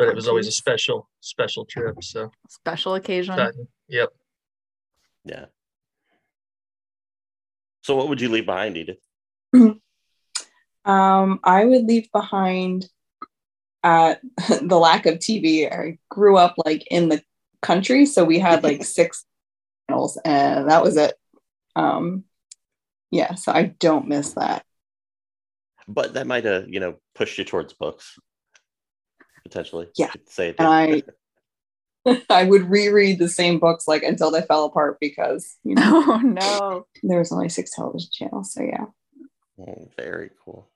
but 0.00 0.08
it 0.08 0.14
was 0.14 0.28
always 0.28 0.46
a 0.46 0.52
special 0.52 1.08
special 1.20 1.66
trip. 1.66 2.02
So, 2.02 2.30
Special 2.48 2.94
occasion. 2.94 3.34
exciting. 3.34 3.68
yep. 3.86 4.08
Yeah. 5.26 5.46
So 7.82 7.96
what 7.96 8.08
would 8.08 8.20
you 8.20 8.30
leave 8.30 8.46
behind, 8.46 8.76
Edith? 8.76 8.98
Um, 10.82 11.40
I 11.44 11.66
would 11.66 11.84
leave 11.84 12.10
behind 12.10 12.88
uh, 13.84 14.14
the 14.62 14.78
lack 14.78 15.04
of 15.04 15.18
TV. 15.18 15.70
I 15.70 15.98
grew 16.08 16.38
up 16.38 16.54
like 16.64 16.86
in 16.90 17.10
the 17.10 17.22
country, 17.60 18.06
so 18.06 18.24
we 18.24 18.38
had 18.38 18.64
like 18.64 18.82
six 18.98 19.26
channels, 19.86 20.18
and 20.24 20.70
that 20.70 20.82
was 20.82 20.96
it. 20.96 21.14
Um, 21.76 22.24
yeah, 23.10 23.34
so 23.34 23.52
I 23.52 23.64
don't 23.78 24.08
miss 24.08 24.32
that. 24.32 24.64
But 25.86 26.14
that 26.14 26.26
might 26.26 26.46
have, 26.46 26.66
you 26.66 26.80
know, 26.80 26.96
pushed 27.14 27.36
you 27.36 27.44
towards 27.44 27.74
books. 27.74 28.18
Potentially. 29.42 29.88
Yeah. 29.96 30.10
I'd 30.14 30.28
Say 30.28 30.48
it 30.50 30.56
And. 30.58 30.68
I, 30.68 31.02
I 32.30 32.44
would 32.44 32.70
reread 32.70 33.18
the 33.18 33.28
same 33.28 33.58
books 33.58 33.86
like 33.86 34.02
until 34.02 34.30
they 34.30 34.42
fell 34.42 34.64
apart 34.64 34.98
because 35.00 35.56
you 35.64 35.74
know 35.74 36.02
Oh 36.06 36.16
no. 36.18 36.86
there 37.02 37.18
was 37.18 37.32
only 37.32 37.48
six 37.48 37.70
television 37.74 38.10
channels. 38.12 38.52
So 38.54 38.62
yeah, 38.62 38.86
Oh, 39.60 39.88
very 39.96 40.30
cool. 40.44 40.70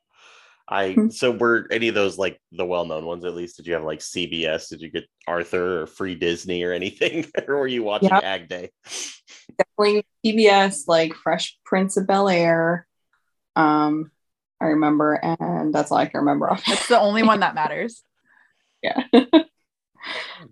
I 0.68 0.92
Hmm. 0.92 1.10
so 1.10 1.30
were 1.30 1.66
any 1.70 1.88
of 1.88 1.94
those 1.94 2.16
like 2.18 2.40
the 2.52 2.64
well-known 2.64 3.04
ones 3.04 3.24
at 3.24 3.34
least? 3.34 3.56
Did 3.58 3.66
you 3.66 3.74
have 3.74 3.84
like 3.84 4.00
CBS? 4.00 4.68
Did 4.70 4.80
you 4.80 4.90
get 4.90 5.04
Arthur 5.26 5.82
or 5.82 5.86
Free 5.86 6.14
Disney 6.14 6.62
or 6.62 6.72
anything? 6.72 7.26
or 7.46 7.56
were 7.58 7.66
you 7.66 7.82
watching 7.82 8.08
Yeah. 8.08 8.20
Ag 8.20 8.48
Day? 8.48 8.70
definitely 9.58 10.04
PBS 10.24 10.84
like 10.88 11.14
Fresh 11.14 11.58
Prince 11.66 11.96
of 11.98 12.06
Bel 12.06 12.28
Air. 12.28 12.86
Um, 13.56 14.10
I 14.60 14.66
remember, 14.68 15.14
and 15.22 15.72
that's 15.74 15.92
all 15.92 15.98
I 15.98 16.06
can 16.06 16.20
remember 16.20 16.50
off. 16.50 16.64
That's 16.66 16.88
the 16.88 16.98
only 16.98 17.22
one 17.22 17.40
that 17.40 17.54
matters. 17.54 18.02
Yeah, 18.84 19.24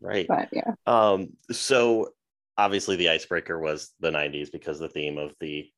Right. 0.00 0.26
but 0.26 0.48
yeah. 0.52 0.72
Um, 0.86 1.30
so 1.50 2.10
obviously 2.56 2.96
the 2.96 3.10
icebreaker 3.10 3.58
was 3.58 3.92
the 4.00 4.10
90s 4.10 4.50
because 4.50 4.78
the 4.78 4.88
theme 4.88 5.18
of 5.18 5.34
the 5.40 5.68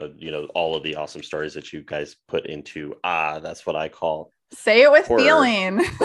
uh, 0.00 0.08
you 0.16 0.30
know 0.32 0.46
all 0.54 0.74
of 0.74 0.82
the 0.82 0.96
awesome 0.96 1.22
stories 1.22 1.54
that 1.54 1.72
you 1.72 1.80
guys 1.82 2.16
put 2.26 2.46
into 2.46 2.94
ah 3.04 3.38
that's 3.38 3.64
what 3.64 3.76
I 3.76 3.88
call 3.88 4.30
Say 4.52 4.82
it 4.82 4.90
with 4.92 5.06
Horror. 5.06 5.20
feeling. 5.20 5.80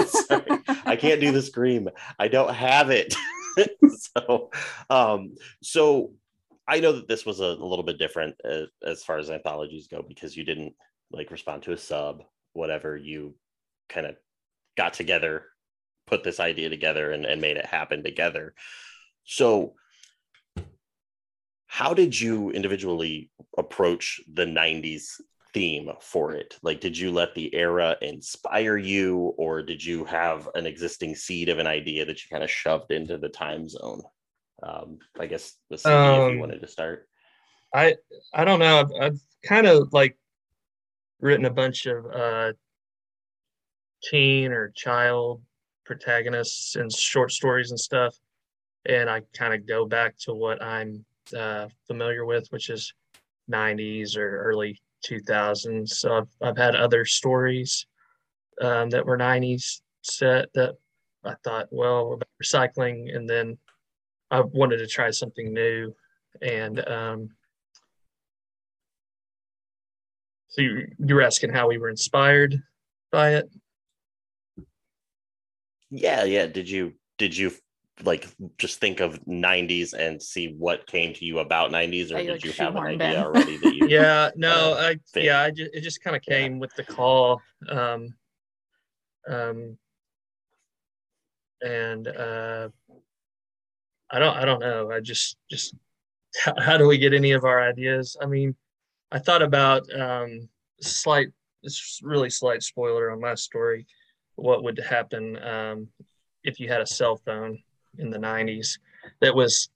I 0.86 0.96
can't 0.96 1.20
do 1.22 1.32
the 1.32 1.42
scream. 1.42 1.88
I 2.18 2.28
don't 2.30 2.54
have 2.54 2.90
it. 2.90 3.14
so, 4.18 4.50
um, 4.90 5.36
so 5.62 6.14
I 6.68 6.80
know 6.80 6.94
that 6.94 7.08
this 7.08 7.26
was 7.28 7.42
a, 7.42 7.44
a 7.46 7.66
little 7.66 7.84
bit 7.84 8.00
different 8.00 8.36
uh, 8.44 8.64
as 8.84 9.04
far 9.04 9.18
as 9.20 9.30
anthologies 9.30 9.88
go 9.88 10.02
because 10.08 10.36
you 10.36 10.44
didn't 10.46 10.74
like 11.12 11.30
respond 11.30 11.62
to 11.64 11.74
a 11.74 11.78
sub, 11.78 12.24
whatever. 12.54 12.98
You 12.98 13.36
kind 13.88 14.08
of 14.08 14.16
got 14.78 14.94
together, 14.94 15.46
put 16.10 16.24
this 16.24 16.40
idea 16.40 16.70
together, 16.70 17.12
and, 17.12 17.26
and 17.26 17.40
made 17.42 17.58
it 17.58 17.66
happen 17.66 18.04
together. 18.04 18.54
So, 19.24 19.76
how 21.68 21.94
did 21.94 22.20
you 22.20 22.50
individually 22.52 23.30
approach 23.58 24.20
the 24.34 24.46
90s 24.46 25.22
theme 25.54 25.90
for 26.02 26.34
it? 26.34 26.56
Like, 26.64 26.80
did 26.82 26.98
you 26.98 27.12
let 27.12 27.36
the 27.36 27.54
era 27.54 27.96
inspire 28.02 28.78
you, 28.78 29.34
or 29.38 29.62
did 29.62 29.84
you 29.84 30.06
have 30.06 30.50
an 30.56 30.66
existing 30.66 31.16
seed 31.16 31.50
of 31.50 31.60
an 31.60 31.68
idea 31.68 32.06
that 32.06 32.24
you 32.24 32.30
kind 32.32 32.44
of 32.44 32.52
shoved 32.52 32.92
into 32.92 33.18
the 33.18 33.30
time 33.30 33.70
zone? 33.70 34.02
Um, 34.62 35.00
I 35.20 35.28
guess 35.28 35.56
the 35.70 35.78
CD, 35.78 35.96
if 35.96 36.02
you 36.02 36.12
Um, 36.12 36.40
wanted 36.40 36.62
to 36.62 36.68
start. 36.68 37.08
I 37.74 37.96
I 38.34 38.46
don't 38.46 38.60
know. 38.60 38.80
I've, 38.80 38.92
I've 39.00 39.20
kind 39.44 39.68
of 39.68 39.94
like 39.94 40.18
written 41.22 41.46
a 41.46 41.52
bunch 41.52 41.86
of 41.86 42.06
uh, 42.06 42.54
teen 44.04 44.52
or 44.52 44.70
child 44.76 45.42
protagonists 45.90 46.76
and 46.76 46.94
short 46.94 47.32
stories 47.32 47.72
and 47.72 47.80
stuff, 47.80 48.16
and 48.86 49.10
I 49.10 49.24
kind 49.34 49.56
of 49.56 49.66
go 49.66 49.88
back 49.88 50.16
to 50.20 50.36
what 50.36 50.62
I'm 50.62 51.04
uh, 51.36 51.68
familiar 51.88 52.26
with, 52.26 52.48
which 52.52 52.70
is 52.70 52.94
90s 53.52 54.16
or 54.16 54.38
early 54.38 54.80
2000s. 55.04 55.90
So 55.90 56.18
I've 56.20 56.30
I've 56.48 56.58
had 56.58 56.76
other 56.76 57.06
stories 57.06 57.88
um, 58.62 58.92
that 58.92 59.04
were 59.04 59.18
90s 59.18 59.82
set 60.04 60.54
that 60.54 60.76
I 61.26 61.34
thought, 61.44 61.70
well, 61.72 62.14
about 62.14 62.30
recycling, 62.42 63.16
and 63.16 63.28
then 63.28 63.58
I 64.30 64.42
wanted 64.42 64.78
to 64.78 64.88
try 64.88 65.10
something 65.10 65.52
new, 65.52 65.96
and 66.40 66.88
um, 66.88 67.30
so 70.50 70.62
you, 70.62 70.88
you 71.00 71.16
were 71.16 71.24
asking 71.24 71.52
how 71.52 71.68
we 71.68 71.80
were 71.80 71.90
inspired 71.90 72.62
by 73.12 73.38
it. 73.38 73.50
Yeah, 75.92 76.24
yeah. 76.24 76.48
Did 76.48 76.70
you 76.70 76.94
did 77.18 77.36
you 77.36 77.52
like 78.04 78.28
just 78.58 78.80
think 78.80 79.02
of 79.02 79.20
90s 79.26 79.94
and 79.94 80.22
see 80.22 80.56
what 80.58 80.88
came 80.88 81.14
to 81.14 81.26
you 81.26 81.40
about 81.40 81.72
90s 81.72 82.12
or 82.12 82.16
That 82.16 82.24
you, 82.24 82.32
did 82.32 82.34
like, 82.34 82.46
you 82.46 82.52
have 82.54 82.76
an 82.76 82.84
idea 82.84 83.18
in. 83.20 83.24
already 83.26 83.58
that 83.58 83.74
you 83.74 83.88
yeah 83.90 84.30
no 84.38 84.74
kinda 84.74 84.88
i 84.88 85.00
fit. 85.12 85.24
yeah 85.26 85.42
i 85.42 85.52
just 85.52 85.74
it 85.74 85.82
just 85.82 86.02
kind 86.02 86.16
of 86.16 86.22
Yeah. 86.26 86.38
came 86.38 86.60
with 86.60 86.74
the 86.76 86.84
call 86.86 87.42
um 87.68 88.14
um 89.28 89.78
and 91.62 92.08
uh 92.08 92.70
i 94.10 94.18
don't 94.18 94.38
i 94.38 94.46
don't 94.46 94.62
know 94.62 94.90
i 94.92 95.02
just 95.02 95.36
just 95.52 95.76
how, 96.42 96.54
how 96.62 96.78
do 96.78 96.88
we 96.88 96.98
get 96.98 97.14
any 97.14 97.34
of 97.34 97.44
our 97.44 97.62
ideas 97.62 98.16
i 98.22 98.26
mean 98.26 98.56
i 99.12 99.20
thought 99.20 99.42
about 99.42 99.84
um 99.94 100.48
slight 100.80 101.28
this 101.64 102.00
really 102.02 102.30
slight 102.30 102.64
spoiler 102.64 103.12
on 103.12 103.20
my 103.20 103.36
story 103.36 103.86
what 104.42 104.64
would 104.64 104.80
happen 104.80 105.42
um 105.44 105.88
if 106.44 106.60
you 106.60 106.68
had 106.68 106.82
a 106.82 106.86
cell 106.86 107.18
phone 107.18 107.58
in 107.98 108.10
the 108.10 108.18
90s 108.18 108.78
that 109.22 109.36
was 109.36 109.70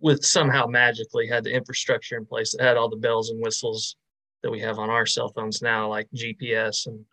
with 0.00 0.24
somehow 0.24 0.66
magically 0.66 1.28
had 1.28 1.44
the 1.44 1.54
infrastructure 1.54 2.16
in 2.16 2.26
place 2.26 2.52
that 2.52 2.64
had 2.64 2.76
all 2.76 2.88
the 2.88 2.96
bells 2.96 3.30
and 3.30 3.40
whistles 3.40 3.96
that 4.42 4.50
we 4.50 4.60
have 4.60 4.78
on 4.78 4.90
our 4.90 5.06
cell 5.06 5.28
phones 5.28 5.62
now, 5.62 5.88
like 5.88 6.08
GPS 6.14 6.86
and 6.86 7.04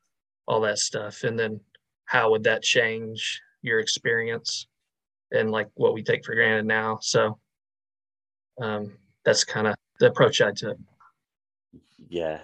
all 0.48 0.60
that 0.62 0.80
stuff. 0.80 1.24
And 1.24 1.38
then 1.38 1.60
how 2.06 2.32
would 2.32 2.44
that 2.44 2.64
change 2.64 3.42
your 3.62 3.80
experience 3.80 4.68
and 5.32 5.52
like 5.52 5.68
what 5.76 5.94
we 5.94 6.02
take 6.02 6.26
for 6.26 6.34
granted 6.34 6.66
now? 6.66 6.98
So 7.02 7.38
um, 8.60 8.98
that's 9.24 9.44
kind 9.44 9.68
of 9.68 9.76
the 10.00 10.08
approach 10.08 10.42
I 10.42 10.52
took. 10.52 10.78
Yeah. 12.10 12.42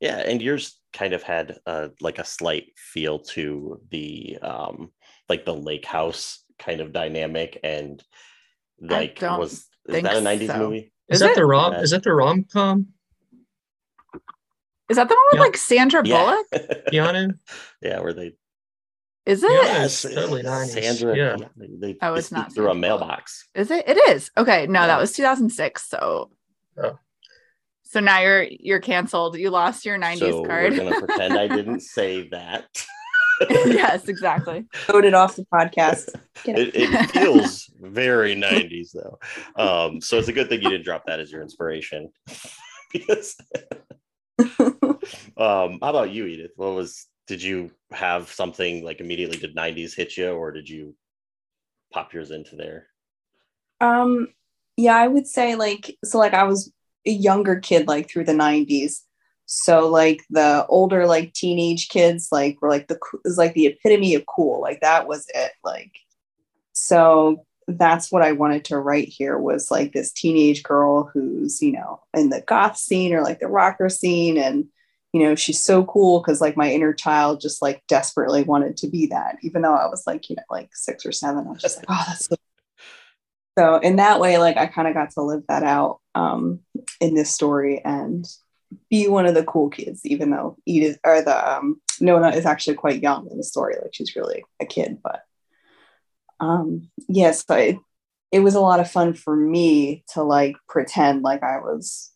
Yeah, 0.00 0.18
and 0.18 0.40
yours 0.40 0.79
kind 0.92 1.12
of 1.14 1.22
had 1.22 1.58
uh, 1.66 1.88
like 2.00 2.18
a 2.18 2.24
slight 2.24 2.72
feel 2.76 3.18
to 3.20 3.80
the 3.90 4.38
um 4.42 4.90
like 5.28 5.44
the 5.44 5.54
lake 5.54 5.84
house 5.86 6.42
kind 6.58 6.80
of 6.80 6.92
dynamic 6.92 7.58
and 7.62 8.02
like 8.80 9.18
don't 9.20 9.38
was 9.38 9.66
is 9.88 10.02
that 10.02 10.16
a 10.16 10.20
90s 10.20 10.46
so. 10.48 10.58
movie? 10.58 10.92
Is, 11.08 11.16
Is 11.16 11.20
that 11.20 11.30
it? 11.32 11.36
the 11.36 11.46
rom? 11.46 11.72
Yeah. 11.72 11.80
Is 11.80 11.90
that 11.90 12.02
the 12.02 12.12
rom 12.14 12.44
com? 12.52 12.88
Is 14.88 14.96
that 14.96 15.08
the 15.08 15.14
one 15.14 15.24
with 15.32 15.38
Yeah. 15.38 15.40
like 15.40 15.56
Sandra 15.56 16.02
Bullock? 16.02 16.46
Keanu? 16.92 17.38
yeah, 17.80 18.00
where 18.00 18.12
they 18.12 18.32
Is 19.26 19.42
it? 19.44 19.50
Yeah. 19.50 19.84
It's 19.84 20.02
totally 20.02 20.42
90s, 20.42 20.66
Sandra 20.82 21.16
yeah. 21.16 21.36
they, 21.56 21.68
they, 21.92 21.98
Oh, 22.02 22.14
it's 22.14 22.32
not 22.32 22.52
through 22.52 22.66
a 22.66 22.72
Sandra 22.72 22.88
Bullock. 22.90 23.00
mailbox. 23.00 23.48
Is 23.54 23.70
it? 23.70 23.88
It 23.88 23.96
is. 24.10 24.30
Okay. 24.36 24.66
No, 24.66 24.80
Yeah. 24.80 24.86
that 24.88 25.00
was 25.00 25.12
2006. 25.12 25.88
So. 25.88 26.30
Oh. 26.82 26.98
So 27.92 27.98
now 27.98 28.20
you're 28.20 28.44
you're 28.44 28.78
canceled. 28.80 29.36
You 29.36 29.50
lost 29.50 29.84
your 29.84 29.98
90s 29.98 30.18
so 30.20 30.44
card. 30.44 30.72
we're 30.72 30.78
gonna 30.84 31.04
pretend 31.04 31.34
I 31.36 31.48
didn't 31.48 31.80
say 31.96 32.28
that. 32.28 32.66
yes, 33.50 34.06
exactly. 34.06 34.64
Voted 34.86 35.12
off 35.14 35.34
the 35.34 35.44
podcast. 35.52 36.08
It, 36.44 36.70
it 36.76 37.10
feels 37.10 37.68
very 37.80 38.36
90s 38.48 38.92
though 38.94 39.18
um 39.62 40.00
so 40.00 40.18
it's 40.18 40.28
a 40.28 40.32
good 40.32 40.48
thing 40.48 40.62
you 40.62 40.70
didn't 40.70 40.84
drop 40.84 41.04
that 41.06 41.18
as 41.20 41.30
your 41.32 41.42
inspiration 41.42 42.10
because 42.92 43.36
um 44.38 45.78
how 45.82 45.90
about 45.90 46.10
you 46.10 46.24
edith 46.26 46.52
what 46.56 46.74
was 46.74 47.06
did 47.26 47.42
you 47.42 47.70
have 47.90 48.30
something 48.32 48.82
like 48.84 49.00
immediately 49.00 49.36
did 49.36 49.54
90s 49.54 49.94
hit 49.94 50.16
you 50.16 50.30
or 50.30 50.50
did 50.50 50.66
you 50.68 50.94
pop 51.92 52.12
yours 52.14 52.30
into 52.30 52.56
there 52.56 52.86
Um, 53.80 54.28
yeah, 54.76 54.96
I 54.96 55.06
would 55.08 55.26
say 55.26 55.56
like 55.56 55.96
so 56.04 56.18
like 56.18 56.32
I 56.34 56.44
was 56.44 56.72
a 57.06 57.10
younger 57.10 57.58
kid 57.58 57.86
like 57.86 58.08
through 58.08 58.24
the 58.24 58.32
90s. 58.32 59.00
So 59.46 59.88
like 59.88 60.22
the 60.30 60.64
older 60.68 61.06
like 61.06 61.32
teenage 61.32 61.88
kids 61.88 62.28
like 62.30 62.60
were 62.62 62.68
like 62.68 62.86
the 62.88 62.98
is 63.24 63.38
like 63.38 63.54
the 63.54 63.66
epitome 63.66 64.14
of 64.14 64.24
cool. 64.26 64.60
Like 64.60 64.80
that 64.80 65.08
was 65.08 65.26
it. 65.34 65.52
Like 65.64 65.92
so 66.72 67.44
that's 67.66 68.10
what 68.10 68.22
I 68.22 68.32
wanted 68.32 68.64
to 68.66 68.78
write 68.78 69.08
here 69.08 69.38
was 69.38 69.70
like 69.70 69.92
this 69.92 70.12
teenage 70.12 70.62
girl 70.62 71.10
who's, 71.12 71.60
you 71.62 71.72
know, 71.72 72.00
in 72.14 72.30
the 72.30 72.42
goth 72.42 72.76
scene 72.76 73.12
or 73.12 73.22
like 73.22 73.40
the 73.40 73.48
rocker 73.48 73.88
scene 73.88 74.38
and 74.38 74.66
you 75.12 75.24
know, 75.24 75.34
she's 75.34 75.60
so 75.60 75.84
cool 75.84 76.20
because 76.20 76.40
like 76.40 76.56
my 76.56 76.70
inner 76.70 76.92
child 76.92 77.40
just 77.40 77.60
like 77.60 77.82
desperately 77.88 78.44
wanted 78.44 78.76
to 78.76 78.88
be 78.88 79.06
that, 79.06 79.38
even 79.42 79.62
though 79.62 79.74
I 79.74 79.86
was 79.86 80.04
like, 80.06 80.30
you 80.30 80.36
know, 80.36 80.42
like 80.48 80.70
six 80.72 81.04
or 81.04 81.10
seven. 81.10 81.48
I 81.48 81.50
was 81.50 81.60
just 81.60 81.78
like, 81.78 81.86
oh, 81.88 82.04
that's 82.06 82.26
so 82.26 82.36
so 83.58 83.76
in 83.76 83.96
that 83.96 84.20
way 84.20 84.38
like 84.38 84.56
i 84.56 84.66
kind 84.66 84.88
of 84.88 84.94
got 84.94 85.10
to 85.10 85.22
live 85.22 85.42
that 85.48 85.62
out 85.62 86.00
um, 86.14 86.60
in 87.00 87.14
this 87.14 87.30
story 87.30 87.80
and 87.84 88.26
be 88.88 89.08
one 89.08 89.26
of 89.26 89.34
the 89.34 89.44
cool 89.44 89.68
kids 89.68 90.00
even 90.04 90.30
though 90.30 90.56
edith 90.66 90.98
or 91.04 91.22
the 91.22 91.52
um, 91.52 91.80
nona 92.00 92.30
is 92.30 92.46
actually 92.46 92.74
quite 92.74 93.02
young 93.02 93.28
in 93.30 93.36
the 93.36 93.44
story 93.44 93.74
like 93.82 93.94
she's 93.94 94.14
really 94.16 94.44
a 94.60 94.66
kid 94.66 94.98
but 95.02 95.22
um 96.40 96.88
yes 97.08 97.44
but 97.44 97.60
it, 97.60 97.76
it 98.32 98.40
was 98.40 98.54
a 98.54 98.60
lot 98.60 98.80
of 98.80 98.90
fun 98.90 99.12
for 99.12 99.34
me 99.36 100.04
to 100.08 100.22
like 100.22 100.56
pretend 100.68 101.22
like 101.22 101.42
i 101.42 101.58
was 101.58 102.10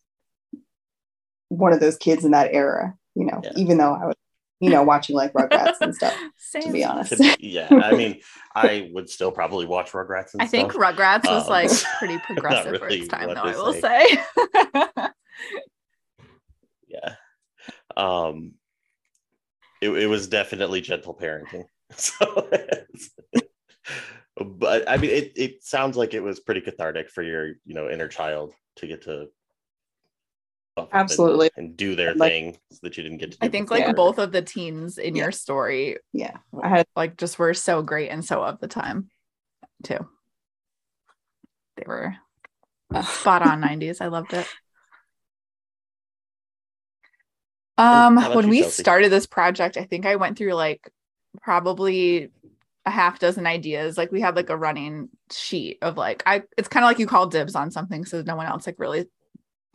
one 1.49 1.73
of 1.73 1.79
those 1.79 1.97
kids 1.97 2.25
in 2.25 2.31
that 2.31 2.53
era 2.53 2.95
you 3.15 3.25
know 3.25 3.41
Yeah. 3.43 3.51
even 3.55 3.77
though 3.77 3.93
i 3.93 4.05
was 4.05 4.15
you 4.61 4.69
know 4.69 4.83
watching 4.83 5.15
like 5.15 5.33
rugrats 5.33 5.75
and 5.81 5.93
stuff 5.93 6.15
to 6.61 6.71
be 6.71 6.83
honest 6.83 7.13
yeah 7.39 7.67
i 7.83 7.93
mean 7.93 8.19
i 8.55 8.89
would 8.93 9.09
still 9.09 9.31
probably 9.31 9.65
watch 9.65 9.91
rugrats 9.91 10.33
and 10.33 10.41
I 10.41 10.47
think 10.47 10.71
stuff. 10.71 10.83
Rugrats 10.95 11.25
was 11.25 11.43
Um, 11.43 11.49
like 11.49 11.69
pretty 11.99 12.17
progressive 12.19 12.77
for 12.79 12.85
really 12.85 12.99
its 12.99 13.07
time, 13.09 13.33
though. 13.33 13.41
I 13.41 13.51
will 13.55 13.73
say. 13.73 14.07
say. 14.07 15.07
yeah 16.87 17.15
um 17.97 18.53
it, 19.81 19.89
it 19.89 20.07
was 20.07 20.27
definitely 20.27 20.81
gentle 20.81 21.13
parenting 21.13 21.65
so 21.95 22.49
but 24.37 24.89
i 24.89 24.97
mean 24.97 25.11
it, 25.11 25.33
it 25.35 25.63
sounds 25.63 25.97
like 25.97 26.13
it 26.13 26.23
was 26.23 26.39
pretty 26.39 26.61
cathartic 26.61 27.09
for 27.09 27.23
your 27.23 27.47
you 27.65 27.73
know 27.73 27.89
inner 27.89 28.07
child 28.07 28.53
to 28.77 28.87
get 28.87 29.03
to 29.03 29.27
buff 30.75 30.89
and- 30.91 31.01
Absolutely. 31.01 31.49
and, 31.55 31.75
do 31.77 31.95
their 31.95 32.13
Like- 32.15 32.31
thing 32.31 32.57
so 32.71 32.79
that 32.83 32.97
you 32.97 33.03
didn't 33.03 33.17
get 33.19 33.31
to 33.33 33.37
I 33.41 33.47
think 33.49 33.69
before. 33.69 33.85
like 33.87 33.95
both 33.95 34.17
of 34.19 34.31
the 34.31 34.41
teens 34.41 34.97
in 34.97 35.15
Yeah. 35.15 35.23
your 35.23 35.31
story 35.31 35.97
yeah 36.13 36.37
i 36.61 36.67
had 36.69 36.85
like 36.95 37.17
just 37.17 37.39
were 37.39 37.53
so 37.53 37.81
great 37.81 38.09
and 38.09 38.23
so 38.23 38.43
of 38.43 38.59
the 38.59 38.67
time 38.67 39.09
too. 39.83 40.07
They 41.77 41.83
were 41.85 42.15
spot 43.03 43.41
on 43.45 43.61
90s. 43.61 43.99
I 44.01 44.07
loved 44.07 44.33
it. 44.33 44.47
Um 47.77 48.15
when 48.33 48.47
we 48.47 48.61
Chelsea? 48.61 48.81
started 48.81 49.11
this 49.11 49.25
project, 49.27 49.75
I 49.77 49.83
think 49.83 50.05
I 50.05 50.15
went 50.15 50.37
through 50.37 50.53
like 50.53 50.89
probably 51.41 52.31
a 52.85 52.89
half 52.89 53.19
dozen 53.19 53.45
ideas. 53.45 53.97
Like 53.97 54.11
we 54.11 54.21
had 54.21 54.35
like 54.35 54.49
a 54.49 54.55
running 54.57 55.09
sheet 55.31 55.79
of 55.81 55.97
like 55.97 56.23
I 56.25 56.43
it's 56.57 56.69
kind 56.69 56.85
of 56.85 56.89
like 56.89 56.99
you 56.99 57.07
call 57.07 57.27
dibs 57.27 57.55
on 57.55 57.71
something 57.71 58.05
so 58.05 58.21
no 58.21 58.35
one 58.37 58.45
else 58.45 58.65
like 58.65 58.79
really 58.79 59.07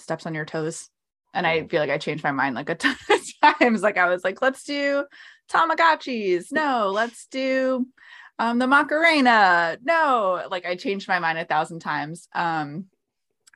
steps 0.00 0.26
on 0.26 0.34
your 0.34 0.44
toes. 0.44 0.88
And 1.32 1.46
I 1.46 1.66
feel 1.66 1.80
like 1.80 1.90
I 1.90 1.98
changed 1.98 2.24
my 2.24 2.32
mind 2.32 2.54
like 2.54 2.68
a 2.68 2.74
ton 2.76 2.96
of 3.10 3.58
times. 3.58 3.82
Like 3.82 3.98
I 3.98 4.08
was 4.08 4.24
like, 4.24 4.42
let's 4.42 4.64
do 4.64 5.04
Tamagotchis. 5.50 6.52
No, 6.52 6.90
let's 6.92 7.26
do 7.26 7.86
um 8.38 8.58
the 8.58 8.66
Macarena. 8.66 9.78
No, 9.82 10.46
like 10.50 10.66
I 10.66 10.76
changed 10.76 11.08
my 11.08 11.18
mind 11.18 11.38
a 11.38 11.44
thousand 11.44 11.80
times. 11.80 12.28
Um 12.34 12.86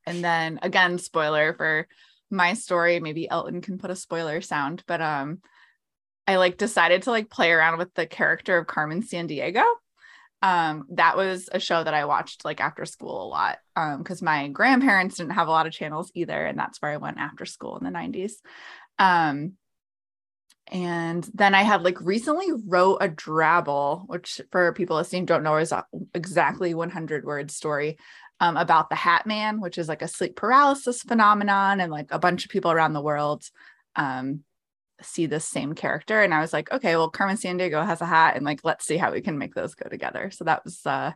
and 0.07 0.23
then 0.23 0.59
again, 0.63 0.99
spoiler 0.99 1.55
for 1.55 1.89
my 2.31 2.55
story, 2.55 3.01
maybe 3.01 3.29
Elton 3.29 3.61
can 3.61 3.79
put 3.79 3.91
a 3.91 3.97
spoiler 3.97 4.41
sound, 4.41 4.83
but 4.87 5.01
um 5.01 5.41
I 6.27 6.37
like 6.37 6.57
decided 6.57 7.03
to 7.03 7.11
like 7.11 7.29
play 7.29 7.51
around 7.53 7.79
with 7.79 7.93
the 7.95 8.07
character 8.07 8.57
of 8.57 8.67
Carmen 8.67 9.03
Sandiego. 9.03 9.65
Um, 10.45 10.85
that 10.91 11.17
was 11.17 11.49
a 11.51 11.59
show 11.59 11.83
that 11.83 11.95
I 11.95 12.05
watched 12.05 12.45
like 12.45 12.61
after 12.61 12.85
school 12.85 13.25
a 13.25 13.29
lot. 13.29 13.59
Um, 13.77 14.03
because 14.03 14.21
my 14.21 14.49
grandparents 14.49 15.17
didn't 15.17 15.33
have 15.33 15.49
a 15.49 15.51
lot 15.51 15.67
of 15.67 15.73
channels 15.73 16.13
either, 16.15 16.45
and 16.45 16.59
that's 16.59 16.83
where 16.83 16.91
I 16.91 16.99
went 16.99 17.17
after 17.19 17.47
school 17.47 17.79
in 17.79 17.85
the 17.85 17.91
90s. 17.91 18.33
Um, 18.99 19.55
and 20.71 21.27
then 21.33 21.55
I 21.55 21.63
had 21.63 21.83
like 21.83 21.99
recently 22.03 22.49
wrote 22.67 22.99
a 23.01 23.09
drabble, 23.09 24.05
which 24.07 24.43
for 24.53 24.75
people 24.75 24.97
listening 24.97 25.25
don't 25.25 25.45
know 25.45 25.57
is 25.57 25.73
exactly 26.13 26.75
100 26.75 27.25
word 27.25 27.51
story 27.51 27.97
um, 28.39 28.59
about 28.59 28.91
the 28.91 28.97
Hat 28.97 29.27
Man, 29.27 29.63
which 29.63 29.79
is 29.79 29.89
like 29.89 30.03
a 30.03 30.09
sleep 30.09 30.37
paralysis 30.37 31.01
phenomenon, 31.01 31.81
and 31.81 31.91
like 31.91 32.09
a 32.11 32.19
bunch 32.19 32.45
of 32.45 32.51
people 32.51 32.71
around 32.71 32.93
the 32.93 33.01
world 33.01 33.45
um, 33.97 34.41
see 35.05 35.27
this 35.27 35.45
same 35.47 35.75
character. 35.75 36.21
And 36.23 36.35
I 36.35 36.41
was 36.41 36.53
like, 36.53 36.71
okay, 36.73 36.97
well, 36.97 37.11
Carmen 37.11 37.37
Sandiego 37.37 37.85
has 37.85 38.01
a 38.01 38.07
hat, 38.07 38.37
and 38.37 38.45
like 38.45 38.61
let's 38.65 38.87
see 38.87 38.97
how 38.97 39.13
we 39.13 39.21
can 39.21 39.39
make 39.39 39.55
those 39.55 39.75
go 39.75 39.89
together. 39.89 40.31
So 40.31 40.45
that 40.45 40.65
was 40.65 40.85
uh, 40.87 41.13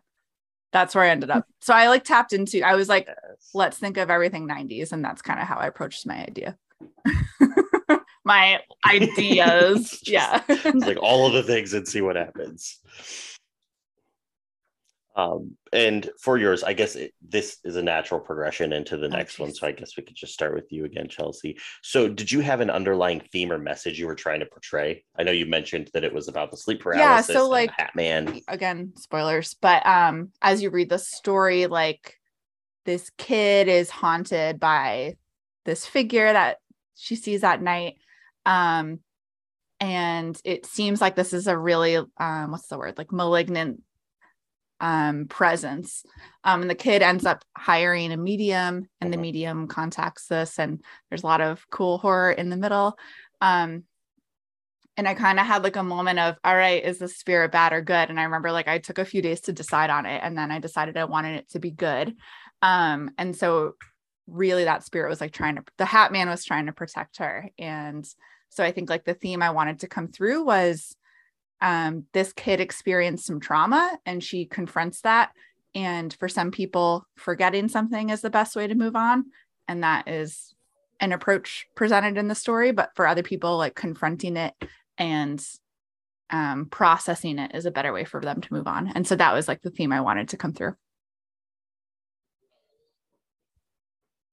that's 0.72 0.94
where 0.94 1.04
I 1.04 1.10
ended 1.10 1.30
up. 1.30 1.46
So 1.60 1.74
I 1.74 1.88
like 1.88 2.04
tapped 2.04 2.32
into. 2.32 2.62
I 2.62 2.74
was 2.74 2.88
like, 2.88 3.06
Yes. 3.06 3.50
let's 3.54 3.78
think 3.78 3.96
of 3.96 4.10
everything 4.10 4.48
90s, 4.48 4.92
and 4.92 5.04
that's 5.04 5.22
kind 5.22 5.40
of 5.40 5.46
how 5.46 5.56
I 5.56 5.66
approached 5.66 6.06
my 6.06 6.22
idea. 6.24 6.56
my 8.24 8.60
ideas, 8.86 10.00
yeah. 10.06 10.42
like 10.74 10.98
all 11.00 11.26
of 11.26 11.32
the 11.32 11.42
things 11.46 11.72
and 11.74 11.88
see 11.88 12.00
what 12.00 12.16
happens 12.16 12.78
Um, 15.18 15.56
and 15.72 16.08
for 16.22 16.38
yours, 16.38 16.62
I 16.62 16.74
guess 16.74 16.94
it, 16.94 17.12
this 17.20 17.58
is 17.64 17.74
a 17.74 17.82
natural 17.82 18.20
progression 18.20 18.72
into 18.72 18.96
the 18.96 19.08
next 19.08 19.40
one. 19.40 19.52
So 19.52 19.66
I 19.66 19.72
guess 19.72 19.96
we 19.96 20.04
could 20.04 20.14
just 20.14 20.32
start 20.32 20.54
with 20.54 20.70
you 20.70 20.84
again, 20.84 21.08
Chelsea. 21.08 21.58
So 21.82 22.08
did 22.08 22.30
you 22.30 22.38
have 22.40 22.60
an 22.60 22.70
underlying 22.70 23.20
theme 23.32 23.50
or 23.50 23.58
message 23.58 23.98
you 23.98 24.06
were 24.06 24.14
trying 24.14 24.38
to 24.40 24.46
portray? 24.46 25.04
I 25.18 25.24
know 25.24 25.32
you 25.32 25.44
mentioned 25.46 25.90
that 25.92 26.04
it 26.04 26.14
was 26.14 26.28
about 26.28 26.52
the 26.52 26.56
sleep 26.56 26.80
paralysis. 26.80 27.34
Yeah, 27.34 27.40
so, 27.40 27.48
like- 27.48 27.72
Hat 27.76 27.90
Man. 27.96 28.40
again 28.46 28.92
spoilers 28.96 29.54
but 29.60 29.84
um 29.86 30.30
as 30.40 30.62
you 30.62 30.70
read 30.70 30.88
the 30.88 30.98
story 30.98 31.66
like 31.66 32.16
this 32.84 33.10
kid 33.18 33.66
is 33.68 33.90
haunted 33.90 34.60
by 34.60 35.16
this 35.64 35.84
figure 35.84 36.32
that 36.32 36.58
she 36.94 37.16
sees 37.16 37.42
at 37.42 37.60
night 37.62 37.94
um 38.46 39.00
and 39.80 40.40
it 40.44 40.66
seems 40.66 41.00
like 41.00 41.16
this 41.16 41.32
is 41.32 41.46
a 41.46 41.56
really 41.58 41.96
um 41.96 42.50
what's 42.50 42.68
the 42.68 42.78
word 42.78 42.96
like 42.98 43.12
malignant 43.12 43.82
um 44.80 45.26
presence 45.26 46.04
um 46.44 46.62
and 46.62 46.70
the 46.70 46.74
kid 46.74 47.02
ends 47.02 47.26
up 47.26 47.44
hiring 47.56 48.12
a 48.12 48.16
medium 48.16 48.88
and 49.00 49.12
the 49.12 49.16
Mhm. 49.16 49.20
medium 49.20 49.66
contacts 49.68 50.26
this 50.28 50.58
and 50.58 50.82
there's 51.08 51.24
a 51.24 51.26
lot 51.26 51.40
of 51.40 51.68
cool 51.70 51.98
horror 51.98 52.30
in 52.30 52.48
the 52.48 52.56
middle 52.56 52.96
um 53.40 53.84
and 54.96 55.06
I 55.06 55.14
kind 55.14 55.38
of 55.38 55.46
had 55.46 55.62
like 55.62 55.76
a 55.76 55.82
moment 55.84 56.18
of, 56.18 56.36
all 56.42 56.56
right, 56.56 56.84
is 56.84 56.98
the 56.98 57.06
spirit 57.06 57.52
bad 57.52 57.72
or 57.72 57.80
good? 57.80 58.10
And 58.10 58.18
I 58.18 58.24
remember 58.24 58.50
like 58.50 58.66
I 58.66 58.78
took 58.78 58.98
a 58.98 59.04
few 59.04 59.22
days 59.22 59.40
to 59.42 59.52
decide 59.52 59.90
on 59.90 60.06
it, 60.06 60.20
and 60.24 60.36
then 60.36 60.50
I 60.50 60.58
decided 60.58 60.96
I 60.96 61.04
wanted 61.04 61.36
it 61.36 61.50
to 61.50 61.60
be 61.60 61.70
good. 61.70 62.16
Um, 62.62 63.12
and 63.16 63.36
so 63.36 63.74
really 64.26 64.64
that 64.64 64.82
spirit 64.82 65.08
was 65.08 65.20
like 65.20 65.32
trying 65.32 65.54
to 65.54 65.62
the 65.78 65.84
hat 65.84 66.10
man 66.10 66.28
was 66.28 66.44
trying 66.44 66.66
to 66.66 66.72
protect 66.72 67.18
her. 67.18 67.48
And 67.60 68.04
so 68.50 68.64
I 68.64 68.72
think 68.72 68.90
like 68.90 69.04
the 69.04 69.14
theme 69.14 69.40
I 69.40 69.50
wanted 69.50 69.80
to 69.80 69.86
come 69.86 70.08
through 70.08 70.44
was 70.44 70.96
um 71.60 72.04
this 72.12 72.32
kid 72.32 72.60
experienced 72.60 73.26
some 73.26 73.40
trauma 73.40 73.98
and 74.06 74.22
she 74.22 74.44
confronts 74.44 75.00
that. 75.02 75.32
And 75.74 76.12
for 76.14 76.28
some 76.28 76.50
people, 76.50 77.06
forgetting 77.16 77.68
something 77.68 78.10
is 78.10 78.20
the 78.20 78.30
best 78.30 78.56
way 78.56 78.66
to 78.66 78.74
move 78.74 78.96
on. 78.96 79.26
And 79.66 79.82
that 79.82 80.08
is 80.08 80.54
an 81.00 81.12
approach 81.12 81.66
presented 81.74 82.16
in 82.16 82.28
the 82.28 82.34
story, 82.34 82.72
but 82.72 82.90
for 82.94 83.06
other 83.06 83.22
people, 83.22 83.56
like 83.56 83.74
confronting 83.74 84.36
it 84.36 84.54
and 84.96 85.44
um, 86.30 86.66
processing 86.66 87.38
it 87.38 87.54
is 87.54 87.66
a 87.66 87.70
better 87.70 87.92
way 87.92 88.04
for 88.04 88.20
them 88.20 88.40
to 88.40 88.52
move 88.52 88.66
on. 88.66 88.88
And 88.88 89.06
so 89.06 89.16
that 89.16 89.34
was 89.34 89.48
like 89.48 89.62
the 89.62 89.70
theme 89.70 89.92
I 89.92 90.00
wanted 90.00 90.30
to 90.30 90.36
come 90.36 90.52
through. 90.52 90.74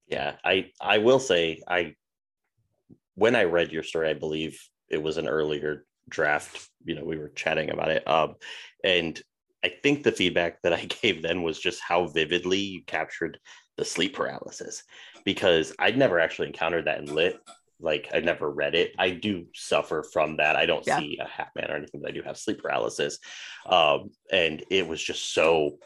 Yeah, 0.07 0.35
I 0.43 0.71
I 0.79 0.99
will 0.99 1.19
say 1.19 1.61
I 1.67 1.95
when 3.15 3.35
I 3.35 3.45
read 3.45 3.71
your 3.71 3.83
story, 3.83 4.09
I 4.09 4.13
believe 4.13 4.61
it 4.89 5.01
was 5.01 5.17
an 5.17 5.27
earlier 5.27 5.85
draft. 6.09 6.69
You 6.83 6.95
know, 6.95 7.03
we 7.03 7.17
were 7.17 7.29
chatting 7.29 7.69
about 7.69 7.89
it. 7.89 8.07
Um, 8.07 8.35
and 8.83 9.19
I 9.63 9.69
think 9.81 10.03
the 10.03 10.11
feedback 10.11 10.61
that 10.61 10.73
I 10.73 10.85
gave 11.01 11.21
then 11.21 11.41
was 11.43 11.59
just 11.59 11.81
how 11.81 12.07
vividly 12.07 12.59
you 12.59 12.81
captured 12.85 13.39
the 13.77 13.85
sleep 13.85 14.15
paralysis 14.15 14.83
because 15.25 15.73
I'd 15.79 15.97
never 15.97 16.19
actually 16.19 16.47
encountered 16.47 16.85
that 16.85 16.99
in 16.99 17.13
lit. 17.13 17.39
Like 17.79 18.09
I 18.13 18.19
never 18.21 18.49
read 18.49 18.73
it. 18.73 18.93
I 18.97 19.09
do 19.09 19.47
suffer 19.53 20.03
from 20.13 20.37
that. 20.37 20.55
I 20.55 20.65
don't 20.65 20.85
Yeah. 20.87 20.99
see 20.99 21.17
a 21.19 21.27
hat 21.27 21.49
man 21.55 21.69
or 21.69 21.75
anything, 21.75 22.01
but 22.01 22.11
I 22.11 22.13
do 22.13 22.21
have 22.21 22.37
sleep 22.37 22.61
paralysis. 22.61 23.19
Um, 23.65 24.11
and 24.31 24.63
it 24.69 24.87
was 24.87 25.03
just 25.03 25.33
so 25.33 25.79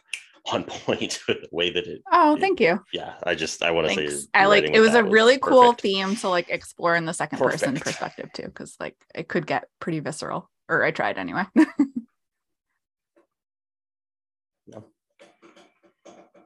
on 0.51 0.63
point 0.63 1.19
with 1.27 1.41
the 1.41 1.49
way 1.51 1.69
that 1.71 1.85
it 1.87 2.01
Oh, 2.11 2.35
Yeah. 2.35 2.39
thank 2.41 2.59
you. 2.59 2.83
yeah, 2.93 3.15
I 3.23 3.35
just 3.35 3.61
I 3.63 3.71
want 3.71 3.89
to 3.89 4.09
say 4.19 4.27
I 4.33 4.45
like 4.47 4.63
it 4.65 4.79
was 4.79 4.91
a 4.95 5.03
that 5.03 5.09
really 5.09 5.37
cool 5.37 5.69
perfect. 5.73 5.81
theme 5.81 6.15
to 6.17 6.29
like 6.29 6.49
explore 6.49 6.95
in 6.95 7.05
the 7.05 7.13
second 7.13 7.39
person 7.39 7.75
perspective 7.75 8.31
too, 8.33 8.43
because 8.43 8.75
like 8.79 8.95
it 9.15 9.27
could 9.27 9.45
get 9.47 9.65
pretty 9.79 9.99
visceral, 9.99 10.49
or 10.67 10.83
I 10.83 10.91
tried 10.91 11.17
anyway. 11.17 11.43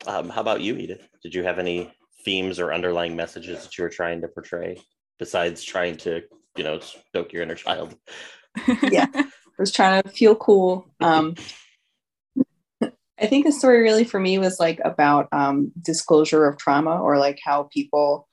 Um, 0.06 0.30
how 0.30 0.42
about 0.42 0.62
you, 0.62 0.76
Edith? 0.76 1.08
Did 1.22 1.34
you 1.34 1.44
have 1.44 1.60
any 1.60 1.94
themes 2.26 2.60
or 2.60 2.74
underlying 2.74 3.16
messages 3.16 3.64
that 3.64 3.78
you 3.78 3.84
were 3.84 3.90
trying 3.90 4.22
to 4.22 4.28
portray 4.28 4.82
besides 5.20 5.64
trying 5.64 5.96
to, 5.98 6.22
you 6.58 6.64
know, 6.64 6.80
stoke 6.80 7.32
your 7.34 7.42
inner 7.44 7.56
child? 7.56 7.96
Yeah. 8.92 9.08
I 9.14 9.62
was 9.62 9.72
trying 9.72 10.02
to 10.04 10.10
feel 10.10 10.36
cool. 10.36 10.88
Um, 11.00 11.36
I 13.24 13.28
think 13.28 13.46
the 13.46 13.54
story 13.54 13.82
really 13.82 14.04
for 14.04 14.20
me 14.20 14.38
was 14.38 14.60
like 14.60 14.82
about 14.84 15.30
um, 15.32 15.72
disclosure 15.82 16.46
of 16.46 16.58
trauma 16.58 17.02
or 17.02 17.18
like 17.18 17.40
how 17.42 17.70
people 17.72 18.28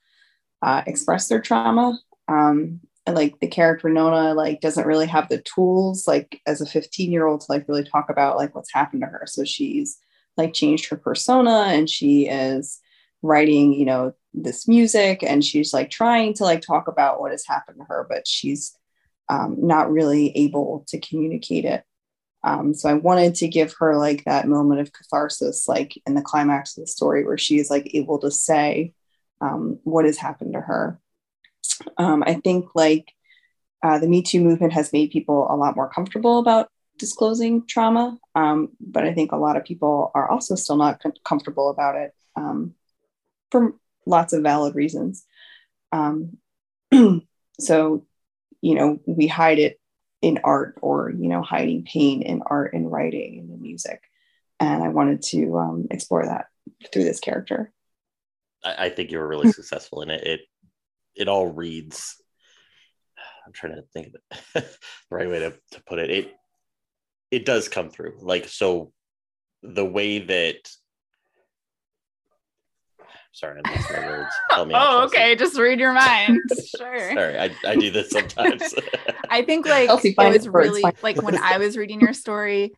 uh, 0.62 0.82
express 0.84 1.28
their 1.28 1.40
trauma. 1.40 1.96
Um, 2.26 2.80
and 3.06 3.14
like 3.14 3.38
the 3.38 3.46
character 3.46 3.88
Nona 3.88 4.34
like 4.34 4.60
doesn't 4.60 4.88
really 4.88 5.06
have 5.06 5.28
the 5.28 5.42
tools 5.42 6.08
like 6.08 6.40
as 6.44 6.60
a 6.60 6.66
15 6.66 7.12
year 7.12 7.26
old 7.26 7.42
to 7.42 7.46
like 7.48 7.68
really 7.68 7.84
talk 7.84 8.10
about 8.10 8.36
like 8.36 8.52
what's 8.54 8.72
happened 8.72 9.02
to 9.02 9.06
her. 9.06 9.22
So 9.26 9.44
she's 9.44 9.96
like 10.36 10.54
changed 10.54 10.90
her 10.90 10.96
persona 10.96 11.66
and 11.68 11.88
she 11.88 12.26
is 12.26 12.80
writing, 13.22 13.72
you 13.72 13.84
know, 13.84 14.12
this 14.34 14.66
music 14.66 15.22
and 15.22 15.44
she's 15.44 15.72
like 15.72 15.90
trying 15.90 16.34
to 16.34 16.42
like 16.42 16.62
talk 16.62 16.88
about 16.88 17.20
what 17.20 17.30
has 17.30 17.46
happened 17.46 17.78
to 17.78 17.84
her, 17.84 18.06
but 18.08 18.26
she's 18.26 18.76
um, 19.28 19.56
not 19.56 19.90
really 19.90 20.36
able 20.36 20.84
to 20.88 20.98
communicate 20.98 21.64
it. 21.64 21.84
Um, 22.42 22.72
so 22.72 22.88
I 22.88 22.94
wanted 22.94 23.34
to 23.36 23.48
give 23.48 23.74
her 23.78 23.96
like 23.96 24.24
that 24.24 24.48
moment 24.48 24.80
of 24.80 24.92
catharsis, 24.92 25.68
like 25.68 26.00
in 26.06 26.14
the 26.14 26.22
climax 26.22 26.76
of 26.76 26.84
the 26.84 26.86
story, 26.86 27.24
where 27.24 27.38
she 27.38 27.58
is 27.58 27.70
like 27.70 27.94
able 27.94 28.18
to 28.20 28.30
say 28.30 28.94
um, 29.40 29.78
what 29.84 30.04
has 30.04 30.16
happened 30.16 30.54
to 30.54 30.60
her. 30.60 30.98
Um, 31.96 32.22
I 32.26 32.34
think 32.34 32.70
like 32.74 33.12
uh, 33.82 33.98
the 33.98 34.08
Me 34.08 34.22
Too 34.22 34.40
movement 34.40 34.72
has 34.72 34.92
made 34.92 35.10
people 35.10 35.46
a 35.50 35.56
lot 35.56 35.76
more 35.76 35.88
comfortable 35.88 36.38
about 36.38 36.68
disclosing 36.98 37.66
trauma, 37.66 38.18
um, 38.34 38.70
but 38.78 39.04
I 39.04 39.14
think 39.14 39.32
a 39.32 39.36
lot 39.36 39.56
of 39.56 39.64
people 39.64 40.10
are 40.14 40.30
also 40.30 40.54
still 40.54 40.76
not 40.76 41.00
com- 41.00 41.12
comfortable 41.24 41.70
about 41.70 41.96
it 41.96 42.14
um, 42.36 42.74
for 43.50 43.74
lots 44.06 44.32
of 44.32 44.42
valid 44.42 44.74
reasons. 44.74 45.24
Um, 45.92 46.38
so 47.60 48.06
you 48.60 48.74
know 48.74 49.00
we 49.06 49.26
hide 49.26 49.58
it 49.58 49.79
in 50.22 50.38
art 50.44 50.76
or 50.82 51.10
you 51.10 51.28
know 51.28 51.42
hiding 51.42 51.84
pain 51.84 52.22
in 52.22 52.42
art 52.46 52.74
and 52.74 52.90
writing 52.90 53.38
and 53.38 53.50
in 53.50 53.62
music 53.62 54.02
and 54.58 54.82
i 54.82 54.88
wanted 54.88 55.22
to 55.22 55.56
um, 55.56 55.86
explore 55.90 56.24
that 56.24 56.46
through 56.92 57.04
this 57.04 57.20
character 57.20 57.72
I, 58.64 58.86
I 58.86 58.90
think 58.90 59.10
you 59.10 59.18
were 59.18 59.28
really 59.28 59.52
successful 59.52 60.02
in 60.02 60.10
it. 60.10 60.26
It 60.26 60.40
it 61.14 61.28
all 61.28 61.46
reads. 61.46 62.16
I'm 63.46 63.52
trying 63.52 63.74
to 63.74 63.82
think 63.92 64.08
of 64.08 64.14
it, 64.14 64.40
the 64.54 65.16
right 65.16 65.28
way 65.28 65.40
to, 65.40 65.54
to 65.72 65.82
put 65.84 65.98
it. 65.98 66.10
It 66.10 66.34
it 67.30 67.44
does 67.44 67.68
come 67.68 67.90
through. 67.90 68.18
Like 68.20 68.48
so, 68.48 68.92
the 69.62 69.84
way 69.84 70.18
that. 70.20 70.56
Sorry, 73.32 73.60
I 73.64 73.74
lost 73.74 73.92
my 73.92 74.06
words. 74.06 74.34
Help 74.50 74.68
me 74.68 74.74
out, 74.74 74.86
oh, 74.86 75.00
Chelsea. 75.00 75.16
okay. 75.16 75.36
Just 75.36 75.58
read 75.58 75.78
your 75.78 75.92
mind. 75.92 76.40
sure. 76.76 77.12
Sorry, 77.14 77.38
I, 77.38 77.50
I 77.66 77.76
do 77.76 77.90
this 77.90 78.10
sometimes. 78.10 78.74
I 79.30 79.42
think 79.42 79.66
like 79.66 79.88
Chelsea, 79.88 80.14
it 80.16 80.16
was 80.18 80.44
the 80.44 80.50
words, 80.50 80.68
really 80.68 80.82
find 80.82 80.96
like 81.02 81.22
when. 81.22 81.36
I 81.38 81.58
was 81.58 81.76
reading 81.76 82.00
your 82.00 82.12
story, 82.12 82.72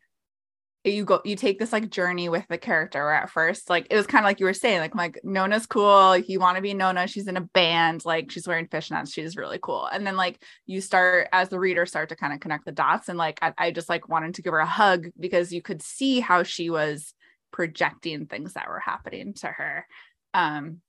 you 0.85 1.05
go 1.05 1.21
you 1.25 1.37
take 1.37 1.59
this 1.59 1.73
like 1.73 1.91
journey 1.91 2.29
with 2.29 2.45
the 2.49 2.59
character 2.59 3.05
where 3.05 3.15
at 3.15 3.31
first 3.31 3.71
like 3.71 3.87
it 3.89 3.97
was 3.97 4.07
kind 4.07 4.25
of 4.25 4.29
like 4.29 4.41
you 4.41 4.47
were 4.47 4.55
saying 4.55 4.81
like 4.81 4.95
like 4.95 5.21
Nona's 5.23 5.67
cool 5.67 5.85
like 5.85 6.29
you 6.29 6.41
want 6.41 6.57
to 6.57 6.63
be 6.63 6.75
Nona 6.75 7.07
she's 7.07 7.29
in 7.29 7.37
a 7.37 7.43
band 7.43 8.05
like 8.05 8.33
she's 8.33 8.49
wearing 8.49 8.67
fishnets 8.67 9.15
she's 9.15 9.37
really 9.37 9.61
cool 9.63 9.87
and 9.87 10.05
then 10.05 10.17
like 10.17 10.43
you 10.67 10.81
start 10.81 11.29
as 11.33 11.51
the 11.51 11.61
reader 11.61 11.87
start 11.87 12.09
to 12.09 12.17
kind 12.17 12.33
of 12.33 12.41
connect 12.41 12.65
the 12.65 12.73
dots 12.73 13.09
and 13.09 13.17
like 13.17 13.39
I, 13.41 13.53
I 13.57 13.71
just 13.71 13.89
like 13.89 14.09
wanted 14.09 14.35
to 14.35 14.43
give 14.43 14.53
her 14.53 14.59
a 14.59 14.67
hug 14.67 15.07
because 15.19 15.53
you 15.53 15.63
could 15.63 15.83
see 15.83 16.19
how 16.19 16.43
she 16.43 16.69
was 16.69 17.15
projecting 17.53 18.27
things 18.27 18.55
that 18.55 18.69
were 18.69 18.81
happening 18.81 19.35
to 19.35 19.47
her 19.47 19.87
um 20.35 20.81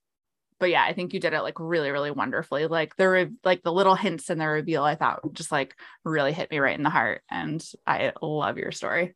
but 0.60 0.70
yeah, 0.70 0.84
I 0.84 0.92
think 0.94 1.12
you 1.12 1.20
did 1.20 1.32
it 1.32 1.42
like 1.42 1.58
really, 1.58 1.90
really 1.90 2.10
wonderfully. 2.10 2.66
Like 2.66 2.96
the 2.96 3.08
re- 3.08 3.30
like 3.44 3.62
the 3.62 3.72
little 3.72 3.94
hints 3.94 4.30
in 4.30 4.38
the 4.38 4.46
reveal, 4.46 4.82
I 4.82 4.94
thought 4.94 5.20
just 5.32 5.52
like 5.52 5.74
really 6.04 6.32
hit 6.32 6.50
me 6.50 6.58
right 6.58 6.76
in 6.76 6.84
the 6.84 6.90
heart, 6.90 7.22
and 7.30 7.62
I 7.86 8.12
love 8.22 8.56
your 8.56 8.72
story. 8.72 9.14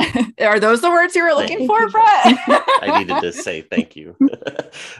Are 0.40 0.60
those 0.60 0.80
the 0.80 0.90
words 0.90 1.14
you 1.14 1.22
were 1.22 1.34
looking 1.34 1.66
Thank 1.66 1.70
for, 1.70 1.80
you. 1.80 1.88
Brett? 1.88 2.04
I 2.82 2.98
needed 2.98 3.20
to 3.20 3.32
say 3.32 3.62
thank 3.62 3.96
you 3.96 4.16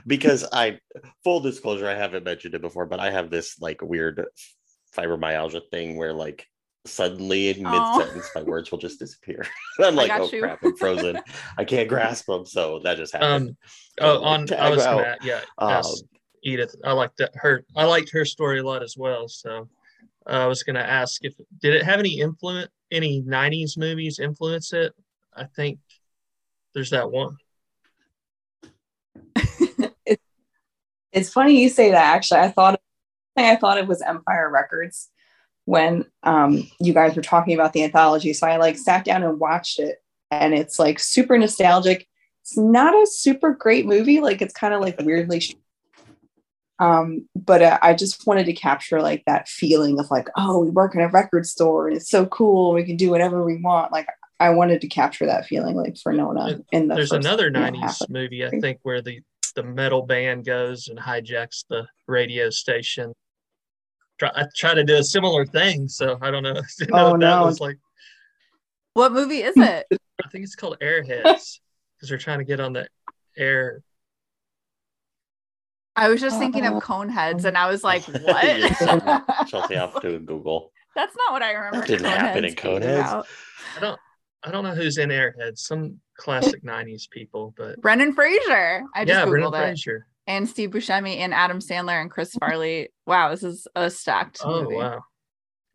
because 0.06 0.46
I, 0.52 0.78
full 1.24 1.40
disclosure, 1.40 1.88
I 1.88 1.94
haven't 1.94 2.24
mentioned 2.24 2.54
it 2.54 2.62
before, 2.62 2.86
but 2.86 3.00
I 3.00 3.10
have 3.10 3.30
this 3.30 3.60
like 3.60 3.82
weird 3.82 4.24
fibromyalgia 4.96 5.62
thing 5.70 5.96
where 5.96 6.12
like 6.12 6.46
suddenly 6.84 7.50
in 7.50 7.62
mid 7.62 7.72
Oh. 7.74 8.00
sentence 8.00 8.28
my 8.34 8.42
words 8.42 8.70
will 8.70 8.78
just 8.78 8.98
disappear. 8.98 9.44
I'm 9.80 9.94
like, 9.94 10.10
oh 10.12 10.28
you. 10.30 10.40
crap, 10.42 10.62
I'm 10.64 10.76
frozen. 10.76 11.20
I 11.56 11.64
can't 11.64 11.88
grasp 11.88 12.26
them. 12.26 12.44
So 12.44 12.80
that 12.80 12.96
just 12.96 13.12
happened. 13.12 13.50
Um, 13.50 13.56
oh, 14.00 14.16
Um, 14.18 14.24
on 14.24 14.40
I 14.42 14.46
tag 14.46 14.70
was 14.74 14.84
gonna, 14.84 15.16
yeah, 15.22 15.40
Um, 15.58 15.70
ask 15.70 16.02
Edith. 16.42 16.74
I 16.84 16.92
liked 16.92 17.18
that 17.18 17.30
her. 17.36 17.64
I 17.76 17.84
liked 17.84 18.10
her 18.12 18.24
story 18.24 18.58
a 18.58 18.64
lot 18.64 18.82
as 18.82 18.96
well. 18.96 19.28
So 19.28 19.68
uh, 20.26 20.30
I 20.30 20.46
was 20.46 20.62
gonna 20.64 20.80
ask 20.80 21.24
if 21.24 21.34
did 21.60 21.74
it 21.74 21.84
have 21.84 22.00
any 22.00 22.20
influence, 22.20 22.70
any 22.90 23.22
'90s 23.22 23.78
movies 23.78 24.18
influence 24.18 24.72
it? 24.72 24.92
I 25.36 25.44
think 25.44 25.78
there's 26.74 26.90
that 26.90 27.10
one. 27.10 27.36
it's 31.12 31.30
funny 31.30 31.60
you 31.60 31.68
say 31.68 31.90
that 31.90 32.14
actually 32.14 32.40
i 32.40 32.48
thought 32.50 32.80
i 33.36 33.54
thought 33.56 33.76
it 33.78 33.86
was 33.86 34.00
empire 34.02 34.50
records 34.50 35.10
when 35.64 36.04
um, 36.24 36.68
you 36.80 36.92
guys 36.92 37.14
were 37.14 37.22
talking 37.22 37.54
about 37.54 37.72
the 37.72 37.84
anthology 37.84 38.32
so 38.32 38.46
i 38.46 38.56
like 38.56 38.76
sat 38.76 39.04
down 39.04 39.22
and 39.22 39.38
watched 39.38 39.78
it 39.78 40.02
and 40.32 40.54
it's 40.54 40.78
like 40.78 40.98
super 40.98 41.36
nostalgic. 41.36 42.08
It's 42.40 42.56
not 42.56 42.94
a 42.94 43.06
super 43.06 43.52
great 43.52 43.86
movie. 43.86 44.20
Like 44.20 44.40
it's 44.40 44.54
kind 44.54 44.74
of 44.74 44.80
like 44.80 44.98
weirdly 45.00 45.42
um, 46.78 47.28
but 47.36 47.62
uh, 47.62 47.78
I 47.80 47.94
just 47.94 48.26
wanted 48.26 48.46
to 48.46 48.52
capture 48.52 49.00
like 49.00 49.22
that 49.26 49.48
feeling 49.48 50.00
of 50.00 50.10
like, 50.10 50.28
oh, 50.36 50.58
we 50.58 50.70
work 50.70 50.96
in 50.96 51.00
a 51.00 51.06
record 51.06 51.46
store 51.46 51.86
and 51.86 51.96
it's 51.96 52.10
so 52.10 52.26
cool. 52.26 52.72
We 52.72 52.82
can 52.82 52.96
do 52.96 53.08
whatever 53.08 53.44
we 53.44 53.60
want. 53.60 53.92
Like 53.92 54.08
I 54.40 54.50
wanted 54.50 54.80
to 54.80 54.88
capture 54.88 55.26
that 55.26 55.46
feeling 55.46 55.76
like 55.76 55.96
for 55.96 56.12
Nona 56.12 56.60
in 56.72 56.88
the 56.88 56.96
There's 56.96 57.12
another 57.12 57.52
'90s 57.52 58.08
movie 58.08 58.44
I 58.44 58.50
think 58.50 58.80
where 58.82 59.00
the 59.00 59.20
the 59.54 59.62
metal 59.62 60.02
band 60.02 60.44
goes 60.44 60.88
and 60.88 60.98
hijacks 60.98 61.64
the 61.70 61.86
radio 62.08 62.50
station. 62.50 63.12
Try, 64.22 64.30
I 64.36 64.46
try 64.54 64.74
to 64.74 64.84
do 64.84 64.96
a 64.98 65.02
similar 65.02 65.44
thing, 65.44 65.88
so 65.88 66.16
I 66.22 66.30
don't 66.30 66.44
know. 66.44 66.54
Didn't 66.78 66.94
know 66.94 67.06
Oh, 67.06 67.10
what 67.12 67.20
that 67.20 67.38
no. 67.40 67.44
was 67.44 67.58
like. 67.60 67.76
What 68.94 69.12
movie 69.12 69.42
is 69.42 69.56
it? 69.56 69.86
I 70.24 70.28
think 70.28 70.44
it's 70.44 70.54
called 70.54 70.76
Airheads 70.80 71.58
because 71.96 72.08
they're 72.08 72.18
trying 72.18 72.38
to 72.38 72.44
get 72.44 72.60
on 72.60 72.72
the 72.72 72.86
air. 73.36 73.82
I 75.96 76.08
was 76.08 76.20
just 76.20 76.38
thinking 76.38 76.66
of 76.66 76.74
uh-huh. 76.74 77.04
Coneheads, 77.04 77.46
and 77.46 77.58
I 77.58 77.68
was 77.68 77.82
like, 77.82 78.06
Yes. 78.06 78.80
"What?" 79.02 79.48
Chelsea 79.48 79.76
off 79.76 80.00
to 80.02 80.20
Google. 80.20 80.70
That's 80.94 81.16
not 81.16 81.32
what 81.32 81.42
I 81.42 81.52
remember. 81.52 81.80
That 81.80 81.86
didn't 81.88 82.06
happen 82.06 82.44
in 82.44 82.54
being 82.54 82.54
Coneheads. 82.54 83.24
I 83.76 83.80
don't 83.80 84.00
I 84.44 84.52
don't 84.52 84.62
know 84.62 84.74
who's 84.74 84.98
in 84.98 85.08
Airheads. 85.08 85.58
Some 85.58 85.98
classic 86.16 86.62
'90s 86.62 87.10
people, 87.10 87.54
but 87.56 87.80
Brendan 87.80 88.12
Fraser. 88.12 88.84
I 88.94 89.04
just 89.04 89.18
yeah, 89.18 89.24
Brendan 89.24 89.50
googled 89.50 89.54
it. 89.62 89.66
Fraser. 89.66 90.06
And 90.26 90.48
Steve 90.48 90.70
Buscemi 90.70 91.16
and 91.18 91.34
Adam 91.34 91.58
Sandler 91.58 92.00
and 92.00 92.10
Chris 92.10 92.34
Farley. 92.34 92.90
Wow, 93.06 93.30
this 93.30 93.42
is 93.42 93.66
a 93.74 93.90
stacked 93.90 94.40
Oh 94.44 94.62
movie 94.62 94.76
wow! 94.76 95.04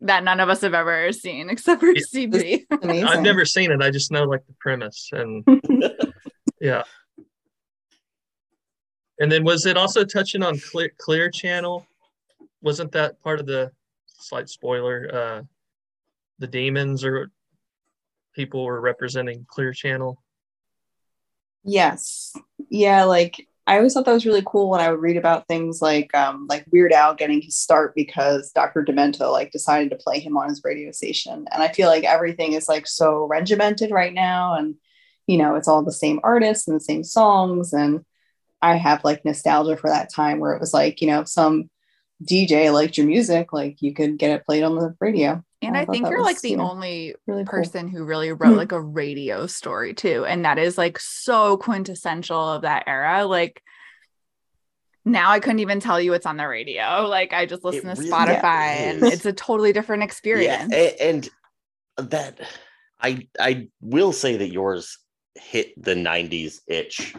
that 0.01 0.23
none 0.23 0.39
of 0.39 0.47
us 0.49 0.61
have 0.61 0.73
ever 0.73 1.11
seen 1.11 1.49
except 1.51 1.81
for 1.81 1.87
Yeah. 1.87 2.01
CB. 2.13 2.65
Amazing. 2.81 3.05
I've 3.07 3.21
never 3.23 3.43
seen 3.45 3.71
it. 3.71 3.81
I 3.81 3.89
just 3.91 4.11
know 4.11 4.23
like 4.23 4.45
the 4.47 4.53
premise 4.59 5.09
and 5.11 5.43
yeah. 6.61 6.83
And 9.19 9.31
then 9.31 9.43
was 9.43 9.65
it 9.65 9.77
also 9.77 10.05
touching 10.05 10.43
on 10.43 10.59
Clear, 10.59 10.91
Clear 10.97 11.29
Channel? 11.29 11.85
Wasn't 12.61 12.91
that 12.91 13.21
part 13.23 13.39
of 13.39 13.47
the 13.47 13.71
slight 14.07 14.47
spoiler? 14.47 15.09
Uh, 15.11 15.41
the 16.39 16.47
demons 16.47 17.03
or 17.03 17.31
people 18.33 18.63
were 18.63 18.79
representing 18.79 19.45
Clear 19.49 19.73
Channel. 19.73 20.21
Yes. 21.63 22.33
Yeah, 22.69 23.05
like 23.05 23.47
I 23.67 23.77
always 23.77 23.93
thought 23.93 24.05
that 24.05 24.13
was 24.13 24.25
really 24.25 24.43
cool 24.45 24.69
when 24.69 24.79
I 24.79 24.89
would 24.89 25.01
read 25.01 25.17
about 25.17 25.47
things 25.47 25.81
like 25.81 26.15
um 26.15 26.47
like 26.49 26.65
Weird 26.71 26.93
Al 26.93 27.13
getting 27.13 27.41
his 27.41 27.57
start 27.57 27.93
because 27.95 28.51
Dr. 28.51 28.83
Demento 28.83 29.31
like 29.31 29.51
decided 29.51 29.89
to 29.89 29.97
play 29.97 30.19
him 30.19 30.37
on 30.37 30.49
his 30.49 30.63
radio 30.63 30.91
station. 30.91 31.45
And 31.51 31.61
I 31.61 31.67
feel 31.67 31.89
like 31.89 32.05
everything 32.05 32.53
is 32.53 32.69
like 32.69 32.87
so 32.87 33.25
regimented 33.25 33.91
right 33.91 34.13
now 34.13 34.55
and 34.55 34.75
you 35.27 35.37
know, 35.37 35.55
it's 35.55 35.67
all 35.67 35.83
the 35.83 35.91
same 35.91 36.21
artists 36.23 36.67
and 36.67 36.75
the 36.77 36.83
same 36.83 37.03
songs 37.03 37.73
and 37.73 38.05
I 38.61 38.75
have 38.77 39.03
like 39.03 39.25
nostalgia 39.25 39.77
for 39.77 39.89
that 39.89 40.13
time 40.13 40.39
where 40.39 40.53
it 40.53 40.61
was 40.61 40.73
like, 40.73 41.01
you 41.01 41.07
know, 41.07 41.25
some 41.25 41.69
DJ 42.23 42.71
liked 42.73 42.97
your 42.97 43.05
music, 43.07 43.53
like 43.53 43.81
you 43.81 43.93
could 43.93 44.17
get 44.17 44.31
it 44.31 44.45
played 44.45 44.63
on 44.63 44.75
the 44.75 44.95
radio. 44.99 45.43
And 45.61 45.75
I 45.75 45.81
I 45.81 45.85
think 45.85 46.07
you're 46.07 46.17
was, 46.19 46.25
like 46.25 46.41
the 46.41 46.51
you 46.51 46.57
know, 46.57 46.69
only 46.69 47.15
Really 47.25 47.43
cool. 47.43 47.51
person 47.51 47.87
who 47.87 48.03
really 48.05 48.31
wrote 48.31 48.51
Hmm. 48.51 48.57
like 48.57 48.71
a 48.71 48.81
radio 48.81 49.47
story 49.47 49.93
too. 49.93 50.25
And 50.25 50.45
that 50.45 50.57
is 50.59 50.77
like 50.77 50.99
so 50.99 51.57
quintessential 51.57 52.39
of 52.53 52.61
that 52.63 52.83
era. 52.87 53.25
Like 53.25 53.61
now 55.05 55.31
I 55.31 55.39
couldn't 55.39 55.59
even 55.59 55.79
tell 55.79 55.99
you 56.01 56.13
it's 56.13 56.25
on 56.25 56.37
the 56.37 56.47
radio. 56.47 57.07
Like 57.07 57.33
I 57.33 57.45
just 57.45 57.63
listen 57.63 57.83
to 57.83 58.01
really 58.01 58.09
Spotify 58.11 58.41
and 58.43 59.03
it's 59.03 59.25
a 59.25 59.33
totally 59.33 59.73
different 59.73 60.03
experience. 60.03 60.69
Yeah, 60.71 60.77
a- 60.79 61.01
and 61.09 61.29
that 61.97 62.39
I 62.99 63.27
I 63.39 63.69
will 63.81 64.11
say 64.13 64.37
that 64.37 64.51
yours 64.51 64.97
hit 65.35 65.81
the 65.81 65.93
90s 65.95 66.59
itch 66.67 67.15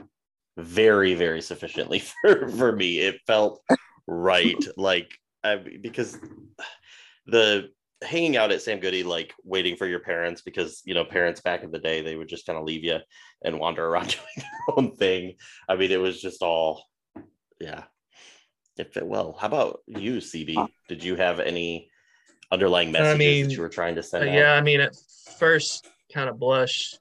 very 0.56 1.14
very 1.14 1.40
sufficiently 1.40 2.00
for 2.22 2.48
for 2.48 2.72
me. 2.72 2.98
It 2.98 3.20
felt 3.26 3.62
right 4.08 4.56
like 4.76 5.12
I, 5.44 5.56
because 5.56 6.18
the 7.26 7.68
hanging 8.02 8.36
out 8.36 8.52
at 8.52 8.62
Sam 8.62 8.80
Goody 8.80 9.02
like 9.02 9.34
waiting 9.44 9.76
for 9.76 9.86
your 9.86 10.00
parents 10.00 10.40
because 10.40 10.82
you 10.84 10.94
know 10.94 11.04
parents 11.04 11.40
back 11.40 11.62
in 11.62 11.70
the 11.70 11.78
day 11.78 12.00
they 12.00 12.16
would 12.16 12.28
just 12.28 12.46
kind 12.46 12.58
of 12.58 12.64
leave 12.64 12.84
you 12.84 12.98
and 13.44 13.58
wander 13.60 13.86
around 13.86 14.08
doing 14.08 14.36
their 14.36 14.76
own 14.76 14.96
thing. 14.96 15.36
I 15.68 15.76
mean 15.76 15.90
it 15.92 16.00
was 16.00 16.20
just 16.20 16.42
all 16.42 16.84
yeah. 17.60 17.84
It 18.78 18.94
fit 18.94 19.04
well. 19.06 19.36
How 19.40 19.48
about 19.48 19.80
you, 19.88 20.18
CB? 20.18 20.68
Did 20.88 21.02
you 21.02 21.16
have 21.16 21.40
any 21.40 21.90
underlying 22.52 22.90
I 22.90 22.92
messages 22.92 23.18
mean, 23.18 23.44
that 23.48 23.52
you 23.54 23.60
were 23.60 23.68
trying 23.68 23.96
to 23.96 24.00
Uh, 24.00 24.04
send 24.04 24.28
out? 24.28 24.34
yeah, 24.34 24.52
I 24.52 24.60
mean, 24.60 24.78
at 24.80 24.94
first, 25.36 25.88
kind 26.14 26.30
of 26.30 26.38
blush. 26.38 26.94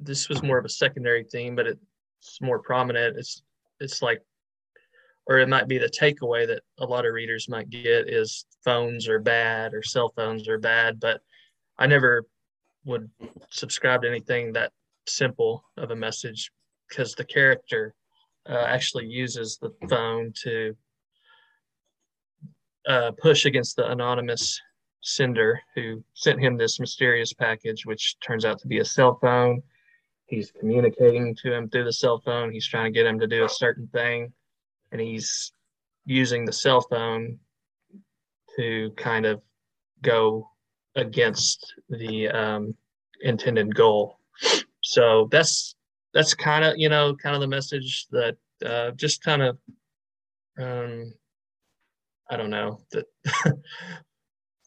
This 0.00 0.30
was 0.30 0.42
more 0.42 0.56
of 0.56 0.64
a 0.64 0.70
secondary 0.70 1.24
theme, 1.24 1.54
but 1.54 1.66
it's 1.66 2.40
more 2.40 2.58
prominent. 2.58 3.18
It's 3.18 3.42
it's 3.80 4.00
like, 4.00 4.22
or 5.26 5.38
it 5.38 5.48
might 5.48 5.68
be 5.68 5.78
the 5.78 5.88
takeaway 5.88 6.46
that 6.46 6.62
a 6.78 6.86
lot 6.86 7.06
of 7.06 7.14
readers 7.14 7.48
might 7.48 7.70
get 7.70 8.08
is 8.08 8.46
phones 8.64 9.08
are 9.08 9.18
bad 9.18 9.74
or 9.74 9.82
cell 9.82 10.12
phones 10.16 10.48
are 10.48 10.58
bad. 10.58 10.98
But 10.98 11.20
I 11.78 11.86
never 11.86 12.26
would 12.84 13.10
subscribe 13.50 14.02
to 14.02 14.08
anything 14.08 14.52
that 14.52 14.72
simple 15.06 15.64
of 15.76 15.90
a 15.90 15.96
message 15.96 16.50
because 16.88 17.14
the 17.14 17.24
character 17.24 17.94
uh, 18.48 18.64
actually 18.66 19.06
uses 19.06 19.58
the 19.58 19.72
phone 19.88 20.32
to 20.42 20.74
uh, 22.88 23.12
push 23.20 23.44
against 23.44 23.76
the 23.76 23.90
anonymous 23.90 24.60
sender 25.02 25.60
who 25.74 26.02
sent 26.14 26.40
him 26.40 26.56
this 26.56 26.80
mysterious 26.80 27.32
package, 27.32 27.86
which 27.86 28.16
turns 28.20 28.44
out 28.44 28.58
to 28.58 28.68
be 28.68 28.78
a 28.78 28.84
cell 28.84 29.18
phone. 29.20 29.62
He's 30.26 30.52
communicating 30.52 31.34
to 31.36 31.52
him 31.52 31.68
through 31.68 31.84
the 31.84 31.92
cell 31.92 32.20
phone. 32.24 32.52
He's 32.52 32.66
trying 32.66 32.92
to 32.92 32.96
get 32.96 33.06
him 33.06 33.18
to 33.18 33.26
do 33.26 33.44
a 33.44 33.48
certain 33.48 33.88
thing, 33.88 34.32
and 34.92 35.00
he's 35.00 35.52
using 36.04 36.44
the 36.44 36.52
cell 36.52 36.80
phone 36.80 37.38
to 38.56 38.90
kind 38.96 39.26
of 39.26 39.40
go 40.02 40.48
against 40.96 41.74
the 41.88 42.28
um, 42.28 42.74
intended 43.22 43.74
goal. 43.74 44.18
So 44.82 45.28
that's 45.30 45.74
that's 46.12 46.34
kind 46.34 46.64
of 46.64 46.74
you 46.76 46.88
know 46.88 47.14
kind 47.14 47.34
of 47.34 47.40
the 47.40 47.46
message 47.46 48.06
that 48.10 48.36
uh, 48.64 48.90
just 48.92 49.22
kind 49.22 49.42
of 49.42 49.58
um, 50.58 51.12
I 52.28 52.36
don't 52.36 52.50
know 52.50 52.80
that 52.92 53.06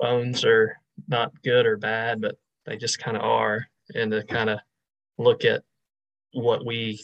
phones 0.02 0.46
are 0.46 0.78
not 1.08 1.32
good 1.44 1.66
or 1.66 1.78
bad, 1.78 2.22
but 2.22 2.38
they 2.66 2.78
just 2.78 3.00
kind 3.00 3.18
of 3.18 3.24
are, 3.24 3.68
and 3.96 4.12
to 4.12 4.24
kind 4.24 4.50
of 4.50 4.60
look 5.18 5.46
at 5.46 5.64
what 6.34 6.66
we 6.66 7.04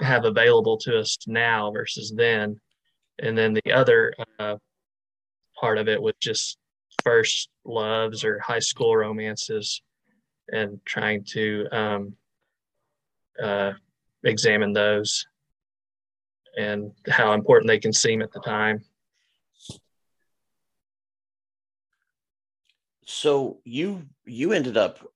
have 0.00 0.24
available 0.24 0.76
to 0.78 0.98
us 0.98 1.18
now 1.26 1.70
versus 1.70 2.12
then, 2.16 2.60
and 3.20 3.36
then 3.36 3.54
the 3.54 3.72
other 3.72 4.14
uh, 4.38 4.56
part 5.58 5.78
of 5.78 5.88
it 5.88 6.00
was 6.00 6.14
just 6.20 6.58
first 7.02 7.48
loves 7.64 8.24
or 8.24 8.38
high 8.40 8.58
school 8.58 8.96
romances, 8.96 9.82
and 10.48 10.80
trying 10.84 11.24
to 11.24 11.66
um, 11.72 12.16
uh, 13.42 13.72
examine 14.24 14.72
those 14.72 15.26
and 16.56 16.92
how 17.08 17.32
important 17.32 17.68
they 17.68 17.78
can 17.78 17.92
seem 17.92 18.22
at 18.22 18.32
the 18.32 18.40
time. 18.40 18.84
So 23.06 23.60
you 23.64 24.02
you 24.24 24.52
ended 24.52 24.76
up 24.76 25.06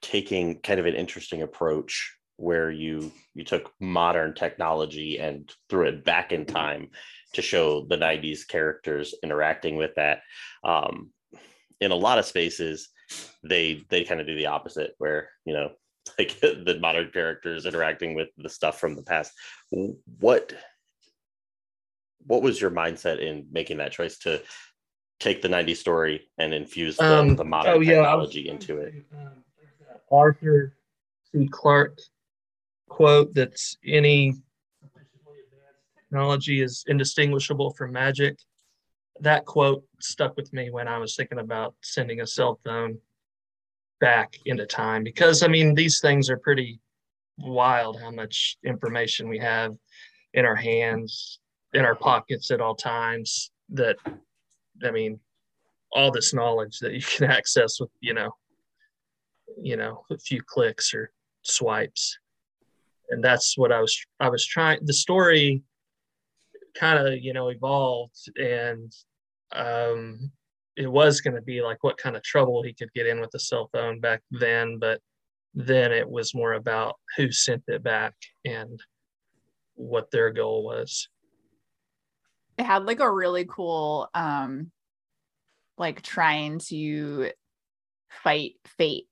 taking 0.00 0.60
kind 0.60 0.80
of 0.80 0.86
an 0.86 0.94
interesting 0.94 1.42
approach 1.42 2.17
where 2.38 2.70
you 2.70 3.12
you 3.34 3.44
took 3.44 3.72
modern 3.80 4.34
technology 4.34 5.18
and 5.18 5.52
threw 5.68 5.86
it 5.86 6.04
back 6.04 6.32
in 6.32 6.46
time 6.46 6.88
to 7.34 7.42
show 7.42 7.84
the 7.84 7.96
90s 7.96 8.46
characters 8.48 9.14
interacting 9.22 9.76
with 9.76 9.94
that. 9.96 10.22
Um, 10.64 11.10
in 11.80 11.90
a 11.90 11.96
lot 11.96 12.18
of 12.18 12.24
spaces 12.24 12.88
they 13.42 13.84
they 13.88 14.04
kind 14.04 14.20
of 14.20 14.26
do 14.26 14.34
the 14.34 14.46
opposite 14.46 14.94
where 14.98 15.30
you 15.44 15.52
know 15.52 15.70
like 16.18 16.38
the 16.40 16.78
modern 16.80 17.10
characters 17.10 17.66
interacting 17.66 18.14
with 18.14 18.28
the 18.38 18.48
stuff 18.48 18.78
from 18.80 18.94
the 18.94 19.02
past. 19.02 19.32
What 20.20 20.54
what 22.26 22.42
was 22.42 22.60
your 22.60 22.70
mindset 22.70 23.20
in 23.20 23.46
making 23.50 23.78
that 23.78 23.92
choice 23.92 24.18
to 24.18 24.42
take 25.18 25.42
the 25.42 25.48
90s 25.48 25.76
story 25.76 26.28
and 26.38 26.54
infuse 26.54 26.96
the, 26.96 27.18
Um, 27.18 27.36
the 27.36 27.44
modern 27.44 27.74
oh, 27.74 27.80
yeah, 27.80 28.00
I 28.00 28.14
was 28.14 28.30
technology 28.30 28.48
into 28.48 28.78
it? 28.78 28.94
Um, 29.12 29.44
Arthur 30.10 30.74
C. 31.32 31.48
Clarke 31.50 31.98
quote 32.88 33.34
that's 33.34 33.76
any 33.86 34.34
technology 36.08 36.62
is 36.62 36.84
indistinguishable 36.86 37.72
from 37.72 37.92
magic. 37.92 38.36
That 39.20 39.44
quote 39.44 39.84
stuck 40.00 40.36
with 40.36 40.52
me 40.52 40.70
when 40.70 40.88
I 40.88 40.98
was 40.98 41.16
thinking 41.16 41.38
about 41.38 41.74
sending 41.82 42.20
a 42.20 42.26
cell 42.26 42.58
phone 42.64 42.98
back 44.00 44.34
into 44.46 44.64
time 44.64 45.02
because 45.02 45.42
I 45.42 45.48
mean 45.48 45.74
these 45.74 46.00
things 46.00 46.30
are 46.30 46.38
pretty 46.38 46.80
wild 47.36 48.00
how 48.00 48.10
much 48.10 48.56
information 48.64 49.28
we 49.28 49.38
have 49.38 49.74
in 50.34 50.44
our 50.44 50.54
hands, 50.54 51.40
in 51.74 51.84
our 51.84 51.96
pockets 51.96 52.50
at 52.50 52.60
all 52.60 52.74
times 52.74 53.50
that 53.70 53.96
I 54.84 54.90
mean 54.90 55.18
all 55.92 56.10
this 56.10 56.32
knowledge 56.32 56.78
that 56.78 56.92
you 56.92 57.02
can 57.02 57.30
access 57.30 57.80
with, 57.80 57.90
you 58.00 58.14
know, 58.14 58.30
you 59.60 59.76
know, 59.76 60.04
a 60.10 60.18
few 60.18 60.42
clicks 60.42 60.94
or 60.94 61.10
swipes 61.42 62.18
and 63.10 63.22
that's 63.22 63.56
what 63.56 63.72
i 63.72 63.80
was 63.80 63.96
i 64.20 64.28
was 64.28 64.44
trying 64.44 64.78
the 64.84 64.92
story 64.92 65.62
kind 66.78 66.98
of 67.06 67.14
you 67.18 67.32
know 67.32 67.48
evolved 67.48 68.30
and 68.36 68.92
um 69.52 70.30
it 70.76 70.86
was 70.90 71.20
going 71.20 71.34
to 71.34 71.42
be 71.42 71.60
like 71.60 71.82
what 71.82 71.98
kind 71.98 72.14
of 72.16 72.22
trouble 72.22 72.62
he 72.62 72.72
could 72.72 72.92
get 72.94 73.06
in 73.06 73.20
with 73.20 73.30
the 73.30 73.38
cell 73.38 73.68
phone 73.72 73.98
back 74.00 74.22
then 74.30 74.78
but 74.78 75.00
then 75.54 75.90
it 75.92 76.08
was 76.08 76.34
more 76.34 76.52
about 76.52 76.96
who 77.16 77.32
sent 77.32 77.62
it 77.66 77.82
back 77.82 78.14
and 78.44 78.80
what 79.74 80.10
their 80.10 80.30
goal 80.30 80.62
was 80.64 81.08
it 82.58 82.64
had 82.64 82.84
like 82.84 83.00
a 83.00 83.10
really 83.10 83.44
cool 83.48 84.08
um 84.14 84.70
like 85.78 86.02
trying 86.02 86.58
to 86.58 87.30
fight 88.10 88.54
fate 88.66 89.06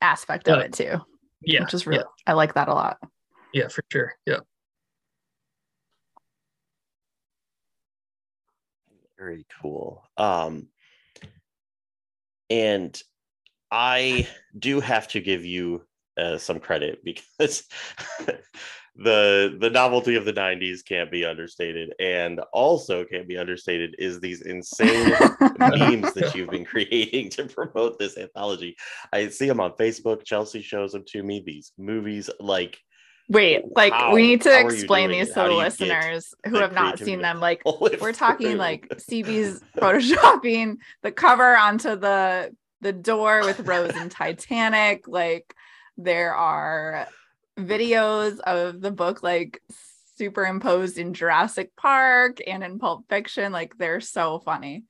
aspect 0.00 0.48
of 0.48 0.58
Yeah. 0.58 0.64
it 0.64 0.72
too 0.72 0.98
yeah 1.42 1.60
which 1.60 1.74
is 1.74 1.86
really 1.86 2.04
i 2.26 2.32
like 2.32 2.54
that 2.54 2.68
a 2.68 2.74
lot 2.74 2.98
yeah, 3.52 3.62
yeah 3.62 3.68
for 3.68 3.82
sure 3.90 4.14
yeah 4.26 4.38
Very 9.22 9.46
cool. 9.62 10.02
Um, 10.16 10.66
and 12.50 13.00
I 13.70 14.26
do 14.58 14.80
have 14.80 15.06
to 15.08 15.20
give 15.20 15.44
you 15.44 15.82
uh, 16.18 16.38
some 16.38 16.58
credit 16.58 17.04
because 17.04 17.68
the 18.96 19.56
the 19.60 19.70
novelty 19.70 20.16
of 20.16 20.24
the 20.24 20.32
90s 20.32 20.84
can't 20.84 21.08
be 21.08 21.24
understated 21.24 21.94
and 22.00 22.40
also 22.52 23.04
can't 23.04 23.28
be 23.28 23.38
understated 23.38 23.94
is 23.96 24.18
these 24.18 24.42
insane 24.42 25.10
memes 25.60 26.12
that 26.14 26.32
you've 26.34 26.50
been 26.50 26.64
creating 26.64 27.30
to 27.30 27.44
promote 27.44 28.00
this 28.00 28.18
anthology. 28.18 28.74
I 29.12 29.28
see 29.28 29.46
them 29.46 29.60
on 29.60 29.70
Facebook. 29.74 30.24
Chelsea 30.24 30.62
shows 30.62 30.90
them 30.90 31.04
to 31.12 31.22
me. 31.22 31.44
These 31.46 31.70
movies, 31.78 32.28
like 32.40 32.76
wait 33.28 33.62
like 33.76 33.92
How? 33.92 34.12
we 34.12 34.22
need 34.22 34.42
to 34.42 34.50
How 34.50 34.56
are 34.56 34.60
you 34.62 34.68
explain 34.68 35.10
these 35.10 35.28
it? 35.28 35.34
to 35.34 35.40
How 35.40 35.42
the 35.44 35.48
do 35.50 35.54
you 35.56 35.60
get 35.62 35.64
listeners 35.80 36.34
who 36.46 36.56
have 36.56 36.72
not 36.72 36.98
seen 36.98 37.22
them 37.22 37.40
like 37.40 37.62
we're 38.00 38.12
talking 38.12 38.48
through? 38.50 38.56
like 38.56 38.88
cb's 39.10 39.60
photoshopping 39.76 40.76
the 41.02 41.12
cover 41.12 41.56
onto 41.56 41.96
the 41.96 42.54
the 42.80 42.92
door 42.92 43.42
with 43.44 43.60
rose 43.60 43.92
and 43.94 44.10
titanic 44.10 45.06
like 45.06 45.54
there 45.96 46.34
are 46.34 47.06
videos 47.58 48.40
of 48.40 48.80
the 48.80 48.90
book 48.90 49.22
like 49.22 49.60
superimposed 50.16 50.98
in 50.98 51.14
jurassic 51.14 51.74
park 51.76 52.38
and 52.46 52.62
in 52.64 52.78
pulp 52.78 53.04
fiction 53.08 53.52
like 53.52 53.76
they're 53.78 54.00
so 54.00 54.38
funny 54.40 54.84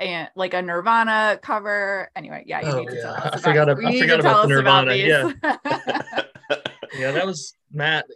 and 0.00 0.28
like 0.36 0.54
a 0.54 0.62
nirvana 0.62 1.38
cover. 1.42 2.10
Anyway 2.16 2.44
yeah 2.46 2.60
you 2.62 2.68
Oh, 2.72 2.78
need 2.80 2.88
to 2.90 3.00
tell 3.02 3.12
yeah. 3.12 3.18
us 3.20 3.24
I 3.24 3.28
about, 3.28 3.40
forgot 3.42 3.68
ab- 3.70 3.80
you 3.80 3.86
I 3.86 3.90
need 3.90 4.00
to 4.00 4.08
forgot 4.08 4.22
tell 4.22 4.30
about 4.42 4.48
the 4.48 4.54
us 4.54 4.60
about 4.60 4.86
Nirvana, 4.86 5.82
these. 6.92 6.98
yeah 7.00 7.10
that 7.12 7.26
was 7.26 7.54
matt 7.72 8.06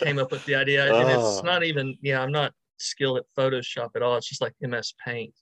came 0.00 0.18
up 0.18 0.30
with 0.30 0.44
the 0.44 0.54
idea 0.54 0.84
and 0.94 1.08
it's 1.10 1.22
Oh. 1.22 1.42
not 1.44 1.64
even 1.64 1.96
yeah 2.02 2.20
i'm 2.20 2.32
not 2.32 2.52
skilled 2.78 3.18
at 3.18 3.24
photoshop 3.36 3.88
at 3.96 4.02
all. 4.02 4.16
It's 4.16 4.28
just 4.28 4.40
like 4.40 4.54
ms 4.60 4.94
paint. 5.04 5.34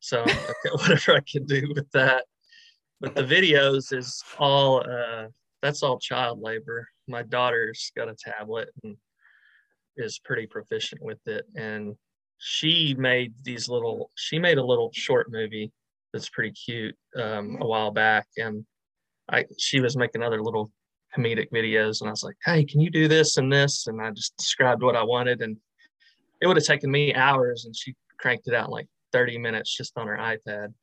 So 0.00 0.24
whatever 0.72 1.14
i 1.16 1.20
can 1.20 1.44
do 1.46 1.72
with 1.74 1.90
that. 1.92 2.24
But 3.00 3.14
the 3.14 3.22
videos 3.24 3.92
is 3.96 4.22
all 4.38 4.80
uh 4.88 5.26
that's 5.62 5.82
all 5.82 5.98
child 5.98 6.40
labor. 6.40 6.88
My 7.08 7.22
daughter's 7.22 7.92
got 7.96 8.08
a 8.08 8.14
tablet 8.14 8.68
and 8.82 8.96
is 9.96 10.18
pretty 10.18 10.46
proficient 10.46 11.00
with 11.02 11.20
it. 11.26 11.44
And 11.56 11.94
she 12.44 12.94
made 12.98 13.32
these 13.44 13.68
little 13.68 14.10
she 14.16 14.36
made 14.38 14.58
a 14.58 14.64
little 14.64 14.90
short 14.92 15.30
movie 15.30 15.70
that's 16.12 16.28
pretty 16.28 16.50
cute 16.50 16.96
um, 17.16 17.56
a 17.60 17.66
while 17.66 17.92
back 17.92 18.26
and 18.36 18.64
i 19.30 19.44
she 19.58 19.78
was 19.80 19.96
making 19.96 20.22
other 20.24 20.42
little 20.42 20.68
comedic 21.16 21.48
videos 21.52 22.00
and 22.00 22.08
i 22.08 22.10
was 22.10 22.24
like 22.24 22.34
hey 22.44 22.64
can 22.64 22.80
you 22.80 22.90
do 22.90 23.06
this 23.06 23.36
and 23.36 23.52
this 23.52 23.86
and 23.86 24.02
i 24.02 24.10
just 24.10 24.36
described 24.36 24.82
what 24.82 24.96
i 24.96 25.02
wanted 25.04 25.40
and 25.40 25.56
it 26.40 26.48
would 26.48 26.56
have 26.56 26.66
taken 26.66 26.90
me 26.90 27.14
hours 27.14 27.64
and 27.64 27.76
she 27.76 27.94
cranked 28.18 28.48
it 28.48 28.54
out 28.54 28.66
in 28.66 28.72
like 28.72 28.88
30 29.12 29.38
minutes 29.38 29.72
just 29.76 29.96
on 29.96 30.08
her 30.08 30.16
ipad 30.18 30.74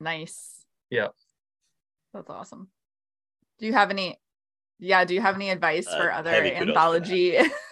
Nice. 0.00 0.64
Yeah. 0.90 1.08
That's 2.14 2.30
awesome. 2.30 2.68
Do 3.58 3.66
you 3.66 3.72
have 3.72 3.90
any 3.90 4.16
yeah, 4.78 5.04
do 5.04 5.12
you 5.12 5.20
have 5.20 5.34
any 5.34 5.50
advice 5.50 5.88
for 5.88 6.12
Uh, 6.12 6.18
other 6.20 6.30
for 6.30 6.42
that. 6.42 6.56
anthology 6.68 7.36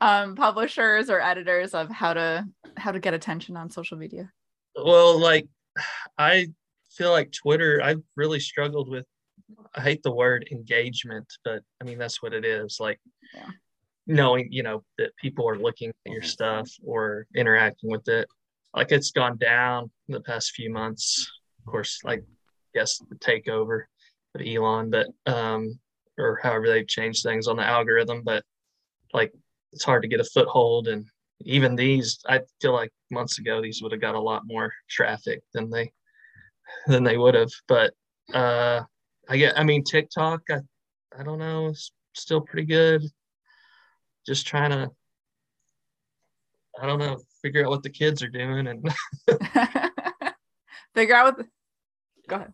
um 0.00 0.34
publishers 0.36 1.10
or 1.10 1.20
editors 1.20 1.74
of 1.74 1.90
how 1.90 2.14
to 2.14 2.46
how 2.76 2.92
to 2.92 3.00
get 3.00 3.14
attention 3.14 3.56
on 3.56 3.70
social 3.70 3.96
media? 3.98 4.30
Well, 4.74 5.18
like 5.18 5.46
I 6.16 6.48
feel 6.90 7.10
like 7.10 7.32
Twitter, 7.32 7.80
I've 7.82 8.02
really 8.16 8.40
struggled 8.40 8.88
with 8.88 9.04
I 9.74 9.80
hate 9.80 10.02
the 10.02 10.14
word 10.14 10.48
engagement, 10.50 11.26
but 11.44 11.62
I 11.80 11.84
mean 11.84 11.98
that's 11.98 12.22
what 12.22 12.32
it 12.32 12.44
is. 12.44 12.78
Like 12.80 13.00
Yeah. 13.34 13.48
knowing, 14.06 14.48
you 14.50 14.62
know, 14.62 14.84
that 14.98 15.16
people 15.16 15.48
are 15.48 15.58
looking 15.58 15.90
at 15.90 16.12
your 16.12 16.22
stuff 16.22 16.70
or 16.84 17.26
interacting 17.34 17.90
with 17.90 18.08
it. 18.08 18.28
Like 18.74 18.92
it's 18.92 19.10
gone 19.10 19.38
down 19.38 19.90
the 20.08 20.20
past 20.20 20.52
few 20.52 20.72
months. 20.72 21.30
Of 21.60 21.70
course, 21.70 22.00
like 22.04 22.24
guess 22.74 22.98
the 22.98 23.16
takeover 23.16 23.84
of 24.34 24.42
Elon, 24.46 24.90
but 24.90 25.06
um 25.26 25.78
or 26.18 26.40
however 26.42 26.68
they've 26.68 26.86
changed 26.88 27.22
things 27.22 27.46
on 27.46 27.56
the 27.56 27.64
algorithm, 27.64 28.22
but 28.24 28.44
like 29.12 29.32
it's 29.72 29.84
hard 29.84 30.02
to 30.02 30.08
get 30.08 30.20
a 30.20 30.24
foothold. 30.24 30.88
And 30.88 31.06
even 31.42 31.76
these 31.76 32.18
i 32.28 32.40
feel 32.60 32.72
like 32.72 32.90
months 33.10 33.38
ago 33.38 33.62
these 33.62 33.80
would 33.80 33.92
have 33.92 34.00
got 34.00 34.16
a 34.16 34.20
lot 34.20 34.42
more 34.44 34.72
traffic 34.90 35.40
than 35.54 35.70
they 35.70 35.92
than 36.86 37.04
they 37.04 37.16
would 37.16 37.34
have. 37.34 37.50
But 37.66 37.94
uh 38.34 38.82
i 39.28 39.36
get 39.36 39.58
i 39.58 39.64
mean 39.64 39.84
tiktok 39.84 40.42
i 40.50 40.58
i 41.18 41.22
don't 41.22 41.38
know 41.38 41.68
it's 41.68 41.92
still 42.14 42.40
pretty 42.40 42.66
good. 42.66 43.02
Just 44.26 44.46
trying 44.46 44.70
to 44.70 44.90
i 46.80 46.86
don't 46.86 46.98
know 46.98 47.18
figure 47.40 47.64
out 47.64 47.70
what 47.70 47.82
the 47.82 47.90
kids 47.90 48.22
are 48.22 48.28
doing 48.28 48.66
and 48.66 48.88
Figure 50.94 51.14
out 51.14 51.26
what 51.26 51.36
the, 51.38 51.48
go 52.28 52.36
ahead. 52.36 52.52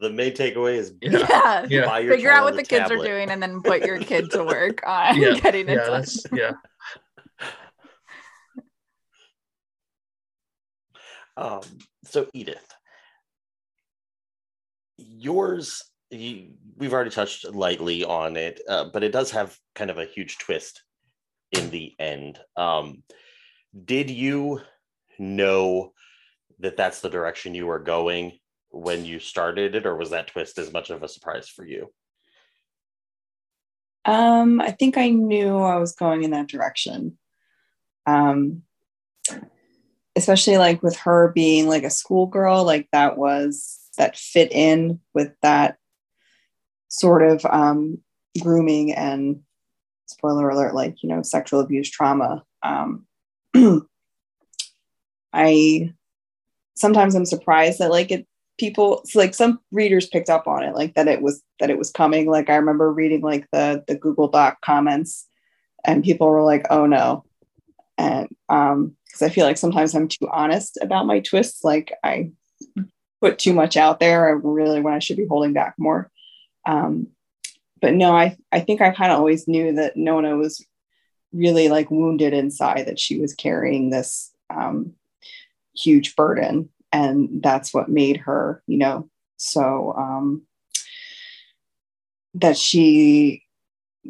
The 0.00 0.10
main 0.10 0.32
takeaway 0.32 0.76
is 0.76 0.94
Yeah. 1.02 1.18
Yeah. 1.28 1.66
Yeah. 1.68 1.86
buy 1.86 1.98
your 2.00 2.14
Figure 2.14 2.30
out 2.32 2.44
what 2.44 2.54
a 2.54 2.56
the 2.56 2.62
kids 2.62 2.90
are 2.90 2.96
doing 2.96 3.30
and 3.30 3.42
then 3.42 3.62
put 3.62 3.82
your 3.84 3.98
kid 3.98 4.30
to 4.30 4.42
work 4.44 4.80
on 4.86 5.20
Yeah. 5.20 5.34
getting 5.38 5.68
it 5.68 5.72
yeah 5.74 5.84
done. 5.84 5.92
that's 5.92 6.24
yeah 6.32 6.52
Um, 11.36 11.60
so 12.04 12.26
Edith, 12.34 12.66
yours, 14.98 15.82
you, 16.10 16.50
we've 16.76 16.92
already 16.92 17.10
touched 17.10 17.46
lightly 17.46 18.04
on 18.04 18.36
it, 18.36 18.60
uh, 18.68 18.86
but 18.92 19.02
it 19.02 19.12
does 19.12 19.30
have 19.30 19.56
kind 19.74 19.90
of 19.90 19.96
a 19.98 20.04
huge 20.04 20.36
twist 20.38 20.82
in 21.52 21.70
the 21.70 21.94
end. 21.98 22.38
Um, 22.56 23.02
did 23.84 24.10
you 24.10 24.60
know 25.18 25.92
that 26.58 26.76
that's 26.76 27.00
the 27.00 27.08
direction 27.08 27.54
you 27.54 27.66
were 27.66 27.78
going 27.78 28.38
when 28.70 29.04
you 29.04 29.18
started 29.18 29.74
it, 29.74 29.86
or 29.86 29.96
was 29.96 30.10
that 30.10 30.28
twist 30.28 30.58
as 30.58 30.72
much 30.72 30.90
of 30.90 31.02
a 31.02 31.08
surprise 31.08 31.48
for 31.48 31.64
you? 31.64 31.92
Um, 34.04 34.60
I 34.60 34.70
think 34.70 34.96
I 34.96 35.10
knew 35.10 35.58
I 35.58 35.76
was 35.76 35.94
going 35.94 36.22
in 36.22 36.30
that 36.30 36.48
direction. 36.48 37.18
Um, 38.06 38.62
especially 40.16 40.58
like 40.58 40.82
with 40.82 40.96
her 40.96 41.32
being 41.32 41.68
like 41.68 41.84
a 41.84 41.90
schoolgirl, 41.90 42.64
like 42.64 42.88
that 42.92 43.16
was 43.16 43.78
that 43.98 44.16
fit 44.16 44.52
in 44.52 45.00
with 45.14 45.32
that 45.42 45.76
sort 46.88 47.22
of 47.22 47.44
um, 47.46 47.98
grooming 48.40 48.92
and 48.92 49.40
spoiler 50.06 50.48
alert, 50.48 50.74
like 50.74 51.02
you 51.02 51.08
know, 51.08 51.22
sexual 51.22 51.60
abuse 51.60 51.90
trauma. 51.90 52.42
Um, 52.62 53.06
I 55.32 55.92
sometimes 56.74 57.14
I'm 57.14 57.26
surprised 57.26 57.78
that 57.78 57.90
like 57.90 58.10
it 58.10 58.26
people 58.60 59.02
like 59.14 59.32
some 59.32 59.58
readers 59.72 60.06
picked 60.06 60.28
up 60.28 60.46
on 60.46 60.62
it 60.62 60.74
like 60.74 60.94
that 60.94 61.08
it 61.08 61.22
was 61.22 61.42
that 61.60 61.70
it 61.70 61.78
was 61.78 61.90
coming. 61.90 62.30
Like 62.30 62.50
i 62.50 62.56
remember 62.56 62.92
reading 62.92 63.22
like 63.22 63.46
the 63.52 63.82
the 63.88 63.94
google 63.94 64.28
doc 64.28 64.60
comments 64.60 65.26
and 65.82 66.04
people 66.04 66.28
were 66.28 66.42
like 66.42 66.66
oh 66.68 66.84
no. 66.84 67.24
And 67.96 68.28
um 68.50 68.96
because 69.06 69.22
i 69.22 69.30
feel 69.30 69.46
like 69.46 69.56
sometimes 69.56 69.94
i'm 69.94 70.08
too 70.08 70.28
honest 70.30 70.78
about 70.82 71.06
my 71.06 71.20
twists 71.20 71.64
like 71.64 71.92
i 72.04 72.30
put 73.22 73.38
too 73.38 73.54
much 73.54 73.78
out 73.78 73.98
there 73.98 74.28
I 74.28 74.32
really 74.32 74.82
when 74.82 74.92
i 74.92 74.98
should 74.98 75.16
be 75.16 75.26
holding 75.26 75.54
back 75.54 75.74
more. 75.78 76.10
Um 76.66 77.08
but 77.80 77.94
no 77.94 78.12
i 78.12 78.36
i 78.52 78.60
think 78.60 78.82
i 78.82 78.90
kind 78.90 79.10
of 79.10 79.18
always 79.18 79.48
knew 79.48 79.72
that 79.72 79.96
nona 79.96 80.36
was 80.36 80.62
really 81.32 81.70
like 81.70 81.90
wounded 81.90 82.34
inside 82.34 82.86
that 82.86 83.00
she 83.00 83.18
was 83.18 83.34
carrying 83.34 83.88
this 83.88 84.30
um 84.50 84.92
huge 85.74 86.14
burden 86.14 86.68
and 86.92 87.42
that's 87.42 87.72
what 87.72 87.88
made 87.88 88.16
her 88.18 88.62
you 88.66 88.78
know 88.78 89.08
so 89.36 89.94
um 89.96 90.42
that 92.34 92.56
she 92.56 93.42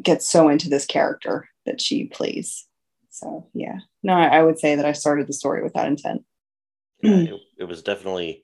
gets 0.01 0.29
so 0.29 0.49
into 0.49 0.69
this 0.69 0.85
character 0.85 1.49
that 1.65 1.81
she 1.81 2.05
plays. 2.05 2.67
So 3.09 3.47
yeah. 3.53 3.79
No 4.03 4.13
i, 4.13 4.27
I 4.27 4.43
would 4.43 4.59
say 4.59 4.75
that 4.75 4.85
i 4.85 4.93
started 4.93 5.27
the 5.27 5.33
story 5.33 5.63
with 5.63 5.73
that 5.73 5.87
intent. 5.87 6.23
Yeah, 7.01 7.15
it, 7.15 7.41
it 7.59 7.63
was 7.65 7.81
definitely 7.81 8.43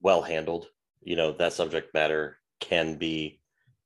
well 0.00 0.22
handled. 0.22 0.66
You 1.02 1.16
know, 1.16 1.32
that 1.32 1.52
subject 1.52 1.92
matter 1.94 2.38
can 2.60 2.96
be 2.96 3.40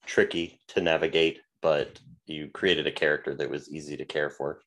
tricky 0.05 0.61
to 0.69 0.81
navigate, 0.81 1.41
but 1.61 1.99
you 2.27 2.49
created 2.49 2.87
a 2.87 2.93
character 2.93 3.35
that 3.35 3.51
was 3.51 3.71
easy 3.71 3.97
to 3.97 4.05
care 4.05 4.31
for. 4.31 4.61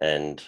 And 0.00 0.42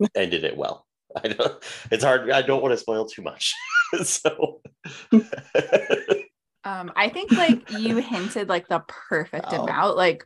ended 0.14 0.44
it 0.44 0.56
well. 0.56 0.86
I 1.16 1.28
know 1.28 1.58
it's 1.90 2.02
hard. 2.04 2.30
I 2.30 2.42
don't 2.42 2.62
want 2.62 2.72
to 2.72 2.78
spoil 2.78 3.06
too 3.06 3.22
much. 3.22 3.52
so 4.04 4.60
Um, 6.66 6.92
I 6.96 7.10
think 7.10 7.36
like 7.36 7.64
you 7.68 7.98
hinted 7.98 8.48
like 8.48 8.68
the 8.68 8.82
perfect 8.88 9.46
Oh. 9.48 9.64
amount, 9.64 9.96
like 9.98 10.24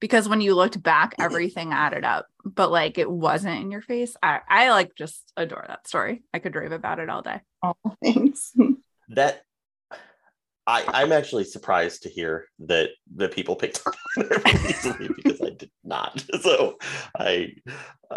because 0.00 0.28
when 0.28 0.40
you 0.40 0.54
looked 0.54 0.82
back, 0.82 1.14
everything 1.18 1.72
added 1.72 2.04
up, 2.04 2.26
but 2.44 2.70
like 2.70 2.96
it 2.98 3.10
wasn't 3.10 3.60
in 3.60 3.70
your 3.70 3.82
face. 3.82 4.16
I, 4.22 4.40
I 4.48 4.70
like 4.70 4.94
just 4.94 5.30
adore 5.36 5.64
that 5.68 5.86
story. 5.86 6.22
I 6.32 6.38
could 6.38 6.54
rave 6.54 6.72
about 6.72 7.00
it 7.00 7.10
all 7.10 7.20
day. 7.22 7.40
Oh, 7.62 7.74
thanks. 8.02 8.54
that 9.10 9.42
I, 10.68 10.84
I'm 10.88 11.12
actually 11.12 11.44
surprised 11.44 12.02
to 12.02 12.10
hear 12.10 12.44
that 12.66 12.90
the 13.16 13.30
people 13.30 13.56
picked 13.56 13.80
up 13.86 13.94
on 14.18 14.26
it 14.30 14.70
easily 14.70 15.08
because 15.16 15.40
I 15.40 15.50
did 15.50 15.70
not. 15.82 16.22
So 16.42 16.76
I 17.18 17.54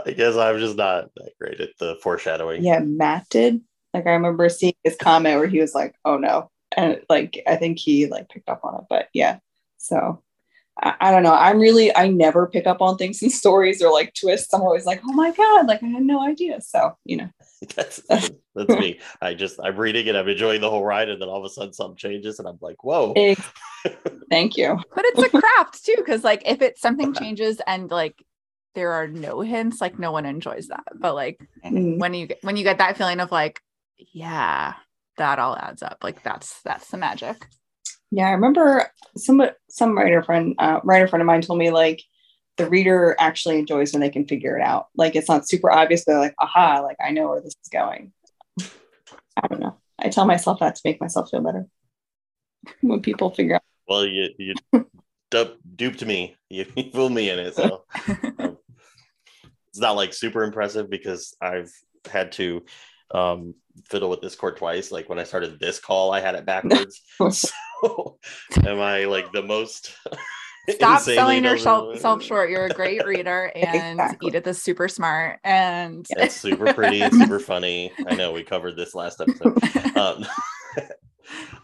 I 0.05 0.11
guess 0.11 0.35
I'm 0.35 0.59
just 0.59 0.75
not 0.75 1.09
that 1.15 1.31
great 1.39 1.61
at 1.61 1.69
the 1.79 1.97
foreshadowing. 2.03 2.63
yeah, 2.63 2.79
Matt 2.79 3.27
did. 3.29 3.61
Like 3.93 4.05
I 4.05 4.11
remember 4.11 4.49
seeing 4.49 4.73
his 4.83 4.97
comment 4.97 5.39
where 5.39 5.47
he 5.47 5.59
was 5.61 5.73
like, 5.73 5.95
"Oh 6.05 6.17
no," 6.17 6.49
and 6.75 7.01
like 7.09 7.41
I 7.47 7.55
think 7.55 7.79
he 7.79 8.07
like 8.07 8.29
picked 8.29 8.49
up 8.49 8.61
on 8.63 8.75
it. 8.75 8.85
But 8.89 9.07
yeah, 9.13 9.39
so 9.77 10.21
I, 10.81 10.93
I 10.99 11.11
don't 11.11 11.23
know. 11.23 11.33
I'm 11.33 11.59
really 11.59 11.95
I 11.95 12.07
never 12.07 12.47
pick 12.47 12.67
up 12.67 12.81
on 12.81 12.97
things 12.97 13.21
in 13.21 13.29
stories 13.41 13.81
or 13.81 13.91
like 13.91 14.13
twists. 14.13 14.53
I'm 14.53 14.61
always 14.61 14.85
like, 14.85 15.01
"Oh 15.07 15.13
my 15.13 15.31
god!" 15.31 15.67
Like 15.67 15.83
I 15.83 15.87
had 15.87 16.03
no 16.03 16.21
idea. 16.21 16.61
So 16.61 16.97
you 17.05 17.17
know, 17.17 17.29
That's 17.75 17.97
that's 18.07 18.69
me. 18.79 18.99
I 19.21 19.33
just 19.33 19.59
I'm 19.63 19.77
reading 19.77 20.07
it, 20.07 20.15
I'm 20.15 20.27
enjoying 20.27 20.61
the 20.61 20.69
whole 20.69 20.83
ride, 20.83 21.09
and 21.09 21.21
then 21.21 21.29
all 21.29 21.37
of 21.37 21.45
a 21.45 21.49
sudden 21.49 21.73
something 21.73 21.97
changes, 21.97 22.39
and 22.39 22.47
I'm 22.47 22.57
like, 22.61 22.83
whoa. 22.83 23.13
Ex- 23.15 23.41
thank 24.29 24.57
you. 24.57 24.79
But 24.95 25.05
it's 25.05 25.23
a 25.23 25.29
craft 25.39 25.85
too, 25.85 25.95
because 25.97 26.23
like 26.23 26.43
if 26.45 26.61
it 26.61 26.77
something 26.79 27.13
changes 27.13 27.61
and 27.67 27.89
like 27.91 28.23
there 28.73 28.91
are 28.93 29.07
no 29.07 29.41
hints, 29.41 29.81
like 29.81 29.99
no 29.99 30.11
one 30.11 30.25
enjoys 30.25 30.67
that. 30.67 30.83
But 30.95 31.15
like 31.15 31.39
Mm. 31.63 31.99
when 31.99 32.13
you 32.15 32.29
when 32.41 32.57
you 32.57 32.63
get 32.63 32.79
that 32.79 32.97
feeling 32.97 33.19
of 33.19 33.31
like, 33.31 33.61
yeah, 34.13 34.73
that 35.17 35.37
all 35.37 35.55
adds 35.55 35.83
up. 35.83 35.99
Like 36.01 36.23
that's 36.23 36.59
that's 36.63 36.89
the 36.89 36.97
magic. 36.97 37.45
Yeah, 38.11 38.27
I 38.27 38.31
remember 38.31 38.91
some 39.17 39.41
some 39.69 39.97
writer 39.97 40.21
friend 40.21 40.55
uh, 40.59 40.81
writer 40.83 41.07
friend 41.07 41.21
of 41.21 41.27
mine 41.27 41.41
told 41.41 41.59
me 41.59 41.71
like 41.71 42.03
the 42.57 42.69
reader 42.69 43.15
actually 43.19 43.57
enjoys 43.57 43.93
when 43.93 44.01
they 44.01 44.09
can 44.09 44.27
figure 44.27 44.57
it 44.57 44.61
out. 44.61 44.87
Like 44.95 45.15
it's 45.15 45.29
not 45.29 45.47
super 45.47 45.71
obvious, 45.71 46.03
but 46.05 46.13
they're 46.13 46.21
like, 46.21 46.35
aha, 46.39 46.81
like 46.81 46.97
I 47.03 47.11
know 47.11 47.29
where 47.29 47.41
this 47.41 47.55
is 47.61 47.69
going. 47.71 48.11
I 49.37 49.47
don't 49.47 49.61
know. 49.61 49.77
I 49.97 50.09
tell 50.09 50.25
myself 50.25 50.59
that 50.59 50.75
to 50.75 50.81
make 50.83 50.99
myself 50.99 51.29
feel 51.29 51.41
better. 51.41 51.67
When 52.81 53.01
people 53.01 53.31
figure 53.31 53.55
out, 53.55 53.63
Well, 53.87 54.05
you 54.05 54.29
you 54.37 54.53
du- 55.31 55.57
duped 55.75 56.05
me. 56.05 56.35
You, 56.49 56.65
you 56.75 56.91
fooled 56.91 57.13
me 57.13 57.29
in 57.29 57.39
it. 57.39 57.55
So 57.55 57.85
um, 58.39 58.57
it's 59.69 59.79
not 59.79 59.95
like 59.95 60.13
super 60.13 60.43
impressive 60.43 60.89
because 60.89 61.35
I've 61.41 61.71
had 62.09 62.33
to 62.33 62.63
um, 63.13 63.55
fiddle 63.89 64.09
with 64.09 64.21
this 64.21 64.33
Discord 64.33 64.57
twice. 64.57 64.91
Like 64.91 65.09
when 65.09 65.17
I 65.17 65.23
started 65.23 65.59
this 65.59 65.79
call, 65.79 66.11
I 66.11 66.19
had 66.19 66.35
it 66.35 66.45
backwards. 66.45 67.01
so 67.17 67.49
am 68.65 68.79
I 68.79 69.05
like 69.05 69.31
the 69.31 69.43
most? 69.43 69.95
Stop 70.69 71.01
selling 71.01 71.43
yourself 71.43 71.99
self 71.99 72.21
short. 72.21 72.49
You're 72.51 72.65
a 72.65 72.69
great 72.69 73.03
reader, 73.05 73.51
and 73.55 73.99
Exactly. 73.99 74.27
Edith 74.27 74.47
is 74.47 74.61
super 74.61 74.87
smart. 74.87 75.39
And 75.43 76.05
It's 76.11 76.35
super 76.35 76.73
pretty 76.73 77.01
and 77.01 77.13
super 77.13 77.39
funny. 77.39 77.91
I 78.07 78.15
know 78.15 78.31
we 78.31 78.43
covered 78.43 78.77
this 78.77 78.93
last 78.93 79.21
episode. 79.21 79.57
Um, 79.97 80.25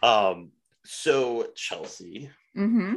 um, 0.03 0.51
so 0.83 1.47
Chelsea, 1.55 2.29
hmm 2.55 2.95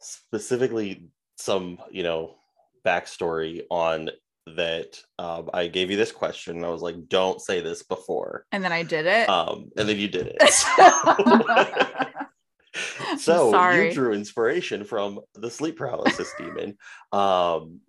specifically 0.00 1.08
some 1.36 1.78
you 1.90 2.02
know 2.02 2.36
backstory 2.84 3.62
on 3.70 4.08
that 4.56 4.98
um, 5.18 5.50
i 5.52 5.66
gave 5.66 5.90
you 5.90 5.96
this 5.96 6.12
question 6.12 6.56
and 6.56 6.64
i 6.64 6.68
was 6.68 6.82
like 6.82 7.08
don't 7.08 7.40
say 7.40 7.60
this 7.60 7.82
before 7.82 8.46
and 8.52 8.62
then 8.64 8.72
I 8.72 8.82
did 8.82 9.06
it. 9.06 9.28
um, 9.28 9.70
and 9.76 9.88
then 9.88 9.98
you 9.98 10.08
did 10.08 10.28
it 10.28 10.36
I'm 10.40 12.28
so 13.18 13.50
sorry. 13.50 13.88
you 13.88 13.94
drew 13.94 14.12
inspiration 14.12 14.84
from 14.84 15.20
the 15.34 15.50
sleep 15.50 15.76
paralysis 15.76 16.32
demon. 16.38 16.76
Um, 17.12 17.80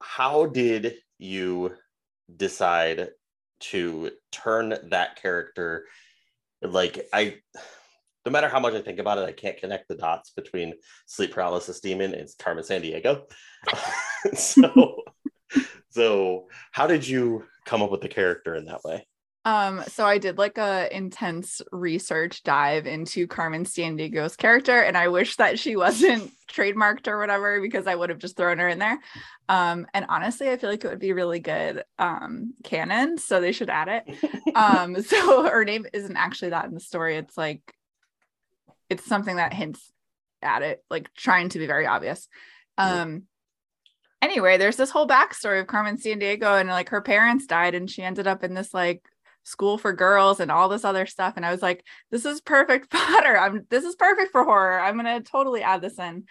how 0.00 0.46
did 0.46 0.94
you 1.18 1.74
decide 2.34 3.08
to 3.60 4.10
turn 4.32 4.74
that 4.90 5.16
character 5.20 5.86
like 6.62 7.06
i 7.12 7.36
no 8.26 8.32
matter 8.32 8.48
how 8.48 8.58
much 8.58 8.74
i 8.74 8.80
think 8.80 8.98
about 8.98 9.18
it 9.18 9.24
i 9.24 9.32
can't 9.32 9.58
connect 9.58 9.88
the 9.88 9.94
dots 9.94 10.30
between 10.30 10.74
sleep 11.06 11.32
paralysis 11.32 11.80
demon 11.80 12.14
and 12.14 12.28
carmen 12.38 12.64
sandiego. 12.64 13.22
So 14.34 15.02
so 15.90 16.48
how 16.72 16.86
did 16.86 17.06
you 17.06 17.44
come 17.66 17.82
up 17.82 17.90
with 17.90 18.00
the 18.00 18.08
character 18.08 18.54
in 18.54 18.64
that 18.64 18.82
way 18.82 19.06
Um, 19.46 19.82
so 19.88 20.06
I 20.06 20.16
did 20.16 20.38
like 20.38 20.56
a 20.56 20.94
intense 20.94 21.60
research 21.70 22.42
dive 22.44 22.86
into 22.86 23.26
Carmen 23.26 23.64
Sandiego's 23.64 24.36
character, 24.36 24.80
and 24.80 24.96
I 24.96 25.08
wish 25.08 25.36
that 25.36 25.58
she 25.58 25.76
wasn't 25.76 26.32
trademarked 26.50 27.08
or 27.08 27.18
whatever 27.18 27.60
because 27.60 27.86
I 27.86 27.94
would 27.94 28.10
have 28.10 28.18
just 28.18 28.36
thrown 28.36 28.58
her 28.58 28.68
in 28.68 28.78
there. 28.78 28.98
Um, 29.48 29.86
and 29.92 30.06
honestly, 30.08 30.48
I 30.48 30.56
feel 30.56 30.70
like 30.70 30.84
it 30.84 30.88
would 30.88 30.98
be 30.98 31.12
really 31.12 31.40
good 31.40 31.84
um 31.98 32.54
canon, 32.64 33.18
so 33.18 33.40
they 33.40 33.52
should 33.52 33.70
add 33.70 33.88
it. 33.88 34.16
Um, 34.54 35.02
so 35.02 35.42
her 35.48 35.64
name 35.64 35.84
isn't 35.92 36.16
actually 36.16 36.50
that 36.50 36.66
in 36.66 36.74
the 36.74 36.80
story. 36.80 37.16
It's 37.16 37.36
like 37.36 37.60
it's 38.88 39.04
something 39.04 39.36
that 39.36 39.52
hints 39.52 39.92
at 40.42 40.62
it, 40.62 40.84
like 40.88 41.12
trying 41.14 41.48
to 41.50 41.58
be 41.58 41.66
very 41.66 41.86
obvious. 41.86 42.28
Um 42.78 43.24
anyway, 44.22 44.56
there's 44.56 44.76
this 44.76 44.90
whole 44.90 45.08
backstory 45.08 45.60
of 45.60 45.66
Carmen 45.66 45.96
Sandiego, 45.96 46.58
and 46.58 46.68
like 46.68 46.90
her 46.90 47.00
parents 47.02 47.46
died, 47.46 47.74
and 47.74 47.90
she 47.90 48.02
ended 48.02 48.26
up 48.26 48.44
in 48.44 48.54
this 48.54 48.72
like 48.72 49.02
school 49.44 49.78
for 49.78 49.92
girls 49.92 50.40
and 50.40 50.50
all 50.50 50.68
this 50.68 50.84
other 50.84 51.06
stuff. 51.06 51.34
And 51.36 51.46
I 51.46 51.52
was 51.52 51.62
like, 51.62 51.84
this 52.10 52.24
is 52.24 52.40
perfect 52.40 52.90
fodder. 52.92 53.38
I'm 53.38 53.66
this 53.70 53.84
is 53.84 53.94
perfect 53.94 54.32
for 54.32 54.44
horror. 54.44 54.80
I'm 54.80 54.96
gonna 54.96 55.20
totally 55.20 55.62
add 55.62 55.80
this 55.80 55.98
in. 55.98 56.24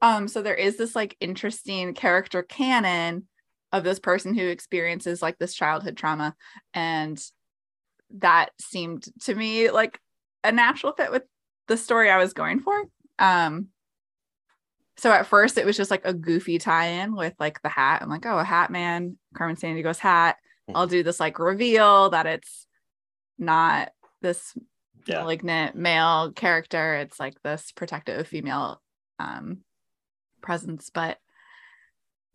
Um, 0.00 0.26
so 0.26 0.42
there 0.42 0.54
is 0.54 0.76
this 0.76 0.96
like 0.96 1.16
interesting 1.20 1.94
character 1.94 2.42
canon 2.42 3.28
of 3.70 3.84
this 3.84 3.98
person 3.98 4.34
who 4.34 4.46
experiences 4.46 5.22
like 5.22 5.38
this 5.38 5.54
childhood 5.54 5.96
trauma. 5.96 6.34
And 6.74 7.22
that 8.18 8.50
seemed 8.60 9.04
to 9.22 9.34
me 9.34 9.70
like 9.70 9.98
a 10.44 10.52
natural 10.52 10.92
fit 10.92 11.10
with 11.10 11.22
the 11.68 11.76
story 11.76 12.10
I 12.10 12.18
was 12.18 12.34
going 12.34 12.60
for. 12.60 12.84
Um, 13.18 13.68
so 14.96 15.10
at 15.10 15.26
first 15.26 15.56
it 15.56 15.64
was 15.64 15.76
just 15.76 15.90
like 15.90 16.04
a 16.04 16.12
goofy 16.12 16.58
tie-in 16.58 17.14
with 17.14 17.34
like 17.38 17.62
the 17.62 17.68
hat. 17.68 18.02
I'm 18.02 18.10
like, 18.10 18.26
oh, 18.26 18.38
a 18.38 18.44
hat 18.44 18.70
man, 18.70 19.16
Carmen 19.34 19.56
Sandiego's 19.56 19.98
hat. 19.98 20.36
I'll 20.74 20.86
do 20.86 21.02
this 21.02 21.20
like 21.20 21.38
reveal 21.38 22.10
that 22.10 22.26
it's 22.26 22.66
not 23.38 23.90
this 24.20 24.56
Yeah. 25.06 25.20
malignant 25.20 25.76
male 25.76 26.32
character. 26.32 26.94
It's 26.94 27.18
like 27.18 27.40
this 27.42 27.72
protective 27.72 28.26
female 28.28 28.80
um 29.18 29.58
presence. 30.40 30.90
But 30.90 31.18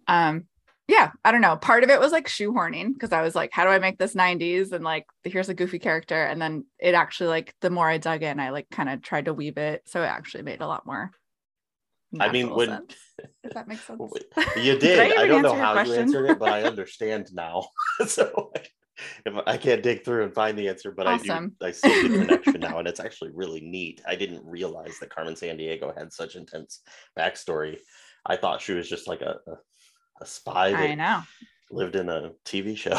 um 0.08 0.46
yeah, 0.90 1.12
I 1.26 1.34
don't 1.34 1.42
know. 1.42 1.58
Part 1.58 1.84
of 1.84 1.90
it 1.90 2.00
was 2.00 2.14
like 2.14 2.28
shoehorning 2.30 2.94
because 2.94 3.12
I 3.12 3.22
was 3.22 3.36
like, 3.36 3.52
how 3.52 3.66
do 3.66 3.70
I 3.72 3.80
make 3.80 3.98
this 3.98 4.16
90s? 4.16 4.72
And 4.72 4.86
like 4.86 5.06
here's 5.26 5.50
a 5.50 5.54
goofy 5.54 5.80
character. 5.80 6.24
And 6.24 6.42
then 6.42 6.66
it 6.80 6.96
actually 6.96 7.28
like 7.28 7.54
the 7.60 7.70
more 7.70 7.90
I 7.90 7.98
dug 7.98 8.24
in, 8.24 8.40
I 8.40 8.52
like 8.52 8.70
kind 8.70 8.88
of 8.88 9.02
tried 9.02 9.26
to 9.26 9.34
weave 9.34 9.58
it. 9.58 9.84
So 9.86 10.02
it 10.04 10.08
actually 10.08 10.44
made 10.44 10.62
a 10.62 10.68
lot 10.68 10.86
more. 10.86 11.12
I 12.20 12.32
mean, 12.32 12.50
when- 12.50 12.70
sense, 12.70 12.96
if 13.44 13.54
that 13.54 13.68
makes 13.68 13.84
sense. 13.86 14.00
You 14.58 14.74
Did 14.74 14.80
did. 14.80 15.00
I 15.18 15.24
I, 15.24 15.28
don't 15.28 15.42
know 15.42 15.54
how 15.56 15.82
you 15.82 15.94
answered 15.94 16.30
it, 16.30 16.40
but 16.40 16.50
I 16.50 16.64
understand 16.72 17.30
now. 17.34 17.68
so 18.08 18.52
if 19.26 19.34
I 19.46 19.58
can't 19.58 19.84
dig 19.84 20.04
through 20.04 20.24
and 20.24 20.34
find 20.34 20.58
the 20.58 20.70
answer, 20.70 20.92
but 20.92 21.06
Awesome. 21.08 21.56
I 21.62 21.66
do. 21.66 21.68
I 21.68 21.72
see 21.72 22.08
the 22.08 22.18
connection 22.20 22.60
now, 22.62 22.80
and 22.80 22.88
it's 22.88 23.00
actually 23.00 23.32
really 23.34 23.62
neat. 23.62 24.02
I 24.08 24.16
didn't 24.16 24.44
realize 24.46 24.98
that 25.00 25.10
Carmen 25.10 25.36
Sandiego 25.36 25.96
had 25.98 26.14
such 26.14 26.36
intense 26.36 26.82
backstory. 27.18 27.78
I 28.26 28.36
thought 28.38 28.62
she 28.62 28.74
was 28.74 28.90
just 28.90 29.08
like 29.08 29.22
a 29.22 29.38
a, 29.48 29.54
a 30.22 30.26
spy 30.26 30.74
I 30.74 30.96
know. 30.96 31.22
lived 31.72 31.96
in 31.96 32.10
a 32.10 32.32
TV 32.46 32.78
show. 32.78 32.98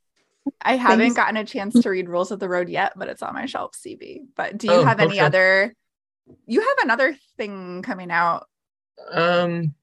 I 0.61 0.75
haven't 0.77 0.99
thanks. 0.99 1.15
gotten 1.15 1.37
a 1.37 1.43
chance 1.45 1.79
to 1.81 1.89
read 1.89 2.07
Rules 2.09 2.31
of 2.31 2.39
the 2.39 2.49
Road 2.49 2.69
yet, 2.69 2.93
but 2.95 3.07
it's 3.07 3.21
on 3.23 3.33
my 3.33 3.45
shelf, 3.45 3.73
CB. 3.75 4.25
But 4.35 4.57
do 4.57 4.67
you 4.67 4.73
Oh, 4.73 4.83
have 4.83 4.99
any 4.99 5.13
okay. 5.13 5.19
other? 5.19 5.73
You 6.45 6.61
have 6.61 6.77
another 6.83 7.15
thing 7.37 7.81
coming 7.81 8.11
out 8.11 8.47
Um, 9.11 9.73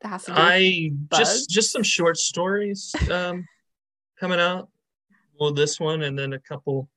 that 0.00 0.08
has 0.08 0.24
to 0.24 0.30
do. 0.32 0.36
I 0.38 0.90
just 1.14 1.48
just 1.50 1.70
some 1.72 1.82
short 1.82 2.16
stories 2.18 2.94
um, 3.10 3.46
coming 4.18 4.40
out. 4.40 4.68
Well, 5.38 5.52
this 5.52 5.78
one 5.80 6.02
and 6.02 6.18
then 6.18 6.32
a 6.34 6.38
couple 6.38 6.88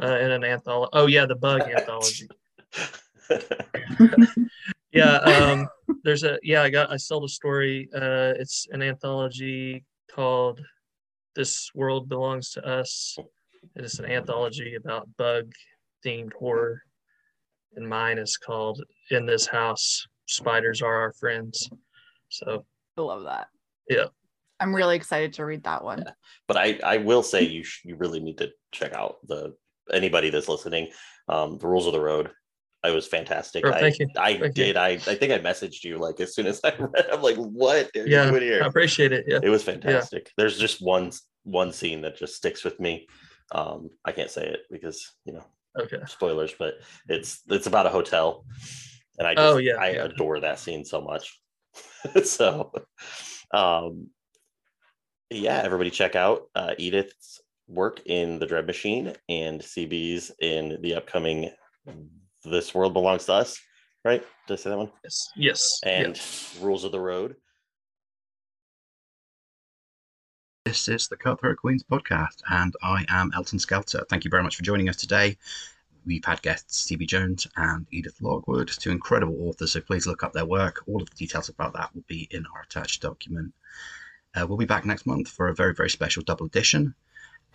uh, 0.00 0.18
in 0.18 0.30
an 0.30 0.44
anthology. 0.44 0.90
Oh 0.92 1.06
yeah, 1.06 1.26
the 1.26 1.36
bug 1.36 1.62
anthology. 1.62 2.28
Yeah, 4.92 5.16
um, 5.16 5.66
there's 6.04 6.22
a 6.22 6.38
yeah. 6.44 6.62
I 6.62 6.70
got 6.70 6.88
I 6.92 6.96
sold 6.98 7.24
a 7.24 7.28
story. 7.28 7.88
Uh, 7.92 8.34
it's 8.38 8.68
an 8.70 8.80
anthology 8.80 9.84
called 10.08 10.60
"This 11.34 11.70
World 11.74 12.08
Belongs 12.08 12.50
to 12.52 12.66
Us." 12.66 13.16
It's 13.76 13.98
an 13.98 14.06
anthology 14.06 14.74
about 14.74 15.08
bug 15.16 15.52
themed 16.04 16.32
horror, 16.34 16.82
and 17.74 17.88
mine 17.88 18.18
is 18.18 18.36
called 18.36 18.82
"In 19.10 19.26
This 19.26 19.46
House, 19.46 20.06
Spiders 20.26 20.82
Are 20.82 20.94
Our 20.94 21.12
Friends." 21.12 21.70
So 22.28 22.64
I 22.96 23.00
love 23.00 23.24
that. 23.24 23.48
Yeah. 23.88 24.06
I'm 24.60 24.74
really 24.74 24.96
excited 24.96 25.32
to 25.34 25.44
read 25.44 25.64
that 25.64 25.82
one. 25.82 26.04
but 26.46 26.56
I, 26.56 26.78
I 26.84 26.96
will 26.98 27.22
say 27.22 27.42
you 27.42 27.64
sh- 27.64 27.84
you 27.84 27.96
really 27.96 28.20
need 28.20 28.38
to 28.38 28.50
check 28.72 28.92
out 28.92 29.16
the 29.26 29.54
anybody 29.92 30.30
that's 30.30 30.48
listening. 30.48 30.90
Um, 31.28 31.58
the 31.58 31.66
rules 31.66 31.86
of 31.86 31.92
the 31.92 32.00
road. 32.00 32.30
I 32.84 32.90
was 32.90 33.06
fantastic. 33.06 33.64
Oh, 33.66 33.70
I, 33.70 33.86
you. 33.86 34.08
I 34.16 34.36
Thank 34.36 34.42
you. 34.42 34.64
did. 34.64 34.76
I, 34.76 34.90
I 34.90 35.14
think 35.14 35.32
I 35.32 35.38
messaged 35.38 35.84
you 35.84 35.96
like 35.96 36.20
as 36.20 36.34
soon 36.34 36.46
as 36.46 36.60
I 36.62 36.74
read. 36.78 37.06
I'm 37.10 37.22
like, 37.22 37.36
what 37.36 37.86
are 37.96 38.06
Yeah, 38.06 38.26
you 38.26 38.30
doing 38.30 38.42
here? 38.42 38.62
I 38.62 38.66
appreciate 38.66 39.10
it. 39.12 39.24
Yeah. 39.26 39.40
It 39.42 39.48
was 39.48 39.62
fantastic. 39.62 40.30
There's 40.36 40.58
just 40.58 40.82
one 40.82 41.10
one 41.44 41.72
scene 41.72 42.02
that 42.02 42.16
just 42.16 42.36
sticks 42.36 42.62
with 42.62 42.78
me. 42.78 43.08
Um, 43.52 43.88
I 44.04 44.12
can't 44.12 44.30
say 44.30 44.46
it 44.46 44.60
because 44.70 45.14
you 45.24 45.32
know 45.32 45.44
Okay. 45.80 45.98
spoilers, 46.06 46.52
but 46.58 46.74
it's 47.08 47.40
it's 47.48 47.66
about 47.66 47.86
a 47.86 47.90
hotel, 47.90 48.44
and 49.18 49.26
I 49.26 49.34
just, 49.34 49.54
Oh, 49.54 49.56
yeah, 49.56 49.76
I 49.80 49.90
yeah. 49.92 50.04
adore 50.04 50.40
that 50.40 50.58
scene 50.58 50.84
so 50.84 51.00
much. 51.00 51.40
so, 52.24 52.70
um, 53.52 54.08
yeah, 55.30 55.60
everybody 55.64 55.90
check 55.90 56.14
out 56.16 56.42
uh, 56.54 56.74
Edith's 56.78 57.40
work 57.66 58.02
in 58.06 58.38
the 58.38 58.46
Dread 58.46 58.66
Machine 58.66 59.14
and 59.28 59.60
CB's 59.60 60.30
in 60.38 60.80
the 60.82 60.94
upcoming 60.94 61.50
This 62.44 62.74
World 62.74 62.92
Belongs 62.92 63.26
to 63.26 63.34
Us. 63.34 63.60
Right? 64.04 64.22
Did 64.46 64.54
I 64.54 64.56
say 64.56 64.70
that 64.70 64.78
one? 64.78 64.90
Yes. 65.02 65.28
Yes. 65.34 65.80
And 65.84 66.16
yeah. 66.16 66.64
Rules 66.64 66.84
of 66.84 66.92
the 66.92 67.00
Road. 67.00 67.36
This 70.66 70.88
is 70.88 71.08
the 71.08 71.16
Cutthroat 71.16 71.58
Queens 71.58 71.84
podcast, 71.84 72.42
and 72.50 72.74
I 72.82 73.04
am 73.08 73.30
Elton 73.34 73.58
Skelter. 73.58 74.04
Thank 74.08 74.24
you 74.24 74.30
very 74.30 74.42
much 74.42 74.56
for 74.56 74.62
joining 74.62 74.88
us 74.88 74.96
today. 74.96 75.36
We've 76.06 76.24
had 76.24 76.42
guests 76.42 76.86
CB 76.86 77.06
Jones 77.06 77.46
and 77.56 77.86
Edith 77.90 78.20
Lockwood, 78.20 78.68
two 78.68 78.90
incredible 78.90 79.48
authors, 79.48 79.72
so 79.72 79.80
please 79.80 80.06
look 80.06 80.22
up 80.22 80.32
their 80.32 80.44
work. 80.44 80.82
All 80.86 81.02
of 81.02 81.08
the 81.08 81.16
details 81.16 81.48
about 81.48 81.72
that 81.74 81.94
will 81.94 82.04
be 82.08 82.28
in 82.30 82.44
our 82.54 82.62
attached 82.62 83.00
document. 83.02 83.54
Uh, 84.34 84.46
we'll 84.46 84.58
be 84.58 84.66
back 84.66 84.84
next 84.84 85.06
month 85.06 85.28
for 85.28 85.48
a 85.48 85.54
very, 85.54 85.74
very 85.74 85.90
special 85.90 86.22
double 86.22 86.46
edition. 86.46 86.94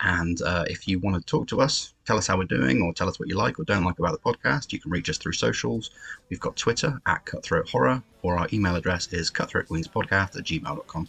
And 0.02 0.40
uh, 0.42 0.64
if 0.68 0.88
you 0.88 0.98
want 0.98 1.16
to 1.16 1.22
talk 1.22 1.46
to 1.48 1.60
us, 1.60 1.92
tell 2.06 2.16
us 2.16 2.26
how 2.26 2.38
we're 2.38 2.44
doing, 2.44 2.80
or 2.82 2.92
tell 2.94 3.08
us 3.08 3.20
what 3.20 3.28
you 3.28 3.36
like 3.36 3.58
or 3.58 3.64
don't 3.64 3.84
like 3.84 3.98
about 3.98 4.12
the 4.12 4.18
podcast, 4.18 4.72
you 4.72 4.80
can 4.80 4.90
reach 4.90 5.10
us 5.10 5.18
through 5.18 5.32
socials. 5.32 5.90
We've 6.30 6.40
got 6.40 6.56
Twitter 6.56 7.00
at 7.06 7.24
Cutthroat 7.26 7.68
Horror, 7.68 8.02
or 8.22 8.38
our 8.38 8.48
email 8.52 8.76
address 8.76 9.12
is 9.12 9.30
cutthroatqueenspodcast 9.30 10.38
at 10.38 10.44
gmail.com. 10.44 11.08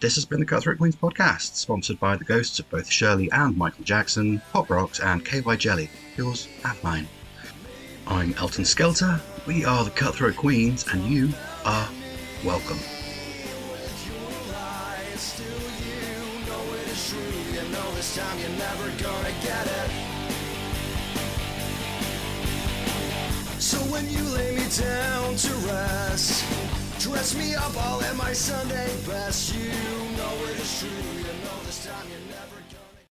This 0.00 0.14
has 0.14 0.24
been 0.24 0.40
the 0.40 0.46
Cutthroat 0.46 0.78
Queens 0.78 0.96
podcast, 0.96 1.54
sponsored 1.56 1.98
by 2.00 2.16
the 2.16 2.24
ghosts 2.24 2.58
of 2.58 2.68
both 2.70 2.88
Shirley 2.90 3.30
and 3.30 3.56
Michael 3.56 3.84
Jackson, 3.84 4.42
Pop 4.52 4.70
Rocks, 4.70 5.00
and 5.00 5.24
KY 5.24 5.56
Jelly, 5.56 5.90
yours 6.16 6.48
and 6.64 6.82
mine. 6.82 7.08
I'm 8.06 8.34
Elton 8.34 8.64
Skelter, 8.64 9.20
we 9.46 9.64
are 9.64 9.84
the 9.84 9.90
Cutthroat 9.90 10.36
Queens, 10.36 10.86
and 10.92 11.04
you 11.04 11.30
are 11.64 11.88
welcome. 12.44 12.78
Time 18.16 18.38
you're 18.38 18.48
never 18.48 18.88
gonna 19.02 19.34
get 19.42 19.66
it. 19.66 19.90
So 23.58 23.76
when 23.92 24.08
you 24.08 24.22
lay 24.38 24.56
me 24.56 24.64
down 24.74 25.36
to 25.36 25.52
rest, 25.68 26.42
dress 26.98 27.36
me 27.36 27.54
up 27.54 27.76
all 27.84 28.00
in 28.00 28.16
my 28.16 28.32
Sunday 28.32 28.88
best. 29.06 29.54
You 29.54 29.68
know 30.16 30.32
it 30.48 30.60
is 30.60 30.80
true. 30.80 31.55